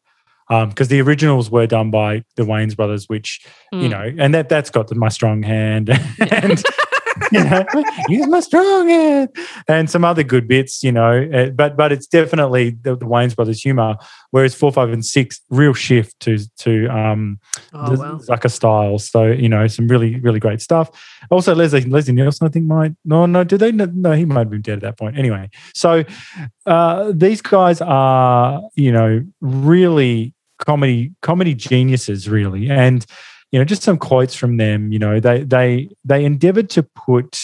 Because 0.49 0.89
the 0.89 1.01
originals 1.01 1.51
were 1.51 1.67
done 1.67 1.91
by 1.91 2.23
the 2.37 2.43
Wayans 2.43 2.77
brothers, 2.77 3.09
which 3.09 3.41
you 3.73 3.89
Mm. 3.89 3.91
know, 3.91 4.13
and 4.19 4.35
that 4.35 4.49
that's 4.49 4.71
got 4.71 4.89
the, 4.89 4.95
my 4.95 5.09
strong 5.09 5.43
hand 5.43 5.89
and 6.31 6.63
you 7.33 7.45
know, 7.45 7.65
use 8.09 8.27
my 8.27 8.41
strong 8.41 8.89
hand 8.89 9.29
and 9.69 9.91
some 9.91 10.05
other 10.05 10.23
good 10.23 10.49
bits, 10.49 10.83
you 10.83 10.93
know. 10.93 11.29
uh, 11.33 11.51
But 11.51 11.77
but 11.77 11.93
it's 11.93 12.07
definitely 12.07 12.71
the, 12.71 12.97
the 12.97 13.07
Wayans 13.07 13.37
brothers 13.37 13.61
humor. 13.63 13.97
Whereas 14.31 14.55
four, 14.55 14.73
five, 14.73 14.91
and 14.91 15.05
six, 15.05 15.41
real 15.51 15.75
shift 15.75 16.19
to 16.21 16.39
to 16.59 16.87
um 16.89 17.39
Oh 17.73 17.97
wow. 17.97 18.19
Zucker 18.19 18.51
style. 18.51 18.99
So 18.99 19.27
you 19.27 19.49
know, 19.49 19.67
some 19.67 19.89
really 19.89 20.21
really 20.21 20.41
great 20.41 20.61
stuff. 20.61 20.91
Also, 21.31 21.55
Leslie 21.55 21.83
Leslie 21.83 22.15
Nielsen, 22.15 22.47
I 22.47 22.51
think 22.51 22.67
might 22.67 22.93
no 23.05 23.27
no 23.27 23.45
did 23.45 23.61
they 23.61 23.73
no, 23.73 23.87
no 23.87 24.13
he 24.13 24.25
might 24.25 24.41
have 24.41 24.51
been 24.51 24.63
dead 24.63 24.79
at 24.79 24.83
that 24.83 24.99
point. 24.99 25.19
Anyway, 25.19 25.51
so 25.75 26.05
uh, 26.67 27.13
these 27.15 27.43
guys 27.43 27.81
are 27.81 28.63
you 28.75 28.93
know 28.93 29.23
really 29.41 30.35
comedy 30.59 31.13
comedy 31.23 31.55
geniuses 31.55 32.29
really, 32.29 32.71
and 32.71 33.07
you 33.55 33.61
know 33.61 33.65
just 33.65 33.85
some 33.85 33.99
quotes 33.99 34.35
from 34.35 34.57
them. 34.57 34.91
You 34.91 34.99
know 34.99 35.21
they 35.21 35.45
they 35.45 35.89
they 36.05 36.25
endeavored 36.25 36.69
to 36.71 36.83
put, 36.83 37.41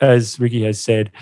as 0.00 0.40
Ricky 0.40 0.64
has 0.64 0.80
said, 0.82 1.12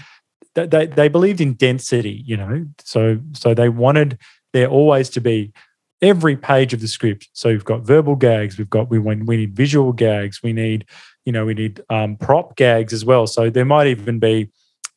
that 0.54 0.70
they 0.70 0.86
they 0.86 1.08
believed 1.08 1.42
in 1.42 1.52
density. 1.52 2.22
You 2.24 2.38
know, 2.38 2.64
so 2.82 3.18
so 3.34 3.52
they 3.52 3.68
wanted 3.68 4.16
there 4.54 4.66
always 4.66 5.10
to 5.10 5.20
be 5.20 5.52
every 6.00 6.36
page 6.38 6.72
of 6.72 6.80
the 6.80 6.88
script. 6.88 7.28
So 7.34 7.50
we've 7.50 7.66
got 7.66 7.82
verbal 7.82 8.16
gags, 8.16 8.56
we've 8.56 8.70
got 8.70 8.88
we 8.88 8.98
want 8.98 9.26
we 9.26 9.36
need 9.36 9.54
visual 9.54 9.92
gags, 9.92 10.42
we 10.42 10.54
need 10.54 10.86
you 11.26 11.32
know 11.32 11.44
we 11.44 11.52
need 11.52 11.82
um, 11.90 12.16
prop 12.16 12.56
gags 12.56 12.94
as 12.94 13.04
well. 13.04 13.26
So 13.26 13.50
there 13.50 13.66
might 13.66 13.88
even 13.88 14.18
be 14.20 14.48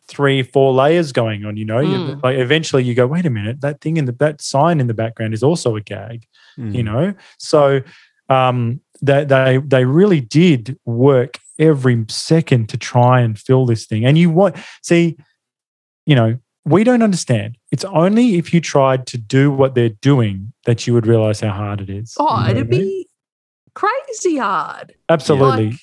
three, 0.07 0.41
four 0.41 0.71
layers 0.71 1.11
going 1.11 1.43
on. 1.43 1.57
You 1.57 1.65
know, 1.65 1.83
Mm. 1.83 2.23
like 2.23 2.37
eventually 2.37 2.85
you 2.85 2.93
go, 2.93 3.07
wait 3.07 3.25
a 3.25 3.29
minute, 3.29 3.59
that 3.59 3.81
thing 3.81 3.97
in 3.97 4.05
the 4.05 4.13
that 4.13 4.41
sign 4.41 4.79
in 4.79 4.87
the 4.87 4.93
background 4.93 5.33
is 5.33 5.43
also 5.43 5.75
a 5.75 5.81
gag. 5.81 6.27
Mm. 6.57 6.75
You 6.75 6.83
know, 6.83 7.13
so 7.37 7.81
um, 8.29 8.79
they 9.03 9.23
they 9.25 9.57
they 9.65 9.85
really 9.85 10.21
did 10.21 10.77
work 10.85 11.39
every 11.59 12.03
second 12.09 12.69
to 12.69 12.77
try 12.77 13.19
and 13.21 13.38
fill 13.38 13.65
this 13.65 13.85
thing. 13.85 14.05
And 14.05 14.17
you 14.17 14.30
want 14.30 14.55
see, 14.81 15.17
you 16.05 16.15
know, 16.15 16.38
we 16.65 16.84
don't 16.84 17.03
understand. 17.03 17.57
It's 17.71 17.85
only 17.85 18.35
if 18.38 18.53
you 18.53 18.61
tried 18.61 19.05
to 19.07 19.17
do 19.17 19.51
what 19.51 19.75
they're 19.75 19.89
doing 19.89 20.53
that 20.65 20.88
you 20.88 20.93
would 20.93 21.05
realize 21.05 21.41
how 21.41 21.51
hard 21.51 21.81
it 21.81 21.89
is. 21.89 22.15
Oh, 22.17 22.39
You 22.39 22.43
know 22.45 22.49
it'd 22.61 22.67
I 22.67 22.69
mean? 22.77 22.80
be 22.81 23.07
crazy 23.75 24.38
hard. 24.38 24.93
absolutely. 25.09 25.77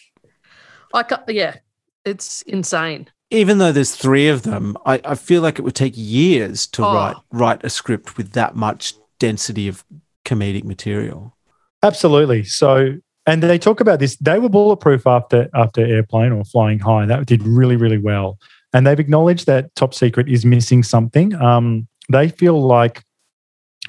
Like, 0.93 1.11
like, 1.11 1.13
uh, 1.13 1.19
yeah, 1.29 1.57
it's 2.05 2.43
insane. 2.43 3.09
Even 3.31 3.59
though 3.59 3.71
there's 3.73 3.95
three 3.95 4.29
of 4.29 4.43
them, 4.43 4.77
I, 4.85 5.01
I 5.05 5.15
feel 5.15 5.41
like 5.43 5.59
it 5.59 5.63
would 5.63 5.77
take 5.77 5.93
years 5.97 6.67
to 6.69 6.85
Oh. 6.85 6.93
write 6.95 7.17
write 7.31 7.65
a 7.65 7.71
script 7.71 8.17
with 8.17 8.33
that 8.33 8.57
much 8.57 8.95
density 9.21 9.69
of 9.69 9.85
comedic 10.25 10.65
material. 10.65 11.37
Absolutely. 11.83 12.43
So, 12.45 12.97
and 13.27 13.43
they 13.43 13.59
talk 13.59 13.81
about 13.81 13.99
this. 13.99 14.17
They 14.17 14.39
were 14.39 14.49
bulletproof 14.49 15.07
after 15.07 15.49
after 15.55 15.85
airplane 15.85 16.33
or 16.33 16.45
flying 16.45 16.79
high. 16.79 17.07
That 17.07 17.27
did 17.27 17.43
really 17.43 17.77
really 17.77 17.99
well. 17.99 18.39
And 18.73 18.87
they've 18.87 19.01
acknowledged 19.01 19.47
that 19.47 19.75
Top 19.75 19.95
Secret 19.95 20.29
is 20.29 20.45
missing 20.45 20.83
something. 20.83 21.35
Um, 21.35 21.89
they 22.09 22.29
feel 22.29 22.61
like 22.61 23.03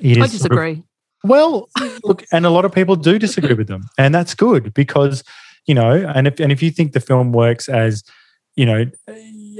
it 0.01 0.11
is. 0.11 0.17
I 0.17 0.21
sort 0.21 0.25
of- 0.27 0.31
disagree. 0.31 0.83
Well, 1.23 1.69
look, 2.03 2.25
and 2.31 2.47
a 2.47 2.49
lot 2.49 2.65
of 2.65 2.71
people 2.71 2.95
do 2.95 3.19
disagree 3.19 3.53
with 3.53 3.67
them, 3.67 3.83
and 3.97 4.13
that's 4.13 4.33
good 4.33 4.73
because 4.73 5.23
you 5.67 5.75
know, 5.75 5.91
and 5.91 6.27
if 6.27 6.39
and 6.39 6.51
if 6.51 6.63
you 6.63 6.71
think 6.71 6.93
the 6.93 6.99
film 6.99 7.31
works 7.31 7.69
as 7.69 8.03
you 8.55 8.65
know, 8.65 8.85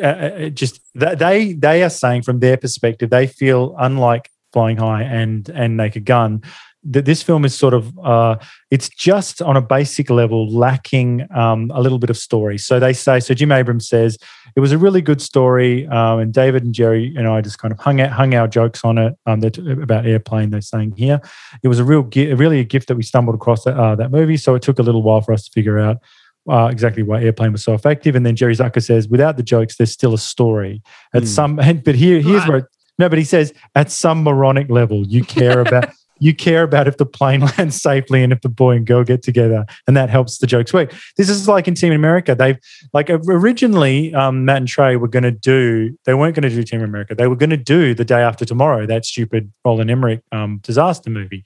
uh, 0.02 0.06
uh, 0.06 0.50
just 0.50 0.82
that 0.96 1.20
they 1.20 1.54
they 1.54 1.84
are 1.84 1.90
saying 1.90 2.24
from 2.24 2.40
their 2.40 2.58
perspective, 2.58 3.12
they 3.12 3.28
feel 3.28 3.76
unlike 3.78 4.30
Flying 4.54 4.78
High 4.78 5.04
and 5.04 5.48
and 5.50 5.78
Naked 5.78 6.06
Gun 6.06 6.42
that 6.84 7.06
this 7.06 7.22
film 7.22 7.46
is 7.46 7.54
sort 7.58 7.74
of 7.76 7.98
uh, 8.00 8.36
it's 8.72 8.90
just 8.90 9.42
on 9.42 9.56
a 9.56 9.62
basic 9.62 10.10
level 10.10 10.52
lacking 10.52 11.28
um, 11.36 11.70
a 11.74 11.82
little 11.82 12.00
bit 12.00 12.10
of 12.10 12.18
story. 12.18 12.58
So 12.58 12.80
they 12.80 12.94
say 12.94 13.20
so. 13.20 13.34
Jim 13.34 13.52
Abrams 13.52 13.88
says 13.88 14.18
it 14.56 14.60
was 14.62 14.72
a 14.72 14.78
really 14.78 15.02
good 15.02 15.22
story, 15.22 15.86
um, 15.88 16.20
and 16.20 16.34
David 16.34 16.64
and 16.64 16.74
Jerry 16.74 17.14
and 17.16 17.28
I 17.28 17.42
just 17.42 17.60
kind 17.60 17.72
of 17.72 17.80
hung 17.80 18.02
out 18.02 18.12
hung 18.12 18.34
our 18.34 18.48
jokes 18.48 18.84
on 18.84 18.98
it 18.98 19.14
um, 19.28 19.44
about 19.44 20.06
airplane. 20.08 20.50
They're 20.50 20.62
saying 20.62 20.94
here 20.98 21.22
it 21.64 21.68
was 21.68 21.80
a 21.80 21.84
real 21.84 22.02
really 22.02 22.60
a 22.60 22.64
gift 22.64 22.88
that 22.88 22.96
we 22.96 23.04
stumbled 23.04 23.36
across 23.36 23.64
that, 23.66 23.78
uh, 23.78 23.96
that 23.96 24.10
movie. 24.12 24.38
So 24.38 24.56
it 24.56 24.62
took 24.64 24.80
a 24.80 24.84
little 24.84 25.04
while 25.04 25.22
for 25.22 25.34
us 25.34 25.44
to 25.46 25.52
figure 25.52 25.78
out. 25.80 25.98
Uh, 26.50 26.70
exactly 26.72 27.04
why 27.04 27.22
airplane 27.22 27.52
was 27.52 27.64
so 27.64 27.76
effective, 27.76 28.16
and 28.16 28.26
then 28.26 28.36
Jerry 28.36 28.56
Zucker 28.56 28.84
says, 28.84 29.08
"Without 29.08 29.38
the 29.38 29.44
jokes, 29.44 29.78
there's 29.78 29.92
still 29.92 30.16
a 30.16 30.18
story." 30.18 30.82
At 31.14 31.22
Hmm. 31.22 31.28
some, 31.28 31.56
but 31.86 31.94
here, 31.94 32.20
here's 32.20 32.42
Right. 32.42 32.50
where 32.50 32.58
it- 32.58 32.66
no, 32.98 33.10
but 33.10 33.20
he 33.20 33.24
says 33.24 33.54
at 33.76 33.92
some 33.92 34.24
moronic 34.24 34.68
level, 34.72 35.06
you 35.06 35.24
care 35.24 35.60
about 35.62 35.90
you 36.22 36.36
care 36.36 36.62
about 36.62 36.88
if 36.88 36.98
the 36.98 37.06
plane 37.06 37.42
lands 37.58 37.82
safely 37.82 38.24
and 38.24 38.32
if 38.32 38.42
the 38.42 38.50
boy 38.50 38.76
and 38.76 38.86
girl 38.86 39.04
get 39.04 39.24
together, 39.24 39.66
and 39.88 39.98
that 39.98 40.10
helps 40.10 40.38
the 40.38 40.48
jokes 40.48 40.72
work. 40.72 40.94
This 41.18 41.30
is 41.30 41.48
like 41.48 41.68
in 41.68 41.74
Team 41.74 41.92
America. 41.92 42.36
They've 42.36 42.58
like 42.94 43.10
originally, 43.10 44.14
um, 44.14 44.46
Matt 44.46 44.58
and 44.58 44.68
Trey 44.68 44.96
were 44.96 45.08
going 45.08 45.24
to 45.24 45.32
do. 45.32 45.98
They 46.06 46.14
weren't 46.14 46.36
going 46.36 46.48
to 46.48 46.56
do 46.56 46.64
Team 46.64 46.84
America. 46.84 47.16
They 47.16 47.28
were 47.28 47.36
going 47.36 47.50
to 47.50 47.58
do 47.58 47.96
the 47.96 48.06
day 48.06 48.22
after 48.22 48.46
tomorrow. 48.46 48.86
That 48.86 49.04
stupid 49.04 49.52
Roland 49.66 49.90
Emmerich 49.90 50.22
um, 50.32 50.60
disaster 50.62 51.10
movie. 51.10 51.44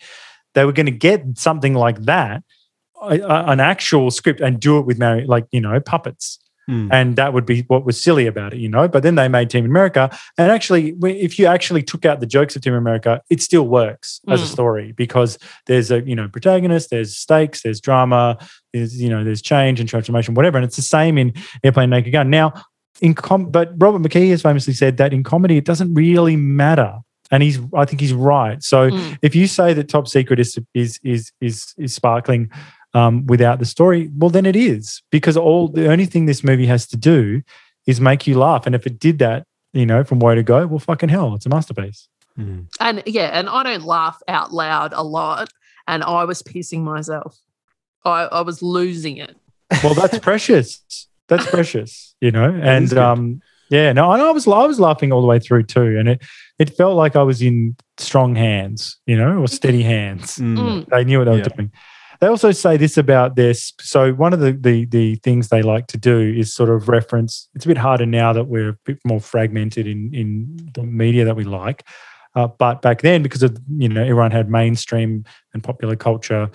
They 0.54 0.66
were 0.66 0.74
going 0.74 0.86
to 0.88 0.92
get 0.92 1.24
something 1.38 1.74
like 1.74 2.02
that, 2.04 2.44
an 3.02 3.62
actual 3.62 4.12
script, 4.12 4.42
and 4.42 4.60
do 4.60 4.78
it 4.78 4.86
with 4.86 5.00
Mary, 5.00 5.26
like 5.26 5.48
you 5.52 5.62
know, 5.62 5.80
puppets 5.80 6.40
Hmm. 6.68 6.88
and 6.92 7.16
that 7.18 7.32
would 7.34 7.46
be 7.46 7.62
what 7.68 7.86
was 7.86 8.02
silly 8.04 8.26
about 8.26 8.54
it, 8.54 8.60
you 8.60 8.68
know. 8.70 8.88
But 8.88 9.04
then 9.04 9.16
they 9.16 9.28
made 9.28 9.50
Team 9.52 9.66
America, 9.66 10.10
and 10.38 10.52
actually, 10.52 10.96
if 11.04 11.38
you 11.38 11.46
actually 11.46 11.84
took 11.84 12.06
out 12.06 12.20
the 12.22 12.26
jokes 12.26 12.56
of 12.56 12.62
Team 12.64 12.74
America, 12.74 13.22
it 13.30 13.42
still 13.42 13.68
works 13.68 14.20
as 14.28 14.42
a 14.42 14.46
Mm. 14.46 14.52
story 14.52 14.92
because 14.94 15.38
there's 15.68 15.92
a 15.92 16.02
you 16.02 16.16
know 16.16 16.28
protagonist, 16.28 16.90
there's 16.90 17.16
stakes, 17.16 17.62
there's 17.62 17.80
drama, 17.80 18.38
there's 18.74 19.00
you 19.00 19.10
know 19.10 19.24
there's 19.24 19.42
change 19.42 19.80
and 19.80 19.88
transformation, 19.88 20.34
whatever, 20.34 20.58
and 20.58 20.66
it's 20.66 20.76
the 20.76 20.82
same 20.82 21.18
in 21.18 21.34
Airplane 21.64 21.90
Naked 21.92 22.12
Gun. 22.14 22.30
Now, 22.32 22.54
in 23.02 23.14
com- 23.14 23.52
but 23.52 23.74
Robert 23.78 24.02
McKee 24.02 24.30
has 24.32 24.42
famously 24.42 24.74
said 24.74 24.98
that 24.98 25.14
in 25.14 25.22
comedy, 25.24 25.58
it 25.58 25.66
doesn't 25.66 25.94
really 25.94 26.36
matter. 26.36 26.96
And 27.32 27.42
he's, 27.42 27.60
I 27.74 27.86
think 27.86 28.02
he's 28.02 28.14
right. 28.14 28.62
So 28.64 28.92
Mm. 28.92 29.18
if 29.24 29.36
you 29.36 29.48
say 29.48 29.74
that 29.74 29.90
Top 29.90 30.08
Secret 30.08 30.40
is 30.40 30.58
is 30.74 31.00
is 31.04 31.32
is, 31.42 31.74
is 31.78 31.94
sparkling 31.96 32.50
um, 32.96 33.26
without 33.28 33.60
the 33.60 33.66
story, 33.66 34.10
well, 34.18 34.30
then 34.32 34.46
it 34.46 34.56
is 34.56 35.02
because 35.12 35.36
all 35.38 35.68
the 35.68 35.88
only 35.92 36.06
thing 36.06 36.26
this 36.26 36.44
movie 36.44 36.66
has 36.66 36.88
to 36.88 36.98
do 36.98 37.44
is 37.86 38.00
make 38.00 38.26
you 38.26 38.40
laugh. 38.40 38.66
And 38.66 38.74
if 38.74 38.88
it 38.88 38.98
did 39.00 39.20
that, 39.20 39.46
you 39.74 39.86
know, 39.86 40.04
from 40.04 40.20
where 40.20 40.34
to 40.36 40.44
go, 40.44 40.66
well, 40.66 40.80
fucking 40.80 41.10
hell, 41.10 41.36
it's 41.36 41.46
a 41.46 41.50
masterpiece. 41.50 42.08
Hmm. 42.36 42.62
And 42.80 43.04
yeah, 43.06 43.30
and 43.38 43.48
I 43.50 43.64
don't 43.64 43.84
laugh 43.84 44.22
out 44.28 44.54
loud 44.54 44.94
a 44.94 45.04
lot. 45.04 45.50
And 45.88 46.04
I 46.04 46.24
was 46.24 46.42
pissing 46.42 46.82
myself. 46.82 47.38
I, 48.06 48.24
I 48.32 48.42
was 48.42 48.62
losing 48.64 49.18
it. 49.18 49.36
Well, 49.84 49.94
that's 49.94 50.18
precious. 50.20 50.82
That's 51.28 51.46
precious, 51.48 52.16
you 52.22 52.32
know. 52.32 52.50
And 52.64 52.92
um, 52.98 53.42
yeah, 53.70 53.92
no, 53.94 54.12
and 54.12 54.22
I 54.22 54.32
was 54.32 54.48
I 54.48 54.66
was 54.66 54.80
laughing 54.80 55.12
all 55.12 55.22
the 55.22 55.28
way 55.28 55.40
through 55.40 55.64
too, 55.64 55.98
and 56.00 56.08
it 56.10 56.22
it 56.60 56.70
felt 56.78 56.96
like 56.96 57.16
I 57.16 57.24
was 57.24 57.42
in 57.42 57.76
strong 57.98 58.36
hands, 58.36 58.98
you 59.06 59.18
know, 59.18 59.40
or 59.42 59.48
steady 59.48 59.84
hands. 59.84 60.38
Hmm. 60.38 60.58
Mm. 60.58 60.90
They 60.90 61.04
knew 61.04 61.20
what 61.20 61.26
they 61.26 61.38
Yeah. 61.38 61.44
were 61.44 61.56
doing. 61.56 61.72
They 62.26 62.30
also 62.30 62.52
say 62.52 62.76
this 62.76 62.98
about 62.98 63.36
this. 63.36 63.72
So 63.82 64.12
one 64.12 64.34
of 64.34 64.40
the, 64.40 64.52
the 64.54 64.86
the 64.86 65.14
things 65.18 65.50
they 65.50 65.62
like 65.62 65.86
to 65.90 65.98
do 66.00 66.34
is 66.36 66.52
sort 66.52 66.72
of 66.72 66.90
reference. 66.90 67.48
It's 67.54 67.66
a 67.66 67.68
bit 67.68 67.78
harder 67.78 68.08
now 68.08 68.34
that 68.34 68.46
we're 68.46 68.70
a 68.70 68.78
bit 68.84 68.98
more 69.06 69.20
fragmented 69.20 69.86
in 69.86 70.10
in 70.12 70.72
the 70.74 70.82
media 70.82 71.24
that 71.26 71.36
we 71.36 71.44
like. 71.44 71.86
Uh, 72.34 72.48
but 72.48 72.82
back 72.82 73.04
then, 73.04 73.22
because 73.22 73.44
of 73.44 73.56
you 73.78 73.88
know 73.88 74.02
everyone 74.02 74.32
had 74.32 74.50
mainstream 74.50 75.24
and 75.54 75.64
popular 75.64 75.96
culture, 75.96 76.50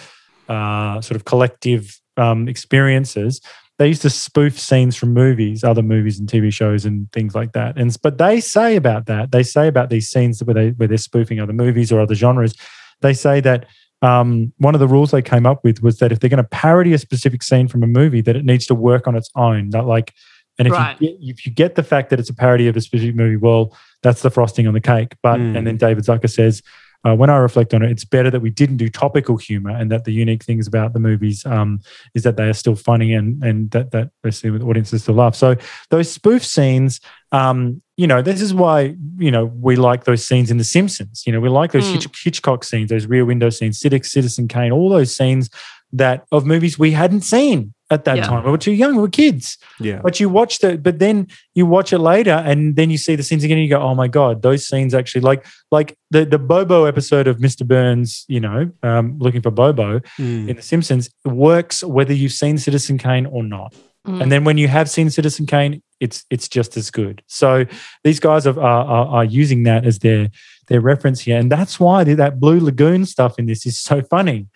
uh, 0.48 1.00
sort 1.02 1.14
of 1.14 1.24
collective 1.24 2.00
um, 2.16 2.48
experiences, 2.48 3.40
they 3.78 3.86
used 3.86 4.02
to 4.02 4.10
spoof 4.10 4.58
scenes 4.58 4.96
from 4.96 5.14
movies, 5.14 5.62
other 5.62 5.84
movies 5.84 6.18
and 6.18 6.28
TV 6.28 6.52
shows 6.52 6.84
and 6.84 7.12
things 7.12 7.36
like 7.36 7.52
that. 7.52 7.78
And 7.78 7.96
but 8.02 8.18
they 8.18 8.40
say 8.40 8.74
about 8.74 9.06
that, 9.06 9.30
they 9.30 9.44
say 9.44 9.68
about 9.68 9.88
these 9.88 10.10
scenes 10.10 10.42
where 10.42 10.54
they 10.54 10.70
where 10.70 10.88
they're 10.88 10.98
spoofing 10.98 11.38
other 11.38 11.52
movies 11.52 11.92
or 11.92 12.00
other 12.00 12.16
genres, 12.16 12.56
they 13.02 13.14
say 13.14 13.40
that 13.42 13.66
um, 14.02 14.52
one 14.58 14.74
of 14.74 14.80
the 14.80 14.88
rules 14.88 15.10
they 15.10 15.22
came 15.22 15.46
up 15.46 15.62
with 15.64 15.82
was 15.82 15.98
that 15.98 16.10
if 16.12 16.20
they're 16.20 16.30
going 16.30 16.42
to 16.42 16.48
parody 16.48 16.92
a 16.92 16.98
specific 16.98 17.42
scene 17.42 17.68
from 17.68 17.82
a 17.82 17.86
movie, 17.86 18.20
that 18.22 18.36
it 18.36 18.44
needs 18.44 18.66
to 18.66 18.74
work 18.74 19.06
on 19.06 19.14
its 19.14 19.30
own. 19.36 19.70
That 19.70 19.86
like, 19.86 20.14
and 20.58 20.66
if 20.68 20.72
Right. 20.74 20.96
you 21.00 21.08
get, 21.08 21.18
if 21.20 21.46
you 21.46 21.52
get 21.52 21.74
the 21.74 21.82
fact 21.82 22.10
that 22.10 22.18
it's 22.20 22.30
a 22.30 22.34
parody 22.34 22.66
of 22.68 22.76
a 22.76 22.80
specific 22.80 23.14
movie, 23.14 23.36
well, 23.36 23.76
that's 24.02 24.22
the 24.22 24.30
frosting 24.30 24.66
on 24.66 24.74
the 24.74 24.80
cake. 24.80 25.16
But 25.22 25.38
Mm. 25.40 25.56
and 25.56 25.66
then 25.66 25.76
David 25.76 26.04
Zucker 26.04 26.30
says. 26.30 26.62
Uh, 27.02 27.14
when 27.14 27.30
I 27.30 27.36
reflect 27.36 27.72
on 27.72 27.82
it, 27.82 27.90
it's 27.90 28.04
better 28.04 28.30
that 28.30 28.40
we 28.40 28.50
didn't 28.50 28.76
do 28.76 28.90
topical 28.90 29.38
humor, 29.38 29.70
and 29.70 29.90
that 29.90 30.04
the 30.04 30.12
unique 30.12 30.44
things 30.44 30.66
about 30.66 30.92
the 30.92 30.98
movies 31.00 31.46
um, 31.46 31.80
is 32.14 32.24
that 32.24 32.36
they 32.36 32.44
are 32.44 32.52
still 32.52 32.74
funny 32.76 33.14
and 33.14 33.42
and 33.42 33.70
that 33.70 33.90
that 33.92 34.10
basically 34.22 34.58
the 34.58 34.66
audiences 34.66 35.04
still 35.04 35.14
laugh. 35.14 35.34
So 35.34 35.56
those 35.88 36.10
spoof 36.12 36.44
scenes, 36.44 37.00
um, 37.32 37.80
you 38.00 38.06
know, 38.06 38.20
this 38.22 38.40
is 38.40 38.52
why 38.62 38.76
you 39.26 39.30
know 39.34 39.44
we 39.68 39.76
like 39.76 40.04
those 40.04 40.22
scenes 40.28 40.50
in 40.50 40.56
The 40.62 40.64
Simpsons. 40.76 41.16
You 41.26 41.32
know, 41.32 41.40
we 41.46 41.48
like 41.60 41.70
those 41.72 41.86
Mm. 41.88 41.92
Hitch- 41.94 42.22
Hitchcock 42.24 42.60
scenes, 42.64 42.88
those 42.90 43.06
Rear 43.06 43.24
Window 43.32 43.50
scenes, 43.50 43.78
Citizen, 43.80 44.04
Citizen 44.16 44.48
Kane, 44.48 44.72
all 44.72 44.88
those 44.88 45.14
scenes 45.18 45.50
that 45.92 46.18
of 46.36 46.46
movies 46.46 46.78
we 46.78 46.92
hadn't 46.92 47.22
seen 47.22 47.74
at 47.90 48.04
that 48.04 48.16
Yeah. 48.18 48.26
time. 48.30 48.44
We 48.44 48.50
were 48.52 48.58
too 48.68 48.72
young. 48.82 48.92
We 48.94 49.02
were 49.02 49.08
kids. 49.24 49.58
Yeah. 49.80 50.00
But 50.06 50.20
you 50.20 50.28
watch 50.28 50.60
the, 50.60 50.78
but 50.78 51.00
then 51.00 51.26
you 51.58 51.66
watch 51.66 51.92
it 51.92 51.98
later, 51.98 52.36
and 52.50 52.76
then 52.76 52.88
you 52.90 52.98
see 53.06 53.16
the 53.16 53.24
scenes 53.24 53.42
again, 53.44 53.58
and 53.58 53.64
you 53.66 53.70
go, 53.76 53.82
"Oh 53.82 53.96
my 53.96 54.06
god, 54.18 54.42
those 54.42 54.62
scenes 54.68 54.94
actually 54.94 55.22
like 55.30 55.44
like 55.76 55.88
the 56.14 56.24
the 56.24 56.38
Bobo 56.38 56.84
episode 56.92 57.26
of 57.26 57.38
Mr. 57.46 57.66
Burns, 57.66 58.24
you 58.28 58.40
know, 58.46 58.70
um, 58.84 59.16
looking 59.18 59.42
for 59.42 59.50
Bobo 59.50 60.00
Hmm. 60.16 60.48
in 60.48 60.54
The 60.56 60.62
Simpsons 60.62 61.10
works 61.24 61.82
whether 61.96 62.14
you've 62.20 62.32
seen 62.42 62.56
Citizen 62.58 62.96
Kane 62.96 63.26
or 63.26 63.42
not. 63.42 63.74
Mm. 64.06 64.22
And 64.22 64.32
then 64.32 64.44
when 64.44 64.58
you 64.58 64.68
have 64.68 64.88
seen 64.88 65.10
Citizen 65.10 65.46
Kane, 65.46 65.82
it's 66.00 66.24
it's 66.30 66.48
just 66.48 66.76
as 66.76 66.90
good. 66.90 67.22
So 67.26 67.66
these 68.04 68.20
guys 68.20 68.46
are 68.46 68.58
are, 68.58 69.06
are, 69.06 69.24
using 69.24 69.64
that 69.64 69.84
as 69.84 69.98
their 69.98 70.30
their 70.68 70.80
reference 70.80 71.20
here, 71.20 71.38
and 71.38 71.52
that's 71.52 71.78
why 71.78 72.04
that 72.04 72.40
Blue 72.40 72.60
Lagoon 72.60 73.04
stuff 73.04 73.38
in 73.38 73.46
this 73.46 73.66
is 73.66 73.78
so 73.78 74.00
funny. 74.02 74.48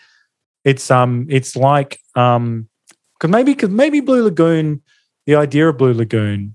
It's 0.65 0.91
um 0.91 1.27
it's 1.29 1.55
like 1.55 2.01
um 2.15 2.69
because 3.19 3.31
maybe 3.31 3.53
because 3.53 3.71
maybe 3.71 4.01
Blue 4.01 4.23
Lagoon, 4.23 4.83
the 5.27 5.35
idea 5.35 5.69
of 5.69 5.77
Blue 5.77 5.93
Lagoon, 5.93 6.55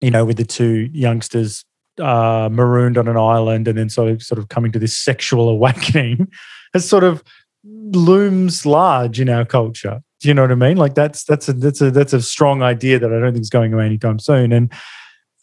you 0.00 0.10
know, 0.10 0.24
with 0.26 0.36
the 0.36 0.44
two 0.44 0.90
youngsters 0.92 1.64
uh, 1.98 2.48
marooned 2.50 2.98
on 2.98 3.08
an 3.08 3.16
island 3.16 3.68
and 3.68 3.76
then 3.76 3.88
sort 3.88 4.10
of 4.10 4.22
sort 4.22 4.38
of 4.38 4.48
coming 4.48 4.72
to 4.72 4.78
this 4.78 4.96
sexual 4.96 5.48
awakening, 5.56 6.28
has 6.74 6.88
sort 6.88 7.04
of 7.04 7.22
looms 7.64 8.66
large 8.66 9.20
in 9.20 9.28
our 9.28 9.44
culture. 9.44 10.02
Do 10.20 10.28
you 10.28 10.34
know 10.34 10.42
what 10.42 10.52
I 10.52 10.56
mean? 10.56 10.76
Like 10.76 10.94
that's 10.94 11.24
that's 11.24 11.48
a 11.48 11.52
that's 11.52 11.80
a 11.80 11.90
that's 11.90 12.12
a 12.12 12.20
strong 12.20 12.62
idea 12.62 12.98
that 12.98 13.12
I 13.12 13.18
don't 13.18 13.32
think 13.32 13.42
is 13.42 13.50
going 13.50 13.72
away 13.72 13.86
anytime 13.86 14.18
soon. 14.18 14.52
And 14.52 14.72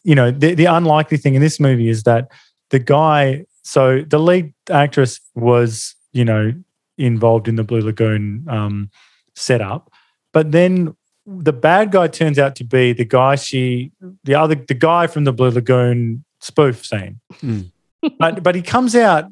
you 0.04 0.14
know, 0.14 0.30
the 0.30 0.54
the 0.54 0.66
unlikely 0.66 1.18
thing 1.18 1.34
in 1.34 1.42
this 1.42 1.58
movie 1.58 1.88
is 1.88 2.04
that 2.04 2.30
the 2.70 2.78
guy. 2.78 3.44
So 3.62 4.00
the 4.00 4.18
lead 4.18 4.54
actress 4.70 5.20
was, 5.34 5.94
you 6.12 6.24
know, 6.24 6.54
involved 6.96 7.48
in 7.48 7.56
the 7.56 7.64
Blue 7.64 7.82
Lagoon 7.82 8.46
um, 8.48 8.90
setup, 9.34 9.92
but 10.32 10.52
then 10.52 10.96
the 11.26 11.52
bad 11.52 11.92
guy 11.92 12.08
turns 12.08 12.38
out 12.38 12.56
to 12.56 12.64
be 12.64 12.94
the 12.94 13.04
guy 13.04 13.34
she, 13.34 13.92
the 14.24 14.34
other, 14.34 14.54
the 14.54 14.74
guy 14.74 15.06
from 15.06 15.24
the 15.24 15.32
Blue 15.32 15.50
Lagoon 15.50 16.24
spoof 16.40 16.86
scene. 16.86 17.20
Mm. 17.42 17.70
but 18.18 18.42
but 18.42 18.54
he 18.54 18.62
comes 18.62 18.94
out 18.94 19.26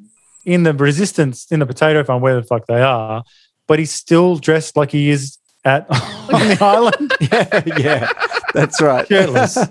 in 0.44 0.62
the 0.62 0.72
resistance 0.74 1.46
in 1.50 1.60
the 1.60 1.66
potato 1.66 2.04
farm 2.04 2.20
where 2.20 2.34
the 2.34 2.42
fuck 2.42 2.66
they 2.66 2.82
are, 2.82 3.24
but 3.66 3.78
he's 3.78 3.92
still 3.92 4.36
dressed 4.36 4.76
like 4.76 4.90
he 4.92 5.10
is 5.10 5.38
at 5.64 5.86
on 5.90 6.48
the 6.48 6.58
island, 6.62 7.12
yeah, 7.20 7.62
yeah, 7.78 8.10
that's 8.54 8.80
right. 8.80 9.06
shirtless. 9.06 9.58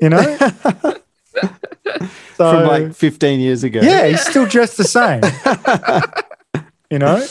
You 0.00 0.08
know, 0.10 0.36
so 2.36 2.50
From 2.50 2.66
like 2.66 2.94
15 2.94 3.40
years 3.40 3.62
ago. 3.64 3.80
yeah, 3.80 4.06
he's 4.08 4.20
still 4.26 4.44
dressed 4.44 4.76
the 4.76 4.84
same. 4.84 5.22
you 6.90 6.98
know, 6.98 7.24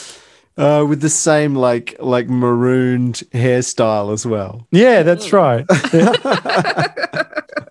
Uh, 0.58 0.86
with 0.88 1.02
the 1.02 1.10
same 1.10 1.56
like 1.56 1.96
like 2.00 2.30
marooned 2.30 3.16
hairstyle 3.34 4.14
as 4.14 4.26
well. 4.26 4.66
yeah, 4.72 5.04
that's 5.04 5.34
right. 5.34 5.66
Yeah. 5.94 6.14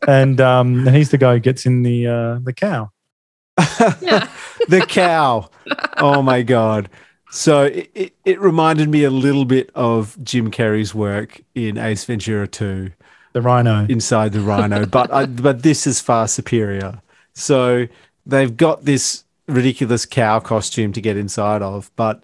and 0.06 0.40
um, 0.40 0.86
and 0.86 0.94
he's 0.96 1.10
the 1.10 1.18
guy 1.18 1.34
who 1.34 1.40
gets 1.40 1.64
in 1.64 1.82
the 1.82 2.06
uh, 2.06 2.38
the 2.42 2.52
cow. 2.52 2.90
Yeah. 4.00 4.28
the 4.68 4.84
cow. 4.86 5.48
Oh 5.98 6.22
my 6.22 6.42
god. 6.42 6.90
So 7.34 7.62
it, 7.62 7.90
it, 7.94 8.14
it 8.26 8.40
reminded 8.42 8.90
me 8.90 9.04
a 9.04 9.10
little 9.10 9.46
bit 9.46 9.70
of 9.74 10.22
Jim 10.22 10.50
Carrey's 10.50 10.94
work 10.94 11.40
in 11.54 11.78
Ace 11.78 12.04
Ventura 12.04 12.46
2, 12.46 12.92
The 13.32 13.40
rhino. 13.40 13.86
Inside 13.86 14.34
the 14.34 14.42
Rhino, 14.42 14.84
but 14.98 15.10
I, 15.10 15.24
but 15.24 15.62
this 15.62 15.86
is 15.86 15.98
far 15.98 16.28
superior. 16.28 17.00
So 17.32 17.88
they've 18.26 18.54
got 18.54 18.84
this 18.84 19.24
ridiculous 19.48 20.04
cow 20.04 20.40
costume 20.40 20.92
to 20.92 21.00
get 21.00 21.16
inside 21.16 21.62
of, 21.62 21.90
but 21.96 22.22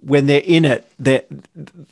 when 0.00 0.26
they're 0.26 0.42
in 0.44 0.64
it, 0.64 0.88
they 0.98 1.24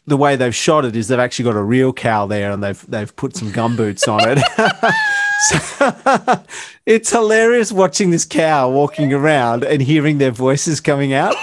the 0.06 0.16
way 0.16 0.36
they've 0.36 0.55
shot 0.55 0.85
it 0.85 0.94
is 0.94 1.09
they've 1.09 1.18
actually 1.18 1.44
got 1.44 1.56
a 1.56 1.62
real 1.62 1.93
cow 1.93 2.26
there 2.26 2.52
and 2.52 2.62
they've 2.62 2.90
they've 2.90 3.14
put 3.16 3.36
some 3.36 3.51
gum 3.51 3.76
boots 3.76 4.06
on 4.06 4.20
it. 4.24 4.39
so, 5.48 6.44
it's 6.86 7.10
hilarious 7.10 7.72
watching 7.72 8.10
this 8.10 8.24
cow 8.24 8.70
walking 8.70 9.12
around 9.12 9.64
and 9.64 9.82
hearing 9.82 10.18
their 10.18 10.31
voices 10.31 10.81
coming 10.81 11.12
out. 11.12 11.35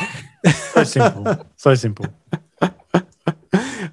So 0.74 0.84
simple. 0.84 1.46
so 1.56 1.76
simple. 1.76 2.06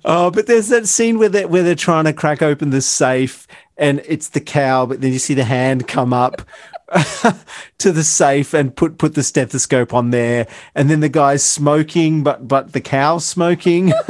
Oh, 0.04 0.30
but 0.30 0.46
there's 0.46 0.68
that 0.68 0.86
scene 0.86 1.18
where 1.18 1.28
they 1.28 1.44
where 1.44 1.62
they're 1.62 1.74
trying 1.74 2.04
to 2.04 2.12
crack 2.12 2.42
open 2.42 2.70
the 2.70 2.80
safe 2.80 3.46
and 3.76 4.02
it's 4.06 4.30
the 4.30 4.40
cow, 4.40 4.86
but 4.86 5.00
then 5.00 5.12
you 5.12 5.18
see 5.18 5.34
the 5.34 5.44
hand 5.44 5.86
come 5.88 6.12
up 6.12 6.42
to 7.78 7.92
the 7.92 8.04
safe 8.04 8.54
and 8.54 8.74
put 8.74 8.98
put 8.98 9.14
the 9.14 9.22
stethoscope 9.22 9.92
on 9.92 10.10
there, 10.10 10.46
and 10.74 10.88
then 10.88 11.00
the 11.00 11.08
guy's 11.08 11.44
smoking, 11.44 12.22
but 12.22 12.48
but 12.48 12.72
the 12.72 12.80
cow's 12.80 13.26
smoking. 13.26 13.92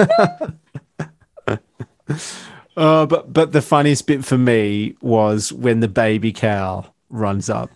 uh, 2.76 3.06
but 3.06 3.32
but 3.32 3.52
the 3.52 3.62
funniest 3.62 4.06
bit 4.06 4.24
for 4.24 4.38
me 4.38 4.94
was 5.00 5.52
when 5.52 5.80
the 5.80 5.88
baby 5.88 6.32
cow 6.32 6.86
runs 7.10 7.50
up 7.50 7.70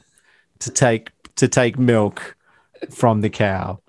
to 0.60 0.70
take 0.70 1.10
to 1.36 1.48
take 1.48 1.78
milk 1.78 2.36
from 2.90 3.20
the 3.22 3.30
cow 3.30 3.80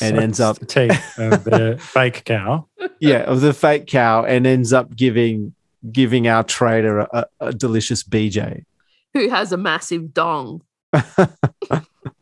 and 0.00 0.16
So 0.16 0.22
ends 0.22 0.40
up 0.40 0.66
teeth 0.66 1.18
of 1.18 1.44
the 1.44 1.78
fake 1.80 2.24
cow. 2.24 2.66
yeah 3.00 3.22
of 3.22 3.40
the 3.40 3.52
fake 3.52 3.86
cow 3.86 4.24
and 4.24 4.46
ends 4.46 4.72
up 4.72 4.94
giving 4.94 5.54
giving 5.92 6.28
our 6.28 6.42
trader 6.44 7.00
a, 7.00 7.26
a 7.40 7.52
delicious 7.52 8.02
BJ. 8.02 8.64
Who 9.14 9.28
has 9.28 9.52
a 9.52 9.56
massive 9.56 10.14
dong? 10.14 10.62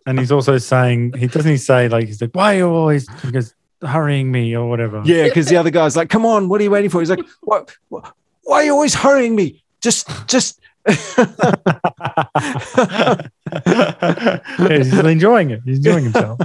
And 0.09 0.21
he's 0.21 0.31
also 0.31 0.57
saying 0.59 1.15
he 1.19 1.27
doesn't 1.27 1.51
he 1.51 1.57
say 1.57 1.89
like 1.89 2.07
he's 2.07 2.21
like, 2.21 2.31
Why 2.33 2.55
are 2.55 2.59
you 2.59 2.69
always 2.69 3.09
because 3.25 3.57
hurrying 3.83 4.31
me 4.31 4.57
or 4.57 4.69
whatever. 4.69 5.03
Yeah, 5.05 5.25
because 5.25 5.47
the 5.47 5.57
other 5.57 5.71
guy's 5.71 5.97
like, 5.97 6.09
"Come 6.09 6.25
on, 6.25 6.49
what 6.49 6.61
are 6.61 6.65
you 6.65 6.71
waiting 6.71 6.91
for?" 6.91 7.01
He's 7.01 7.11
like, 7.11 7.25
"What? 7.43 7.75
what 7.89 8.13
why 8.43 8.59
are 8.59 8.65
you 8.65 8.73
always 8.73 8.95
hurrying 8.95 9.35
me? 9.35 9.63
Just, 9.81 10.09
just." 10.27 10.61
Yeah, 14.59 14.79
he's 14.79 14.93
enjoying 14.93 15.51
it. 15.51 15.61
He's 15.65 15.79
enjoying 15.79 16.05
himself. 16.05 16.41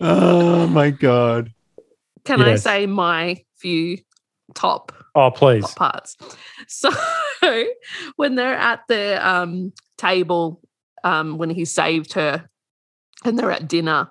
oh 0.00 0.66
my 0.66 0.90
god! 0.90 1.52
Can 2.24 2.42
I 2.42 2.56
say 2.56 2.86
my 2.86 3.42
few 3.56 3.98
top 4.54 4.92
Oh, 5.14 5.30
please. 5.30 5.70
parts? 5.74 6.16
So 6.66 6.90
when 8.16 8.36
they're 8.36 8.56
at 8.56 8.80
the 8.88 9.26
um, 9.26 9.74
table, 9.98 10.62
um, 11.02 11.36
when 11.36 11.50
he 11.50 11.66
saved 11.66 12.14
her, 12.14 12.48
and 13.22 13.38
they're 13.38 13.50
at 13.50 13.68
dinner, 13.68 14.08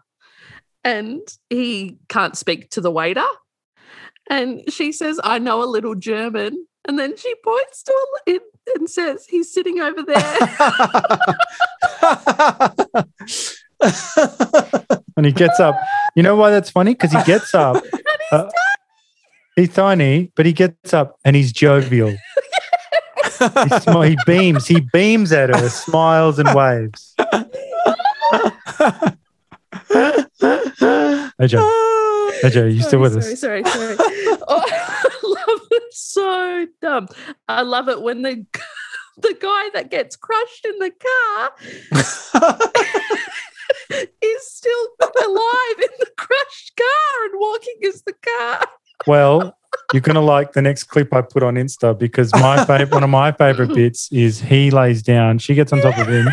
and 0.84 1.22
he 1.50 1.98
can't 2.10 2.38
speak 2.38 2.70
to 2.72 2.82
the 2.82 2.92
waiter, 2.92 3.26
and 4.30 4.62
she 4.72 4.92
says, 4.92 5.20
"I 5.24 5.40
know 5.40 5.64
a 5.64 5.66
little 5.66 5.96
German." 5.96 6.68
And 6.88 7.00
then 7.00 7.18
she 7.18 7.34
points 7.44 7.82
to 7.84 7.92
a, 7.94 8.32
it 8.34 8.44
and 8.76 8.88
says, 8.88 9.26
"He's 9.28 9.52
sitting 9.52 9.80
over 9.80 10.04
there." 10.04 10.40
And 15.16 15.26
he 15.26 15.32
gets 15.32 15.60
up. 15.60 15.76
You 16.16 16.24
know 16.24 16.36
why 16.36 16.52
that's 16.52 16.70
funny? 16.70 16.94
Because 16.94 17.12
he 17.12 17.22
gets 17.24 17.54
up. 17.54 17.84
uh, 18.32 18.50
he's 19.56 19.74
tiny, 19.74 20.32
but 20.36 20.46
he 20.46 20.54
gets 20.54 20.94
up 20.94 21.18
and 21.26 21.36
he's 21.36 21.52
jovial. 21.52 22.10
he, 22.10 22.18
smi- 23.40 24.10
he 24.10 24.18
beams. 24.26 24.68
He 24.68 24.82
beams 24.94 25.32
at 25.32 25.50
her, 25.50 25.70
smiles 25.70 26.40
and 26.40 26.54
waves. 26.54 27.16
Hey, 31.40 31.48
Joe. 31.48 32.32
Hey, 32.42 32.50
Joe, 32.50 32.66
you 32.66 32.82
still 32.82 33.00
with 33.00 33.14
sorry, 33.14 33.34
us? 33.34 33.40
Sorry, 33.40 33.64
sorry, 33.64 33.96
Oh, 34.48 34.64
I 34.68 35.10
love 35.24 35.62
it. 35.72 35.94
So 35.94 36.68
dumb. 36.82 37.08
I 37.48 37.62
love 37.62 37.90
it 37.90 38.02
when 38.02 38.22
the 38.22 38.46
the 39.18 39.36
guy 39.40 39.70
that 39.74 39.92
gets 39.92 40.16
crushed 40.16 40.66
in 40.66 40.80
the 40.80 40.92
car 40.92 41.52
is 44.22 44.48
still 44.48 44.88
alive 45.02 45.78
in 45.78 45.90
the 46.00 46.10
crushed 46.18 46.74
car 46.76 47.26
and 47.26 47.34
walking 47.40 47.76
as 47.88 48.02
the 48.04 48.14
car. 48.14 48.68
Well, 49.08 49.58
you're 49.92 50.02
gonna 50.02 50.22
like 50.22 50.54
the 50.54 50.62
next 50.62 50.86
clip 50.86 51.14
I 51.14 51.22
put 51.22 51.44
on 51.44 51.56
Insta 51.56 51.98
because 51.98 52.34
my 52.34 52.64
favorite, 52.66 52.92
one 52.92 53.04
of 53.04 53.10
my 53.10 53.32
favorite 53.32 53.74
bits 53.74 54.12
is 54.12 54.40
he 54.42 54.72
lays 54.72 55.02
down, 55.02 55.40
she 55.40 55.56
gets 55.56 55.74
on 55.74 55.82
top 55.82 55.98
of 55.98 56.08
him, 56.08 56.28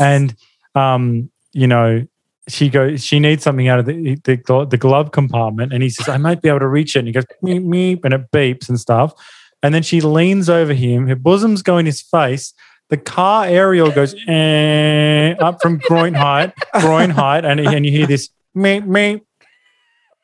and 0.00 0.34
um, 0.74 1.30
you 1.52 1.66
know, 1.66 2.06
she 2.48 2.68
goes, 2.68 3.04
she 3.04 3.20
needs 3.20 3.42
something 3.42 3.68
out 3.68 3.78
of 3.78 3.86
the, 3.86 4.16
the 4.24 4.66
the 4.68 4.76
glove 4.76 5.12
compartment, 5.12 5.72
and 5.72 5.82
he 5.82 5.90
says, 5.90 6.08
"I 6.08 6.16
might 6.16 6.42
be 6.42 6.48
able 6.48 6.60
to 6.60 6.68
reach 6.68 6.96
it," 6.96 7.00
and 7.00 7.08
he 7.08 7.12
goes, 7.12 7.26
meep 7.42 7.64
meep, 7.64 8.04
and 8.04 8.14
it 8.14 8.30
beeps 8.32 8.68
and 8.68 8.78
stuff, 8.78 9.14
and 9.62 9.74
then 9.74 9.82
she 9.82 10.00
leans 10.00 10.48
over 10.48 10.72
him, 10.72 11.06
her 11.06 11.16
bosoms 11.16 11.62
go 11.62 11.78
in 11.78 11.86
his 11.86 12.00
face. 12.00 12.52
The 12.88 12.96
car 12.96 13.46
aerial 13.46 13.92
goes 13.92 14.16
eh, 14.26 15.34
up 15.38 15.62
from 15.62 15.78
groin 15.78 16.14
height, 16.14 16.52
groin 16.80 17.10
height, 17.10 17.44
and, 17.44 17.60
and 17.60 17.86
you 17.86 17.92
hear 17.92 18.06
this 18.06 18.30
meep 18.56 18.84
meep, 18.84 19.20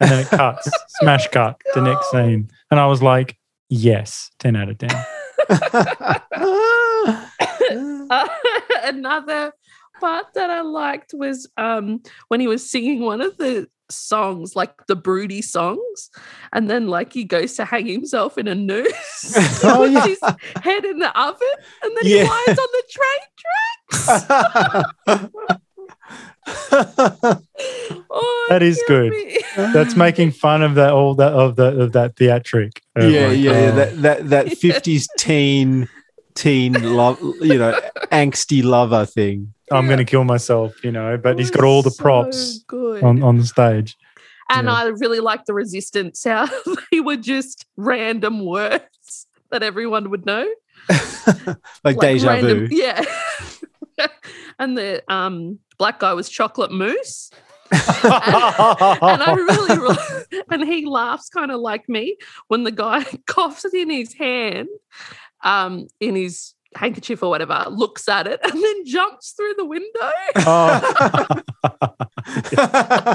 and 0.01 0.11
then 0.11 0.21
it 0.21 0.29
cuts, 0.29 0.71
smash 1.01 1.29
cut, 1.29 1.61
the 1.75 1.81
next 1.83 2.11
scene. 2.11 2.51
And 2.71 2.79
I 2.81 2.87
was 2.87 3.03
like, 3.03 3.37
yes, 3.69 4.31
10 4.39 4.57
out 4.57 4.69
of 4.69 4.79
10. 4.79 4.91
Uh, 5.49 6.19
another 8.85 9.53
part 10.01 10.27
that 10.35 10.51
I 10.51 10.61
liked 10.63 11.13
was 11.15 11.49
um, 11.57 12.03
when 12.29 12.41
he 12.41 12.47
was 12.49 12.69
singing 12.69 13.01
one 13.01 13.21
of 13.21 13.37
the 13.39 13.69
songs, 13.89 14.57
like 14.57 14.87
the 14.89 14.97
broody 14.97 15.41
songs, 15.43 16.11
and 16.53 16.69
then 16.69 16.89
like 16.89 17.13
he 17.13 17.25
goes 17.25 17.55
to 17.55 17.65
hang 17.65 17.87
himself 17.87 18.37
in 18.37 18.49
a 18.49 18.55
noose 18.55 19.63
Oh, 19.65 19.83
with 19.83 19.93
yeah. 19.93 20.07
his 20.07 20.19
head 20.63 20.85
in 20.85 20.99
the 20.99 21.19
oven, 21.19 21.49
and 21.83 21.97
then 21.97 22.05
Yeah. 22.05 22.25
he 22.25 22.29
lies 22.29 22.59
on 22.59 22.69
the 22.73 22.83
train 22.91 23.21
tracks. 25.07 25.66
Oh, 28.19 28.47
That 28.49 28.63
is 28.63 28.83
good. 28.87 29.11
me. 29.11 29.39
That's 29.57 29.97
making 29.97 30.31
fun 30.33 30.63
of 30.63 30.75
that 30.77 30.93
all 30.93 31.15
that 31.17 31.33
of 31.33 31.57
the 31.57 31.81
of 31.81 31.93
that 31.93 32.17
theatric. 32.17 32.81
of 32.95 33.11
yeah, 33.11 33.27
like, 33.29 33.39
yeah, 33.39 33.51
yeah. 33.53 33.59
oh, 33.73 33.75
That 33.77 34.03
that 34.03 34.29
that 34.31 34.59
fifties 34.59 35.09
teen 35.19 35.89
teen 36.35 36.73
love, 36.97 37.19
you 37.41 37.59
know, 37.59 37.79
angsty 38.13 38.63
lover 38.63 39.05
thing. 39.07 39.53
I'm 39.71 39.89
gonna 39.89 40.05
kill 40.05 40.25
myself, 40.25 40.83
you 40.85 40.93
know, 40.93 41.17
but 41.17 41.39
he's 41.39 41.51
got 41.51 41.65
oh, 41.65 41.69
all 41.69 41.83
the 41.83 41.95
props 41.99 42.59
good. 42.67 43.03
on, 43.03 43.23
on 43.23 43.39
the 43.39 43.45
stage. 43.47 43.97
And 44.49 44.67
Yeah. 44.69 44.75
I 44.75 44.85
really 44.87 45.21
like 45.21 45.45
the 45.47 45.55
resistance, 45.55 46.23
how 46.25 46.47
they 46.93 47.01
were 47.01 47.17
just 47.17 47.67
random 47.77 48.45
words 48.47 49.27
that 49.51 49.63
everyone 49.63 50.11
would 50.11 50.25
know. 50.25 50.47
like, 51.85 51.99
deja 51.99 52.29
random- 52.29 52.69
vu. 52.69 52.77
Yeah. 52.77 53.05
and 54.59 54.77
the 54.77 55.03
um, 55.13 55.59
black 55.79 56.01
guy 56.01 56.13
was 56.15 56.29
chocolate 56.29 56.73
mousse. 56.73 57.31
and 57.73 57.81
I 58.03 59.35
really, 59.35 59.79
really, 59.79 60.45
and 60.51 60.65
he 60.65 60.87
laughs 60.87 61.29
kind 61.29 61.51
of 61.51 61.61
like 61.61 61.89
me 61.89 62.17
when 62.47 62.63
the 62.63 62.71
guy 62.71 63.05
coughs 63.27 63.65
it 63.65 63.75
in 63.75 63.91
his 63.91 64.15
hand, 64.15 64.69
um, 65.43 65.89
in 65.99 66.15
his 66.15 66.55
handkerchief 66.77 67.23
or 67.23 67.31
whatever, 67.31 67.65
looks 67.69 68.09
at 68.09 68.29
it 68.29 68.39
and 68.45 68.53
then 68.53 68.87
jumps 68.87 69.33
through 69.33 69.55
the 69.57 69.65
window. 69.65 70.13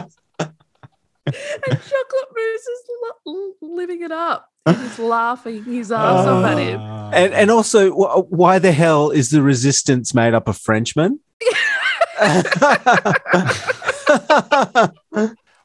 Oh. 0.02 0.06
And 1.26 1.36
chocolate 1.36 2.30
mousse 2.36 2.68
is 2.68 2.84
lo- 3.26 3.54
living 3.62 4.02
it 4.02 4.12
up. 4.12 4.50
He's 4.68 5.00
laughing 5.00 5.64
his 5.64 5.92
ah. 5.92 6.20
ass 6.20 6.28
off 6.28 6.46
at 6.46 6.58
him. 6.58 6.80
and 6.80 7.34
and 7.34 7.52
ah. 7.52 7.56
also, 7.56 7.92
wh- 7.92 8.32
why 8.32 8.60
the 8.60 8.72
hell 8.72 9.12
is 9.12 9.30
the 9.30 9.42
resistance 9.42 10.14
made 10.14 10.34
up 10.34 10.48
of 10.48 10.58
Frenchmen? 10.58 11.20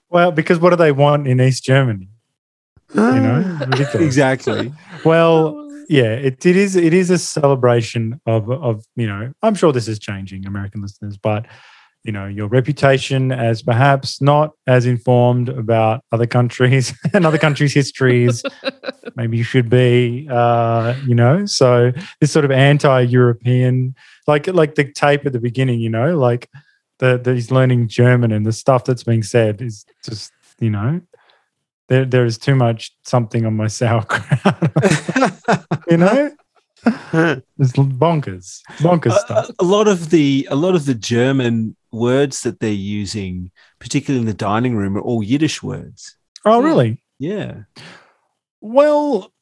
well, 0.08 0.32
because 0.32 0.58
what 0.58 0.70
do 0.70 0.76
they 0.76 0.92
want 0.92 1.28
in 1.28 1.40
East 1.40 1.64
Germany? 1.64 2.08
You 2.94 3.00
know, 3.00 3.58
exactly. 3.94 4.72
Well, 5.04 5.58
oh. 5.58 5.84
yeah, 5.88 6.12
it, 6.12 6.46
it 6.46 6.56
is 6.56 6.76
it 6.76 6.94
is 6.94 7.10
a 7.10 7.18
celebration 7.18 8.20
of 8.26 8.50
of 8.50 8.84
you 8.94 9.06
know 9.06 9.32
I'm 9.42 9.54
sure 9.54 9.72
this 9.72 9.88
is 9.88 9.98
changing 9.98 10.46
American 10.46 10.82
listeners, 10.82 11.18
but 11.18 11.46
you 12.06 12.12
know 12.12 12.26
your 12.26 12.46
reputation 12.46 13.32
as 13.32 13.62
perhaps 13.62 14.22
not 14.22 14.52
as 14.66 14.86
informed 14.86 15.48
about 15.48 16.04
other 16.12 16.26
countries 16.26 16.94
and 17.12 17.26
other 17.26 17.38
countries' 17.38 17.74
histories. 17.74 18.42
Maybe 19.16 19.38
you 19.38 19.44
should 19.44 19.68
be, 19.68 20.28
uh, 20.30 20.94
you 21.06 21.14
know. 21.14 21.46
So 21.46 21.92
this 22.20 22.32
sort 22.32 22.44
of 22.44 22.50
anti-European, 22.50 23.94
like 24.26 24.46
like 24.46 24.76
the 24.76 24.92
tape 24.92 25.26
at 25.26 25.32
the 25.32 25.40
beginning, 25.40 25.80
you 25.80 25.90
know, 25.90 26.16
like 26.16 26.48
the, 26.98 27.18
the 27.18 27.34
he's 27.34 27.50
learning 27.50 27.88
German 27.88 28.32
and 28.32 28.46
the 28.46 28.52
stuff 28.52 28.84
that's 28.84 29.04
being 29.04 29.22
said 29.22 29.60
is 29.60 29.84
just 30.04 30.32
you 30.60 30.70
know 30.70 31.00
there 31.88 32.04
there 32.04 32.24
is 32.24 32.38
too 32.38 32.54
much 32.54 32.96
something 33.04 33.46
on 33.46 33.54
my 33.54 33.66
sauerkraut. 33.66 34.24
you 35.90 35.96
know, 35.96 36.30
it's 37.58 37.72
bonkers, 37.72 38.62
bonkers 38.78 39.16
a, 39.16 39.18
stuff. 39.18 39.50
a 39.58 39.64
lot 39.64 39.88
of 39.88 40.10
the 40.10 40.46
a 40.50 40.56
lot 40.56 40.74
of 40.74 40.86
the 40.86 40.94
German 40.94 41.76
words 41.90 42.42
that 42.42 42.60
they're 42.60 42.70
using, 42.70 43.50
particularly 43.80 44.20
in 44.20 44.26
the 44.26 44.34
dining 44.34 44.76
room, 44.76 44.96
are 44.96 45.00
all 45.00 45.22
Yiddish 45.22 45.62
words. 45.62 46.16
Oh, 46.44 46.62
really? 46.62 47.02
Yeah. 47.18 47.62
Well, 48.60 49.32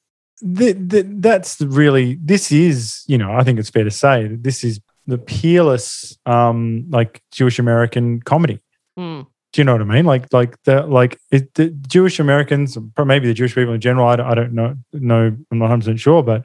th- 0.40 0.88
th- 0.88 1.06
that's 1.08 1.60
really 1.60 2.18
this 2.22 2.50
is 2.50 3.04
you 3.06 3.18
know 3.18 3.32
I 3.32 3.44
think 3.44 3.58
it's 3.58 3.70
fair 3.70 3.84
to 3.84 3.90
say 3.90 4.26
that 4.28 4.42
this 4.42 4.64
is 4.64 4.80
the 5.06 5.18
peerless 5.18 6.16
um 6.24 6.86
like 6.90 7.22
Jewish 7.30 7.58
American 7.58 8.20
comedy. 8.22 8.60
Mm. 8.98 9.26
Do 9.52 9.60
you 9.60 9.64
know 9.64 9.72
what 9.72 9.82
I 9.82 9.84
mean? 9.84 10.04
Like 10.04 10.32
like 10.32 10.60
the 10.64 10.82
like 10.82 11.18
it, 11.30 11.54
the 11.54 11.68
Jewish 11.68 12.18
Americans, 12.18 12.76
or 12.96 13.04
maybe 13.04 13.28
the 13.28 13.34
Jewish 13.34 13.54
people 13.54 13.74
in 13.74 13.80
general. 13.80 14.08
I 14.08 14.16
don't, 14.16 14.26
I 14.26 14.34
don't 14.34 14.52
know. 14.52 14.76
No, 14.92 15.26
I'm 15.26 15.58
not 15.58 15.66
100 15.66 15.80
percent 15.80 16.00
sure, 16.00 16.22
but 16.22 16.44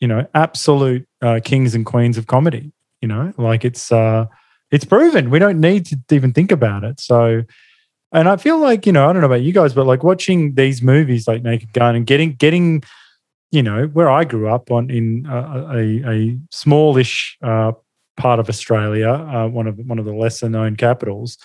you 0.00 0.08
know, 0.08 0.26
absolute 0.34 1.06
uh, 1.22 1.40
kings 1.44 1.74
and 1.74 1.86
queens 1.86 2.18
of 2.18 2.26
comedy. 2.26 2.72
You 3.00 3.08
know, 3.08 3.32
like 3.36 3.64
it's 3.64 3.92
uh 3.92 4.26
it's 4.70 4.84
proven. 4.84 5.30
We 5.30 5.38
don't 5.38 5.60
need 5.60 5.86
to 5.86 6.14
even 6.14 6.32
think 6.32 6.52
about 6.52 6.84
it. 6.84 7.00
So. 7.00 7.42
And 8.12 8.28
I 8.28 8.36
feel 8.36 8.58
like 8.58 8.86
you 8.86 8.92
know 8.92 9.10
I 9.10 9.12
don't 9.12 9.20
know 9.20 9.26
about 9.26 9.42
you 9.42 9.52
guys, 9.52 9.74
but 9.74 9.84
like 9.84 10.04
watching 10.04 10.54
these 10.54 10.80
movies 10.80 11.26
like 11.26 11.42
Naked 11.42 11.72
Gun 11.72 11.96
and 11.96 12.06
getting 12.06 12.34
getting 12.34 12.82
you 13.50 13.62
know, 13.62 13.86
where 13.86 14.10
I 14.10 14.24
grew 14.24 14.48
up 14.48 14.70
on 14.70 14.90
in 14.90 15.26
a, 15.26 15.76
a, 15.76 16.12
a 16.12 16.38
smallish 16.50 17.38
uh, 17.42 17.72
part 18.16 18.40
of 18.40 18.48
Australia, 18.48 19.08
uh, 19.08 19.48
one 19.48 19.66
of 19.66 19.78
one 19.78 19.98
of 19.98 20.04
the 20.04 20.12
lesser 20.12 20.48
known 20.48 20.76
capitals, 20.76 21.38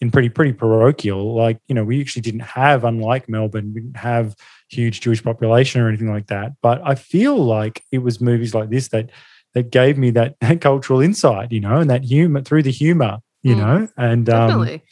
in 0.00 0.10
pretty 0.10 0.28
pretty 0.28 0.52
parochial. 0.52 1.34
Like 1.34 1.58
you 1.68 1.74
know, 1.74 1.84
we 1.84 2.00
actually 2.00 2.22
didn't 2.22 2.40
have, 2.40 2.84
unlike 2.84 3.28
Melbourne, 3.28 3.72
we 3.74 3.80
didn't 3.80 3.96
have 3.96 4.36
huge 4.68 5.00
Jewish 5.00 5.22
population 5.22 5.80
or 5.80 5.88
anything 5.88 6.10
like 6.12 6.26
that. 6.28 6.52
But 6.62 6.80
I 6.84 6.94
feel 6.94 7.36
like 7.36 7.84
it 7.92 7.98
was 7.98 8.20
movies 8.20 8.54
like 8.54 8.70
this 8.70 8.88
that 8.88 9.10
that 9.54 9.70
gave 9.70 9.96
me 9.98 10.10
that, 10.18 10.36
cultural 10.60 11.00
insight, 11.00 11.52
you 11.52 11.60
know, 11.60 11.76
and 11.80 11.88
that 11.90 12.04
humor 12.04 12.42
through 12.42 12.62
the 12.64 12.70
humor, 12.70 13.18
you 13.42 13.54
Mm, 13.54 13.58
know, 13.58 13.88
and 13.96 14.28
um, 14.28 14.48
Definitely. 14.48 14.82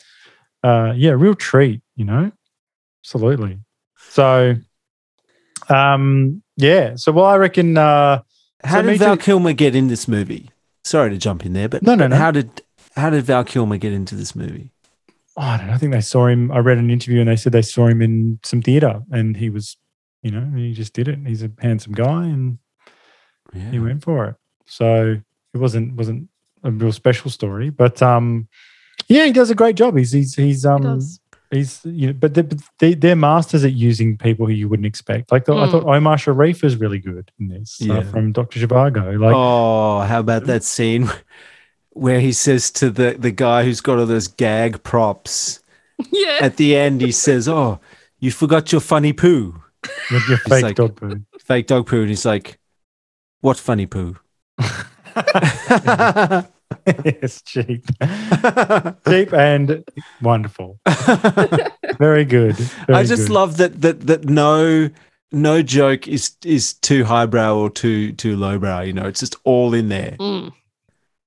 uh, 0.65 0.93
yeah, 0.97 1.11
real 1.13 1.35
treat, 1.35 1.83
you 1.95 2.05
know, 2.05 2.33
absolutely. 3.05 3.59
So, 4.11 4.55
um, 5.69 6.43
yeah. 6.57 6.97
So, 6.97 7.13
well, 7.13 7.25
I 7.27 7.37
reckon. 7.37 7.77
Uh, 7.77 8.23
How 8.65 8.77
so 8.79 8.83
did 8.83 8.89
me 8.93 8.97
Val 8.99 9.17
too- 9.17 9.23
Kilmer 9.23 9.53
get 9.53 9.75
in 9.75 9.89
this 9.89 10.09
movie? 10.09 10.51
Sorry 10.85 11.11
to 11.11 11.19
jump 11.19 11.45
in 11.45 11.53
there, 11.53 11.69
but 11.69 11.83
No, 11.83 11.95
no, 11.95 12.07
no. 12.07 12.17
How 12.17 12.31
did 12.31 12.63
how 12.97 13.11
did 13.11 13.25
Val 13.25 13.45
Kilmer 13.45 13.77
get 13.77 13.93
into 13.93 14.15
this 14.15 14.35
movie? 14.37 14.71
Oh, 15.37 15.43
I 15.43 15.57
don't 15.59 15.67
know. 15.69 15.73
I 15.75 15.79
think 15.79 15.93
they 15.93 16.01
saw 16.01 16.27
him. 16.27 16.51
I 16.51 16.59
read 16.59 16.79
an 16.79 16.91
interview 16.91 17.21
and 17.21 17.29
they 17.29 17.37
said 17.37 17.53
they 17.53 17.63
saw 17.63 17.87
him 17.87 18.03
in 18.03 18.39
some 18.45 18.63
theater, 18.63 19.03
and 19.11 19.37
he 19.37 19.51
was, 19.51 19.77
you 20.23 20.31
know, 20.31 20.51
he 20.57 20.73
just 20.73 20.93
did 20.95 21.09
it. 21.09 21.19
He's 21.27 21.43
a 21.43 21.51
handsome 21.61 21.93
guy, 21.93 22.25
and 22.27 22.59
Yeah. 23.55 23.71
he 23.71 23.79
went 23.79 24.03
for 24.03 24.27
it. 24.27 24.35
So 24.67 25.21
it 25.55 25.59
wasn't 25.59 25.95
wasn't 25.95 26.29
a 26.65 26.71
real 26.71 26.93
special 26.93 27.31
story, 27.31 27.71
but 27.71 28.03
um, 28.03 28.49
yeah, 29.09 29.25
he 29.27 29.33
does 29.33 29.51
a 29.51 29.55
great 29.55 29.77
job. 29.77 29.97
He's 29.97 30.13
he's 30.13 30.35
he's 30.35 30.63
He 30.63 30.69
um. 30.69 30.83
does. 30.83 31.21
He's, 31.53 31.81
you 31.85 32.09
know, 32.09 32.13
but 32.13 32.35
they, 32.35 32.43
but 32.43 32.59
they, 32.81 32.95
they're 32.95 33.15
masters 33.15 33.65
at 33.65 33.73
using 33.73 34.19
people 34.19 34.47
who 34.47 34.53
you 34.53 34.69
wouldn't 34.69 34.85
expect. 34.87 35.31
Like 35.31 35.45
the, 35.45 35.55
I 35.55 35.67
Mm. 35.67 35.71
thought 35.71 35.85
Omar 35.87 36.19
Sharif 36.19 36.61
was 36.65 36.75
really 36.75 36.99
good 36.99 37.31
in 37.39 37.47
this 37.47 37.81
Yeah. 37.81 37.99
uh, 37.99 38.03
from 38.03 38.33
Doctor 38.33 38.59
Zhivago. 38.59 39.17
Like, 39.21 39.37
oh, 39.37 40.01
how 40.01 40.19
about 40.19 40.47
that 40.47 40.65
scene 40.65 41.09
where 41.97 42.21
he 42.21 42.33
says 42.33 42.71
to 42.73 42.91
the 42.91 43.17
the 43.19 43.31
guy 43.31 43.65
who's 43.65 43.81
got 43.81 43.99
all 43.99 44.07
those 44.07 44.29
gag 44.29 44.83
props 44.83 45.61
Yeah. 46.11 46.39
at 46.41 46.57
the 46.57 46.77
end? 46.77 47.01
He 47.01 47.13
says, 47.13 47.49
"Oh, 47.49 47.81
you 48.21 48.31
forgot 48.31 48.71
your 48.73 48.81
funny 48.81 49.13
poo, 49.13 49.63
with 50.11 50.29
your 50.29 50.39
fake 50.39 50.63
like- 50.63 50.77
dog 50.77 50.97
poo. 50.97 51.21
fake 51.41 51.67
dog 51.67 51.87
poo," 51.87 52.01
and 52.01 52.09
he's 52.09 52.25
like, 52.27 52.59
"What 53.41 53.57
funny 53.59 53.87
poo?" 53.87 54.17
it's 56.87 57.43
cheap, 57.43 57.85
cheap 59.09 59.33
and 59.33 59.85
wonderful. 60.23 60.79
Very 61.99 62.25
good. 62.25 62.57
I 62.89 63.05
just 63.05 63.29
good. 63.29 63.31
love 63.35 63.57
that 63.59 63.81
that 63.83 64.07
that 64.07 64.25
no 64.25 64.91
no 65.33 65.63
joke 65.63 66.07
is 66.09 66.37
is 66.45 66.75
too 66.75 67.05
highbrow 67.05 67.57
or 67.57 67.71
too 67.71 68.13
too 68.13 68.37
lowbrow. 68.37 68.81
You 68.83 68.93
know, 68.93 69.07
it's 69.07 69.21
just 69.21 69.37
all 69.45 69.75
in 69.75 69.89
there. 69.89 70.17
Mm. 70.19 70.53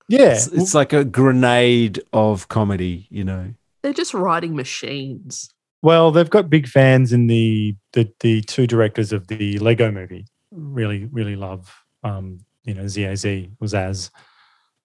Yeah, 0.10 0.34
It's, 0.34 0.48
it's 0.48 0.74
like 0.74 0.92
a 0.92 1.06
grenade 1.06 2.02
of 2.12 2.48
comedy. 2.50 3.08
You 3.10 3.24
know. 3.24 3.54
They're 3.82 3.94
just 3.94 4.14
writing 4.14 4.56
machines. 4.56 5.50
Well, 5.82 6.12
they've 6.12 6.30
got 6.30 6.50
big 6.50 6.68
fans 6.68 7.14
in 7.14 7.28
the 7.28 7.76
the, 7.94 8.12
the 8.20 8.42
two 8.42 8.68
directors 8.68 9.14
of 9.14 9.28
the 9.28 9.58
Lego 9.60 9.92
movie. 9.92 10.26
Really, 10.52 11.06
really 11.06 11.36
love 11.38 11.74
um, 12.04 12.40
you 12.66 12.74
know, 12.74 12.88
ZAZ 12.88 13.26
was 13.60 13.74
as 13.74 14.12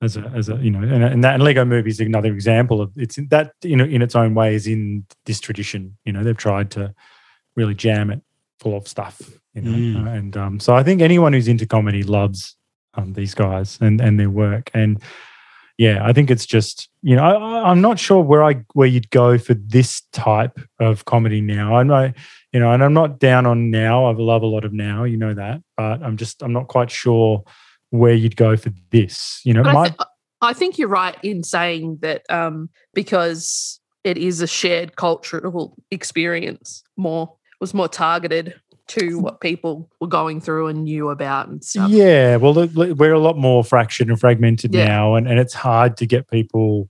as 0.02 0.16
a 0.16 0.20
as 0.34 0.48
a 0.48 0.56
you 0.56 0.70
know, 0.70 0.80
and, 0.82 1.02
and 1.02 1.24
that 1.24 1.34
and 1.34 1.42
Lego 1.42 1.64
movie 1.64 1.90
is 1.90 1.98
another 2.00 2.32
example 2.32 2.80
of 2.80 2.92
it's 2.96 3.16
in 3.18 3.26
that 3.28 3.52
you 3.62 3.76
know 3.76 3.84
in 3.84 4.02
its 4.02 4.14
own 4.14 4.34
way 4.34 4.54
is 4.54 4.66
in 4.66 5.04
this 5.24 5.40
tradition. 5.40 5.96
You 6.04 6.12
know, 6.12 6.22
they've 6.22 6.36
tried 6.36 6.70
to 6.72 6.94
really 7.56 7.74
jam 7.74 8.10
it 8.10 8.20
full 8.60 8.76
of 8.76 8.86
stuff. 8.86 9.20
You 9.54 9.62
know, 9.62 9.70
Mm. 10.00 10.16
and 10.18 10.36
um, 10.36 10.60
so 10.60 10.74
I 10.74 10.82
think 10.82 11.00
anyone 11.00 11.32
who's 11.32 11.48
into 11.48 11.66
comedy 11.66 12.02
loves 12.02 12.56
um, 12.96 13.12
these 13.14 13.34
guys 13.34 13.78
and 13.80 14.00
and 14.00 14.18
their 14.18 14.30
work 14.30 14.70
and 14.74 15.02
yeah, 15.76 16.06
I 16.06 16.12
think 16.12 16.30
it's 16.30 16.46
just 16.46 16.88
you 17.02 17.16
know 17.16 17.24
I, 17.24 17.32
I- 17.32 17.70
I'm 17.70 17.80
not 17.80 17.98
sure 17.98 18.22
where 18.22 18.44
I 18.44 18.62
where 18.74 18.86
you'd 18.86 19.10
go 19.10 19.38
for 19.38 19.54
this 19.54 20.02
type 20.12 20.58
of 20.78 21.04
comedy 21.04 21.40
now. 21.40 21.76
I'm 21.76 21.88
not 21.88 22.14
you 22.52 22.60
know, 22.60 22.70
and 22.70 22.84
I'm 22.84 22.92
not 22.94 23.18
down 23.18 23.46
on 23.46 23.72
now. 23.72 24.04
I 24.06 24.12
love 24.12 24.42
a 24.42 24.46
lot 24.46 24.64
of 24.64 24.72
now, 24.72 25.02
you 25.02 25.16
know 25.16 25.34
that, 25.34 25.60
but 25.76 26.00
I'm 26.04 26.16
just 26.16 26.42
I'm 26.42 26.52
not 26.52 26.68
quite 26.68 26.90
sure 26.92 27.42
where 27.90 28.14
you'd 28.14 28.36
go 28.36 28.56
for 28.56 28.70
this. 28.90 29.40
You 29.44 29.54
know, 29.54 29.64
But 29.64 29.70
I, 29.70 29.72
my 29.74 29.88
thi- 29.88 29.96
I 30.42 30.52
think 30.52 30.78
you're 30.78 30.88
right 30.88 31.16
in 31.24 31.42
saying 31.42 31.98
that 32.02 32.22
um, 32.30 32.68
because 32.92 33.80
it 34.04 34.16
is 34.16 34.40
a 34.42 34.46
shared 34.46 34.94
cultural 34.94 35.76
experience, 35.90 36.84
more 36.96 37.34
was 37.60 37.74
more 37.74 37.88
targeted 37.88 38.54
to 38.88 39.18
what 39.18 39.40
people 39.40 39.88
were 40.00 40.06
going 40.06 40.40
through 40.40 40.68
and 40.68 40.84
knew 40.84 41.10
about 41.10 41.48
and 41.48 41.64
stuff. 41.64 41.90
Yeah, 41.90 42.36
well, 42.36 42.52
we're 42.54 43.12
a 43.14 43.18
lot 43.18 43.38
more 43.38 43.64
fractured 43.64 44.08
and 44.08 44.20
fragmented 44.20 44.74
Yeah. 44.74 44.86
now, 44.86 45.14
and, 45.14 45.26
and 45.26 45.38
it's 45.38 45.54
hard 45.54 45.96
to 45.98 46.06
get 46.06 46.28
people. 46.30 46.88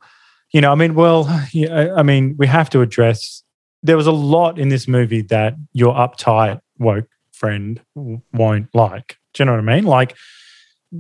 You 0.53 0.61
know, 0.61 0.73
I 0.73 0.75
mean, 0.75 0.95
well, 0.95 1.27
I 1.55 2.03
mean, 2.03 2.35
we 2.39 2.47
have 2.47 2.71
to 2.71 2.81
address. 2.81 3.43
There 3.83 3.97
was 3.97 4.07
a 4.07 4.13
lot 4.13 4.59
in 4.59 4.69
this 4.71 4.89
movie 4.89 5.23
that 5.23 5.55
your 5.73 5.95
uptight 5.95 6.61
woke 6.79 7.09
friend 7.33 7.81
won't 8.33 8.75
like. 8.75 9.19
Do 9.35 9.43
you 9.43 9.47
know 9.47 9.53
what 9.53 9.59
I 9.69 9.75
mean? 9.77 9.85
Like, 9.85 10.17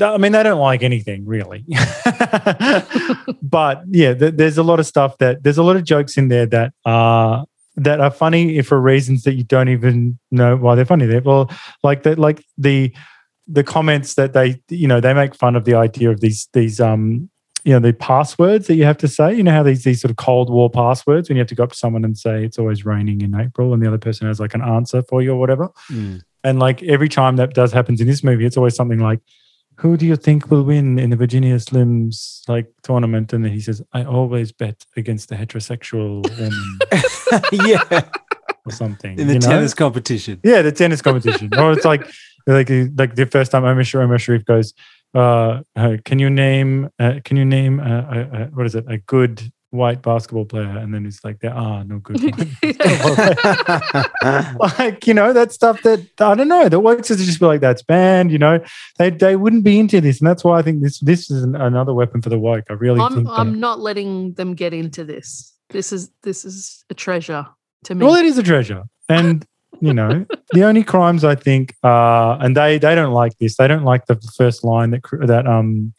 I 0.00 0.18
mean, 0.18 0.32
they 0.32 0.42
don't 0.42 0.58
like 0.60 0.82
anything 0.82 1.24
really. 1.24 1.64
but 3.42 3.82
yeah, 3.88 4.12
there's 4.12 4.58
a 4.58 4.62
lot 4.62 4.80
of 4.80 4.86
stuff 4.86 5.18
that 5.18 5.42
there's 5.42 5.58
a 5.58 5.62
lot 5.62 5.76
of 5.76 5.84
jokes 5.84 6.16
in 6.16 6.28
there 6.28 6.46
that 6.46 6.72
are 6.84 7.44
that 7.76 8.00
are 8.00 8.10
funny 8.10 8.62
for 8.62 8.80
reasons 8.80 9.24
that 9.24 9.34
you 9.34 9.44
don't 9.44 9.68
even 9.68 10.18
know 10.30 10.56
why 10.56 10.74
they're 10.74 10.84
funny. 10.84 11.06
They're 11.06 11.22
well, 11.22 11.50
like 11.82 12.04
that, 12.04 12.18
like 12.18 12.44
the 12.56 12.94
the 13.46 13.64
comments 13.64 14.14
that 14.14 14.32
they 14.32 14.62
you 14.68 14.88
know 14.88 15.00
they 15.00 15.12
make 15.12 15.34
fun 15.34 15.56
of 15.56 15.64
the 15.64 15.74
idea 15.74 16.10
of 16.10 16.20
these 16.20 16.48
these 16.52 16.80
um 16.80 17.28
you 17.64 17.72
know 17.72 17.78
the 17.78 17.92
passwords 17.92 18.68
that 18.68 18.76
you 18.76 18.84
have 18.84 18.98
to 18.98 19.08
say. 19.08 19.34
You 19.34 19.42
know 19.42 19.52
how 19.52 19.62
these 19.62 19.84
these 19.84 20.00
sort 20.00 20.10
of 20.10 20.16
cold 20.16 20.50
war 20.50 20.70
passwords 20.70 21.28
when 21.28 21.36
you 21.36 21.40
have 21.40 21.48
to 21.48 21.54
go 21.54 21.64
up 21.64 21.72
to 21.72 21.76
someone 21.76 22.04
and 22.04 22.16
say 22.16 22.44
it's 22.44 22.58
always 22.58 22.84
raining 22.84 23.20
in 23.20 23.34
april 23.34 23.72
and 23.72 23.82
the 23.82 23.88
other 23.88 23.98
person 23.98 24.28
has 24.28 24.40
like 24.40 24.54
an 24.54 24.62
answer 24.62 25.02
for 25.02 25.22
you 25.22 25.32
or 25.32 25.36
whatever? 25.36 25.70
And 26.42 26.58
like 26.58 26.82
every 26.82 27.08
time 27.08 27.36
that 27.36 27.54
does 27.54 27.72
happens 27.72 28.00
in 28.00 28.06
this 28.06 28.22
movie 28.22 28.46
it's 28.46 28.56
always 28.56 28.76
something 28.76 28.98
like 29.00 29.20
who 29.76 29.96
do 29.96 30.06
you 30.06 30.16
think 30.16 30.50
will 30.50 30.62
win 30.62 30.98
in 30.98 31.10
the 31.10 31.16
virginia 31.16 31.56
slims 31.56 32.46
like 32.48 32.66
tournament 32.82 33.32
and 33.32 33.44
then 33.44 33.52
he 33.52 33.60
says 33.60 33.82
i 33.92 34.04
always 34.04 34.52
bet 34.52 34.84
against 34.96 35.28
the 35.28 35.34
heterosexual 35.34 36.22
woman 36.38 36.78
yeah, 37.68 38.02
or 38.64 38.72
something 38.72 39.18
in 39.18 39.26
the 39.26 39.34
you 39.34 39.38
know? 39.38 39.48
tennis 39.48 39.74
competition. 39.74 40.40
Yeah, 40.42 40.62
the 40.62 40.72
tennis 40.72 41.02
competition. 41.02 41.50
or 41.56 41.72
it's 41.72 41.84
like 41.84 42.06
like 42.46 42.68
like 42.96 43.14
the 43.14 43.28
first 43.30 43.52
time 43.52 43.64
Omar 43.64 43.84
Sharif, 43.84 44.04
Omar 44.04 44.18
Sharif 44.18 44.44
goes, 44.44 44.74
uh, 45.14 45.60
uh, 45.76 45.96
"Can 46.04 46.18
you 46.18 46.30
name? 46.30 46.90
Uh, 46.98 47.20
can 47.24 47.36
you 47.36 47.44
name? 47.44 47.80
Uh, 47.80 47.84
uh, 47.84 48.28
uh, 48.32 48.46
what 48.48 48.66
is 48.66 48.74
it? 48.74 48.84
A 48.88 48.98
good 48.98 49.50
white 49.74 50.02
basketball 50.02 50.44
player?" 50.44 50.78
And 50.78 50.94
then 50.94 51.06
it's 51.06 51.24
like, 51.24 51.40
"There 51.40 51.52
are 51.52 51.84
no 51.84 51.98
good." 51.98 52.22
like 54.78 55.06
you 55.06 55.14
know 55.14 55.32
that 55.32 55.52
stuff 55.52 55.82
that 55.82 56.06
I 56.20 56.34
don't 56.34 56.48
know. 56.48 56.68
The 56.68 56.80
works 56.80 57.08
to 57.08 57.16
just 57.16 57.40
be 57.40 57.46
like 57.46 57.60
that's 57.60 57.82
banned. 57.82 58.32
You 58.32 58.38
know, 58.38 58.60
they 58.98 59.10
they 59.10 59.36
wouldn't 59.36 59.64
be 59.64 59.78
into 59.78 60.00
this, 60.00 60.20
and 60.20 60.28
that's 60.28 60.44
why 60.44 60.58
I 60.58 60.62
think 60.62 60.82
this 60.82 60.98
this 61.00 61.30
is 61.30 61.42
an, 61.42 61.56
another 61.56 61.92
weapon 61.92 62.22
for 62.22 62.30
the 62.30 62.38
woke. 62.38 62.64
I 62.70 62.74
really 62.74 63.00
I'm 63.00 63.14
think. 63.14 63.28
I'm 63.30 63.60
not 63.60 63.80
letting 63.80 64.34
them 64.34 64.54
get 64.54 64.72
into 64.72 65.04
this. 65.04 65.52
This 65.70 65.92
is 65.92 66.10
this 66.22 66.44
is 66.44 66.84
a 66.90 66.94
treasure 66.94 67.46
to 67.84 67.94
me. 67.94 68.04
Well, 68.04 68.14
it 68.14 68.24
is 68.24 68.38
a 68.38 68.42
treasure, 68.42 68.84
and 69.08 69.46
you 69.80 69.92
know 69.92 70.24
the 70.52 70.64
only 70.64 70.84
crimes 70.84 71.24
I 71.24 71.34
think 71.34 71.74
are, 71.82 72.38
and 72.40 72.56
they 72.56 72.78
they 72.78 72.94
don't 72.94 73.12
like 73.12 73.36
this. 73.38 73.56
They 73.56 73.68
don't 73.68 73.84
like 73.84 74.06
the 74.06 74.16
first 74.36 74.64
line 74.64 74.90
that 74.90 75.02
that 75.26 75.46
um 75.46 75.92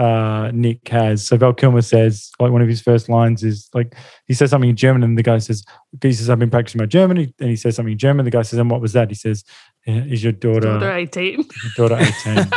uh 0.00 0.50
Nick 0.54 0.88
has. 0.88 1.26
So 1.26 1.36
Val 1.36 1.52
Kilmer 1.52 1.82
says 1.82 2.30
like 2.40 2.50
one 2.50 2.62
of 2.62 2.68
his 2.68 2.80
first 2.80 3.10
lines 3.10 3.44
is 3.44 3.68
like 3.74 3.94
he 4.26 4.32
says 4.32 4.48
something 4.48 4.70
in 4.70 4.76
German, 4.76 5.02
and 5.02 5.18
the 5.18 5.22
guy 5.22 5.36
says 5.38 5.62
he 6.00 6.12
says 6.12 6.30
I've 6.30 6.38
been 6.38 6.50
practicing 6.50 6.78
my 6.78 6.86
German, 6.86 7.18
and 7.18 7.50
he 7.50 7.56
says 7.56 7.76
something 7.76 7.92
in 7.92 7.98
German. 7.98 8.24
The 8.24 8.30
guy 8.30 8.42
says, 8.42 8.58
and 8.58 8.70
what 8.70 8.80
was 8.80 8.94
that? 8.94 9.10
He 9.10 9.14
says, 9.14 9.44
"Eh, 9.86 10.04
is 10.08 10.24
your 10.24 10.32
daughter 10.32 10.78
Daughter 10.78 10.94
18. 10.94 11.44
daughter 11.76 11.98
eighteen? 11.98 12.48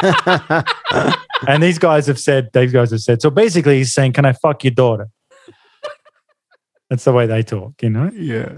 and 1.48 1.62
these 1.62 1.78
guys 1.78 2.08
have 2.08 2.20
said 2.20 2.50
these 2.54 2.72
guys 2.72 2.92
have 2.92 3.02
said 3.02 3.22
so 3.22 3.30
basically 3.30 3.80
he's 3.80 3.94
saying, 3.94 4.14
can 4.14 4.24
I 4.26 4.32
fuck 4.32 4.64
your 4.64 4.72
daughter? 4.72 5.10
That's 6.90 7.04
the 7.04 7.12
way 7.12 7.26
they 7.26 7.44
talk, 7.44 7.74
you 7.82 7.90
know. 7.90 8.10
Yeah. 8.14 8.58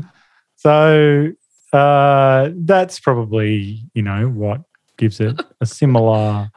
So 0.58 1.32
uh, 1.74 2.50
that's 2.54 3.00
probably 3.00 3.82
you 3.96 4.04
know 4.04 4.30
what 4.30 4.62
gives 4.98 5.20
it 5.20 5.42
a 5.60 5.66
similar 5.66 6.52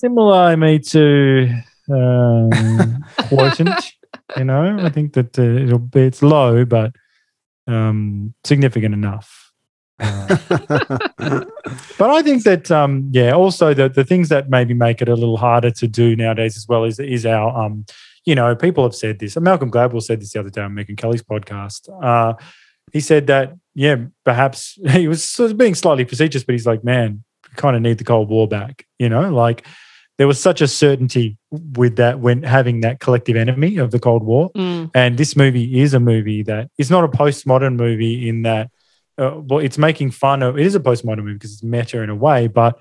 similar 0.00 0.56
Me 0.56 0.78
Too 0.78 1.50
um, 1.92 3.04
quotient. 3.28 3.92
You 4.36 4.44
know, 4.44 4.78
I 4.80 4.88
think 4.88 5.12
that 5.12 5.38
uh, 5.38 5.42
it'll 5.42 5.78
be 5.78 6.02
it's 6.02 6.22
low, 6.22 6.64
but 6.64 6.92
um, 7.66 8.34
significant 8.44 8.94
enough. 8.94 9.52
Uh, 9.98 10.36
but 11.98 12.10
I 12.10 12.22
think 12.22 12.44
that 12.44 12.70
um, 12.70 13.10
yeah, 13.12 13.32
also 13.32 13.74
the 13.74 13.88
the 13.88 14.04
things 14.04 14.30
that 14.30 14.48
maybe 14.48 14.72
make 14.72 15.02
it 15.02 15.08
a 15.08 15.14
little 15.14 15.36
harder 15.36 15.70
to 15.72 15.86
do 15.86 16.16
nowadays 16.16 16.56
as 16.56 16.66
well 16.66 16.84
is 16.84 16.98
is 16.98 17.26
our 17.26 17.64
um, 17.64 17.84
you 18.24 18.34
know, 18.34 18.54
people 18.54 18.84
have 18.84 18.94
said 18.94 19.18
this. 19.18 19.36
And 19.36 19.44
Malcolm 19.44 19.70
Gladwell 19.70 20.02
said 20.02 20.20
this 20.20 20.32
the 20.32 20.40
other 20.40 20.50
day 20.50 20.62
on 20.62 20.74
Megyn 20.74 20.96
Kelly's 20.96 21.22
podcast. 21.22 21.88
Uh, 22.02 22.34
he 22.92 23.00
said 23.00 23.26
that 23.28 23.54
yeah, 23.74 23.96
perhaps 24.24 24.78
he 24.90 25.08
was 25.08 25.24
sort 25.24 25.50
of 25.50 25.58
being 25.58 25.74
slightly 25.74 26.04
facetious, 26.04 26.44
but 26.44 26.54
he's 26.54 26.66
like, 26.66 26.84
man, 26.84 27.22
we 27.48 27.54
kind 27.56 27.76
of 27.76 27.82
need 27.82 27.98
the 27.98 28.04
Cold 28.04 28.30
War 28.30 28.48
back. 28.48 28.86
You 28.98 29.08
know, 29.08 29.30
like 29.30 29.66
there 30.20 30.26
was 30.26 30.38
such 30.38 30.60
a 30.60 30.68
certainty 30.68 31.38
with 31.50 31.96
that 31.96 32.20
when 32.20 32.42
having 32.42 32.82
that 32.82 33.00
collective 33.00 33.36
enemy 33.36 33.78
of 33.78 33.90
the 33.90 33.98
Cold 33.98 34.22
War. 34.22 34.50
Mm. 34.50 34.90
And 34.94 35.16
this 35.16 35.34
movie 35.34 35.80
is 35.80 35.94
a 35.94 35.98
movie 35.98 36.42
that 36.42 36.68
is 36.76 36.90
not 36.90 37.04
a 37.04 37.08
postmodern 37.08 37.76
movie 37.76 38.28
in 38.28 38.42
that, 38.42 38.70
uh, 39.16 39.40
well, 39.42 39.60
it's 39.60 39.78
making 39.78 40.10
fun 40.10 40.42
of, 40.42 40.58
it 40.58 40.66
is 40.66 40.74
a 40.74 40.80
postmodern 40.80 41.24
movie 41.24 41.32
because 41.32 41.54
it's 41.54 41.62
meta 41.62 42.02
in 42.02 42.10
a 42.10 42.14
way, 42.14 42.48
but 42.48 42.78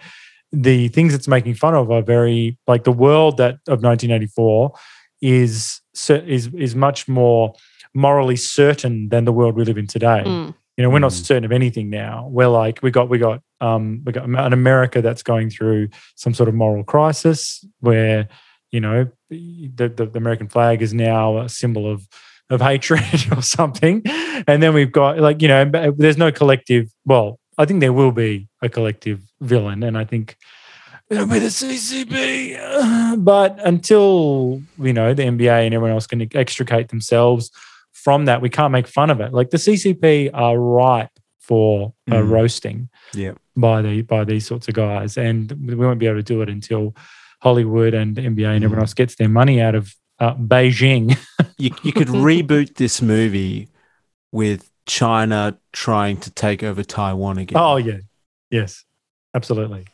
the 0.52 0.90
things 0.90 1.14
it's 1.14 1.30
making 1.30 1.56
fun 1.56 1.76
of 1.76 1.90
are 1.90 2.02
very, 2.02 2.58
like 2.68 2.84
the 2.84 2.92
world 2.92 3.38
that 3.38 3.54
of 3.70 3.82
1984 3.82 4.74
is, 5.22 5.80
is, 6.10 6.48
is 6.48 6.76
much 6.76 7.08
more 7.08 7.54
morally 7.94 8.36
certain 8.36 9.08
than 9.08 9.24
the 9.24 9.32
world 9.32 9.56
we 9.56 9.64
live 9.64 9.78
in 9.78 9.88
today. 9.88 10.24
Mm. 10.26 10.56
You 10.80 10.84
know, 10.84 10.92
we're 10.92 11.00
not 11.00 11.12
Mm. 11.12 11.26
certain 11.26 11.44
of 11.44 11.52
anything 11.52 11.90
now. 11.90 12.30
We're 12.32 12.48
like, 12.48 12.80
we 12.82 12.90
got, 12.90 13.10
we 13.10 13.18
got, 13.18 13.42
um, 13.60 14.02
we 14.06 14.14
got 14.14 14.24
an 14.24 14.54
America 14.54 15.02
that's 15.02 15.24
going 15.24 15.50
through 15.50 15.90
some 16.16 16.34
sort 16.34 16.48
of 16.48 16.56
moral 16.56 16.86
crisis 16.86 17.66
where, 17.82 18.30
you 18.72 18.80
know, 18.80 19.10
the, 19.30 19.68
the, 19.90 20.06
the 20.06 20.18
American 20.18 20.48
flag 20.48 20.82
is 20.82 20.94
now 20.94 21.40
a 21.40 21.50
symbol 21.50 21.86
of 21.92 22.08
of 22.50 22.62
hatred 22.72 23.04
or 23.36 23.42
something. 23.42 24.02
And 24.48 24.64
then 24.64 24.74
we've 24.74 24.92
got 24.94 25.20
like, 25.20 25.42
you 25.42 25.50
know, 25.50 25.66
there's 25.98 26.18
no 26.18 26.32
collective. 26.32 26.88
Well, 27.06 27.42
I 27.58 27.66
think 27.66 27.82
there 27.82 27.92
will 27.92 28.14
be 28.14 28.48
a 28.62 28.70
collective 28.70 29.20
villain, 29.42 29.84
and 29.84 29.98
I 29.98 30.06
think 30.06 30.38
it'll 31.10 31.28
be 31.28 31.40
the 31.40 31.48
CCP. 31.52 32.58
Uh, 32.58 33.18
But 33.18 33.60
until 33.68 34.62
you 34.80 34.94
know 34.94 35.14
the 35.14 35.24
NBA 35.24 35.66
and 35.66 35.74
everyone 35.74 35.92
else 35.92 36.08
can 36.08 36.26
extricate 36.34 36.88
themselves 36.88 37.52
from 38.04 38.26
that, 38.26 38.42
we 38.42 38.50
can't 38.50 38.72
make 38.72 38.88
fun 38.88 39.10
of 39.10 39.20
it. 39.22 39.34
Like 39.34 39.50
the 39.50 39.58
CCP 39.58 40.30
are 40.34 40.58
ripe 40.58 41.12
for 41.40 41.94
uh, 42.12 42.16
Mm. 42.16 42.30
roasting 42.30 42.90
Yeah. 43.14 43.34
by 43.56 43.82
the 43.82 44.02
by 44.04 44.24
these 44.24 44.46
sorts 44.46 44.68
of 44.68 44.74
guys, 44.76 45.18
and 45.18 45.52
we 45.68 45.76
won't 45.76 46.00
be 46.00 46.06
able 46.08 46.20
to 46.20 46.24
do 46.24 46.42
it 46.42 46.50
until 46.50 46.96
Hollywood 47.42 47.94
and 47.94 48.16
NBA 48.18 48.48
and 48.56 48.64
everyone 48.64 48.80
Mm. 48.80 48.88
else 48.88 48.94
gets 48.94 49.16
their 49.16 49.30
money 49.30 49.62
out 49.62 49.76
of 49.76 49.94
uh, 50.20 50.36
Beijing. 50.36 51.18
You, 51.58 51.72
you 51.84 51.92
could 51.92 52.08
reboot 52.08 52.76
this 52.76 53.02
movie 53.02 53.68
with 54.32 54.70
China 54.86 55.58
trying 55.74 56.16
to 56.22 56.32
take 56.32 56.64
over 56.64 56.84
Taiwan 56.84 57.38
again. 57.38 57.60
oh 57.62 57.76
yeah, 57.78 57.98
yes, 58.50 58.86
absolutely. 59.34 59.86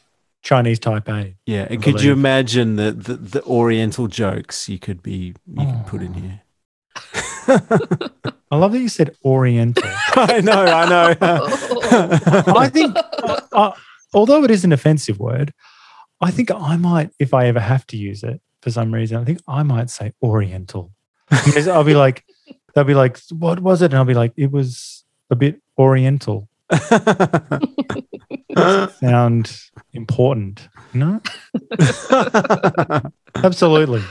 Chinese 0.43 0.79
Taipei. 0.79 1.35
yeah. 1.47 1.65
And 1.67 1.79
I 1.79 1.83
could 1.83 2.03
you 2.03 2.11
imagine 2.13 2.75
the, 2.75 2.91
the, 2.91 3.15
the 3.15 3.43
Oriental 3.45 4.07
jokes 4.07 4.69
you 4.69 4.77
could 4.77 5.01
be 5.01 5.33
you 5.57 5.65
could 5.65 5.87
put 5.87 6.01
in 6.03 6.13
here? 6.13 6.41
I 8.51 8.57
love 8.57 8.71
that 8.71 8.79
you 8.79 8.89
said 8.89 9.15
Oriental. 9.23 9.83
I 10.15 10.41
know, 10.41 10.63
I 10.63 10.89
know. 10.89 11.15
I 12.55 12.69
think, 12.69 12.95
uh, 13.51 13.71
although 14.13 14.43
it 14.43 14.51
is 14.51 14.63
an 14.63 14.71
offensive 14.71 15.19
word, 15.19 15.53
I 16.21 16.31
think 16.31 16.51
I 16.51 16.77
might, 16.77 17.11
if 17.19 17.33
I 17.33 17.47
ever 17.47 17.59
have 17.59 17.85
to 17.87 17.97
use 17.97 18.23
it 18.23 18.41
for 18.61 18.71
some 18.71 18.93
reason, 18.93 19.17
I 19.17 19.23
think 19.23 19.39
I 19.47 19.63
might 19.63 19.89
say 19.89 20.13
Oriental. 20.23 20.91
Because 21.29 21.67
I'll 21.67 21.83
be 21.83 21.95
like, 22.05 22.23
they'll 22.73 22.83
be 22.83 22.93
like, 22.93 23.19
what 23.29 23.59
was 23.59 23.81
it? 23.81 23.85
And 23.85 23.95
I'll 23.95 24.05
be 24.05 24.13
like, 24.13 24.33
it 24.37 24.51
was 24.51 25.03
a 25.29 25.35
bit 25.35 25.61
Oriental. 25.77 26.47
Sound 28.99 29.59
important, 29.93 30.67
know? 30.93 31.21
Absolutely. 33.35 34.01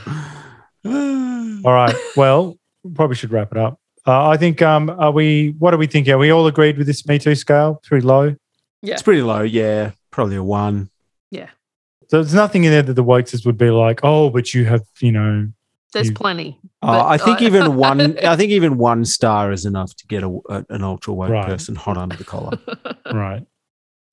All 0.85 1.73
right. 1.73 1.95
Well, 2.17 2.59
probably 2.95 3.17
should 3.17 3.31
wrap 3.33 3.53
it 3.53 3.59
up. 3.59 3.79
Uh, 4.07 4.29
I 4.29 4.37
think, 4.37 4.61
um, 4.61 4.91
are 4.91 5.11
we, 5.11 5.55
what 5.59 5.71
do 5.71 5.79
we 5.79 5.87
think? 5.87 6.09
Are 6.09 6.19
we 6.19 6.31
all 6.31 6.47
agreed 6.47 6.77
with 6.77 6.87
this 6.87 7.07
Me 7.07 7.19
Too 7.19 7.35
scale? 7.35 7.81
Pretty 7.85 8.07
low. 8.07 8.35
Yeah. 8.83 8.95
It's 8.95 9.03
pretty 9.03 9.23
low, 9.23 9.41
yeah. 9.43 9.93
Probably 10.11 10.37
a 10.37 10.43
one. 10.43 10.91
Yeah. 11.31 11.49
So 12.09 12.19
there's 12.19 12.35
nothing 12.35 12.65
in 12.65 12.71
there 12.71 12.83
that 12.83 12.93
the 12.93 13.05
Wokesters 13.05 13.47
would 13.47 13.57
be 13.57 13.71
like, 13.71 14.01
oh, 14.03 14.29
but 14.29 14.53
you 14.53 14.67
have, 14.67 14.83
you 15.01 15.11
know, 15.13 15.49
There's 15.95 16.09
You- 16.09 16.15
plenty. 16.15 16.59
Uh, 16.83 17.03
I 17.07 17.17
think 17.17 17.41
I- 17.41 17.45
even 17.47 17.77
one. 17.89 18.19
I 18.19 18.37
think 18.37 18.51
even 18.51 18.77
one 18.77 19.05
star 19.07 19.53
is 19.53 19.65
enough 19.65 19.95
to 19.97 20.07
get 20.07 20.23
a, 20.23 20.39
a- 20.51 20.67
an 20.69 20.83
ultra 20.85 21.15
white 21.15 21.31
Right. 21.31 21.47
person 21.47 21.75
hot 21.77 21.97
under 21.97 22.15
the 22.17 22.25
collar. 22.25 22.59
right. 23.13 23.47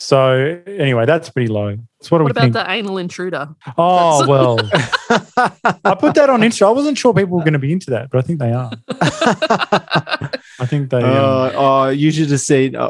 So 0.01 0.59
anyway, 0.65 1.05
that's 1.05 1.29
pretty 1.29 1.47
low. 1.47 1.77
So 2.01 2.09
what 2.09 2.17
do 2.17 2.23
What 2.23 2.31
about 2.31 2.41
think? 2.41 2.53
the 2.55 2.71
anal 2.71 2.97
intruder? 2.97 3.49
Oh 3.77 4.25
well, 4.27 4.57
I 5.85 5.93
put 5.93 6.15
that 6.15 6.27
on 6.27 6.41
Insta. 6.47 6.65
I 6.65 6.71
wasn't 6.71 6.97
sure 6.97 7.13
people 7.13 7.37
were 7.37 7.43
going 7.43 7.53
to 7.53 7.59
be 7.59 7.71
into 7.71 7.91
that, 7.91 8.09
but 8.09 8.17
I 8.17 8.21
think 8.23 8.39
they 8.39 8.51
are. 8.51 8.71
I 10.59 10.65
think 10.65 10.89
they. 10.89 11.03
Um, 11.03 11.05
Uh, 11.05 11.51
oh, 11.53 11.89
you 11.89 12.09
should 12.09 12.31
have 12.31 12.39
seen 12.39 12.75
uh, 12.75 12.89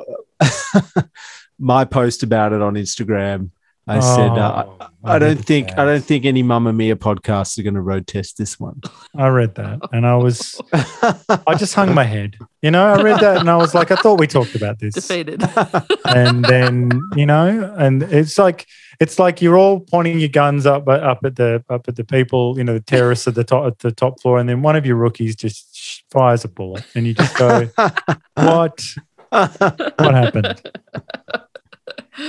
my 1.60 1.84
post 1.84 2.24
about 2.24 2.54
it 2.54 2.62
on 2.62 2.76
Instagram. 2.76 3.50
I 3.88 4.00
said, 4.00 4.30
uh, 4.30 4.66
oh, 4.68 4.88
I 5.04 5.20
don't 5.20 5.44
think, 5.44 5.70
that. 5.70 5.80
I 5.80 5.86
don't 5.86 6.04
think 6.04 6.26
any 6.26 6.44
Mamamia 6.44 6.96
podcasts 6.96 7.58
are 7.58 7.64
going 7.64 7.74
to 7.74 7.82
road 7.82 8.08
test 8.08 8.38
this 8.38 8.60
one. 8.60 8.80
I 9.16 9.28
read 9.28 9.56
that, 9.56 9.80
and 9.92 10.06
I 10.06 10.16
was, 10.16 10.62
I 10.72 11.56
just 11.56 11.74
hung 11.74 11.94
my 11.94 12.04
head. 12.04 12.38
You 12.62 12.72
know, 12.72 12.86
I 12.86 13.02
read 13.02 13.20
that, 13.22 13.38
and 13.38 13.50
I 13.50 13.58
was 13.58 13.74
like, 13.74 13.90
I 13.92 13.96
thought 13.96 14.20
we 14.20 14.28
talked 14.28 14.56
about 14.56 14.80
this. 14.80 14.94
Defeated. 14.94 15.44
and 16.06 16.44
then 16.46 17.02
you 17.16 17.26
know 17.26 17.74
and 17.78 18.04
it's 18.04 18.38
like 18.38 18.68
it's 19.00 19.20
like 19.20 19.42
you're 19.42 19.58
all 19.58 19.80
pointing 19.80 20.20
your 20.20 20.30
guns 20.30 20.66
up 20.66 20.88
up 20.88 21.20
at 21.24 21.36
the 21.36 21.64
up 21.70 21.88
at 21.88 21.96
the 21.96 22.04
people 22.04 22.58
you 22.58 22.64
know 22.64 22.74
the 22.74 22.82
terrorists 22.82 23.28
at 23.28 23.36
the 23.36 23.44
top 23.44 23.66
at 23.66 23.80
the 23.80 23.92
top 23.92 24.20
floor 24.22 24.40
and 24.40 24.48
then 24.48 24.62
one 24.62 24.76
of 24.76 24.86
your 24.86 24.96
rookies 24.96 25.36
just 25.36 26.04
fires 26.12 26.44
a 26.44 26.48
bullet 26.48 26.86
and 26.96 27.08
you 27.08 27.14
just 27.14 27.36
go 27.38 27.70
what 28.36 28.84
what 29.30 30.14
happened 30.14 30.62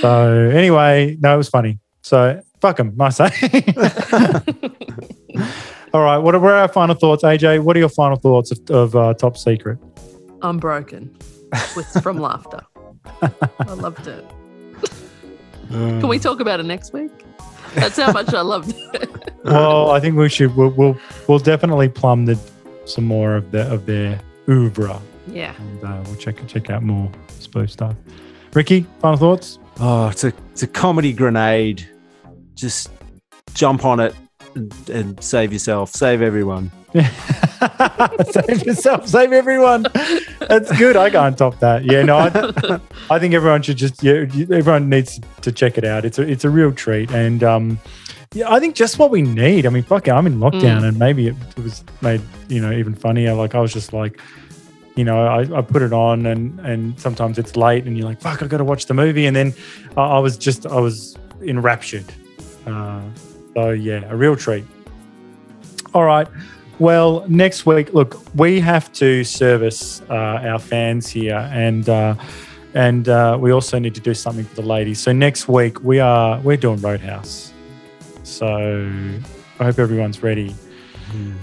so 0.01 0.31
anyway 0.55 1.17
no 1.21 1.35
it 1.35 1.37
was 1.37 1.49
funny 1.49 1.79
so 2.03 2.41
fuck 2.61 2.77
them 2.77 2.95
i 3.01 3.09
say 3.09 3.29
all 5.95 6.03
right 6.03 6.19
what 6.19 6.35
are, 6.35 6.39
what 6.41 6.53
are 6.53 6.57
our 6.57 6.69
final 6.69 6.95
thoughts 6.95 7.23
aj 7.25 7.63
what 7.63 7.77
are 7.77 7.81
your 7.81 7.89
final 7.89 8.17
thoughts 8.17 8.51
of, 8.51 8.71
of 8.71 8.97
uh, 8.97 9.15
top 9.15 9.37
secret 9.37 9.79
I'm 10.45 10.59
broken 10.59 11.17
with 11.77 11.87
from 12.03 12.19
laughter. 12.19 12.59
I 13.61 13.75
loved 13.75 14.09
it. 14.09 14.25
Can 15.71 16.09
we 16.09 16.19
talk 16.19 16.41
about 16.41 16.59
it 16.59 16.65
next 16.65 16.93
week? 16.93 17.13
That's 17.77 17.97
how 17.97 18.11
much 18.11 18.35
I 18.35 18.41
loved 18.41 18.75
it. 18.95 19.31
well, 19.45 19.93
I 19.93 20.01
think 20.01 20.17
we 20.17 20.29
should. 20.29 20.57
We'll 20.57 20.71
we'll, 20.71 20.99
we'll 21.29 21.39
definitely 21.39 21.89
plumb 21.89 22.25
the 22.27 22.37
some 22.87 23.05
more 23.05 23.37
of 23.37 23.53
the 23.53 23.73
of 23.73 23.87
their 23.87 24.21
oeuvre, 24.49 25.01
Yeah. 25.29 25.55
and 25.59 25.85
uh, 25.85 26.03
we'll 26.07 26.17
check 26.17 26.45
check 26.49 26.71
out 26.71 26.83
more 26.83 27.09
spoof 27.29 27.71
stuff. 27.71 27.95
Ricky, 28.53 28.85
final 29.01 29.19
thoughts? 29.19 29.61
Oh, 29.81 30.09
it's 30.09 30.25
a 30.25 30.33
it's 30.51 30.63
a 30.63 30.67
comedy 30.67 31.13
grenade. 31.13 31.89
Just 32.55 32.91
jump 33.55 33.85
on 33.85 34.01
it 34.01 34.15
and, 34.55 34.91
and 34.91 35.23
save 35.23 35.53
yourself, 35.53 35.91
save 35.91 36.23
everyone. 36.23 36.71
save 36.93 38.67
yourself, 38.67 39.07
save 39.09 39.33
everyone. 39.33 39.87
That's 40.41 40.77
good. 40.77 40.97
I 40.97 41.11
can't 41.11 41.37
top 41.37 41.59
that. 41.61 41.85
Yeah, 41.85 42.03
no, 42.03 42.17
I, 42.19 42.81
I 43.11 43.19
think 43.19 43.35
everyone 43.35 43.63
should 43.63 43.79
just 43.79 44.03
yeah, 44.03 44.27
everyone 44.51 44.89
needs 44.89 45.21
to 45.41 45.53
check 45.53 45.79
it 45.79 45.85
out. 45.85 46.05
It's 46.05 46.19
a 46.19 46.23
it's 46.23 46.45
a 46.45 46.51
real 46.51 46.73
treat, 46.73 47.11
and 47.11 47.43
um, 47.43 47.79
yeah, 48.35 48.51
I 48.51 48.61
think 48.61 48.75
just 48.75 48.99
what 48.99 49.11
we 49.11 49.23
need. 49.23 49.67
I 49.67 49.71
mean, 49.71 49.83
fuck 49.83 50.07
it, 50.07 50.11
I'm 50.11 50.27
in 50.27 50.39
lockdown, 50.39 50.85
and 50.85 50.99
maybe 50.99 51.29
it, 51.29 51.37
it 51.57 51.63
was 51.63 51.83
made 52.03 52.21
you 52.49 52.61
know 52.61 52.73
even 52.73 52.95
funnier. 52.95 53.35
Like 53.35 53.55
I 53.55 53.61
was 53.61 53.73
just 53.73 53.93
like. 53.93 54.21
You 54.95 55.05
know, 55.05 55.27
I, 55.27 55.59
I 55.59 55.63
put 55.63 55.83
it 55.83 55.93
on 55.93 56.27
and 56.27 56.61
and 56.61 57.01
sometimes 57.01 57.39
it's 57.39 57.57
late 57.57 57.87
and 57.87 57.97
you're 57.97 58.07
like, 58.07 58.21
fuck, 58.21 58.43
I 58.43 58.47
got 58.47 58.59
to 58.59 58.65
watch 58.65 58.87
the 58.87 58.95
movie. 58.95 59.27
And 59.27 59.35
then 59.35 59.55
I, 59.97 60.03
I 60.03 60.19
was 60.19 60.37
just, 60.37 60.67
I 60.67 60.79
was 60.79 61.17
enraptured. 61.41 62.05
Uh, 62.67 63.03
so 63.55 63.71
yeah, 63.71 64.05
a 64.11 64.17
real 64.17 64.37
treat. 64.37 64.65
All 65.95 66.05
right. 66.05 66.29
Well, 66.79 67.25
next 67.29 67.67
week, 67.67 67.93
look, 67.93 68.21
we 68.35 68.59
have 68.61 68.93
to 68.95 69.25
service 69.25 70.01
uh, 70.09 70.41
our 70.43 70.59
fans 70.59 71.09
here, 71.09 71.49
and 71.53 71.89
uh, 71.89 72.15
and 72.75 73.09
uh, 73.09 73.37
we 73.39 73.53
also 73.53 73.79
need 73.79 73.95
to 73.95 74.01
do 74.01 74.15
something 74.15 74.45
for 74.45 74.57
the 74.57 74.67
ladies. 74.67 74.99
So 74.99 75.13
next 75.13 75.49
week 75.49 75.83
we 75.85 76.01
are 76.01 76.41
we're 76.41 76.57
doing 76.57 76.81
Roadhouse. 76.81 77.53
So 78.25 78.91
I 79.61 79.65
hope 79.65 79.79
everyone's 79.79 80.23
ready. 80.23 80.55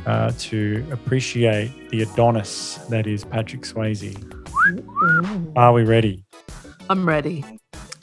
Uh, 0.05 0.31
to 0.39 0.85
appreciate 0.91 1.89
the 1.89 2.01
Adonis 2.03 2.75
that 2.89 3.07
is 3.07 3.23
Patrick 3.25 3.61
Swayze. 3.61 4.15
Are 5.55 5.73
we 5.73 5.83
ready? 5.83 6.23
I'm 6.89 7.07
ready. 7.07 7.43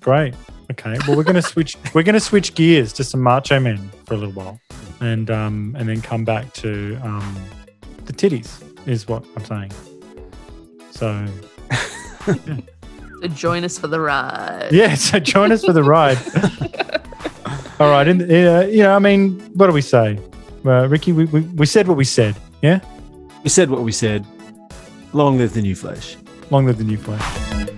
Great. 0.01 0.35
Okay. 0.73 0.97
Well, 1.07 1.17
we're 1.17 1.23
gonna 1.25 1.43
switch. 1.53 1.77
we're 1.95 2.03
gonna 2.03 2.21
switch 2.21 2.55
gears 2.55 2.93
to 2.95 3.05
some 3.05 3.21
Macho 3.23 3.61
Men 3.61 3.91
for 4.07 4.15
a 4.15 4.17
little 4.17 4.33
while, 4.35 4.61
and 5.01 5.31
um, 5.31 5.75
and 5.79 5.89
then 5.89 6.01
come 6.01 6.25
back 6.25 6.53
to 6.55 6.99
um, 7.03 7.37
the 8.05 8.13
titties. 8.13 8.63
Is 8.87 9.09
what 9.09 9.25
I'm 9.37 9.45
saying. 9.45 9.73
So 10.91 11.27
So 13.23 13.29
join 13.29 13.65
us 13.65 13.79
for 13.79 13.87
the 13.89 13.99
ride. 14.01 14.69
yeah. 14.73 14.95
So 14.95 15.19
join 15.19 15.51
us 15.51 15.65
for 15.65 15.73
the 15.73 15.83
ride. 15.83 16.19
All 17.81 17.91
right. 17.91 18.07
And 18.07 18.23
uh, 18.23 18.67
you 18.69 18.83
know, 18.83 18.95
I 18.95 18.99
mean, 18.99 19.41
what 19.55 19.67
do 19.69 19.73
we 19.73 19.81
say, 19.83 20.19
uh, 20.69 20.87
Ricky? 20.89 21.13
We, 21.13 21.25
we 21.27 21.41
we 21.41 21.67
said 21.67 21.89
what 21.89 21.97
we 21.97 22.05
said. 22.05 22.37
Yeah. 22.63 22.81
We 23.43 23.51
said 23.51 23.71
what 23.71 23.83
we 23.83 23.93
said. 23.93 24.27
Long 25.13 25.39
live 25.39 25.55
the 25.55 25.63
new 25.63 25.75
flesh. 25.75 26.17
Long 26.51 26.67
live 26.67 26.79
the 26.79 26.85
new 26.85 26.99
flesh. 26.99 27.76